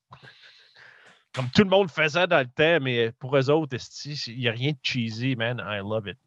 Comme 1.33 1.49
tout 1.53 1.63
le 1.63 1.69
monde 1.69 1.89
faisait 1.89 2.27
dans 2.27 2.39
le 2.39 2.45
temps, 2.45 2.83
mais 2.83 3.11
pour 3.19 3.37
eux 3.37 3.49
autres, 3.49 3.77
il 4.05 4.37
n'y 4.37 4.47
a 4.47 4.51
rien 4.51 4.71
de 4.71 4.77
cheesy, 4.81 5.35
man. 5.35 5.61
I 5.65 5.79
love 5.79 6.07
it. 6.07 6.17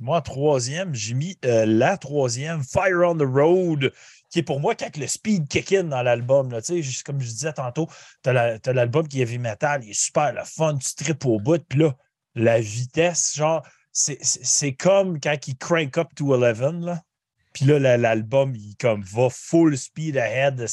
Moi, 0.00 0.20
troisième, 0.22 0.94
j'ai 0.94 1.14
mis 1.14 1.38
euh, 1.44 1.64
la 1.66 1.96
troisième, 1.96 2.62
Fire 2.64 3.02
on 3.08 3.16
the 3.16 3.22
Road, 3.22 3.92
qui 4.30 4.40
est 4.40 4.42
pour 4.42 4.58
moi 4.60 4.74
quand 4.74 4.96
le 4.96 5.06
speed 5.06 5.48
kick 5.48 5.72
in 5.72 5.84
dans 5.84 6.02
l'album. 6.02 6.50
Comme 7.04 7.20
je 7.20 7.28
disais 7.28 7.52
tantôt, 7.52 7.88
tu 8.22 8.30
as 8.30 8.72
l'album 8.72 9.06
qui 9.06 9.20
est 9.20 9.22
heavy 9.22 9.38
metal, 9.38 9.84
il 9.84 9.90
est 9.90 9.92
super 10.00 10.32
le 10.32 10.42
fun, 10.44 10.76
tu 10.76 10.94
tripes 10.94 11.24
au 11.26 11.38
bout, 11.38 11.62
puis 11.68 11.78
là, 11.80 11.96
la 12.34 12.60
vitesse, 12.60 13.34
genre, 13.36 13.64
c'est- 13.92 14.72
comme 14.72 15.20
quand 15.20 15.36
il 15.46 15.56
crank 15.56 15.96
up 15.98 16.08
to 16.16 16.34
11, 16.34 16.84
là. 16.84 17.02
Puis 17.52 17.66
là, 17.66 17.78
la- 17.78 17.96
l'album, 17.96 18.52
il 18.56 18.74
comme 18.76 19.02
va 19.04 19.28
full 19.30 19.78
speed 19.78 20.16
ahead. 20.16 20.66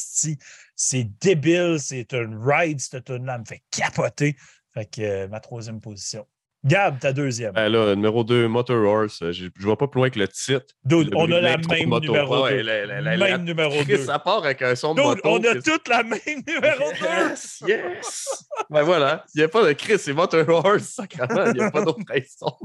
C'est 0.74 1.04
débile, 1.20 1.76
c'est 1.78 2.12
un 2.14 2.28
ride, 2.44 2.80
cette 2.80 3.04
tune-là. 3.04 3.38
Me 3.38 3.44
fait 3.44 3.62
capoter. 3.70 4.36
Fait 4.74 4.86
que 4.86 5.00
euh, 5.02 5.28
ma 5.28 5.38
troisième 5.38 5.80
position. 5.80 6.26
Gab, 6.64 7.00
ta 7.00 7.12
deuxième. 7.12 7.52
Ben 7.54 7.68
là, 7.68 7.96
numéro 7.96 8.22
2, 8.22 8.46
Motor 8.46 8.84
Horse. 8.86 9.20
euh, 9.22 9.32
Je 9.32 9.46
ne 9.46 9.66
vais 9.68 9.74
pas 9.76 9.88
plus 9.88 9.98
loin 9.98 10.10
que 10.10 10.18
le 10.20 10.28
titre. 10.28 10.64
Dude, 10.84 11.10
Le 11.10 11.16
on 11.16 11.24
a 11.32 11.40
la 11.40 11.56
même 11.56 11.88
moto. 11.88 12.06
numéro 12.12 12.44
Ouais, 12.44 12.58
2. 12.58 12.62
la- 12.62 12.86
la- 12.86 13.00
la- 13.00 13.16
Même 13.16 13.18
la- 13.18 13.38
numéro 13.38 13.70
Chris, 13.82 13.96
2. 13.96 14.04
Ça 14.04 14.20
part 14.20 14.38
avec 14.44 14.62
un 14.62 14.76
son 14.76 14.94
de 14.94 15.00
Dude, 15.00 15.08
moto. 15.08 15.22
on 15.28 15.42
a 15.44 15.60
toutes 15.60 15.88
la 15.88 16.04
même 16.04 16.20
numéro 16.46 16.84
2. 17.00 17.04
Yes! 17.04 17.64
Yes! 17.66 18.44
ben 18.70 18.82
voilà, 18.82 19.24
il 19.34 19.38
n'y 19.38 19.44
a 19.44 19.48
pas 19.48 19.66
de 19.66 19.72
Chris, 19.72 19.98
c'est 19.98 20.12
Motor 20.12 20.48
Horse, 20.48 20.82
sacrément. 20.84 21.46
Il 21.46 21.54
n'y 21.54 21.62
a 21.62 21.70
pas 21.72 21.84
d'autre 21.84 21.98
raison. 22.08 22.56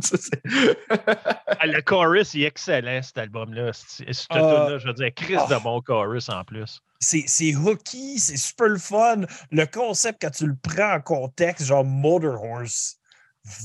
Ah, 1.60 1.65
Le 1.65 1.82
chorus 1.82 2.36
est 2.36 2.41
excellent, 2.41 3.02
cet 3.02 3.18
album-là. 3.18 3.72
Cette 3.74 4.28
Ah. 4.30 4.78
je 4.78 4.86
veux 4.88 4.94
dire, 4.94 5.10
Chris 5.15 5.36
Ah. 5.40 5.48
de 5.49 5.64
bon 5.64 5.82
chorus 5.82 6.30
en 6.30 6.44
plus. 6.44 6.82
C'est 6.99 7.24
c'est 7.28 7.56
hooky, 7.56 8.19
c'est 8.19 8.38
super 8.38 8.68
le 8.68 8.78
fun. 8.80 9.22
Le 9.52 9.65
concept, 9.65 10.19
quand 10.22 10.32
tu 10.32 10.45
le 10.48 10.56
prends 10.61 10.94
en 10.95 11.02
contexte, 11.02 11.65
genre 11.65 11.84
Motor 11.86 12.44
Horse, 12.44 12.98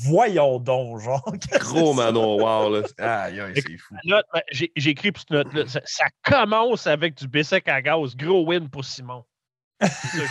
voyons 0.05 0.59
donc, 0.59 1.01
genre. 1.01 1.25
Gros 1.61 1.93
Manon, 1.95 2.37
wow. 2.43 2.71
Là. 2.71 2.83
Aïe, 3.25 3.41
aïe, 3.41 3.53
c'est 3.57 3.77
fou. 3.79 3.95
Ben, 4.05 4.23
J'ai 4.51 4.71
écrit 4.91 5.13
pour 5.13 5.21
cette 5.21 5.31
note-là. 5.31 5.67
Ça, 5.67 5.81
ça 5.85 6.05
commence 6.25 6.87
avec 6.87 7.15
du 7.17 7.27
B-Sec 7.29 7.67
à 7.69 7.83
gaz. 7.83 8.15
Gros 8.17 8.47
win 8.47 8.69
pour 8.69 8.85
Simon. 8.85 9.25
C'est 9.81 9.89
ça, 10.19 10.25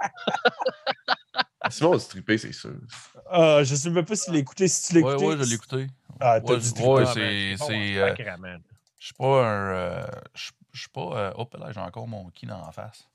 Simon 1.70 1.96
a 1.96 1.98
trippé, 1.98 2.38
c'est 2.38 2.52
sûr. 2.52 2.72
Ah, 3.30 3.60
je 3.62 3.74
sais 3.74 3.90
même 3.90 4.04
pas 4.04 4.16
s'il 4.16 4.32
l'a 4.32 4.38
écouté. 4.40 4.68
Si 4.68 4.88
tu 4.88 4.94
l'as 5.00 5.06
Ouais, 5.06 5.12
écouté. 5.14 5.26
ouais, 5.26 5.36
je 5.38 5.42
l'ai 5.48 5.54
écouté. 5.54 5.86
Ah, 6.20 6.40
t'as 6.40 6.54
Ouais, 6.54 7.04
Ah, 7.06 7.12
c'est. 7.12 7.20
ben, 7.20 7.56
c'est, 7.58 7.96
euh. 7.98 8.14
Je 8.98 9.04
suis 9.06 9.14
pas 9.14 9.44
un. 9.46 9.70
euh, 9.74 10.06
je 10.72 10.80
suis 10.80 10.88
pas. 10.90 11.00
euh, 11.14 11.32
hop 11.36 11.54
là, 11.58 11.70
j'ai 11.72 11.80
encore 11.80 12.08
mon 12.08 12.30
key 12.30 12.46
dans 12.46 12.64
la 12.64 12.72
face. 12.72 13.06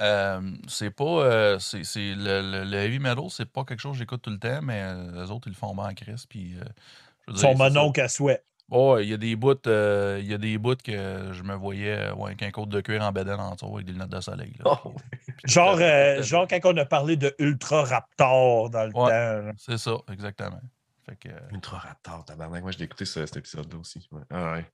Euh, 0.00 0.40
c'est 0.68 0.90
pas. 0.90 1.04
euh, 1.04 1.58
c'est 1.58 1.84
c'est 1.84 2.14
le, 2.14 2.40
le- 2.40 2.64
le 2.64 2.76
heavy 2.76 2.98
metal, 2.98 3.24
c'est 3.30 3.50
pas 3.50 3.64
quelque 3.64 3.80
chose 3.80 3.92
que 3.92 3.98
j'écoute 3.98 4.22
tout 4.22 4.30
le 4.30 4.38
temps, 4.38 4.60
mais 4.62 4.80
euh, 4.82 5.24
les 5.24 5.30
autres, 5.30 5.48
ils 5.48 5.52
le 5.52 5.56
font 5.56 5.74
bien 5.74 5.84
en 5.84 5.94
crise. 5.94 6.26
Puis. 6.26 6.54
euh, 6.56 7.34
Son 7.34 7.54
mononcle 7.56 8.00
à 8.00 8.08
souhait. 8.08 8.42
Ouais, 8.70 9.04
il 9.04 9.08
y 9.10 9.14
a 9.14 9.16
des 9.16 9.34
bouts, 9.34 9.54
euh, 9.66 10.18
il 10.20 10.26
y 10.30 10.34
a 10.34 10.38
des 10.38 10.58
bouts 10.58 10.76
que 10.76 11.30
je 11.32 11.42
me 11.42 11.54
voyais 11.54 11.92
euh, 12.10 12.14
ouais, 12.14 12.26
avec 12.32 12.42
un 12.42 12.50
côte 12.50 12.68
de 12.68 12.82
cuir 12.82 13.00
en 13.02 13.12
bedaine 13.12 13.40
en 13.40 13.54
dessous 13.54 13.72
avec 13.74 13.86
des 13.86 13.92
lunettes 13.92 14.10
de 14.10 14.20
soleil. 14.20 14.52
là. 14.62 14.78
Oh. 14.84 14.94
Genre, 15.44 15.78
euh, 15.80 16.22
genre 16.22 16.46
quand 16.48 16.58
on 16.64 16.76
a 16.76 16.84
parlé 16.84 17.16
de 17.16 17.34
Ultra 17.38 17.84
Raptor 17.84 18.68
dans 18.68 18.84
le 18.84 18.94
Ouais. 18.94 19.10
temps. 19.52 19.56
C'est 19.56 19.78
ça, 19.78 19.92
exactement. 20.12 20.60
Fait 21.06 21.16
que, 21.16 21.28
euh, 21.30 21.38
Ultra 21.52 21.78
Raptor, 21.78 22.24
tabarnak. 22.26 22.60
Moi, 22.62 22.72
je 22.72 22.78
l'ai 22.78 22.84
écouté 22.84 23.04
ce- 23.06 23.24
cet 23.24 23.38
épisode-là 23.38 23.78
aussi. 23.78 24.06
Ouais. 24.12 24.20
Ah 24.30 24.52
ouais. 24.52 24.66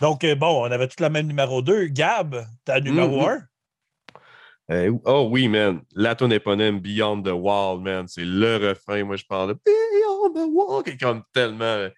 Donc, 0.00 0.22
euh, 0.22 0.34
bon, 0.36 0.62
on 0.62 0.70
avait 0.70 0.86
tout 0.86 1.02
la 1.02 1.10
même 1.10 1.26
numéro 1.26 1.60
2. 1.62 1.86
Gab, 1.86 2.46
t'as 2.64 2.78
numéro 2.80 3.22
Mhm. 3.22 3.28
1. 3.28 3.46
Euh, 4.70 4.92
oh 5.04 5.28
oui, 5.30 5.48
man. 5.48 5.82
La 5.94 6.14
tune 6.14 6.32
éponyme 6.32 6.80
Beyond 6.80 7.22
the 7.22 7.32
Wall, 7.32 7.80
man. 7.80 8.08
C'est 8.08 8.24
le 8.24 8.56
refrain. 8.68 9.04
Moi, 9.04 9.16
je 9.16 9.24
parle 9.24 9.50
de 9.54 9.58
Beyond 9.64 10.32
the 10.32 10.48
Wall, 10.50 10.82
qui 10.84 10.90
est 10.90 10.96
comme 11.00 11.22
tellement. 11.32 11.88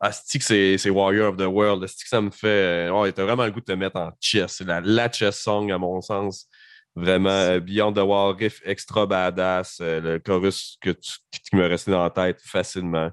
Ah, 0.00 0.10
que 0.10 0.76
c'est 0.78 0.90
Warrior 0.90 1.30
of 1.30 1.36
the 1.38 1.46
World. 1.46 1.84
Asti 1.84 2.02
que 2.02 2.08
ça 2.08 2.20
me 2.20 2.30
fait. 2.30 2.88
Oh, 2.92 3.10
t'as 3.10 3.24
vraiment 3.24 3.44
le 3.46 3.50
goût 3.52 3.60
de 3.60 3.64
te 3.64 3.72
mettre 3.72 3.96
en 3.96 4.10
chess. 4.20 4.56
C'est 4.58 4.64
la, 4.66 4.80
la 4.80 5.10
chess 5.10 5.40
song, 5.40 5.70
à 5.70 5.78
mon 5.78 6.00
sens. 6.00 6.48
Vraiment, 6.96 7.28
euh, 7.30 7.60
Beyond 7.60 7.92
the 7.92 7.98
Wall, 7.98 8.34
riff 8.36 8.60
extra 8.64 9.06
badass. 9.06 9.78
euh, 9.80 10.00
le 10.00 10.18
chorus 10.18 10.78
que 10.80 10.90
tu- 10.90 11.18
qui 11.30 11.54
me 11.56 11.66
restait 11.66 11.90
dans 11.92 12.02
la 12.02 12.10
tête 12.10 12.40
facilement. 12.42 13.10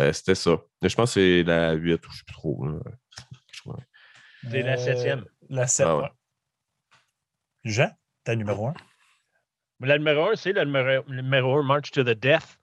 Euh, 0.00 0.12
C'était 0.12 0.34
ça. 0.34 0.58
Je 0.82 0.94
pense 0.94 1.14
que 1.14 1.20
c'est 1.20 1.42
la 1.44 1.72
8 1.72 2.04
ou 2.06 2.10
je 2.10 2.16
sais 2.18 2.24
plus 2.26 2.34
trop. 2.34 2.66
C'est 4.50 4.62
la 4.62 4.76
septième. 4.76 5.24
La 5.48 5.66
7. 5.66 5.86
Ah 5.88 5.96
ouais. 5.98 6.08
Jean, 7.64 7.90
ta 8.26 8.36
numéro 8.36 8.66
1. 8.66 8.74
Le 9.80 9.98
numéro 9.98 10.30
1, 10.30 10.36
c'est 10.36 10.52
le 10.52 10.64
numéro, 10.64 11.04
le 11.08 11.22
numéro 11.22 11.58
1, 11.58 11.62
March 11.62 11.90
to 11.92 12.02
the 12.02 12.18
Death. 12.18 12.58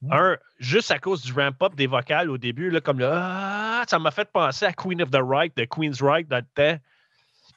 Mm. 0.00 0.12
Un, 0.12 0.38
juste 0.58 0.90
à 0.90 0.98
cause 0.98 1.22
du 1.22 1.32
ramp-up 1.32 1.74
des 1.74 1.86
vocales 1.86 2.30
au 2.30 2.38
début, 2.38 2.70
là, 2.70 2.80
comme 2.80 2.98
le 2.98 3.08
Ah, 3.10 3.84
ça 3.88 3.98
m'a 3.98 4.10
fait 4.10 4.30
penser 4.32 4.64
à 4.64 4.72
Queen 4.72 5.02
of 5.02 5.10
the 5.10 5.20
Right, 5.20 5.56
de 5.56 5.64
Queen's 5.64 6.00
Right 6.00 6.28
dans 6.28 6.38
le 6.38 6.46
temps, 6.54 6.80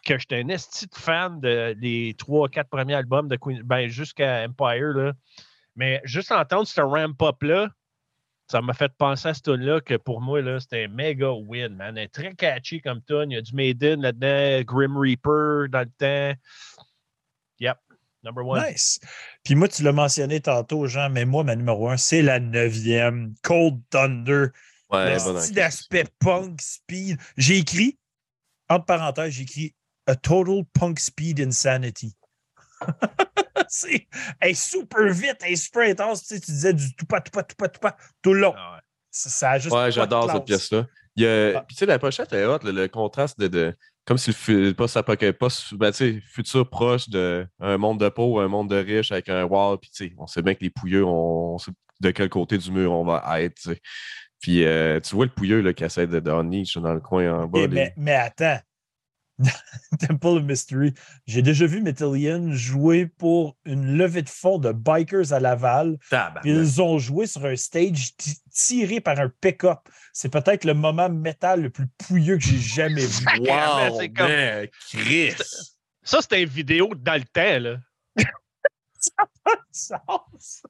que 0.06 0.18
j'étais 0.18 0.42
un 0.42 0.50
esti 0.50 0.88
de 0.88 0.96
fan 0.96 1.40
de, 1.40 1.74
des 1.74 2.16
trois, 2.18 2.50
quatre 2.50 2.70
premiers 2.70 2.96
albums 2.96 3.28
de 3.28 3.36
Queen, 3.36 3.62
ben, 3.64 3.88
jusqu'à 3.88 4.46
Empire. 4.46 4.94
Là. 4.96 5.14
Mais 5.76 6.02
juste 6.04 6.32
entendre 6.32 6.68
ce 6.68 6.82
ramp-up-là, 6.82 7.70
ça 8.48 8.62
m'a 8.62 8.74
fait 8.74 8.92
penser 8.98 9.30
à 9.30 9.34
ce 9.34 9.42
tune-là 9.42 9.82
que 9.82 9.96
pour 9.96 10.22
moi, 10.22 10.42
c'était 10.60 10.86
un 10.86 10.88
méga 10.88 11.32
win, 11.32 11.76
man. 11.76 11.98
Elle 11.98 12.06
est 12.06 12.08
très 12.14 12.34
catchy 12.36 12.80
comme 12.80 13.02
tune. 13.02 13.32
Il 13.32 13.36
y 13.36 13.38
a 13.38 13.42
du 13.42 13.54
Maiden 13.54 14.02
là-dedans, 14.02 14.64
Grim 14.64 14.98
Reaper 14.98 15.68
dans 15.70 15.80
le 15.80 15.90
temps. 15.98 16.40
Number 18.26 18.44
one. 18.46 18.62
Nice. 18.70 19.00
Puis 19.44 19.56
moi, 19.56 19.68
tu 19.68 19.84
l'as 19.84 19.92
mentionné 19.92 20.42
tantôt, 20.42 20.88
Jean, 20.88 21.10
mais 21.10 21.26
moi, 21.26 21.44
ma 21.44 21.56
numéro 21.56 21.90
1, 21.90 21.98
c'est 21.98 22.22
la 22.24 22.40
neuvième. 22.40 23.34
Cold 23.44 23.80
Thunder. 23.90 24.48
Ouais, 24.90 25.14
le 25.14 25.20
style 25.20 25.56
d'aspect 25.56 26.06
punk 26.20 26.60
speed. 26.62 27.18
J'ai 27.38 27.58
écrit, 27.58 27.98
entre 28.70 28.86
parenthèses, 28.86 29.34
j'ai 29.34 29.44
écrit 29.44 29.76
A 30.08 30.16
Total 30.16 30.64
Punk 30.74 31.00
Speed 31.00 31.40
Insanity. 31.40 32.16
c'est 33.68 34.08
elle 34.40 34.52
est 34.52 34.54
super 34.54 35.12
vite, 35.12 35.38
elle 35.44 35.54
est 35.54 35.56
super 35.56 35.90
intense. 35.90 36.22
Tu, 36.28 36.36
sais, 36.36 36.40
tu 36.42 36.52
disais 36.52 36.74
du 36.74 36.96
tout 36.96 37.06
pas, 37.06 37.22
tout 37.22 37.32
pas, 37.32 37.44
tout 37.44 37.56
pas, 37.56 37.70
tout 37.70 37.80
pas, 37.80 37.96
tout 38.22 38.34
le 38.34 38.42
long. 38.42 38.54
Ah 38.58 38.76
ouais. 38.76 38.82
Ça, 39.12 39.30
ça 39.30 39.52
a 39.52 39.60
juste 39.60 39.74
Ouais, 39.74 39.92
j'adore 39.92 40.30
cette 40.32 40.46
pièce-là. 40.46 40.86
Il 41.16 41.24
y 41.24 41.28
a- 41.28 41.58
Ah. 41.60 41.62
Puis 41.68 41.76
tu 41.76 41.80
sais, 41.80 41.86
la 41.86 42.00
pochette 42.00 42.34
est 42.34 42.46
hot, 42.46 42.60
le, 42.64 42.72
le 42.72 42.88
contraste 42.90 43.40
de, 43.40 43.48
de- 43.48 43.76
Comme 44.06 44.18
si 44.18 44.32
le 44.48 44.74
ben, 45.78 45.92
futur 46.22 46.70
proche 46.70 47.10
d'un 47.10 47.48
monde 47.78 48.00
de 48.00 48.10
pauvres, 48.10 48.42
un 48.42 48.48
monde 48.48 48.70
de 48.70 48.76
riches 48.76 49.12
avec 49.12 49.30
un 49.30 49.44
wall. 49.46 49.80
Puis 49.80 49.90
tu 49.90 50.08
sais, 50.08 50.14
on 50.18 50.28
sait 50.28 50.42
bien 50.44 50.54
que 50.54 50.64
les 50.64 50.70
pouilleux, 50.70 51.04
on, 51.04 51.56
on 51.56 51.58
sait 51.58 51.72
de 52.02 52.12
quel 52.12 52.30
côté 52.30 52.58
du 52.58 52.72
mur 52.72 52.92
on 52.92 53.04
va 53.04 53.42
être. 53.42 53.74
Puis 54.40 54.64
euh, 54.64 55.00
tu 55.00 55.16
vois 55.16 55.26
le 55.26 55.32
pouilleux 55.32 55.62
là, 55.62 55.74
qui 55.74 55.84
essaie 55.84 56.06
de, 56.06 56.20
de 56.20 56.44
niche 56.44 56.78
dans 56.78 56.94
le 56.94 57.00
coin 57.00 57.34
en 57.34 57.48
bas. 57.48 57.60
Eh, 57.60 57.68
les- 57.68 57.68
mais, 57.68 57.94
mais 57.98 58.14
attends. 58.16 58.60
Temple 60.00 60.28
of 60.38 60.44
Mystery. 60.44 60.94
J'ai 61.28 61.42
déjà 61.42 61.66
vu 61.66 61.82
Metallian 61.82 62.52
jouer 62.54 63.06
pour 63.06 63.58
une 63.66 63.98
levée 63.98 64.22
de 64.22 64.30
fonds 64.30 64.58
de 64.60 64.72
bikers 64.72 65.34
à 65.34 65.40
Laval. 65.40 65.98
Ils 66.46 66.82
ont 66.82 66.98
joué 67.00 67.28
sur 67.28 67.46
un 67.46 67.56
stage 67.56 68.16
ti- 68.16 68.40
tiré 68.52 69.02
par 69.02 69.20
un 69.20 69.30
pick-up. 69.42 69.80
C'est 70.14 70.30
peut-être 70.30 70.64
le 70.64 70.74
moment 70.74 71.10
métal 71.10 71.64
le 71.64 71.70
plus 71.70 71.88
pouilleux 71.98 72.38
que 72.38 72.44
j'ai 72.44 72.60
jamais 72.60 73.06
vu. 73.06 73.26
Wow, 73.40 74.00
c'est 74.00 74.10
comme- 74.10 74.28
man, 74.28 74.68
Chris! 74.90 75.34
Ça, 76.04 76.22
c'était 76.22 76.44
une 76.44 76.50
vidéo 76.50 76.94
dans 76.96 77.16
le 77.16 77.26
temps, 77.26 77.60
là. 77.60 77.78
sens. 79.72 80.64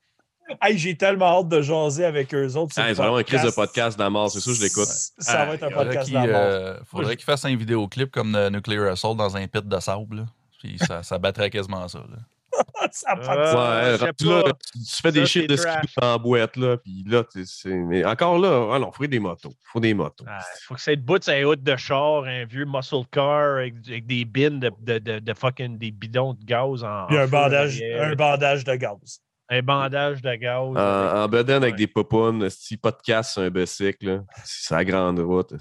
Hey, 0.62 0.78
j'ai 0.78 0.96
tellement 0.96 1.40
hâte 1.40 1.48
de 1.50 1.62
jaser 1.62 2.06
avec 2.06 2.34
eux 2.34 2.54
autres. 2.56 2.74
Ah, 2.78 2.90
ont 2.90 2.94
vraiment 2.94 3.18
un 3.18 3.24
crise 3.24 3.42
de 3.44 3.50
podcast. 3.50 3.98
d'Amor, 3.98 4.30
c'est 4.30 4.40
sûr, 4.40 4.54
je 4.54 4.62
l'écoute. 4.64 4.86
Ça 4.86 5.46
va 5.46 5.56
être 5.56 5.64
un 5.64 5.68
Ah, 5.68 5.72
faudrait 5.72 5.86
podcast 5.86 6.12
d'amour. 6.12 6.30
euh, 6.36 6.78
faudrait 6.86 7.16
qu'il 7.16 7.26
fasse 7.26 7.46
un 7.46 7.56
vidéoclip 7.56 8.12
comme 8.12 8.32
de 8.32 8.50
Nuclear 8.50 8.92
Assault 8.92 9.16
dans 9.16 9.36
un 9.36 9.48
pit 9.48 9.68
de 9.68 9.80
sable. 9.80 10.18
là. 10.18 10.26
Puis 10.60 10.78
ça, 10.80 11.02
ça 11.04 11.18
battrait 11.18 11.50
quasiment 11.50 11.88
ça. 11.88 12.00
là. 12.00 12.18
Ça 12.92 13.10
a 13.12 13.16
pas 13.18 13.36
de 13.36 13.42
Euh, 13.42 13.52
sens. 13.98 14.02
Ouais, 14.02 14.06
là, 14.38 14.44
tu, 14.74 14.80
tu 14.80 15.02
fais 15.02 15.12
des 15.12 15.20
Ça, 15.22 15.26
shit 15.26 15.42
c'est 15.42 15.48
de 15.48 15.56
ski 15.58 15.70
en 16.02 16.18
boîte, 16.18 16.56
là, 16.56 16.78
puis 16.78 17.04
là, 17.06 17.24
tu 17.26 17.44
sais, 17.44 17.52
c'est- 17.64 17.70
mais 17.76 18.06
encore 18.06 18.38
là, 18.40 18.70
ah 18.74 18.80
non, 18.80 18.92
faut 18.94 19.06
des 19.08 19.20
motos. 19.20 19.52
faut 19.74 19.82
des 19.82 19.94
motos. 19.94 20.24
Il 20.26 20.64
faut 20.66 20.76
que 20.76 20.80
ça 20.82 20.96
de 20.96 21.02
bout 21.02 21.20
de 21.20 21.24
sa 21.26 21.38
haute 21.46 21.62
de 21.64 21.76
char, 21.76 22.24
un 22.24 22.46
vieux 22.46 22.64
muscle 22.66 23.04
car 23.12 23.58
avec, 23.58 23.74
avec 23.90 24.06
des 24.06 24.24
bins 24.24 24.52
de, 24.52 24.72
de, 24.80 25.00
de, 25.00 25.20
de 25.20 25.34
fucking 25.34 25.78
des 25.78 25.92
bidons 25.92 26.34
de 26.36 26.46
gaz 26.46 26.84
en. 26.86 27.08
Puis 27.08 27.18
en 27.18 27.22
un 27.22 27.26
feu 27.26 27.32
bandage, 27.32 27.78
derrière. 27.80 28.04
un 28.12 28.16
bandage 28.16 28.64
de 28.64 28.76
gaz. 28.76 29.20
Un 29.50 29.62
bandage 29.62 30.22
de 30.22 30.36
gaz. 30.36 30.60
En, 30.60 30.76
avec- 30.76 31.14
en 31.16 31.28
bedaine 31.28 31.64
avec 31.64 31.76
des 31.76 31.88
popounes, 31.88 32.50
si 32.50 32.78
pas 32.78 32.92
de 32.92 32.98
casse 33.06 33.34
sur 33.34 33.42
un 33.44 33.50
bicycle, 33.50 34.08
là, 34.08 34.20
c'est 34.44 34.74
la 34.74 34.84
grande 34.86 35.20
route. 35.20 35.54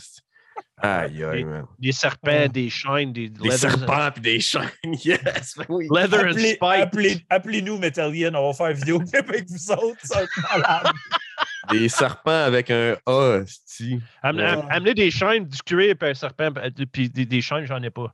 Aïe, 0.79 1.23
aïe, 1.25 1.45
man. 1.45 1.65
Des 1.79 1.93
serpents, 1.93 2.47
des 2.49 2.69
chaînes, 2.71 3.13
des, 3.13 3.29
Des 3.29 3.51
serpents 3.53 4.11
puis 4.13 4.23
des 4.23 4.41
chaînes, 4.41 4.69
yes! 5.05 5.57
oui. 5.69 5.87
Leather 5.95 6.21
and 6.21 6.31
Appelez- 6.33 6.55
spike. 6.55 6.61
appelez- 6.83 7.27
Appelez-nous 7.31 7.79
Metallian, 7.79 8.35
on 8.35 8.49
va 8.51 8.55
faire 8.55 8.67
une 8.69 8.77
vidéo 8.77 8.99
clip 9.01 9.15
avec 9.29 9.49
vous 9.49 9.71
autres. 9.73 9.99
Ça 10.03 10.23
malade. 10.53 10.93
Des 11.71 11.89
serpents 11.89 12.31
avec 12.45 12.71
un 12.71 12.97
A, 13.07 13.39
esti. 13.43 14.01
Am- 14.23 14.37
Ouais. 14.37 14.45
am- 14.45 14.67
Amener 14.71 14.95
des 14.95 15.11
chaînes, 15.11 15.47
du 15.47 15.59
cuir, 15.63 15.95
puis 15.99 16.11
un 16.11 16.15
serpent, 16.15 16.51
puis 16.93 17.09
des, 17.09 17.25
des 17.25 17.41
chaînes, 17.41 17.65
j'en 17.67 17.83
ai 17.83 17.91
pas. 17.91 18.13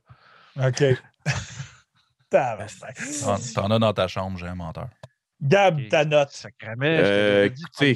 OK. 0.63 0.83
T'en 2.29 3.71
as 3.71 3.79
dans 3.79 3.93
ta 3.93 4.07
chambre, 4.07 4.37
j'ai 4.37 4.47
un 4.47 4.55
menteur. 4.55 4.87
Gab, 5.41 5.79
ta 5.89 6.05
note. 6.05 6.29
Sacrament, 6.29 6.83
Euh, 6.83 7.45
écoutez. 7.45 7.95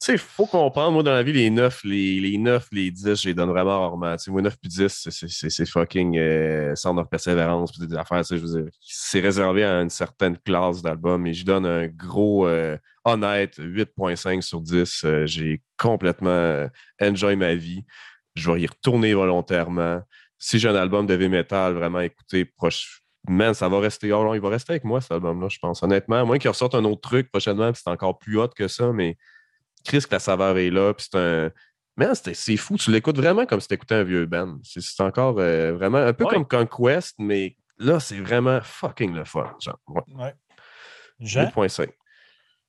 Tu 0.00 0.04
sais, 0.06 0.12
il 0.12 0.18
faut 0.18 0.46
comprendre, 0.46 0.92
moi, 0.92 1.02
dans 1.02 1.10
la 1.12 1.24
vie, 1.24 1.32
les 1.32 1.50
9, 1.50 1.82
les, 1.82 2.20
les 2.20 2.38
9, 2.38 2.68
les 2.70 2.92
10, 2.92 3.20
je 3.20 3.28
les 3.28 3.34
donne 3.34 3.48
vraiment 3.50 3.80
rarement. 3.80 4.16
Tu 4.16 4.24
sais, 4.24 4.30
moi, 4.30 4.40
9 4.42 4.56
puis 4.56 4.68
10, 4.68 5.08
c'est 5.10 5.66
fucking 5.66 6.16
euh, 6.16 6.76
centre 6.76 7.02
de 7.02 7.08
persévérance, 7.08 7.72
puis 7.72 7.84
des 7.84 7.96
affaires, 7.96 8.20
tu 8.20 8.26
sais, 8.26 8.38
je 8.38 8.46
veux 8.46 8.62
dire, 8.62 8.70
c'est 8.80 9.18
réservé 9.18 9.64
à 9.64 9.80
une 9.80 9.90
certaine 9.90 10.38
classe 10.38 10.82
d'albums, 10.82 11.26
et 11.26 11.34
je 11.34 11.44
donne 11.44 11.66
un 11.66 11.88
gros, 11.88 12.46
euh, 12.46 12.76
honnête, 13.04 13.58
8.5 13.58 14.40
sur 14.40 14.60
10. 14.60 15.02
Euh, 15.04 15.26
j'ai 15.26 15.62
complètement 15.76 16.30
euh, 16.30 16.68
enjoy 17.02 17.34
ma 17.34 17.56
vie. 17.56 17.84
Je 18.36 18.52
vais 18.52 18.60
y 18.60 18.66
retourner 18.68 19.14
volontairement. 19.14 20.00
Si 20.38 20.60
j'ai 20.60 20.68
un 20.68 20.76
album 20.76 21.06
de 21.06 21.14
heavy 21.14 21.28
metal, 21.28 21.72
vraiment 21.74 22.00
écouter 22.00 22.44
proche, 22.44 23.02
man, 23.28 23.54
ça 23.54 23.68
va 23.68 23.80
rester. 23.80 24.12
Oh, 24.12 24.22
non, 24.24 24.34
il 24.34 24.40
va 24.40 24.48
rester 24.48 24.72
avec 24.72 24.84
moi, 24.84 25.00
cet 25.00 25.12
album-là, 25.12 25.48
je 25.48 25.58
pense. 25.58 25.82
Honnêtement, 25.82 26.16
à 26.16 26.24
moins 26.24 26.38
qu'il 26.38 26.50
ressorte 26.50 26.74
un 26.74 26.84
autre 26.84 27.00
truc 27.02 27.30
prochainement, 27.30 27.72
puis 27.72 27.80
c'est 27.84 27.90
encore 27.90 28.18
plus 28.18 28.38
hot 28.38 28.48
que 28.48 28.68
ça, 28.68 28.92
mais 28.92 29.16
Chris, 29.84 30.00
que 30.00 30.12
la 30.12 30.18
saveur 30.18 30.56
est 30.58 30.70
là, 30.70 30.92
puis 30.94 31.06
c'est 31.10 31.18
un. 31.18 31.50
Man, 31.96 32.14
c'est 32.14 32.56
fou. 32.56 32.76
Tu 32.76 32.92
l'écoutes 32.92 33.16
vraiment 33.16 33.44
comme 33.44 33.60
si 33.60 33.66
tu 33.68 33.74
écoutais 33.74 33.96
un 33.96 34.04
vieux 34.04 34.24
band. 34.26 34.58
C'est 34.62 35.02
encore 35.02 35.36
euh, 35.40 35.72
vraiment 35.72 35.98
un 35.98 36.12
peu 36.12 36.24
Ouais. 36.24 36.30
comme 36.34 36.46
Conquest, 36.46 37.16
mais 37.18 37.56
là, 37.78 37.98
c'est 37.98 38.20
vraiment 38.20 38.60
fucking 38.62 39.12
le 39.14 39.24
fun. 39.24 39.52
Genre, 39.60 39.78
ouais. 39.88 40.02
Ouais. 40.14 40.34
Jean? 41.20 41.46
8.5. 41.46 41.88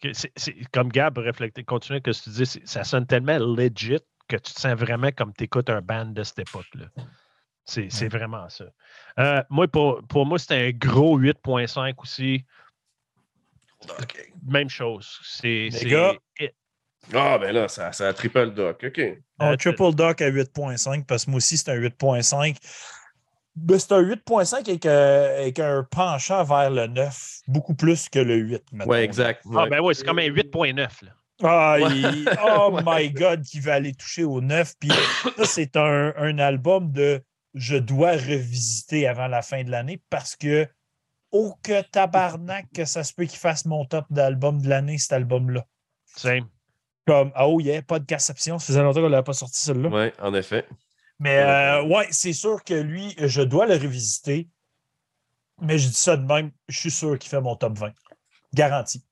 que 0.02 0.14
c'est- 0.14 0.32
c'est- 0.36 0.56
comme 0.72 0.88
Gab 0.90 1.18
reflectait, 1.18 1.64
continue 1.66 2.02
que 2.02 2.12
tu 2.12 2.30
dis, 2.30 2.46
ça 2.64 2.84
sonne 2.86 3.06
tellement 3.06 3.38
legit 3.38 4.00
que 4.30 4.38
tu 4.38 4.54
te 4.54 4.60
sens 4.60 4.74
vraiment 4.80 5.12
comme 5.12 5.34
tu 5.34 5.44
écoutes 5.44 5.70
un 5.70 5.82
band 5.82 6.06
de 6.06 6.24
cette 6.24 6.40
époque-là. 6.40 6.86
C'est 7.70 7.90
c'est 7.92 8.08
vraiment 8.08 8.50
ça. 8.50 8.66
Euh, 9.20 9.44
moi, 9.50 9.68
pour, 9.68 10.02
pour 10.08 10.26
moi, 10.26 10.40
c'était 10.40 10.56
un 10.56 10.72
gros 10.72 11.20
8.5 11.20 11.94
aussi. 12.02 12.44
Même 14.48 14.70
chose. 14.70 15.20
C'est. 15.24 15.70
Ah, 17.14 17.38
ben 17.38 17.52
là, 17.54 17.68
ça, 17.68 17.92
ça 17.92 18.08
a 18.10 18.14
triple 18.14 18.52
doc. 18.54 18.84
OK. 18.86 19.00
Un 19.40 19.54
Euh, 19.54 19.56
triple 19.56 19.94
dock 19.94 20.22
à 20.22 20.30
8.5 20.30 21.06
parce 21.06 21.26
que 21.26 21.32
moi 21.32 21.38
aussi, 21.38 21.58
c'est 21.58 21.72
un 21.72 21.76
8.5. 21.76 22.58
Ben, 23.56 23.80
c'est 23.80 23.92
un 23.94 24.02
8.5 24.02 24.70
avec, 24.70 24.86
euh, 24.86 25.40
avec 25.42 25.60
un 25.60 25.84
penchant 25.90 26.44
vers 26.44 26.70
le 26.70 26.88
9, 26.88 27.42
beaucoup 27.48 27.74
plus 27.74 28.10
que 28.10 28.20
le 28.20 28.36
8. 28.36 28.64
mettons. 28.74 28.90
Ouais, 28.92 29.04
exact. 29.04 29.44
Ah, 29.56 29.66
ben 29.70 29.80
oui, 29.82 29.96
c'est 29.96 30.06
comme 30.06 30.20
un 30.20 30.28
8.9. 30.28 31.04
là. 31.04 31.12
Ah, 31.42 31.78
Ouais. 31.80 31.90
il- 31.96 32.30
oh 32.46 32.70
Ouais. 32.74 32.84
my 32.86 33.12
God, 33.12 33.44
qui 33.44 33.60
va 33.60 33.76
aller 33.76 33.94
toucher 33.94 34.24
au 34.26 34.42
9. 34.42 34.74
Puis 34.80 34.90
ça, 35.38 35.46
c'est 35.46 35.78
un, 35.78 36.14
un 36.18 36.38
album 36.38 36.92
de 36.92 37.22
je 37.54 37.78
dois 37.78 38.12
revisiter 38.12 39.08
avant 39.08 39.28
la 39.28 39.42
fin 39.42 39.64
de 39.64 39.72
l'année 39.72 40.02
parce 40.10 40.36
que, 40.36 40.68
oh 41.32 41.56
que 41.64 41.82
tabarnak, 41.82 42.68
que 42.74 42.86
ça 42.86 43.04
se 43.04 43.14
peut 43.14 43.26
qu'il 43.26 43.40
fasse 43.40 43.66
mon 43.66 43.86
top 43.86 44.06
d'album 44.10 44.62
de 44.62 44.70
l'année, 44.70 44.98
cet 44.98 45.14
album-là. 45.14 45.66
Same. 46.16 46.48
Comme, 47.08 47.32
ah 47.34 47.48
oh, 47.48 47.60
yeah, 47.60 47.82
pas 47.82 48.00
de 48.00 48.06
Casception. 48.06 48.60
Ça 48.60 48.68
faisait 48.68 48.84
longtemps 48.84 49.02
qu'on 49.02 49.10
n'avait 49.10 49.24
pas 49.24 49.34
sorti 49.34 49.60
celle-là. 49.60 49.90
Ouais, 49.90 50.14
en 50.20 50.34
effet. 50.34 50.68
Mais 51.18 51.40
euh, 51.40 51.84
ouais, 51.84 52.08
c'est 52.12 52.34
sûr 52.34 52.64
que 52.64 52.74
lui, 52.74 53.16
je 53.18 53.42
dois 53.42 53.66
le 53.66 53.74
revisiter. 53.74 54.48
Mais 55.62 55.78
je 55.78 55.90
dis 55.90 55.96
ça 55.96 56.16
de 56.16 56.26
même, 56.26 56.52
je 56.68 56.80
suis 56.80 56.92
sûr 56.92 57.20
qu'il 57.20 57.30
fait 57.30 57.42
mon 57.42 57.56
top 57.56 57.78
20. 57.78 57.92
Garanti. 58.54 59.04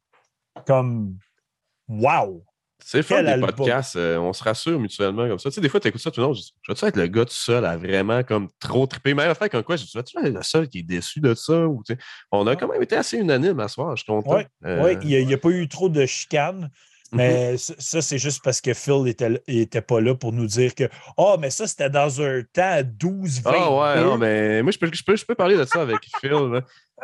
Comme, 0.66 1.18
wow! 1.90 2.46
C'est 2.84 2.98
le 2.98 3.04
fun 3.04 3.22
des 3.24 3.30
album. 3.30 3.52
podcasts. 3.54 3.96
euh, 3.96 4.18
on 4.18 4.32
se 4.34 4.44
rassure 4.44 4.80
mutuellement 4.80 5.28
comme 5.28 5.40
ça. 5.40 5.50
Tu 5.50 5.56
sais, 5.56 5.62
des 5.62 5.70
fois, 5.70 5.80
tu 5.80 5.88
écoutes 5.88 6.02
ça, 6.02 6.12
tout 6.12 6.22
le 6.22 6.28
monde, 6.28 6.36
je 6.36 6.42
dis, 6.42 6.54
je 6.62 6.72
vais-tu 6.72 6.86
être 6.86 6.96
le 6.96 7.08
gars 7.08 7.26
tout 7.26 7.34
seul 7.34 7.66
à 7.66 7.76
vraiment 7.76 8.24
comme 8.24 8.48
trop 8.60 8.86
triper? 8.86 9.14
Même 9.14 9.30
affaire 9.30 9.50
comme 9.50 9.64
quoi, 9.64 9.76
je 9.76 9.84
dis, 9.84 9.92
tu 9.92 9.98
être 9.98 10.14
le 10.16 10.44
seul 10.44 10.70
qui 10.70 10.80
est 10.80 10.84
déçu 10.84 11.20
de 11.20 11.34
ça? 11.34 11.68
Ou, 11.68 11.84
tu 11.86 11.94
sais, 11.94 12.00
on 12.32 12.48
a 12.48 12.56
quand 12.56 12.68
même 12.68 12.82
été 12.82 12.96
assez 12.96 13.18
unanime 13.18 13.60
à 13.60 13.68
ce 13.68 13.74
soir, 13.76 13.96
je 13.98 14.04
suis 14.04 14.12
content. 14.12 14.36
Ouais, 14.36 14.48
Euh, 14.66 14.84
Oui, 14.84 14.98
il 15.04 15.26
n'y 15.26 15.34
a, 15.34 15.38
pas 15.38 15.50
eu 15.50 15.68
trop 15.68 15.90
de 15.90 16.06
chicanes. 16.06 16.70
Mais 17.14 17.58
ça, 17.58 17.74
ça, 17.78 18.02
c'est 18.02 18.18
juste 18.18 18.42
parce 18.44 18.60
que 18.60 18.74
Phil 18.74 19.04
n'était 19.04 19.42
était 19.48 19.82
pas 19.82 20.02
là 20.02 20.14
pour 20.14 20.34
nous 20.34 20.46
dire 20.46 20.76
que 20.76 20.90
Oh, 21.16 21.38
mais 21.40 21.50
ça, 21.50 21.66
c'était 21.66 21.90
dans 21.90 22.22
un 22.22 22.42
temps 22.54 22.82
12, 22.84 23.42
20. 23.42 23.52
Ah 23.54 23.72
ouais, 23.72 24.04
non, 24.04 24.18
mais 24.18 24.62
moi, 24.62 24.72
je 24.72 24.78
peux, 24.78 24.90
je 24.92 25.04
peux, 25.04 25.16
je 25.16 25.26
peux 25.26 25.36
parler 25.36 25.56
de 25.56 25.64
ça 25.64 25.82
avec 25.82 26.00
Phil. 26.20 26.32
là. 26.32 26.62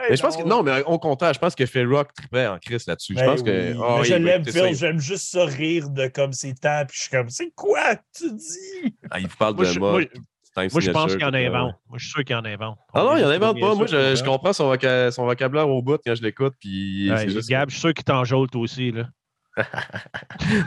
Mais 0.09 0.15
je 0.15 0.21
pense 0.21 0.35
que, 0.35 0.43
non, 0.43 0.63
mais 0.63 0.81
au 0.83 0.97
contraire, 0.97 1.33
je 1.33 1.39
pense 1.39 1.53
que 1.53 1.65
Phil 1.67 1.87
Rock 1.87 2.13
tripait 2.13 2.47
en 2.47 2.57
Chris 2.57 2.81
là-dessus. 2.87 3.15
je 3.17 3.23
pense 3.23 3.43
que. 3.43 3.75
ah, 3.79 3.97
mais 3.99 4.03
je 4.05 4.13
l'aime, 4.15 4.43
Phil. 4.43 4.65
il- 4.69 4.75
J'aime 4.75 4.99
juste 4.99 5.29
ça 5.31 5.45
rire 5.45 5.89
de 5.89 6.07
comme 6.07 6.33
ces 6.33 6.55
temps. 6.55 6.83
Puis 6.87 6.97
je 6.97 7.01
suis 7.03 7.11
comme, 7.11 7.29
c'est 7.29 7.51
quoi 7.55 7.95
que 7.95 8.01
tu 8.17 8.31
dis? 8.33 8.95
ah, 9.11 9.19
il 9.19 9.27
vous 9.27 9.37
parle 9.37 9.55
Moi, 9.55 9.65
de 9.65 9.69
je, 9.71 9.79
moi. 9.79 9.91
moi, 9.91 10.01
je 10.81 10.91
pense 10.91 11.11
qu'il 11.11 11.21
y 11.21 11.25
en 11.25 11.33
invente. 11.33 11.75
Moi, 11.87 11.97
je 11.97 12.05
suis 12.05 12.11
sûr 12.11 12.23
qu'il 12.23 12.35
y 12.35 12.39
en 12.39 12.43
invente. 12.45 12.77
Ah 12.93 13.01
non, 13.03 13.17
il 13.17 13.21
y 13.21 13.25
en 13.25 13.29
invente 13.29 13.59
pas. 13.59 13.75
Moi, 13.75 13.85
je, 13.85 14.23
comprends 14.23 14.53
son, 14.53 14.73
voca- 14.73 15.11
son 15.11 15.25
vocabulaire 15.25 15.69
au 15.69 15.81
bout 15.83 15.99
quand 16.03 16.15
je 16.15 16.23
l'écoute. 16.23 16.53
Puis 16.59 17.11
Ouais, 17.11 17.17
c'est 17.19 17.29
juste. 17.29 17.49
Gab, 17.49 17.69
je 17.69 17.73
suis 17.75 17.81
sûr 17.81 17.93
qu'il 17.93 18.03
t'enjôle 18.03 18.49
toi 18.49 18.61
aussi. 18.61 18.91
Là. 18.91 19.03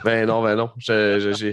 Ben 0.05 0.27
non, 0.27 0.43
ben 0.45 0.55
non. 0.55 0.71
Je, 0.79 1.19
je, 1.21 1.33
j'ai- 1.33 1.53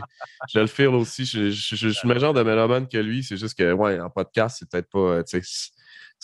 je 0.53 0.59
le 0.59 0.67
feel 0.67 0.89
aussi. 0.89 1.25
Je, 1.25 1.49
suis 1.49 1.87
le 2.03 2.07
même 2.07 2.19
genre 2.19 2.33
de 2.35 2.43
mélomane 2.43 2.87
que 2.87 2.97
lui. 2.99 3.23
C'est 3.23 3.37
juste 3.37 3.57
que, 3.57 3.71
ouais, 3.73 3.99
en 3.99 4.11
podcast, 4.11 4.57
c'est 4.59 4.69
peut-être 4.69 4.89
pas. 4.91 5.23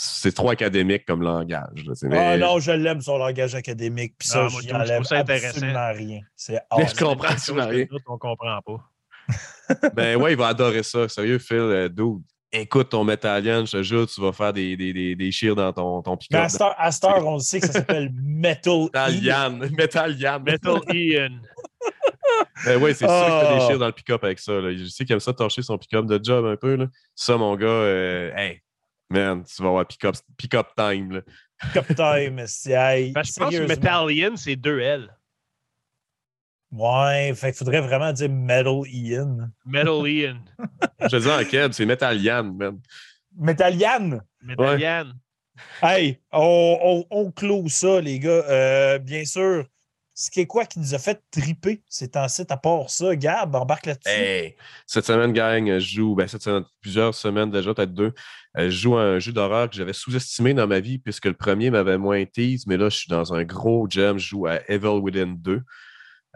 C'est- 0.01 0.31
trop 0.31 0.49
académique 0.49 1.05
comme 1.05 1.21
langage. 1.21 1.83
là, 1.85 1.93
Ah 2.03 2.07
mais- 2.07 2.37
non, 2.37 2.59
je 2.59 2.71
l'aime, 2.71 3.01
son 3.01 3.17
langage 3.17 3.53
académique. 3.55 4.15
Puis 4.17 4.29
ça, 4.29 4.45
Ah, 4.45 4.49
moi, 4.49 4.61
j'y 4.61 4.69
je 4.69 4.73
absolument 5.13 5.91
rien. 5.93 6.19
C'est 6.35 6.59
je 6.87 7.03
comprends, 7.03 7.29
chose 7.37 7.49
rien. 7.59 7.85
que 7.85 7.91
nous 7.93 7.99
On 8.07 8.17
comprend 8.17 8.59
pas. 8.65 8.77
Ben 9.95 10.15
ouais, 10.15 10.31
il 10.33 10.37
va 10.37 10.47
adorer 10.47 10.83
ça. 10.83 11.07
Sérieux, 11.09 11.37
Phil, 11.37 11.57
euh, 11.57 11.89
dude. 11.89 12.23
Écoute 12.51 12.89
ton 12.89 13.03
métallian, 13.03 13.63
je 13.65 13.73
te 13.77 13.83
jure, 13.83 14.07
tu 14.07 14.19
vas 14.21 14.31
faire 14.33 14.51
des, 14.53 14.75
des, 14.75 14.91
des, 14.91 15.15
des 15.15 15.31
cheers 15.31 15.53
dans 15.55 15.71
ton, 15.71 16.01
ton 16.01 16.11
Mais 16.13 16.17
pick-up. 16.17 16.41
à 16.77 16.89
on 17.23 17.35
le 17.35 17.39
sait 17.41 17.59
que 17.59 17.67
ça 17.67 17.73
s'appelle 17.73 18.09
Metal. 18.23 18.85
Métallian, 18.85 19.51
métallian. 19.77 20.39
Metal 20.39 20.79
Ian. 20.95 21.29
Ben 22.65 22.81
ouais, 22.81 22.93
c'est 22.95 23.05
sûr 23.07 23.25
qu'il 23.25 23.47
fait 23.47 23.53
des 23.55 23.61
Ah. 23.61 23.67
cheers 23.67 23.77
dans 23.79 23.85
le 23.85 23.91
pick-up 23.91 24.23
avec 24.23 24.39
ça. 24.39 24.53
Là. 24.53 24.75
Je 24.75 24.85
sais 24.85 25.05
qu'il 25.05 25.13
aime 25.13 25.19
ça 25.19 25.31
torcher 25.33 25.61
son 25.61 25.77
pick-up 25.77 26.05
de 26.07 26.19
job 26.23 26.45
un 26.45 26.55
peu. 26.55 26.75
Là. 26.75 26.87
Ça, 27.13 27.37
mon 27.37 27.55
gars, 27.55 27.67
euh, 27.67 28.31
hey, 28.35 28.61
man, 29.09 29.43
tu 29.43 29.61
vas 29.61 29.69
avoir 29.69 29.87
pick-up 29.87 30.15
pick 30.37 30.55
time. 30.75 31.11
Là. 31.11 31.21
Cup 31.73 31.95
time. 31.95 32.43
c'est- 32.47 32.71
hey, 32.71 33.11
Ben, 33.11 33.23
je 33.23 33.33
pense 33.33 33.49
que 33.49 33.51
sérieusement. 33.55 33.67
Metal 33.67 34.11
Ian, 34.11 34.35
c'est 34.37 34.55
deux 34.55 34.79
L. 34.79 35.09
Ouais, 36.71 37.33
fait 37.35 37.47
qu'il 37.47 37.57
faudrait 37.57 37.81
vraiment 37.81 38.13
dire 38.13 38.29
Metal 38.29 38.81
Ian. 38.87 39.49
Metal 39.65 39.87
Ian. 40.07 40.41
Je 41.01 41.07
te 41.07 41.15
dis 41.15 41.29
en 41.29 41.43
keb, 41.43 41.71
c'est 41.71 41.85
métallian, 41.85 42.43
man. 42.43 42.79
Metalian! 43.35 44.19
Metal 44.41 44.79
Ian. 44.79 45.11
Hey, 45.81 46.19
on, 46.31 47.05
on, 47.11 47.17
on 47.25 47.31
clôt 47.31 47.67
ça, 47.67 47.99
les 48.01 48.19
gars. 48.19 48.29
Euh, 48.29 48.99
bien 48.99 49.25
sûr, 49.25 49.65
ce 50.19 50.29
qui 50.29 50.41
est 50.41 50.47
quoi 50.47 50.65
qui 50.65 50.79
nous 50.79 50.93
a 50.93 50.99
fait 50.99 51.23
triper 51.31 51.81
ces 51.87 52.09
temps-ci, 52.09 52.43
à 52.49 52.57
part 52.57 52.89
ça, 52.89 53.15
Gab, 53.15 53.55
embarque 53.55 53.85
là-dessus. 53.85 54.09
Hey, 54.09 54.57
cette 54.85 55.05
semaine, 55.05 55.31
gang, 55.31 55.65
je 55.65 55.95
joue, 55.95 56.13
ben, 56.13 56.27
cette 56.27 56.41
semaine, 56.41 56.65
plusieurs 56.81 57.15
semaines 57.15 57.49
déjà, 57.49 57.73
peut-être 57.73 57.93
deux, 57.93 58.11
euh, 58.57 58.65
je 58.65 58.69
joue 58.69 58.97
à 58.97 59.03
un 59.03 59.19
jeu 59.19 59.31
d'horreur 59.31 59.69
que 59.69 59.77
j'avais 59.77 59.93
sous-estimé 59.93 60.53
dans 60.53 60.67
ma 60.67 60.81
vie 60.81 60.99
puisque 60.99 61.27
le 61.27 61.35
premier 61.35 61.69
m'avait 61.69 61.97
moins 61.97 62.25
tease, 62.25 62.67
mais 62.67 62.75
là, 62.75 62.89
je 62.89 62.97
suis 62.97 63.07
dans 63.07 63.33
un 63.33 63.45
gros 63.45 63.87
jam. 63.89 64.19
Je 64.19 64.27
joue 64.27 64.45
à 64.45 64.59
Evil 64.69 64.99
Within 64.99 65.35
2, 65.37 65.61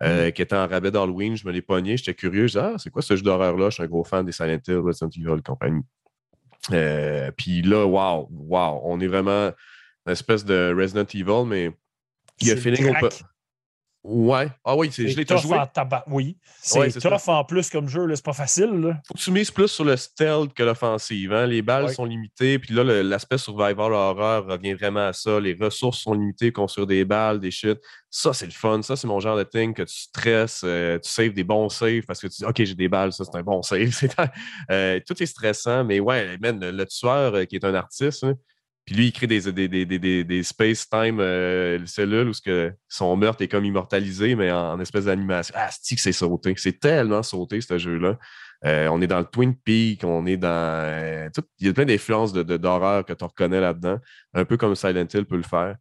euh, 0.01 0.31
qui 0.31 0.41
était 0.41 0.55
en 0.55 0.65
rabais 0.65 0.89
d'Halloween. 0.89 1.35
Je 1.35 1.45
me 1.45 1.51
l'ai 1.51 1.61
pogné, 1.61 1.97
j'étais 1.97 2.13
curieux. 2.13 2.47
Je 2.47 2.53
dis, 2.53 2.59
ah, 2.59 2.75
c'est 2.77 2.89
quoi 2.89 3.01
ce 3.01 3.17
jeu 3.17 3.23
d'horreur-là? 3.23 3.69
Je 3.69 3.73
suis 3.73 3.83
un 3.83 3.87
gros 3.87 4.05
fan 4.05 4.25
des 4.25 4.31
Silent 4.31 4.61
Hill, 4.65 4.77
Resident 4.77 5.09
Evil 5.09 5.39
et 5.39 5.41
compagnie. 5.41 5.83
Euh, 6.71 7.31
Puis 7.35 7.61
là, 7.61 7.85
wow, 7.85 8.29
wow, 8.31 8.79
on 8.85 9.01
est 9.01 9.07
vraiment 9.07 9.51
une 10.05 10.11
espèce 10.13 10.45
de 10.45 10.73
Resident 10.73 11.03
Evil, 11.13 11.45
mais 11.45 11.69
il 12.39 12.47
y 12.47 12.51
a 12.51 12.55
feeling 12.55 12.87
on 12.87 12.97
peut. 12.97 13.09
Ouais. 14.05 14.49
Ah 14.65 14.75
oui, 14.75 14.89
c'est- 14.91 15.07
je 15.07 15.15
l'ai 15.17 15.25
joué. 15.37 15.57
en 15.57 15.65
tabac. 15.65 16.03
Oui, 16.07 16.37
c'est 16.61 16.77
Ouais, 16.77 16.91
tough 16.91 17.19
ça. 17.19 17.31
en 17.33 17.45
plus 17.45 17.69
comme 17.69 17.87
jeu, 17.87 18.05
c'est 18.13 18.25
pas 18.25 18.33
facile. 18.33 18.71
Là. 18.81 18.99
faut 19.07 19.13
que 19.13 19.19
tu 19.19 19.31
mises 19.31 19.49
plus 19.49 19.69
sur 19.69 19.85
le 19.85 19.95
stealth 19.95 20.53
que 20.53 20.61
l'offensive. 20.63 21.31
hein. 21.31 21.45
Les 21.47 21.61
balles 21.61 21.85
Ouais. 21.85 21.93
sont 21.93 22.03
limitées, 22.03 22.59
puis 22.59 22.73
là, 22.73 22.83
l'aspect 23.01 23.37
survival 23.37 23.93
horror 23.93 24.45
revient 24.45 24.73
vraiment 24.73 25.07
à 25.07 25.13
ça. 25.13 25.39
Les 25.39 25.53
ressources 25.53 25.99
sont 25.99 26.13
limitées, 26.13 26.51
construire 26.51 26.85
des 26.85 27.05
balles, 27.05 27.39
des 27.39 27.49
shit. 27.51 27.79
Ça, 28.09 28.33
c'est 28.33 28.45
le 28.45 28.51
fun. 28.51 28.81
Ça, 28.81 28.95
c'est 28.97 29.07
mon 29.07 29.19
genre 29.21 29.37
de 29.37 29.43
thing 29.43 29.73
que 29.73 29.83
tu 29.83 29.95
stresses, 29.95 30.61
euh, 30.65 30.99
tu 30.99 31.09
saves 31.09 31.31
des 31.33 31.43
bons 31.45 31.69
saves 31.69 32.01
parce 32.05 32.19
que 32.19 32.27
tu 32.27 32.35
dis, 32.39 32.45
OK, 32.45 32.61
j'ai 32.63 32.75
des 32.75 32.89
balles, 32.89 33.13
ça, 33.13 33.23
c'est 33.23 33.37
un 33.37 33.41
bon 33.43 33.61
save. 33.61 33.89
Euh, 34.69 34.99
tout 35.07 35.21
est 35.21 35.25
stressant, 35.25 35.83
mais 35.85 35.99
ouais, 35.99 36.37
man, 36.39 36.59
le, 36.59 36.71
le 36.71 36.85
tueur 36.85 37.35
euh, 37.35 37.45
qui 37.45 37.55
est 37.55 37.63
un 37.65 37.73
artiste, 37.73 38.23
hein, 38.23 38.33
puis 38.85 38.95
lui, 38.95 39.07
il 39.07 39.11
crée 39.13 39.27
des, 39.27 39.39
des, 39.51 39.67
des, 39.69 39.85
des, 39.85 40.23
des, 40.25 40.43
space-time 40.43 41.19
euh, 41.21 41.85
cellules 41.85 42.27
où 42.29 42.33
ce 42.33 42.41
que 42.41 42.73
son 42.89 43.15
meurtre 43.15 43.41
est 43.41 43.47
comme 43.47 43.63
immortalisé, 43.65 44.35
mais 44.35 44.51
en, 44.51 44.79
espèce 44.81 45.05
d'animation. 45.05 45.53
Ah, 45.57 45.69
c'est 45.71 45.95
que 45.95 46.01
c'est 46.01 46.11
sauté? 46.11 46.53
C'est 46.57 46.79
tellement 46.79 47.23
sauté, 47.23 47.61
ce 47.61 47.77
jeu-là. 47.77 48.17
Euh, 48.65 48.87
on 48.91 49.01
est 49.01 49.07
dans 49.07 49.19
le 49.19 49.25
Twin 49.25 49.55
Peak, 49.55 50.03
on 50.03 50.25
est 50.25 50.37
dans. 50.37 50.49
euh, 50.49 51.29
tout- 51.33 51.43
il 51.59 51.67
y 51.67 51.69
a 51.69 51.73
plein 51.73 51.85
d'influences 51.85 52.33
de, 52.33 52.43
de- 52.43 52.57
d'horreur 52.57 53.05
que 53.05 53.13
tu 53.13 53.23
reconnais 53.23 53.59
là-dedans, 53.61 53.99
un 54.33 54.45
peu 54.45 54.57
comme 54.57 54.75
Silent 54.75 55.05
Hill 55.13 55.25
peut 55.25 55.37
le 55.37 55.43
faire. 55.43 55.75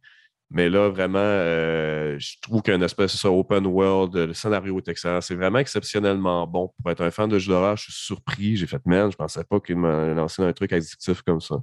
Mais 0.49 0.69
là, 0.69 0.87
vraiment, 0.89 1.17
euh, 1.19 2.15
je 2.19 2.35
trouve 2.41 2.61
qu'un 2.61 2.79
espèce 2.81 3.23
de 3.23 3.27
open 3.27 3.65
world, 3.65 4.15
le 4.15 4.33
scénario 4.35 4.77
est 4.77 4.87
excellent. 4.87 5.19
C'est 5.19 5.33
vraiment 5.33 5.57
exceptionnellement 5.57 6.45
bon. 6.45 6.71
Pour 6.81 6.91
être 6.91 7.01
un 7.01 7.09
fan 7.09 7.27
de 7.27 7.39
jeux 7.39 7.51
d'horreur, 7.53 7.75
je 7.75 7.83
suis 7.85 7.93
surpris. 7.93 8.55
J'ai 8.55 8.67
fait, 8.67 8.81
man, 8.85 9.11
je 9.11 9.17
pensais 9.17 9.43
pas 9.43 9.59
qu'il 9.59 9.77
m'a 9.77 10.13
lancé 10.13 10.43
un 10.43 10.53
truc 10.53 10.71
addictif 10.73 11.23
comme 11.23 11.41
ça. 11.41 11.55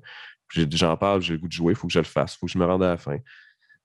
J'en 0.55 0.97
parle, 0.97 1.23
j'ai 1.23 1.35
le 1.35 1.39
goût 1.39 1.49
de 1.49 1.53
jouer, 1.53 1.73
il 1.73 1.77
faut 1.77 1.87
que 1.87 1.93
je 1.93 1.99
le 1.99 2.05
fasse, 2.05 2.35
il 2.35 2.39
faut 2.39 2.47
que 2.47 2.53
je 2.53 2.59
me 2.59 2.65
rende 2.65 2.83
à 2.83 2.91
la 2.91 2.97
fin. 2.97 3.19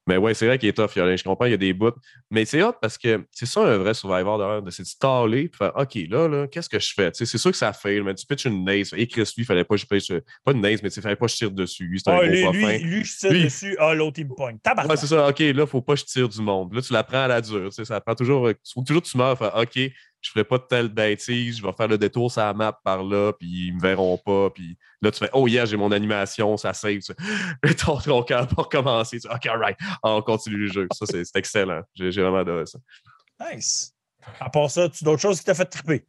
Mais 0.08 0.18
ouais, 0.18 0.36
c'est 0.36 0.46
vrai 0.46 0.60
qu'il 0.60 0.70
est 0.70 0.74
tough, 0.74 0.92
Je 0.94 1.24
comprends, 1.24 1.46
il 1.46 1.52
y 1.52 1.56
a 1.56 1.58
des 1.58 1.74
bouts. 1.74 1.92
Mais 2.30 2.46
c'est 2.46 2.62
hot 2.62 2.74
parce 2.80 2.98
que 2.98 3.26
c'est 3.32 3.48
ça 3.48 3.62
un 3.62 3.78
vrai 3.78 3.96
survivor 3.96 4.38
d'horreur, 4.38 4.62
de 4.62 4.70
s'installer 4.70 5.42
et 5.42 5.52
faire 5.58 5.72
OK, 5.76 5.96
là, 6.10 6.28
là, 6.28 6.48
qu'est-ce 6.48 6.70
que 6.70 6.78
je 6.80 6.94
fais? 6.94 7.10
c'est 7.14 7.26
sûr 7.26 7.52
que 7.52 7.58
ça 7.58 7.74
fait, 7.74 8.00
mais 8.02 8.14
tu 8.14 8.26
pitches 8.28 8.46
une 8.46 8.64
naze. 8.64 8.94
Et 8.96 9.08
Chris, 9.08 9.24
lui, 9.36 9.44
il 9.44 9.46
fallait 9.46 9.64
pas 9.64 9.76
que 9.76 9.82
je 9.82 9.88
pitch, 9.88 10.14
pas 10.44 10.52
une 10.52 10.62
naze, 10.62 10.84
mais 10.84 10.90
il 10.90 11.02
fallait 11.02 11.16
pas 11.16 11.26
que 11.26 11.32
je 11.32 11.38
tire 11.38 11.52
dessus. 11.52 11.86
Lui, 11.86 12.00
c'est 12.00 12.12
un 12.12 12.18
ah, 12.18 12.28
gros 12.28 12.52
lui, 12.52 12.62
pas 12.62 12.72
lui, 12.74 12.84
lui, 12.84 13.04
je 13.04 13.18
tire 13.18 13.32
dessus. 13.32 13.76
Ah, 13.80 13.96
l'autre, 13.96 14.20
il 14.20 14.28
me 14.28 14.36
pogne. 14.36 14.60
Ouais, 14.88 14.98
c'est 14.98 15.08
ça. 15.08 15.28
OK, 15.28 15.40
là, 15.40 15.66
faut 15.66 15.82
pas 15.82 15.96
que 15.96 16.02
je 16.02 16.06
tire 16.06 16.30
du 16.30 16.42
monde. 16.42 16.74
Là, 16.74 16.82
tu 16.82 16.94
la 16.94 17.04
prends 17.04 17.24
à 17.24 17.28
la 17.28 17.42
dure. 17.42 17.74
Ça 17.74 18.00
prend 18.00 18.14
toujours. 18.14 18.50
Toujours 18.86 19.02
tu 19.02 19.18
meurs, 19.18 19.38
faire 19.38 19.56
OK, 19.56 19.80
je 20.26 20.32
ferai 20.32 20.44
pas 20.44 20.58
de 20.58 20.64
telle 20.64 20.88
bêtise, 20.88 21.58
je 21.58 21.62
vais 21.62 21.72
faire 21.74 21.88
le 21.88 22.00
détour 22.00 22.32
sur 22.32 22.42
la 22.42 22.54
map 22.56 22.80
par 22.84 23.04
là, 23.04 23.32
puis 23.34 23.68
ils 23.68 23.76
me 23.76 23.80
verront 23.80 24.18
pas. 24.18 24.50
Puis 24.50 24.76
là, 25.00 25.12
tu 25.12 25.20
fais 25.20 25.30
Oh, 25.34 25.48
yeah, 25.48 25.66
j'ai 25.66 25.78
mon 25.78 25.92
animation, 25.92 26.58
ça 26.58 26.74
save. 26.74 27.02
Tu... 27.02 27.76
ton, 27.76 27.98
ton 28.00 28.24
cœur 28.24 28.48
pour 28.48 28.64
recommencer. 28.64 29.20
Tu... 29.20 29.28
OK, 29.28 29.46
right, 29.46 29.78
on 30.02 30.24
continue 30.24 30.58
le 30.58 30.68
jeu. 30.72 30.88
Ça, 30.94 31.06
c'est 31.06 31.24
excellent. 31.36 31.82
J'ai 31.94 32.10
vraiment 32.10 32.40
adoré 32.40 32.66
ça. 32.66 32.80
Nice. 33.40 33.94
À 34.40 34.50
part 34.50 34.72
ça, 34.72 34.90
tu 34.90 35.04
d'autres 35.04 35.22
choses 35.22 35.40
qui 35.40 35.46
t'ont 35.46 35.54
fait 35.54 35.66
triper? 35.66 36.06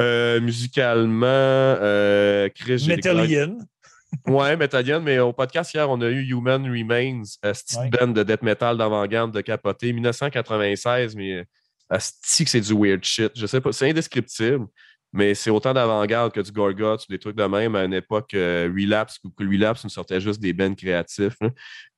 Euh, 0.00 0.40
musicalement, 0.40 1.26
euh, 1.26 2.48
Chris, 2.54 2.86
Metallian. 2.88 3.58
ouais, 4.28 4.56
Metallian, 4.56 5.02
mais 5.02 5.18
au 5.18 5.34
podcast 5.34 5.74
hier, 5.74 5.90
on 5.90 6.00
a 6.00 6.08
eu 6.08 6.22
Human 6.22 6.64
Remains, 6.64 7.22
un 7.42 7.52
ouais. 7.52 7.90
band 7.90 8.08
de 8.08 8.22
death 8.22 8.42
metal 8.42 8.78
d'avant-garde 8.78 9.34
de 9.34 9.42
capoté, 9.42 9.92
1996, 9.92 11.16
mais 11.16 11.44
Asti 11.90 12.44
que 12.44 12.50
c'est 12.50 12.60
du 12.60 12.74
weird 12.74 13.04
shit. 13.04 13.32
Je 13.34 13.46
sais 13.46 13.60
pas, 13.60 13.72
c'est 13.72 13.90
indescriptible, 13.90 14.66
mais 15.12 15.34
c'est 15.34 15.50
autant 15.50 15.72
d'avant-garde 15.72 16.32
que 16.32 16.40
du 16.40 16.52
Gorgot, 16.52 16.98
des 17.08 17.18
trucs 17.18 17.36
de 17.36 17.44
même 17.44 17.74
à 17.74 17.84
une 17.84 17.94
époque 17.94 18.34
euh, 18.34 18.70
Relapse, 18.74 19.18
où 19.24 19.32
Relapse 19.38 19.84
nous 19.84 19.90
sortait 19.90 20.20
juste 20.20 20.40
des 20.40 20.52
bands 20.52 20.74
créatifs. 20.74 21.36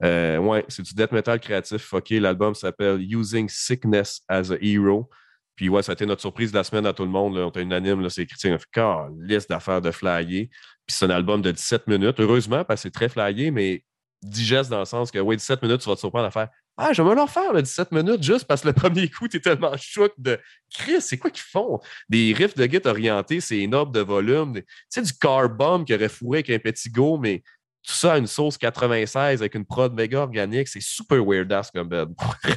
Euh, 0.03 0.39
ouais, 0.39 0.65
c'est 0.69 0.83
du 0.83 0.95
death 0.95 1.13
metal 1.13 1.39
créatif 1.39 1.83
fucké. 1.83 2.21
L'album 2.21 2.55
s'appelle 2.55 3.03
Using 3.03 3.51
Sickness 3.51 4.23
as 4.29 4.51
a 4.51 4.57
Hero. 4.63 5.11
Puis 5.55 5.69
ouais, 5.69 5.83
ça 5.83 5.93
a 5.93 5.95
été 5.95 6.07
notre 6.07 6.23
surprise 6.23 6.53
de 6.53 6.57
la 6.57 6.65
semaine 6.65 6.87
à 6.87 6.95
tout 6.95 7.05
le 7.05 7.11
monde. 7.11 7.37
On 7.37 7.51
était 7.51 7.61
unanime, 7.61 8.09
c'est 8.09 8.23
écrit, 8.23 8.51
on 8.51 8.59
fait 8.59 9.11
liste 9.19 9.51
d'affaires 9.51 9.83
de 9.83 9.91
flyer. 9.91 10.49
Puis 10.87 10.97
c'est 10.97 11.05
un 11.05 11.11
album 11.11 11.43
de 11.43 11.51
17 11.51 11.87
minutes. 11.87 12.19
Heureusement, 12.19 12.65
parce 12.65 12.81
que 12.81 12.89
c'est 12.89 12.95
très 12.95 13.11
flyé, 13.11 13.51
mais 13.51 13.85
digeste 14.23 14.71
dans 14.71 14.79
le 14.79 14.87
sens 14.87 15.11
que, 15.11 15.19
ouais, 15.19 15.37
17 15.37 15.63
minutes, 15.63 15.81
tu 15.83 15.89
vas 15.89 15.97
te 15.97 16.01
surprendre 16.01 16.25
à 16.25 16.31
faire 16.31 16.49
ah, 16.83 16.93
je 16.95 17.03
vais 17.03 17.09
me 17.09 17.15
leur 17.15 17.29
faire 17.29 17.53
le 17.53 17.61
17 17.61 17.93
minutes 17.93 18.23
juste 18.23 18.47
parce 18.47 18.63
que 18.63 18.69
le 18.69 18.73
premier 18.73 19.09
coup, 19.09 19.29
tu 19.29 19.37
es 19.37 19.41
tellement 19.41 19.77
choc 19.77 20.13
de 20.17 20.39
Chris, 20.73 21.01
c'est 21.01 21.19
quoi 21.19 21.31
qu'ils 21.31 21.43
font? 21.43 21.79
Des 22.09 22.33
riffs 22.33 22.55
de 22.55 22.65
guitare 22.65 22.93
orientés, 22.93 23.41
c'est 23.41 23.59
énorme 23.59 23.93
de 23.93 24.01
volume. 24.01 24.55
Tu 24.55 24.65
sais, 24.89 25.03
du 25.03 25.13
car 25.13 25.51
bomb 25.51 25.85
qui 25.85 25.95
aurait 25.95 26.09
fourré 26.09 26.39
avec 26.39 26.51
un 26.51 26.59
petit 26.59 26.89
go, 26.89 27.19
mais 27.19 27.43
tout 27.87 27.93
ça 27.93 28.15
à 28.15 28.19
une 28.19 28.27
sauce 28.27 28.57
96 28.57 29.41
avec 29.41 29.55
une 29.55 29.65
prod 29.65 29.93
méga 29.93 30.21
organique, 30.21 30.69
c'est 30.69 30.83
super 30.83 31.23
weird 31.25 31.53
ass 31.53 31.71
comme 31.71 31.89
bed. 31.89 32.09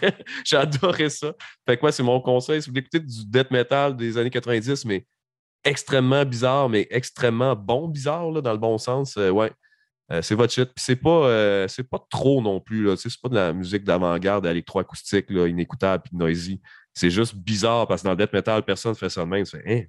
J'ai 0.46 1.10
ça. 1.10 1.34
Fait 1.66 1.78
que 1.78 1.82
moi, 1.82 1.92
c'est 1.92 2.04
mon 2.04 2.22
conseil. 2.22 2.62
Si 2.62 2.70
vous 2.70 2.78
écouter 2.78 3.00
du 3.00 3.26
death 3.26 3.52
metal 3.52 3.96
des 3.96 4.18
années 4.18 4.30
90, 4.30 4.86
mais 4.86 5.06
extrêmement 5.64 6.26
bizarre, 6.26 6.70
mais 6.70 6.88
extrêmement 6.90 7.56
bon 7.56 7.88
bizarre, 7.88 8.32
là, 8.32 8.42
dans 8.42 8.52
le 8.54 8.58
bon 8.58 8.78
sens, 8.78 9.18
euh, 9.18 9.30
ouais. 9.30 9.52
Euh, 10.14 10.22
c'est 10.22 10.36
votre 10.36 10.54
shit. 10.54 10.66
Puis 10.66 10.84
c'est 10.86 10.96
pas, 10.96 11.28
euh, 11.28 11.68
c'est 11.68 11.84
pas 11.84 12.00
trop 12.10 12.42
non 12.42 12.60
plus. 12.60 12.86
Là. 12.86 12.96
C'est 12.96 13.10
pas 13.20 13.30
de 13.30 13.36
la 13.36 13.52
musique 13.52 13.84
d'avant-garde 13.84 14.46
électroacoustique, 14.46 15.30
là, 15.30 15.48
inécoutable 15.48 16.04
et 16.14 16.16
noisy. 16.16 16.62
C'est 16.94 17.10
juste 17.10 17.36
bizarre 17.36 17.88
parce 17.88 18.04
que 18.04 18.08
dans 18.08 18.12
le 18.12 18.18
death 18.18 18.34
metal, 18.34 18.64
personne 18.64 18.92
ne 18.92 18.98
fait 18.98 19.10
ça 19.10 19.22
de 19.22 19.30
même. 19.30 19.46
C'est 19.46 19.64
hein? 19.68 19.84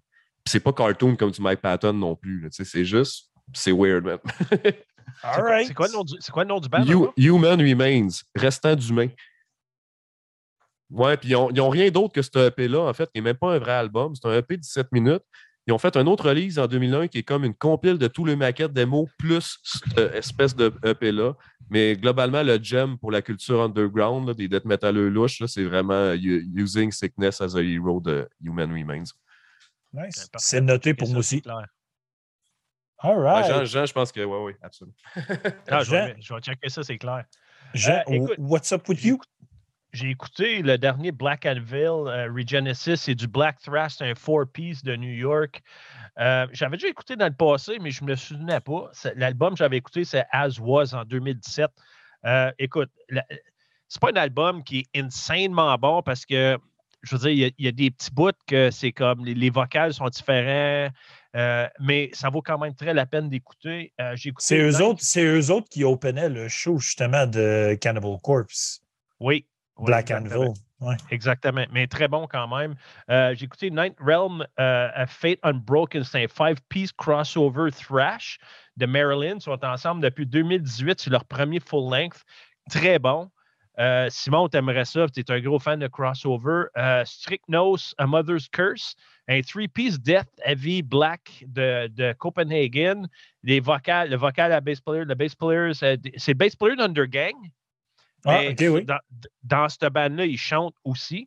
c'est 0.47 0.61
pas 0.61 0.73
cartoon 0.73 1.17
comme 1.17 1.31
du 1.31 1.41
Mike 1.41 1.61
Patton 1.61 1.93
non 1.93 2.17
plus. 2.17 2.49
C'est 2.51 2.85
juste, 2.85 3.31
c'est 3.53 3.73
weird, 3.73 4.05
man. 4.05 4.19
C'est 5.23 5.75
quoi, 5.75 5.87
quoi, 6.33 6.45
le 6.45 6.49
nom 6.49 6.59
du 6.59 6.69
band? 6.69 7.13
Human 7.17 7.61
Remains, 7.61 8.09
restant 8.35 8.75
d'humain. 8.75 9.09
Ouais, 10.91 11.17
puis 11.17 11.31
ils 11.31 11.33
n'ont 11.35 11.69
rien 11.69 11.91
d'autre 11.91 12.15
que 12.15 12.23
ce 12.23 12.49
EP-là, 12.49 12.81
en 12.81 12.93
fait, 12.95 13.05
qui 13.13 13.21
n'est 13.21 13.23
même 13.23 13.37
pas 13.37 13.53
un 13.53 13.59
vrai 13.59 13.73
album. 13.73 14.15
C'est 14.15 14.27
un 14.27 14.33
EP 14.33 14.57
de 14.57 14.63
17 14.63 14.93
minutes. 14.93 15.23
Ils 15.67 15.73
ont 15.73 15.79
fait 15.79 15.97
un 15.97 16.07
autre 16.07 16.29
release 16.29 16.59
en 16.59 16.67
2001 16.67 17.09
qui 17.09 17.19
est 17.19 17.23
comme 17.23 17.45
une 17.45 17.55
compile 17.55 17.97
de 17.97 18.07
tous 18.07 18.25
les 18.25 18.37
maquettes 18.37 18.73
démo 18.73 19.09
plus 19.19 19.59
cette 19.65 20.15
espèce 20.15 20.55
de 20.55 20.73
EP-là. 20.85 21.33
Mais 21.71 21.97
globalement, 21.97 22.43
le 22.43 22.59
gem 22.63 22.99
pour 22.99 23.11
la 23.11 23.23
culture 23.23 23.63
underground 23.63 24.31
des 24.35 24.47
death 24.49 24.67
metaleux 24.67 25.09
louches, 25.09 25.43
c'est 25.47 25.65
vraiment 25.65 26.13
Using 26.13 26.93
Sickness 26.93 27.41
as 27.41 27.57
a 27.57 27.63
Hero 27.63 28.01
de 28.01 28.29
Human 28.43 28.71
Remains. 28.71 29.05
Nice. 29.95 30.29
C'est 30.37 30.61
noté 30.61 30.93
pour 30.93 31.09
moi 31.09 31.19
aussi. 31.19 31.43
All 32.99 33.19
right. 33.19 33.67
Jean, 33.67 33.87
je 33.87 33.93
pense 33.93 34.13
que 34.13 34.25
oui, 34.25 34.39
oui, 34.45 34.53
absolument. 34.63 34.97
ah, 35.69 35.83
je, 35.83 35.91
vais, 35.91 36.17
je, 36.21 36.35
vais, 36.35 36.41
checker 36.41 36.69
ça, 36.69 36.83
c'est 36.83 36.97
clair. 36.99 37.25
Jean, 37.75 38.03
euh, 38.09 38.13
écoute, 38.13 38.37
what's 38.39 38.73
up 38.73 38.89
with 38.89 39.05
you? 39.05 39.21
J'ai 39.95 40.11
écouté 40.11 40.61
le 40.61 40.77
dernier 40.77 41.13
Black 41.13 41.47
Anvil, 41.47 42.09
euh, 42.09 42.29
Regenesis, 42.29 42.97
c'est 42.97 43.15
du 43.15 43.29
Black 43.29 43.61
Thrash, 43.61 44.03
un 44.03 44.17
four-piece 44.17 44.83
de 44.83 44.97
New 44.97 45.13
York. 45.13 45.63
Euh, 46.19 46.49
j'avais 46.51 46.79
déjà 46.79 46.89
écouté 46.89 47.15
dans 47.15 47.29
le 47.29 47.33
passé, 47.33 47.79
mais 47.81 47.93
je 47.93 48.03
ne 48.03 48.11
me 48.11 48.17
souvenais 48.17 48.59
pas. 48.59 48.91
L'album 49.15 49.51
que 49.51 49.59
j'avais 49.59 49.77
écouté, 49.77 50.05
c'est 50.05 50.25
As 50.33 50.59
Was 50.59 50.95
en 50.95 51.05
2017. 51.05 51.71
Euh, 52.25 52.51
écoute, 52.59 52.91
c'est 53.87 54.01
pas 54.01 54.11
un 54.11 54.17
album 54.17 54.65
qui 54.65 54.81
est 54.81 55.01
insanement 55.01 55.79
bon 55.79 56.03
parce 56.03 56.27
que, 56.27 56.59
je 57.03 57.15
veux 57.15 57.33
dire, 57.33 57.53
il 57.57 57.65
y, 57.65 57.69
a, 57.69 57.73
des 57.73 57.93
petits 57.93 58.11
bouts 58.11 58.33
que 58.49 58.73
c'est 58.73 58.91
comme 58.91 59.25
les, 59.25 59.51
vocales 59.51 59.95
sont 59.95 60.09
différents. 60.09 60.91
mais 61.79 62.11
ça 62.15 62.31
vaut 62.31 62.43
quand 62.43 62.59
même 62.59 62.75
très 62.75 62.95
la 62.95 63.07
peine 63.07 63.29
d'écouter. 63.29 63.93
c'est 64.39 64.59
eux, 64.59 64.83
autres, 64.83 65.05
eux 65.19 65.51
autres 65.53 65.69
qui 65.71 65.85
openaient 65.85 66.31
le 66.31 66.49
show 66.49 66.81
justement 66.81 67.29
de 67.29 67.79
Cannibal 67.81 68.19
Corpse. 68.21 68.81
Oui, 69.21 69.47
Black 69.79 70.11
Anvil. 70.11 70.55
Exactement, 71.11 71.65
mais 71.73 71.87
très 71.87 72.09
bon 72.09 72.27
quand 72.27 72.49
même. 72.49 72.75
Euh, 73.11 73.35
j'ai 73.35 73.47
écouté 73.47 73.71
Night 73.71 73.97
Realm, 74.01 74.47
euh, 74.61 75.07
Fate 75.07 75.39
Unbroken, 75.43 76.05
c'est 76.05 76.25
un 76.25 76.29
five-piece 76.29 76.93
crossover 76.93 77.71
thrash 77.71 78.39
de 78.77 78.87
Maryland. 78.87 79.37
Ils 79.37 79.43
sont 79.43 79.65
ensemble 79.65 80.03
depuis 80.03 80.27
2018, 80.27 81.01
c'est 81.01 81.11
leur 81.11 81.25
premier 81.25 81.61
full-length. 81.61 82.23
Très 82.71 82.99
bon. 82.99 83.31
Euh, 83.81 84.09
Simon, 84.09 84.49
t'aimerais 84.49 84.85
ça, 84.85 85.07
tu 85.09 85.21
es 85.21 85.31
un 85.31 85.41
gros 85.41 85.59
fan 85.59 85.81
de 85.81 85.89
crossover. 85.89 86.67
Strict 87.05 87.49
Nose, 87.49 87.95
A 87.99 88.07
Mother's 88.07 88.49
Curse, 88.49 88.95
un 89.29 89.41
three-piece 89.41 89.99
Death 89.99 90.29
Heavy 90.45 90.83
Black 90.83 91.45
de, 91.47 91.89
de 91.89 92.13
Copenhagen. 92.13 93.09
Les 93.43 93.59
vocales, 93.59 94.11
le 94.11 94.17
vocal 94.17 94.53
à 94.53 94.61
bass 94.61 94.81
player, 94.81 95.05
le 95.05 95.15
bass 95.15 95.35
player, 95.35 95.73
c'est 95.75 96.35
bass 96.35 96.55
player 96.55 96.77
d'Undergang. 96.77 97.35
Ah, 98.25 98.41
oui. 98.59 98.85
dans, 98.85 98.99
dans 99.43 99.69
cette 99.69 99.93
bande-là, 99.93 100.25
ils 100.27 100.39
chantent 100.39 100.77
aussi. 100.85 101.27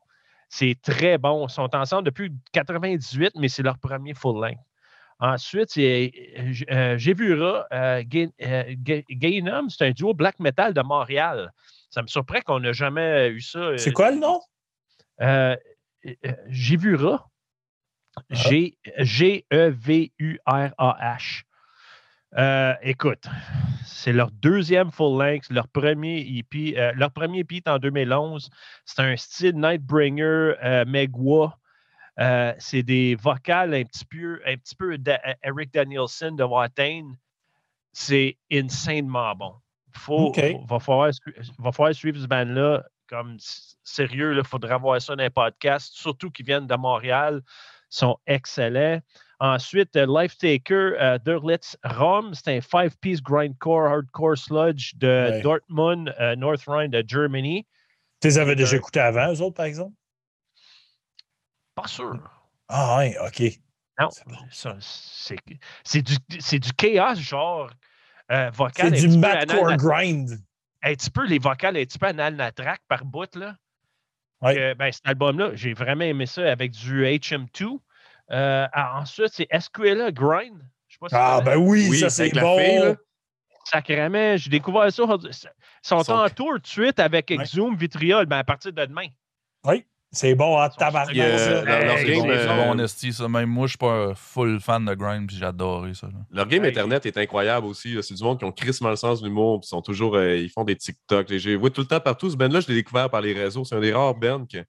C'est 0.50 0.76
très 0.82 1.18
bon. 1.18 1.48
Ils 1.48 1.52
sont 1.52 1.76
ensemble 1.76 2.04
depuis 2.04 2.32
98, 2.54 3.34
mais 3.36 3.50
c'est 3.50 3.64
leur 3.64 3.78
premier 3.78 4.14
full-length. 4.14 4.60
Ensuite, 5.20 5.70
c'est 5.72 6.12
euh, 6.72 6.98
J'ai 6.98 7.14
vu 7.14 7.42
euh, 7.42 8.04
Gainum, 8.06 9.70
c'est 9.70 9.88
un 9.88 9.92
duo 9.92 10.14
black 10.14 10.40
metal 10.40 10.74
de 10.74 10.82
Montréal. 10.82 11.52
Ça 11.90 12.02
me 12.02 12.08
surprend 12.08 12.42
qu'on 12.42 12.60
n'ait 12.60 12.74
jamais 12.74 13.30
eu 13.30 13.42
ça. 13.42 13.78
C'est 13.78 13.94
quoi 13.94 14.12
le 14.12 14.18
nom? 14.18 14.40
Euh, 15.22 15.56
J'ai 16.50 16.78
vu 16.78 16.98
ah. 17.04 17.26
G-E-V-U-R-A-H. 19.00 19.44
Euh, 22.38 22.74
écoute, 22.82 23.26
c'est 23.88 24.14
leur 24.14 24.32
deuxième 24.32 24.92
full 24.92 25.18
length, 25.18 25.50
leur 25.50 25.68
premier 25.68 26.20
EP. 26.20 26.78
Euh, 26.78 26.92
leur 26.96 27.12
premier 27.12 27.40
EP 27.40 27.58
est 27.58 27.68
en 27.68 27.80
2011. 27.80 28.50
C'est 28.86 29.02
un 29.02 29.16
style 29.16 29.56
Nightbringer, 29.56 30.54
euh, 30.64 30.86
Megwa. 30.86 31.58
c'est 32.60 32.84
des 32.84 33.16
vocales 33.16 33.74
un 33.74 33.84
petit 33.84 34.06
peu, 34.06 34.42
un 34.46 34.58
petit 34.58 34.76
peu 34.76 34.98
d'Eric 34.98 35.74
Danielson 35.74 36.32
de 36.32 36.44
Watain. 36.44 37.14
C'est 37.94 38.38
insanement 38.52 39.34
bon. 39.36 39.54
Faut, 39.94 40.32
va, 40.68 40.80
falloir, 40.80 41.10
va 41.58 41.72
falloir 41.72 41.96
suivre 41.96 42.20
ce 42.20 42.28
band-là 42.28 42.84
comme 43.08 43.38
sérieux. 43.84 44.36
Il 44.38 44.44
faudra 44.44 44.78
voir 44.78 45.02
ça 45.02 45.16
dans 45.16 45.24
un 45.24 45.30
podcast, 45.30 45.94
surtout 45.96 46.30
qu'ils 46.30 46.46
viennent 46.46 46.68
de 46.68 46.76
Montréal. 46.76 47.42
Ils 47.46 47.98
sont 47.98 48.18
excellents. 48.28 49.00
Ensuite, 49.40 49.96
euh, 49.96 50.08
Life 50.08 50.36
Taker, 50.38 50.96
uh, 51.00 51.20
Derlitz 51.24 51.78
Rom, 51.84 52.34
c'est 52.34 52.58
un 52.58 52.62
five-piece 52.62 53.22
grindcore, 53.22 53.88
hardcore 53.88 54.36
sludge 54.36 54.96
de 54.96 55.42
Dortmund, 55.44 56.14
uh, 56.20 56.36
North 56.36 56.64
Rhine 56.66 56.90
de 56.90 57.04
Germany. 57.06 57.68
Tu 58.20 58.30
les 58.30 58.40
avais 58.40 58.56
déjà 58.56 58.78
écoutés 58.78 59.00
avant, 59.00 59.32
eux 59.32 59.42
autres, 59.42 59.56
par 59.56 59.68
exemple? 59.68 59.94
Pas 61.76 61.88
sûr. 61.88 62.18
Ah, 62.68 62.98
oui, 63.00 63.14
OK. 63.24 63.60
Non, 64.00 64.10
c'est 65.84 66.02
du, 66.02 66.18
du 66.60 66.74
chaos, 66.74 67.16
genre 67.16 67.70
euh, 68.32 68.50
vocal. 68.52 68.98
C'est 68.98 69.08
du 69.08 69.18
madcore 69.18 69.76
grind. 69.78 70.40
Un 70.82 70.94
petit 70.94 71.10
peu, 71.12 71.26
les 71.26 71.40
vocales 71.40 71.78
un 71.78 71.84
petit 71.84 72.00
peu 72.00 72.08
analnatraque 72.08 72.82
par 72.88 73.06
bout, 73.06 73.36
là. 73.36 73.56
Ouais. 74.42 74.76
ben, 74.76 74.92
cet 74.92 75.08
album-là, 75.08 75.52
j'ai 75.56 75.74
vraiment 75.74 76.04
aimé 76.04 76.26
ça 76.26 76.52
avec 76.52 76.72
du 76.72 77.06
HM2. 77.06 77.80
Euh, 78.32 78.66
ensuite, 78.76 79.30
c'est 79.34 79.48
Escuela 79.50 80.12
Grind. 80.12 80.62
ah, 81.12 81.42
ben 81.44 81.58
oui, 81.58 81.98
ça 82.00 82.10
c'est 82.10 82.32
bon. 82.34 82.96
Sacrément, 83.66 84.38
j'ai 84.38 84.50
découvert 84.50 84.92
ça. 84.92 85.04
Ils 85.04 85.32
sont 85.82 86.12
en 86.12 86.30
tour 86.30 86.54
tout 86.54 86.60
de 86.60 86.68
suite 86.68 87.00
avec 87.00 87.30
Ouais. 87.30 87.36
Exhum, 87.36 87.76
Vitriol, 87.76 88.26
ben 88.26 88.38
à 88.38 88.44
partir 88.44 88.72
de 88.72 88.86
demain. 88.86 89.08
Oui, 89.66 89.84
c'est 90.12 90.36
bon, 90.36 90.58
hein, 90.62 90.70
tabarnak. 90.70 91.14
Ça. 91.16 91.64
leur- 91.64 91.66
leur 91.66 91.98
Hey, 91.98 92.06
game, 92.06 92.22
c'est 92.28 92.48
euh, 92.50 92.66
bon, 92.74 92.80
esti, 92.80 93.12
ça. 93.12 93.28
Même 93.28 93.50
moi, 93.50 93.68
je 93.68 93.72
suis 93.72 93.78
pas 93.78 93.92
un 93.92 94.16
full 94.16 94.62
fan 94.62 94.86
de 94.86 94.94
grind, 94.94 95.28
puis 95.28 95.36
j'ai 95.36 95.46
adoré 95.46 95.94
ça. 95.94 96.08
là. 96.08 96.14
Leur 96.32 96.48
game 96.48 96.64
Hey. 96.64 96.70
Internet 96.72 97.06
est 97.06 97.18
incroyable 97.18 97.68
aussi. 97.68 97.94
là. 97.94 98.02
C'est 98.02 98.14
du 98.14 98.24
monde 98.24 98.40
qui 98.40 98.46
ont 98.46 98.54
crissement 98.54 98.90
le 98.90 98.96
sens 98.96 99.20
de 99.22 99.28
l'humour. 99.28 99.60
puis 99.60 99.66
Ils 99.68 99.70
sont 99.70 99.82
toujours. 99.82 100.16
euh, 100.16 100.38
ils 100.38 100.50
font 100.50 100.64
des 100.64 100.78
TikTok. 100.78 101.28
J'ai 101.36 101.58
vu 101.58 101.70
tout 101.72 101.82
le 101.82 101.88
temps 101.88 102.00
partout. 102.00 102.30
Ce 102.30 102.38
band-là, 102.38 102.62
je 102.62 102.68
l'ai 102.70 102.76
découvert 102.76 103.10
par 103.10 103.20
les 103.20 103.34
réseaux. 103.34 103.66
C'est 103.66 103.76
un 103.76 103.82
des 103.82 103.92
rares 103.92 104.16
bands 104.16 104.46
qui 104.46 104.58
m'a 104.58 104.64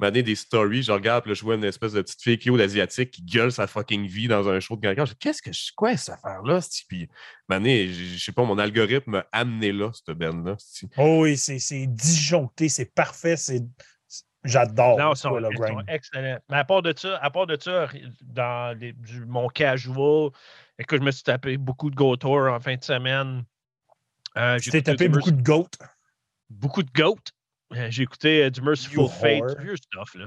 donné 0.00 0.22
des 0.22 0.34
stories. 0.34 0.82
Je 0.82 0.92
regarde, 0.92 1.22
puis 1.24 1.30
là, 1.30 1.34
je 1.34 1.42
vois 1.42 1.54
une 1.54 1.64
espèce 1.64 1.92
de 1.92 2.02
petite 2.02 2.20
fille 2.22 2.38
cute 2.38 2.60
asiatique 2.60 3.10
qui 3.12 3.22
gueule 3.22 3.52
sa 3.52 3.66
fucking 3.66 4.06
vie 4.06 4.28
dans 4.28 4.48
un 4.48 4.58
show 4.60 4.76
de 4.76 4.80
quelqu'un. 4.80 5.04
Je 5.04 5.12
dis, 5.12 5.18
Qu'est-ce 5.18 5.40
que 5.42 5.52
je. 5.52 5.70
Quoi, 5.76 5.96
cette 5.96 6.14
affaire-là? 6.14 6.60
Puis, 6.88 7.08
mané, 7.48 7.88
je 7.88 8.04
je 8.16 8.24
sais 8.24 8.32
pas, 8.32 8.44
mon 8.44 8.58
algorithme 8.58 9.10
m'a 9.12 9.26
amené 9.32 9.72
là, 9.72 9.90
cette 9.92 10.16
band-là. 10.18 10.56
c'ti. 10.58 10.88
Oh 10.96 11.20
oui, 11.22 11.36
c'est 11.36 11.58
c'est 11.58 11.86
disjoncté, 11.86 12.68
c'est 12.68 12.92
parfait. 12.94 13.36
c'est 13.36 13.62
J'adore. 14.46 14.98
non, 14.98 15.14
sont, 15.14 15.36
le 15.36 15.48
ils 15.52 15.56
grind. 15.58 15.78
sont 15.80 15.86
excellents. 15.86 16.38
Mais 16.50 16.56
à 16.58 16.64
part 16.64 16.82
de 16.82 16.92
ça, 16.94 17.16
à 17.22 17.30
part 17.30 17.46
de 17.46 17.56
ça, 17.58 17.88
dans 18.22 18.78
les- 18.78 18.92
du- 18.92 19.24
mon 19.24 19.48
casual, 19.48 20.30
écoute, 20.78 20.98
je 21.00 21.04
me 21.04 21.10
suis 21.12 21.22
tapé 21.22 21.56
beaucoup 21.56 21.88
de 21.88 21.94
Go 21.96 22.14
Tour 22.16 22.48
en 22.52 22.60
fin 22.60 22.76
de 22.76 22.84
semaine. 22.84 23.42
Euh, 24.36 24.58
Tu 24.58 24.70
t'es 24.70 24.82
tapé 24.82 25.08
beaucoup 25.08 25.30
de 25.30 25.40
goat? 25.42 25.68
beaucoup 26.50 26.82
de 26.82 26.90
GOAT. 26.94 27.16
Euh, 27.76 27.88
J'ai 27.90 28.02
écouté 28.04 28.44
euh, 28.44 28.50
du 28.50 28.60
Merciful 28.62 28.94
You 29.00 29.08
Fate, 29.08 29.58
du 29.58 29.64
vieux 29.64 29.76
stuff, 29.76 30.14
là. 30.14 30.26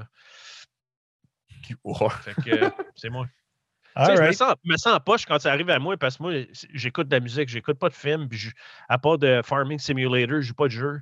Fait 2.24 2.34
que 2.34 2.50
euh, 2.50 2.70
c'est 2.96 3.10
moi. 3.10 3.26
Tu 3.26 4.04
sais, 4.04 4.10
All 4.10 4.16
Je 4.16 4.20
me 4.22 4.26
right. 4.26 4.36
sens, 4.36 4.54
me 4.64 4.76
sens 4.76 4.94
en 4.94 5.00
poche 5.00 5.26
quand 5.26 5.38
ça 5.40 5.50
arrive 5.52 5.70
à 5.70 5.78
moi 5.78 5.96
parce 5.96 6.18
que 6.18 6.22
moi, 6.22 6.32
j'écoute 6.72 7.08
de 7.08 7.16
la 7.16 7.20
musique, 7.20 7.48
j'écoute 7.48 7.78
pas 7.78 7.88
de 7.88 7.94
film, 7.94 8.28
puis 8.28 8.38
je- 8.38 8.50
à 8.88 8.98
part 8.98 9.18
de 9.18 9.40
Farming 9.44 9.78
Simulator, 9.78 10.36
je 10.40 10.48
joue 10.48 10.54
pas 10.54 10.66
de 10.66 10.72
jeu. 10.72 11.00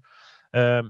Euh, 0.55 0.82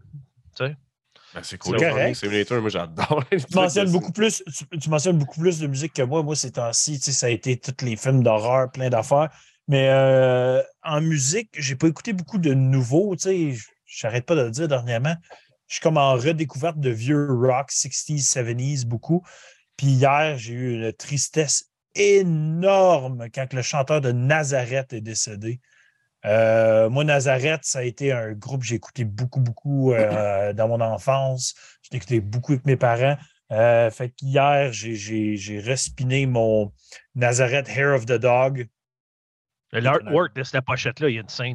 Ben, 0.59 1.43
c'est 1.43 1.59
cool. 1.59 1.79
Farming. 1.81 2.15
Simulator, 2.15 2.61
moi, 2.61 2.71
j'adore. 2.71 3.25
Tu 3.31 3.37
mentionnes, 3.55 3.91
beaucoup 3.91 4.13
plus, 4.13 4.43
tu, 4.57 4.79
tu 4.79 4.89
mentionnes 4.91 5.19
beaucoup 5.19 5.41
plus 5.41 5.59
de 5.59 5.67
musique 5.67 5.93
que 5.93 6.03
moi. 6.03 6.23
Moi, 6.23 6.37
ces 6.37 6.53
temps-ci, 6.53 6.99
tu 6.99 7.07
sais, 7.07 7.13
ça 7.13 7.27
a 7.27 7.31
été 7.31 7.59
tous 7.59 7.85
les 7.85 7.97
films 7.97 8.23
d'horreur, 8.23 8.71
plein 8.71 8.89
d'affaires. 8.89 9.31
Mais 9.69 9.89
euh, 9.91 10.63
en 10.85 11.01
musique, 11.01 11.51
j'ai 11.59 11.75
pas 11.75 11.89
écouté 11.89 12.13
beaucoup 12.13 12.39
de 12.39 12.55
nouveaux. 12.55 13.17
Tu 13.17 13.23
sais, 13.55 13.59
j'arrête 13.85 14.25
pas 14.25 14.37
de 14.37 14.43
le 14.43 14.51
dire 14.51 14.69
dernièrement. 14.69 15.17
Je 15.69 15.75
suis 15.75 15.83
comme 15.83 15.99
en 15.99 16.15
redécouverte 16.15 16.79
de 16.79 16.91
vieux 16.91 17.27
rock 17.29 17.71
60s, 17.71 18.33
70s, 18.33 18.87
beaucoup. 18.87 19.23
Puis 19.77 19.89
hier, 19.89 20.39
j'ai 20.39 20.53
eu 20.53 20.75
une 20.75 20.93
tristesse 20.93 21.71
énorme 21.95 23.27
quand 23.35 23.53
le 23.53 23.63
chanteur 23.63 24.01
de 24.01 24.13
Nazareth 24.13 24.93
est 24.93 25.01
décédé. 25.01 25.61
Euh, 26.25 26.89
moi, 26.89 27.05
Nazareth, 27.05 27.65
ça 27.65 27.81
a 27.81 27.83
été 27.83 28.13
un 28.13 28.33
groupe 28.33 28.63
que 28.63 28.67
j'ai 28.67 28.75
écouté 28.77 29.05
beaucoup, 29.05 29.41
beaucoup 29.41 29.93
euh, 29.93 30.53
dans 30.55 30.69
mon 30.69 30.81
enfance. 30.81 31.55
J'ai 31.83 31.97
écouté 31.97 32.21
beaucoup 32.21 32.53
avec 32.53 32.65
mes 32.67 32.77
parents. 32.77 33.17
Euh, 33.53 33.91
fait 33.91 34.11
qu'hier, 34.11 34.73
j'ai- 34.73 35.61
respiné 35.65 36.27
mon 36.27 36.73
Nazareth 37.15 37.69
Hair 37.69 37.95
of 37.95 38.07
the 38.07 38.13
Dog. 38.19 38.67
l'artwork 39.73 40.35
de 40.35 40.43
cette 40.43 40.65
pochette-là, 40.65 41.09
il 41.11 41.15
y 41.15 41.19
a 41.19 41.21
une 41.23 41.29
scène. 41.29 41.55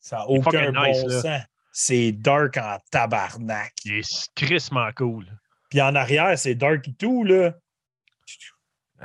Ça 0.00 0.16
n'a 0.16 0.28
aucun 0.28 0.72
bon 0.72 0.82
nice, 0.86 1.04
là. 1.24 1.46
C'est 1.78 2.10
dark 2.10 2.56
en 2.56 2.78
tabarnak. 2.90 3.74
Il 3.84 3.96
est 3.98 4.30
crissement 4.34 4.88
cool. 4.96 5.26
Puis 5.68 5.82
en 5.82 5.94
arrière, 5.94 6.38
c'est 6.38 6.54
dark 6.54 6.88
et 6.88 6.94
tout, 6.94 7.22
là. 7.22 7.52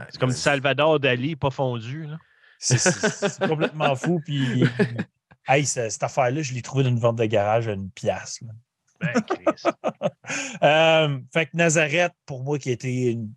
C'est 0.09 0.17
comme 0.17 0.31
Salvador 0.31 0.97
Dali, 1.01 1.35
pas 1.35 1.49
fondu. 1.49 2.05
Là. 2.05 2.17
C'est- 2.59 3.45
complètement 3.45 3.93
fou. 3.97 4.21
Puis, 4.23 4.63
hey, 5.49 5.65
ce- 5.65 5.89
cette 5.89 6.03
affaire-là, 6.03 6.41
je 6.43 6.53
l'ai 6.53 6.61
trouvé 6.61 6.85
dans 6.85 6.91
une 6.91 6.99
vente 6.99 7.17
de 7.17 7.25
garage 7.25 7.67
à 7.67 7.73
une 7.73 7.91
pièce. 7.91 8.39
là. 8.41 8.53
Ben, 9.01 9.21
Chris. 9.21 9.63
Euh, 10.63 11.19
fait 11.33 11.47
que 11.47 11.57
Nazareth, 11.57 12.13
pour 12.25 12.43
moi, 12.43 12.57
qui 12.57 12.69
a 12.69 12.71
été 12.71 13.11
une 13.11 13.33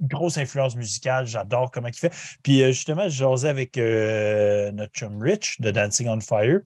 grosse 0.00 0.38
influence 0.38 0.76
musicale, 0.76 1.26
j'adore 1.26 1.72
comment 1.72 1.88
il 1.88 1.96
fait. 1.96 2.12
Puis 2.44 2.62
euh, 2.62 2.68
justement, 2.68 3.08
je 3.08 3.16
jasais 3.24 3.48
avec 3.48 3.76
euh, 3.76 4.70
notre 4.70 4.92
chum 4.92 5.20
Rich 5.20 5.60
de 5.60 5.72
Dancing 5.72 6.06
on 6.08 6.20
Fire. 6.20 6.60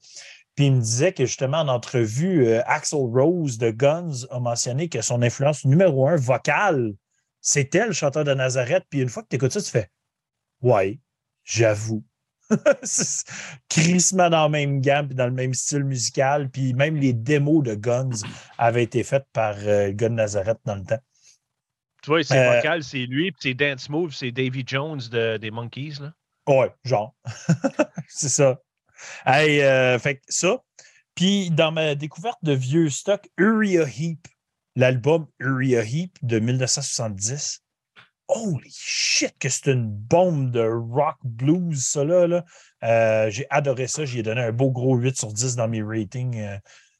Puis 0.61 0.67
il 0.67 0.75
me 0.75 0.81
disait 0.83 1.15
que 1.15 1.25
justement, 1.25 1.61
en 1.61 1.69
entrevue, 1.69 2.47
euh, 2.47 2.61
Axel 2.67 2.99
Rose 2.99 3.57
de 3.57 3.71
Guns 3.71 4.27
a 4.31 4.41
mentionné 4.41 4.91
que 4.91 5.01
son 5.01 5.23
influence 5.23 5.65
numéro 5.65 6.07
un 6.07 6.17
vocale, 6.17 6.93
c'était 7.41 7.87
le 7.87 7.93
chanteur 7.95 8.25
de 8.25 8.35
Nazareth. 8.35 8.85
Puis 8.91 9.01
une 9.01 9.09
fois 9.09 9.23
que 9.23 9.29
tu 9.31 9.37
écoutes 9.37 9.53
ça, 9.53 9.63
tu 9.63 9.71
fais 9.71 9.89
Ouais, 10.61 11.01
j'avoue. 11.45 12.05
C'est 12.83 13.25
crissement 13.71 14.29
dans 14.29 14.45
le 14.45 14.51
même 14.51 14.83
gamme 14.83 15.07
puis 15.07 15.17
dans 15.17 15.25
le 15.25 15.33
même 15.33 15.55
style 15.55 15.85
musical. 15.85 16.51
Puis 16.51 16.75
même 16.75 16.97
les 16.97 17.15
démos 17.15 17.63
de 17.65 17.75
Guns 17.75 18.11
avaient 18.59 18.83
été 18.85 19.03
faites 19.03 19.25
par 19.33 19.55
euh, 19.61 19.95
de 19.95 20.09
Nazareth 20.09 20.59
dans 20.67 20.75
le 20.75 20.85
temps. 20.85 21.01
tu 22.03 22.11
vois, 22.11 22.23
c'est 22.23 22.37
Euh, 22.39 22.57
vocal, 22.57 22.85
c'est 22.85 23.07
lui, 23.07 23.33
puis 23.33 23.41
c'est 23.45 23.55
Dance 23.55 23.89
Move, 23.89 24.13
c'est 24.13 24.31
Davy 24.31 24.63
Jones 24.67 25.01
de- 25.11 25.39
des 25.39 25.51
Monkeys. 25.51 25.95
Là. 26.03 26.13
Ouais, 26.47 26.71
genre. 26.85 27.15
c'est 28.09 28.29
ça. 28.29 28.61
Euh, 29.27 29.99
fait 29.99 30.23
ça. 30.29 30.63
Puis 31.15 31.51
dans 31.51 31.73
ma 31.73 31.95
découverte 31.95 32.39
de 32.43 32.53
vieux 32.53 32.89
stock, 32.89 33.29
Uriah 33.37 33.87
Heep, 33.87 34.27
l'album 34.77 35.27
Uriah 35.39 35.85
Heep 35.85 36.19
de 36.23 36.39
1970. 36.39 37.63
Holy 38.29 38.73
shit, 38.73 39.35
que 39.41 39.49
c'est 39.49 39.73
une 39.73 39.91
bombe 39.91 40.53
de 40.53 40.61
rock 40.63 41.17
blues, 41.25 41.85
ça 41.85 42.05
là. 42.05 42.45
Euh, 42.85 43.29
J'ai 43.31 43.47
adoré 43.51 43.89
ça. 43.89 44.05
J'ai 44.05 44.23
donné 44.23 44.41
un 44.41 44.53
beau 44.53 44.71
gros 44.71 44.95
8 44.97 45.17
sur 45.17 45.33
10 45.33 45.57
dans 45.57 45.67
mes 45.67 45.83
ratings 45.83 46.39
euh, 46.39 46.57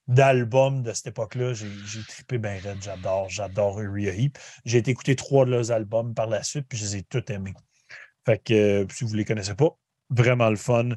d'albums 0.09 0.83
de 0.83 0.93
cette 0.93 1.07
époque-là. 1.07 1.53
J'ai 1.55 2.03
trippé 2.09 2.39
bien 2.39 2.59
raide. 2.59 2.83
J'adore, 2.83 3.29
j'adore 3.29 3.81
Uriah 3.81 4.13
Heep. 4.13 4.39
J'ai 4.65 4.79
été 4.79 4.91
écouter 4.91 5.15
trois 5.15 5.45
de 5.45 5.53
leurs 5.53 5.71
albums 5.71 6.15
par 6.15 6.27
la 6.27 6.43
suite, 6.43 6.67
puis 6.69 6.77
je 6.77 6.85
les 6.85 6.97
ai 6.97 7.03
tous 7.05 7.23
aimés. 7.33 7.55
Fait 8.27 8.43
que 8.43 8.87
si 8.91 9.05
vous 9.05 9.13
ne 9.13 9.17
les 9.17 9.25
connaissez 9.25 9.55
pas, 9.55 9.71
vraiment 10.11 10.51
le 10.51 10.57
fun. 10.57 10.91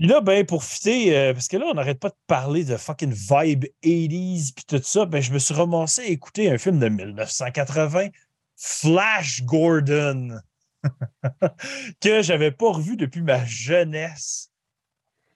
Puis 0.00 0.08
là, 0.08 0.22
ben, 0.22 0.46
pour 0.46 0.64
fitter, 0.64 1.14
euh, 1.14 1.34
parce 1.34 1.46
que 1.46 1.58
là, 1.58 1.66
on 1.66 1.74
n'arrête 1.74 2.00
pas 2.00 2.08
de 2.08 2.16
parler 2.26 2.64
de 2.64 2.78
fucking 2.78 3.12
vibe 3.12 3.66
80s 3.84 4.54
puis 4.54 4.64
tout 4.66 4.80
ça, 4.82 5.04
ben, 5.04 5.20
je 5.20 5.30
me 5.30 5.38
suis 5.38 5.52
ramassé 5.52 6.00
à 6.00 6.06
écouter 6.06 6.50
un 6.50 6.56
film 6.56 6.78
de 6.78 6.88
1980, 6.88 8.08
Flash 8.56 9.42
Gordon, 9.42 10.40
que 12.00 12.22
j'avais 12.22 12.50
pas 12.50 12.72
revu 12.72 12.96
depuis 12.96 13.20
ma 13.20 13.44
jeunesse. 13.44 14.50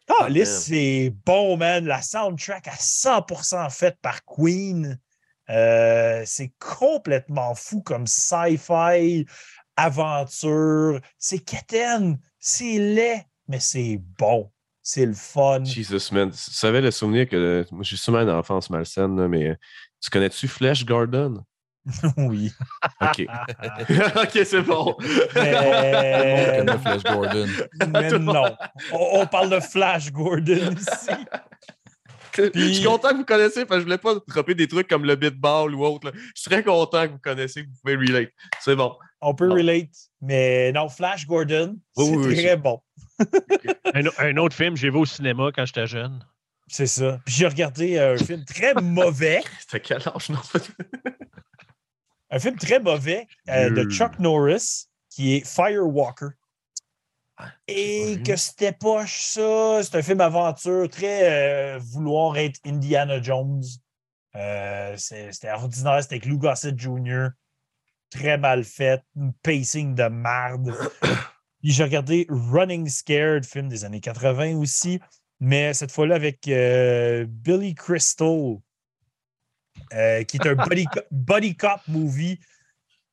Ah, 0.09 0.31
man. 0.31 0.47
c'est 0.47 1.15
bon, 1.27 1.59
man. 1.59 1.85
La 1.85 2.01
soundtrack 2.01 2.67
à 2.69 2.75
100% 2.75 3.71
faite 3.71 3.99
par 4.01 4.25
Queen. 4.25 4.99
Euh, 5.51 6.23
c'est 6.25 6.55
complètement 6.59 7.55
fou 7.55 7.83
comme 7.83 8.07
sci-fi, 8.07 9.27
aventure. 9.77 11.03
C'est 11.19 11.41
quétaine, 11.41 12.19
c'est 12.39 12.79
laid, 12.79 13.27
mais 13.47 13.61
c'est 13.61 14.01
bon. 14.19 14.51
C'est 14.87 15.07
le 15.07 15.15
fun. 15.15 15.65
Jesus, 15.65 16.13
man. 16.13 16.31
Tu 16.31 16.37
savais 16.37 16.83
le 16.83 16.91
souvenir 16.91 17.27
que. 17.27 17.65
Moi, 17.73 17.83
j'ai 17.83 17.97
sûrement 17.97 18.21
une 18.21 18.29
enfance 18.29 18.69
malsaine, 18.69 19.17
là, 19.17 19.27
mais 19.27 19.57
tu 19.99 20.11
connais-tu 20.11 20.47
Flash 20.47 20.85
Gordon? 20.85 21.43
oui. 22.19 22.53
OK. 23.01 23.27
OK, 24.17 24.41
c'est 24.45 24.61
bon. 24.61 24.95
Mais, 25.35 26.65
Flash 26.83 27.03
Gordon. 27.03 27.49
mais 27.89 28.11
non. 28.19 28.55
On, 28.93 29.21
on 29.21 29.27
parle 29.27 29.49
de 29.51 29.61
Flash 29.61 30.13
Gordon 30.13 30.75
ici. 30.77 31.11
Je 32.37 32.73
suis 32.73 32.85
content 32.85 33.11
que 33.11 33.17
vous 33.17 33.25
connaissiez, 33.25 33.65
parce 33.65 33.77
que 33.77 33.81
je 33.81 33.85
voulais 33.85 33.99
pas 33.99 34.15
dropper 34.29 34.55
des 34.55 34.67
trucs 34.69 34.89
comme 34.89 35.05
le 35.05 35.15
beatball 35.17 35.75
ou 35.75 35.85
autre. 35.85 36.07
là. 36.09 36.13
Je 36.35 36.41
suis 36.41 36.51
très 36.51 36.63
content 36.65 37.07
que 37.07 37.13
vous 37.13 37.19
connaissiez, 37.19 37.63
que 37.65 37.69
vous 37.69 37.77
pouvez 37.83 37.97
relate. 37.97 38.31
C'est 38.61 38.77
bon. 38.77 38.95
On 39.21 39.35
peut 39.35 39.49
Bon. 39.49 39.55
relate, 39.55 39.89
mais 40.21 40.71
non, 40.73 40.89
Flash 40.89 41.27
Gordon, 41.27 41.77
Oui, 41.97 42.05
c'est 42.07 42.17
oui, 42.17 42.35
très 42.35 42.43
c'est- 42.43 42.57
bon. 42.57 42.81
Un, 44.19 44.37
autre 44.39 44.57
film, 44.57 44.77
j'ai 44.77 44.91
vu 44.91 44.99
au 44.99 45.07
cinéma 45.07 45.51
quand 45.55 45.65
j'étais 45.65 45.87
jeune. 45.87 46.25
C'est 46.67 46.87
ça. 46.87 47.21
Puis 47.25 47.35
j'ai 47.37 47.47
regardé 47.47 47.99
un 47.99 48.17
film 48.17 48.45
très 48.45 48.75
mauvais, 48.75 49.43
C'était 49.61 49.81
quel 49.81 49.99
âge? 50.09 50.31
Non, 50.31 50.41
un 52.31 52.39
film 52.39 52.57
très 52.57 52.81
mauvais 52.81 53.27
euh, 53.49 53.71
de. 53.71 53.89
Chuck 53.91 54.19
Norris 54.19 54.87
qui 55.11 55.37
est 55.37 55.47
Firewalker. 55.47 56.31
Ah, 57.37 57.51
Et 57.67 58.23
que 58.25 58.37
c'était 58.37 58.73
poche, 58.73 59.23
ça. 59.23 59.83
C'est 59.83 59.97
un 59.97 60.03
film 60.03 60.21
aventure 60.21 60.89
très 60.89 61.75
euh, 61.75 61.79
vouloir 61.79 62.37
être 62.37 62.61
Indiana 62.65 63.21
Jones. 63.21 63.63
Euh, 64.37 64.97
c'était 64.97 65.51
ordinaire, 65.51 66.03
c'était 66.03 66.17
avec 66.17 66.27
Lou 66.27 66.39
Gossett 66.39 66.79
Jr. 66.79 67.29
Très 68.11 68.39
mal 68.39 68.63
fait, 68.65 69.03
un 69.21 69.33
pacing 69.43 69.95
de 69.95 70.05
marde. 70.05 70.73
Puis 71.61 71.73
j'ai 71.73 71.83
regardé 71.83 72.27
Running 72.29 72.89
Scared, 72.89 73.45
film 73.45 73.69
des 73.69 73.85
années 73.85 74.01
80 74.01 74.57
aussi, 74.57 75.01
mais 75.41 75.73
cette 75.75 75.91
fois-là 75.91 76.15
avec 76.15 76.47
euh, 76.47 77.27
Billy 77.29 77.75
Crystal, 77.75 78.59
qui 79.91 80.37
est 80.37 80.47
un 80.47 80.55
buddy, 80.55 80.87
buddy 81.11 81.57
cop 81.57 81.81
movie. 81.89 82.39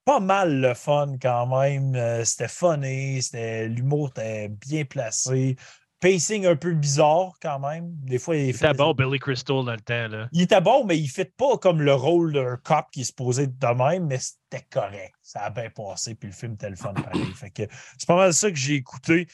Pas 0.06 0.20
mal 0.20 0.62
le 0.62 0.74
fun 0.74 1.16
quand 1.22 1.48
même. 1.62 1.96
Euh, 1.96 2.24
c'était 2.26 2.48
funny, 2.48 3.22
c'était 3.22 3.68
l'humour 3.68 4.10
était 4.10 4.50
bien 4.50 4.84
placé. 4.86 5.56
pacing 6.00 6.48
un 6.48 6.56
peu 6.56 6.74
bizarre 6.74 7.34
quand 7.42 7.60
même. 7.60 7.92
Des 8.04 8.18
fois, 8.18 8.36
il, 8.36 8.48
il 8.48 8.50
était 8.50 8.74
bon, 8.74 8.94
Billy 8.94 9.20
Crystal, 9.20 9.64
dans 9.64 9.72
le 9.72 9.80
temps. 9.80 10.08
Là. 10.08 10.28
Il 10.32 10.42
était 10.42 10.60
bon, 10.60 10.86
mais 10.86 10.98
il 10.98 11.04
ne 11.04 11.10
fait 11.10 11.32
pas 11.38 11.58
comme 11.58 11.82
le 11.82 11.94
rôle 11.94 12.34
d'un 12.34 12.58
cop 12.58 12.86
qui 12.92 13.06
supposé 13.06 13.44
être 13.44 13.58
de 13.58 13.68
même, 13.68 14.08
mais 14.08 14.18
c'était 14.18 14.66
correct. 14.72 15.14
Ça 15.22 15.42
a 15.42 15.50
bien 15.52 15.70
passé, 15.70 16.16
puis 16.16 16.30
le 16.30 16.36
film 16.36 16.54
était 16.54 16.70
le 16.70 16.76
fun 16.76 16.94
pareil. 16.94 17.26
fait 17.36 17.52
que 17.52 17.64
c'est 17.98 18.08
pas 18.08 18.18
mal 18.18 18.34
ça 18.34 18.50
que 18.50 18.58
j'ai 18.58 18.76
écouté 18.76 19.28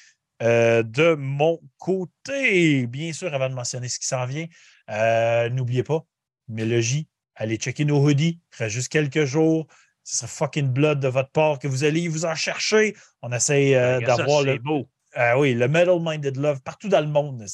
euh, 0.43 0.83
de 0.83 1.15
mon 1.15 1.59
côté. 1.77 2.85
Bien 2.87 3.13
sûr, 3.13 3.33
avant 3.33 3.49
de 3.49 3.55
mentionner 3.55 3.87
ce 3.87 3.99
qui 3.99 4.07
s'en 4.07 4.25
vient, 4.25 4.45
euh, 4.89 5.49
n'oubliez 5.49 5.83
pas, 5.83 6.05
Mélogie, 6.47 7.07
allez 7.35 7.55
checker 7.55 7.85
nos 7.85 7.99
hoodies. 8.03 8.39
Il 8.53 8.57
reste 8.57 8.75
juste 8.75 8.89
quelques 8.89 9.25
jours. 9.25 9.67
Ce 10.07 10.19
sera 10.19 10.27
fucking 10.27 10.69
blood 10.69 11.01
de 11.01 11.09
votre 11.09 11.31
part 11.31 11.59
que 11.59 11.67
vous 11.67 11.83
allez 11.83 12.07
vous 12.07 12.23
en 12.23 12.33
chercher. 12.33 12.95
On 13.21 13.29
essaie 13.33 13.75
euh, 13.75 13.99
d'avoir 13.99 14.41
le. 14.41 14.57
beau. 14.57 14.87
Ah 15.13 15.37
oui, 15.37 15.53
le 15.53 15.67
Metal 15.67 15.99
Minded 15.99 16.37
Love 16.37 16.61
partout 16.61 16.87
dans 16.87 17.01
le 17.01 17.07
monde. 17.07 17.45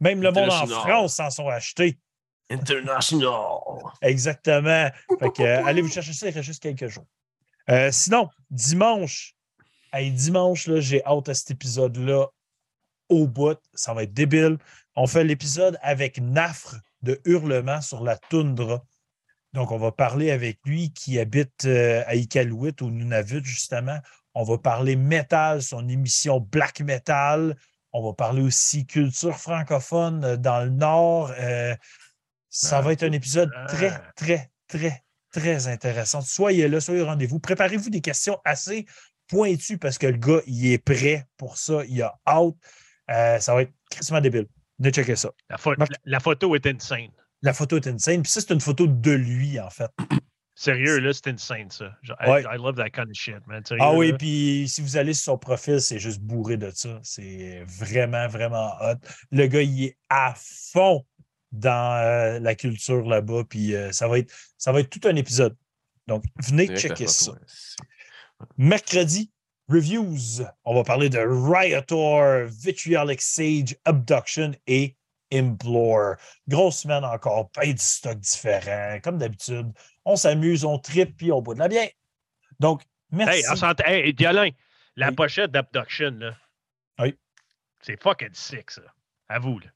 Même 0.00 0.20
le 0.20 0.32
monde 0.32 0.50
en 0.50 0.66
France 0.66 1.14
s'en 1.14 1.30
sont 1.30 1.46
achetés. 1.46 1.96
International. 2.50 3.30
Exactement. 4.02 4.90
Fait 5.20 5.30
que, 5.30 5.42
euh, 5.42 5.64
allez 5.64 5.80
vous 5.80 5.88
chercher 5.88 6.12
ça, 6.12 6.26
il 6.26 6.34
reste 6.34 6.46
juste 6.46 6.60
quelques 6.60 6.88
jours. 6.88 7.06
Euh, 7.70 7.90
sinon, 7.92 8.30
dimanche, 8.50 9.36
hey, 9.92 10.10
dimanche, 10.10 10.68
j'ai 10.78 11.04
hâte 11.04 11.28
à 11.28 11.34
cet 11.34 11.52
épisode-là 11.52 12.26
au 13.08 13.28
bout. 13.28 13.60
Ça 13.74 13.94
va 13.94 14.02
être 14.02 14.12
débile. 14.12 14.58
On 14.96 15.06
fait 15.06 15.22
l'épisode 15.22 15.78
avec 15.82 16.20
Nafre 16.20 16.74
de 17.02 17.20
Hurlement 17.24 17.80
sur 17.80 18.02
la 18.02 18.16
toundra. 18.16 18.82
Donc, 19.56 19.72
on 19.72 19.78
va 19.78 19.90
parler 19.90 20.30
avec 20.30 20.58
lui 20.66 20.92
qui 20.92 21.18
habite 21.18 21.64
euh, 21.64 22.02
à 22.06 22.14
Iqaluit, 22.14 22.74
au 22.82 22.90
Nunavut, 22.90 23.42
justement. 23.42 23.98
On 24.34 24.42
va 24.42 24.58
parler 24.58 24.96
métal, 24.96 25.62
son 25.62 25.88
émission 25.88 26.40
Black 26.40 26.80
Metal. 26.82 27.56
On 27.94 28.06
va 28.06 28.12
parler 28.12 28.42
aussi 28.42 28.84
culture 28.84 29.34
francophone 29.34 30.24
euh, 30.24 30.36
dans 30.36 30.62
le 30.62 30.68
Nord. 30.68 31.32
Euh, 31.38 31.74
ça 32.50 32.82
va 32.82 32.92
être 32.92 33.02
un 33.02 33.12
épisode 33.12 33.50
très, 33.66 33.98
très, 34.14 34.50
très, 34.68 35.02
très 35.32 35.68
intéressant. 35.68 36.20
Soyez 36.20 36.68
là, 36.68 36.78
soyez 36.78 37.00
au 37.00 37.06
rendez-vous. 37.06 37.40
Préparez-vous 37.40 37.88
des 37.88 38.02
questions 38.02 38.38
assez 38.44 38.84
pointues 39.26 39.78
parce 39.78 39.96
que 39.96 40.06
le 40.06 40.18
gars, 40.18 40.42
il 40.46 40.70
est 40.70 40.84
prêt 40.84 41.26
pour 41.38 41.56
ça. 41.56 41.82
Il 41.88 42.02
a 42.02 42.20
hâte. 42.26 43.40
ça 43.40 43.54
va 43.54 43.62
être 43.62 43.72
crissement 43.90 44.20
débile. 44.20 44.48
Ne 44.80 44.90
checker 44.90 45.16
ça. 45.16 45.30
La, 45.48 45.56
la, 46.04 46.20
photo 46.20 46.54
est 46.54 46.66
insane. 46.66 47.08
La 47.42 47.52
photo 47.52 47.76
est 47.76 47.86
insane. 47.86 48.22
Puis 48.22 48.32
ça, 48.32 48.40
c'est 48.40 48.52
une 48.52 48.60
photo 48.60 48.86
de 48.86 49.12
lui, 49.12 49.60
en 49.60 49.70
fait. 49.70 49.90
Sérieux, 50.58 51.00
là, 51.00 51.12
c'est 51.12 51.28
insane, 51.28 51.70
ça. 51.70 51.92
I, 52.20 52.56
love 52.56 52.76
that 52.76 52.88
kind 52.90 53.10
of 53.10 53.14
shit, 53.14 53.46
man. 53.46 53.62
ah 53.78 53.92
oui, 53.92 54.14
puis 54.14 54.66
si 54.68 54.80
vous 54.80 54.96
allez 54.96 55.12
sur 55.12 55.32
son 55.32 55.38
profil, 55.38 55.82
c'est 55.82 55.98
juste 55.98 56.20
bourré 56.20 56.56
de 56.56 56.70
ça. 56.74 56.98
C'est 57.02 57.62
vraiment, 57.66 58.26
vraiment 58.26 58.72
hot. 58.80 58.96
Le 59.32 59.46
gars, 59.48 59.60
il 59.60 59.84
est 59.84 59.98
à 60.08 60.34
fond 60.34 61.04
dans 61.52 62.02
euh, 62.02 62.38
la 62.38 62.54
culture 62.54 63.06
là-bas, 63.06 63.44
puis 63.48 63.74
euh, 63.74 63.92
ça, 63.92 64.08
va 64.08 64.18
être, 64.18 64.32
ça 64.56 64.72
va 64.72 64.80
être 64.80 64.88
tout 64.88 65.06
un 65.06 65.16
épisode. 65.16 65.54
Donc, 66.06 66.24
venez 66.38 66.74
checker 66.74 67.06
ça. 67.06 67.32
Mercredi, 68.56 69.30
reviews. 69.68 70.42
On 70.64 70.74
va 70.74 70.84
parler 70.84 71.10
de 71.10 71.18
Riotor, 71.18 72.46
Vitriolic 72.46 73.20
Sage, 73.20 73.76
Abduction 73.84 74.52
et 74.66 74.96
Implore. 75.32 76.16
Grosse 76.48 76.80
semaine 76.80 77.04
encore, 77.04 77.50
pas 77.50 77.66
de 77.66 77.78
stock 77.78 78.18
différent. 78.18 78.98
Comme 79.02 79.18
d'habitude, 79.18 79.72
on 80.04 80.16
s'amuse, 80.16 80.64
on 80.64 80.78
tripe, 80.78 81.16
puis 81.16 81.32
on 81.32 81.42
boit 81.42 81.54
de 81.54 81.60
la 81.60 81.68
bière. 81.68 81.90
Donc, 82.60 82.82
merci. 83.10 83.42
Hey, 83.84 84.14
hey 84.16 84.54
la 84.96 85.12
pochette 85.12 85.50
d'Abduction, 85.50 86.16
là. 86.18 86.34
Oui. 86.98 87.18
C'est 87.82 88.02
fucking 88.02 88.32
sick, 88.32 88.70
ça. 88.70 88.82
À 89.28 89.38
vous, 89.38 89.58
là. 89.58 89.66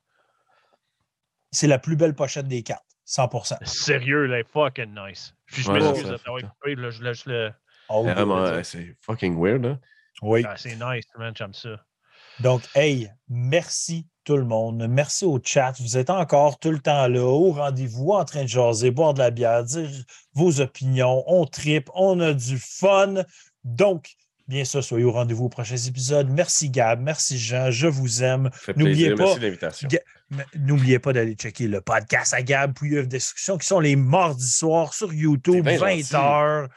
C'est 1.53 1.67
la 1.67 1.79
plus 1.79 1.97
belle 1.97 2.15
pochette 2.15 2.47
des 2.47 2.63
quatre, 2.63 2.85
100%. 3.07 3.65
Sérieux, 3.67 4.27
là, 4.27 4.43
fucking 4.45 4.95
nice. 4.95 5.35
Je 5.47 5.71
ouais, 5.71 5.81
m'excuse 5.81 6.11
là, 6.11 6.91
je 6.91 7.03
laisse 7.03 7.27
le. 7.27 7.53
Vraiment, 7.89 8.63
c'est 8.63 8.97
fucking 9.03 9.37
weird, 9.39 9.67
hein? 9.67 9.81
Oui. 10.23 10.45
Ah, 10.47 10.57
c'est 10.57 10.77
nice, 10.77 11.07
man, 11.19 11.35
j'aime 11.37 11.55
ça. 11.55 11.85
Donc, 12.39 12.63
hey, 12.75 13.11
merci 13.29 14.07
tout 14.25 14.37
le 14.37 14.45
monde. 14.45 14.87
Merci 14.89 15.25
au 15.25 15.41
chat. 15.43 15.75
Vous 15.81 15.97
êtes 15.97 16.11
encore 16.11 16.59
tout 16.59 16.71
le 16.71 16.79
temps 16.79 17.09
là, 17.09 17.23
au 17.23 17.53
rendez-vous, 17.53 18.11
en 18.11 18.25
train 18.25 18.43
de 18.43 18.49
jaser, 18.49 18.91
boire 18.91 19.15
de 19.15 19.21
la 19.21 19.31
bière, 19.31 19.65
dire 19.65 19.89
vos 20.35 20.61
opinions. 20.61 21.25
On 21.27 21.47
tripe, 21.47 21.91
on 21.95 22.21
a 22.21 22.33
du 22.33 22.59
fun. 22.59 23.25
Donc, 23.65 24.11
bien 24.47 24.65
sûr, 24.65 24.83
soyez 24.83 25.05
au 25.05 25.13
rendez-vous 25.13 25.47
aux 25.47 25.49
prochains 25.49 25.77
épisodes. 25.77 26.29
Merci 26.31 26.71
Gab, 26.71 27.01
merci 27.01 27.39
Jean, 27.39 27.71
je 27.71 27.87
vous 27.87 28.23
aime. 28.23 28.51
N'oubliez 28.77 29.15
pas. 29.15 29.37
N'oubliez 30.55 30.99
pas 30.99 31.13
d'aller 31.13 31.35
checker 31.35 31.67
le 31.67 31.81
podcast 31.81 32.35
à 32.35 32.43
Gab 32.43 32.73
Pouilleuf 32.73 33.09
Destruction 33.09 33.59
qui 33.59 33.67
sont 33.67 33.81
les 33.81 33.97
mardis 33.97 34.51
soirs 34.51 34.95
sur 34.95 35.13
YouTube, 35.13 35.67
20h. 35.67 36.69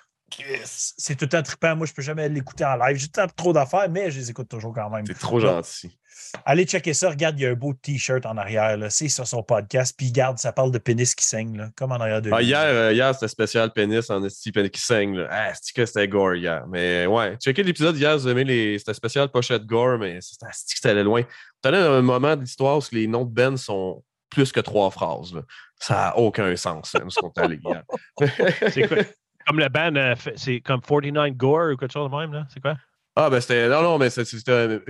C'est 0.65 1.15
tout 1.15 1.30
un 1.36 1.44
trippant. 1.44 1.76
Moi, 1.76 1.86
je 1.86 1.91
ne 1.91 1.95
peux 1.95 2.02
jamais 2.02 2.28
l'écouter 2.30 2.65
en 2.65 2.76
live. 2.78 2.98
J'ai 2.98 3.07
trop 3.36 3.53
d'affaires, 3.53 3.90
mais 3.90 4.10
je 4.10 4.20
les 4.20 4.32
écoute 4.32 4.49
toujours 4.49 4.74
quand 4.74 4.90
même. 4.90 5.06
C'est 5.06 5.20
trop 5.20 5.40
gentil. 5.40 5.98
Allez 6.45 6.65
checker 6.65 6.93
ça. 6.93 7.09
Regarde, 7.09 7.39
il 7.39 7.43
y 7.43 7.45
a 7.45 7.49
un 7.49 7.55
beau 7.55 7.73
T-shirt 7.73 8.25
en 8.25 8.37
arrière. 8.37 8.77
C'est 8.89 9.09
sur 9.09 9.27
son 9.27 9.43
podcast. 9.43 9.95
Puis 9.97 10.07
regarde, 10.07 10.37
ça 10.37 10.51
parle 10.51 10.71
de 10.71 10.77
pénis 10.77 11.15
qui 11.15 11.25
saigne, 11.25 11.57
là, 11.57 11.69
comme 11.75 11.91
en 11.91 11.95
arrière 11.95 12.21
de 12.21 12.31
ah, 12.31 12.41
Hier, 12.41 12.59
euh, 12.59 12.93
hier 12.93 13.13
c'était 13.13 13.27
spécial 13.27 13.71
pénis 13.71 14.09
en 14.09 14.23
esti 14.23 14.51
pénis 14.51 14.71
qui 14.71 14.81
saigne. 14.81 15.17
Là. 15.17 15.27
Ah, 15.29 15.53
c'est 15.53 15.73
que 15.73 15.85
c'était 15.85 16.07
gore 16.07 16.35
hier? 16.35 16.65
Mais 16.67 17.05
ouais, 17.05 17.37
checker 17.37 17.63
l'épisode 17.63 17.97
hier, 17.97 18.17
vous 18.17 18.27
aimez 18.27 18.43
les... 18.43 18.79
c'était 18.79 18.93
spécial 18.93 19.29
pochette 19.29 19.65
gore, 19.65 19.97
mais 19.97 20.19
c'était 20.21 20.47
que 20.47 20.53
c'était 20.53 20.89
allé 20.89 21.03
loin? 21.03 21.23
À 21.63 21.69
un 21.69 22.01
moment 22.01 22.35
de 22.35 22.41
l'histoire 22.41 22.77
où 22.77 22.81
les 22.91 23.07
noms 23.07 23.25
de 23.25 23.31
Ben 23.31 23.55
sont 23.55 24.03
plus 24.29 24.51
que 24.51 24.59
trois 24.59 24.89
phrases. 24.91 25.33
Ça 25.79 25.93
n'a 25.93 26.17
aucun 26.17 26.55
sens, 26.55 26.91
ce 26.91 27.19
qu'on 27.19 27.31
est 27.31 27.39
allé 27.39 27.59
hier. 27.63 27.83
c'est 28.69 28.87
quoi? 28.87 28.97
Comme 29.45 29.59
le 29.59 29.69
band, 29.69 29.95
euh, 29.95 30.15
c'est 30.35 30.61
comme 30.61 30.81
49 30.81 31.31
Gore 31.35 31.73
ou 31.73 31.77
quelque 31.77 31.91
chose 31.91 32.09
de 32.09 32.15
même, 32.15 32.33
là? 32.33 32.45
C'est 32.53 32.61
quoi? 32.61 32.75
Ah, 33.15 33.30
ben 33.30 33.40
c'était. 33.40 33.69
Non, 33.69 33.84
non, 33.84 33.98
mais 33.99 34.10
c'était 34.10 34.81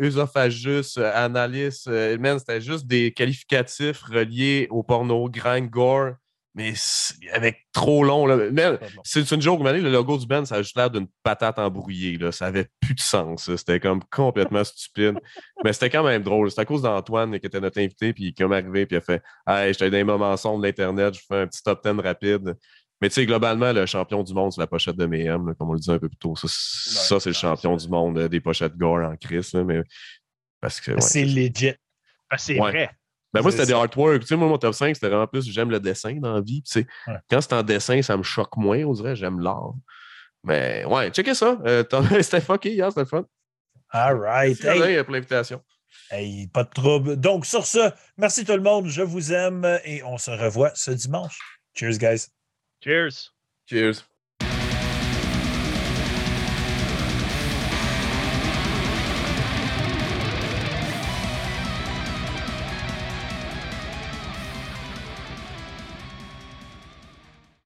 œsophagus, 0.00 0.96
analyse. 0.96 1.84
Euh, 1.86 2.38
c'était 2.38 2.60
juste 2.62 2.86
des 2.86 3.12
qualificatifs 3.12 4.02
reliés 4.02 4.66
au 4.70 4.82
porno, 4.82 5.28
grind, 5.28 5.68
gore, 5.68 6.12
mais 6.54 6.72
avec 7.34 7.66
trop 7.74 8.02
long. 8.02 8.26
C'est 9.04 9.30
une 9.30 9.42
joke, 9.42 9.60
mais 9.62 9.78
le 9.78 9.90
logo 9.90 10.16
du 10.16 10.26
band, 10.26 10.46
ça 10.46 10.56
a 10.56 10.62
juste 10.62 10.78
l'air 10.78 10.90
d'une 10.90 11.08
patate 11.22 11.58
embrouillée. 11.58 12.16
Là. 12.16 12.32
Ça 12.32 12.46
avait 12.46 12.68
plus 12.80 12.94
de 12.94 13.00
sens. 13.00 13.54
C'était 13.54 13.80
comme 13.80 14.02
complètement 14.10 14.64
stupide. 14.64 15.18
Mais 15.62 15.74
c'était 15.74 15.90
quand 15.90 16.04
même 16.04 16.22
drôle. 16.22 16.50
C'est 16.50 16.62
à 16.62 16.64
cause 16.64 16.80
d'Antoine 16.80 17.38
qui 17.38 17.46
était 17.46 17.60
notre 17.60 17.78
invité, 17.78 18.14
puis 18.14 18.32
qui 18.32 18.42
est 18.42 18.46
arrivé, 18.46 18.86
puis 18.86 18.96
il 18.96 18.98
a 18.98 19.02
fait 19.02 19.22
Hey, 19.46 19.74
j'étais 19.74 19.90
dans 19.90 19.98
les 19.98 20.04
moments 20.04 20.36
sombres 20.38 20.62
d'Internet, 20.62 21.12
je 21.12 21.20
fais 21.28 21.42
un 21.42 21.46
petit 21.46 21.62
top 21.62 21.86
10 21.86 22.00
rapide. 22.00 22.56
Mais 23.00 23.08
tu 23.08 23.14
sais, 23.14 23.26
globalement, 23.26 23.72
le 23.72 23.84
champion 23.84 24.22
du 24.22 24.32
monde, 24.32 24.52
c'est 24.52 24.60
la 24.60 24.66
pochette 24.66 24.96
de 24.96 25.06
Mayhem, 25.06 25.54
comme 25.58 25.70
on 25.70 25.74
le 25.74 25.78
disait 25.78 25.92
un 25.92 25.98
peu 25.98 26.08
plus 26.08 26.16
tôt. 26.16 26.34
Ça, 26.36 27.20
c'est 27.20 27.30
le 27.30 27.34
champion 27.34 27.76
du 27.76 27.88
monde 27.88 28.18
euh, 28.18 28.28
des 28.28 28.40
pochettes 28.40 28.76
gore 28.76 29.04
en 29.04 29.16
crise. 29.16 29.52
mais 29.54 29.82
parce 30.60 30.80
que. 30.80 30.98
c'est 31.00 31.24
legit. 31.24 31.74
c'est 32.36 32.56
vrai. 32.56 32.90
Ben 33.34 33.42
moi, 33.42 33.50
c'était 33.50 33.66
des 33.66 33.72
artworks. 33.72 34.20
Tu 34.20 34.28
sais, 34.28 34.36
moi, 34.36 34.48
mon 34.48 34.56
top 34.56 34.72
5, 34.72 34.94
c'était 34.94 35.08
vraiment 35.08 35.26
plus 35.26 35.46
j'aime 35.50 35.70
le 35.70 35.78
dessin 35.78 36.14
dans 36.14 36.34
la 36.34 36.40
vie. 36.40 36.62
Tu 36.62 36.72
sais, 36.72 36.86
Quand 37.28 37.40
c'est 37.40 37.52
en 37.52 37.62
dessin, 37.62 38.00
ça 38.00 38.16
me 38.16 38.22
choque 38.22 38.56
moins, 38.56 38.82
on 38.84 38.92
dirait. 38.92 39.14
J'aime 39.14 39.40
l'art. 39.40 39.74
Mais 40.42 40.84
ouais, 40.86 41.10
checkez 41.10 41.34
ça. 41.34 41.58
Euh, 41.66 41.84
c'était 42.22 42.40
fucké 42.40 42.72
hier, 42.72 42.90
c'était 42.90 43.04
fun. 43.04 43.26
All 43.90 44.18
right. 44.18 44.58
Merci 44.62 44.82
hey. 44.82 45.04
pour 45.04 45.12
l'invitation. 45.12 45.60
Hey, 46.10 46.46
pas 46.46 46.64
de 46.64 46.70
trouble. 46.70 47.16
Donc, 47.16 47.44
sur 47.44 47.66
ce, 47.66 47.90
merci 48.16 48.44
tout 48.44 48.52
le 48.52 48.62
monde. 48.62 48.86
Je 48.86 49.02
vous 49.02 49.32
aime 49.32 49.80
et 49.84 50.02
on 50.04 50.18
se 50.18 50.30
revoit 50.30 50.70
ce 50.74 50.92
dimanche. 50.92 51.38
Cheers, 51.74 51.98
guys. 51.98 52.28
Cheers. 52.86 53.30
Cheers. 53.66 54.04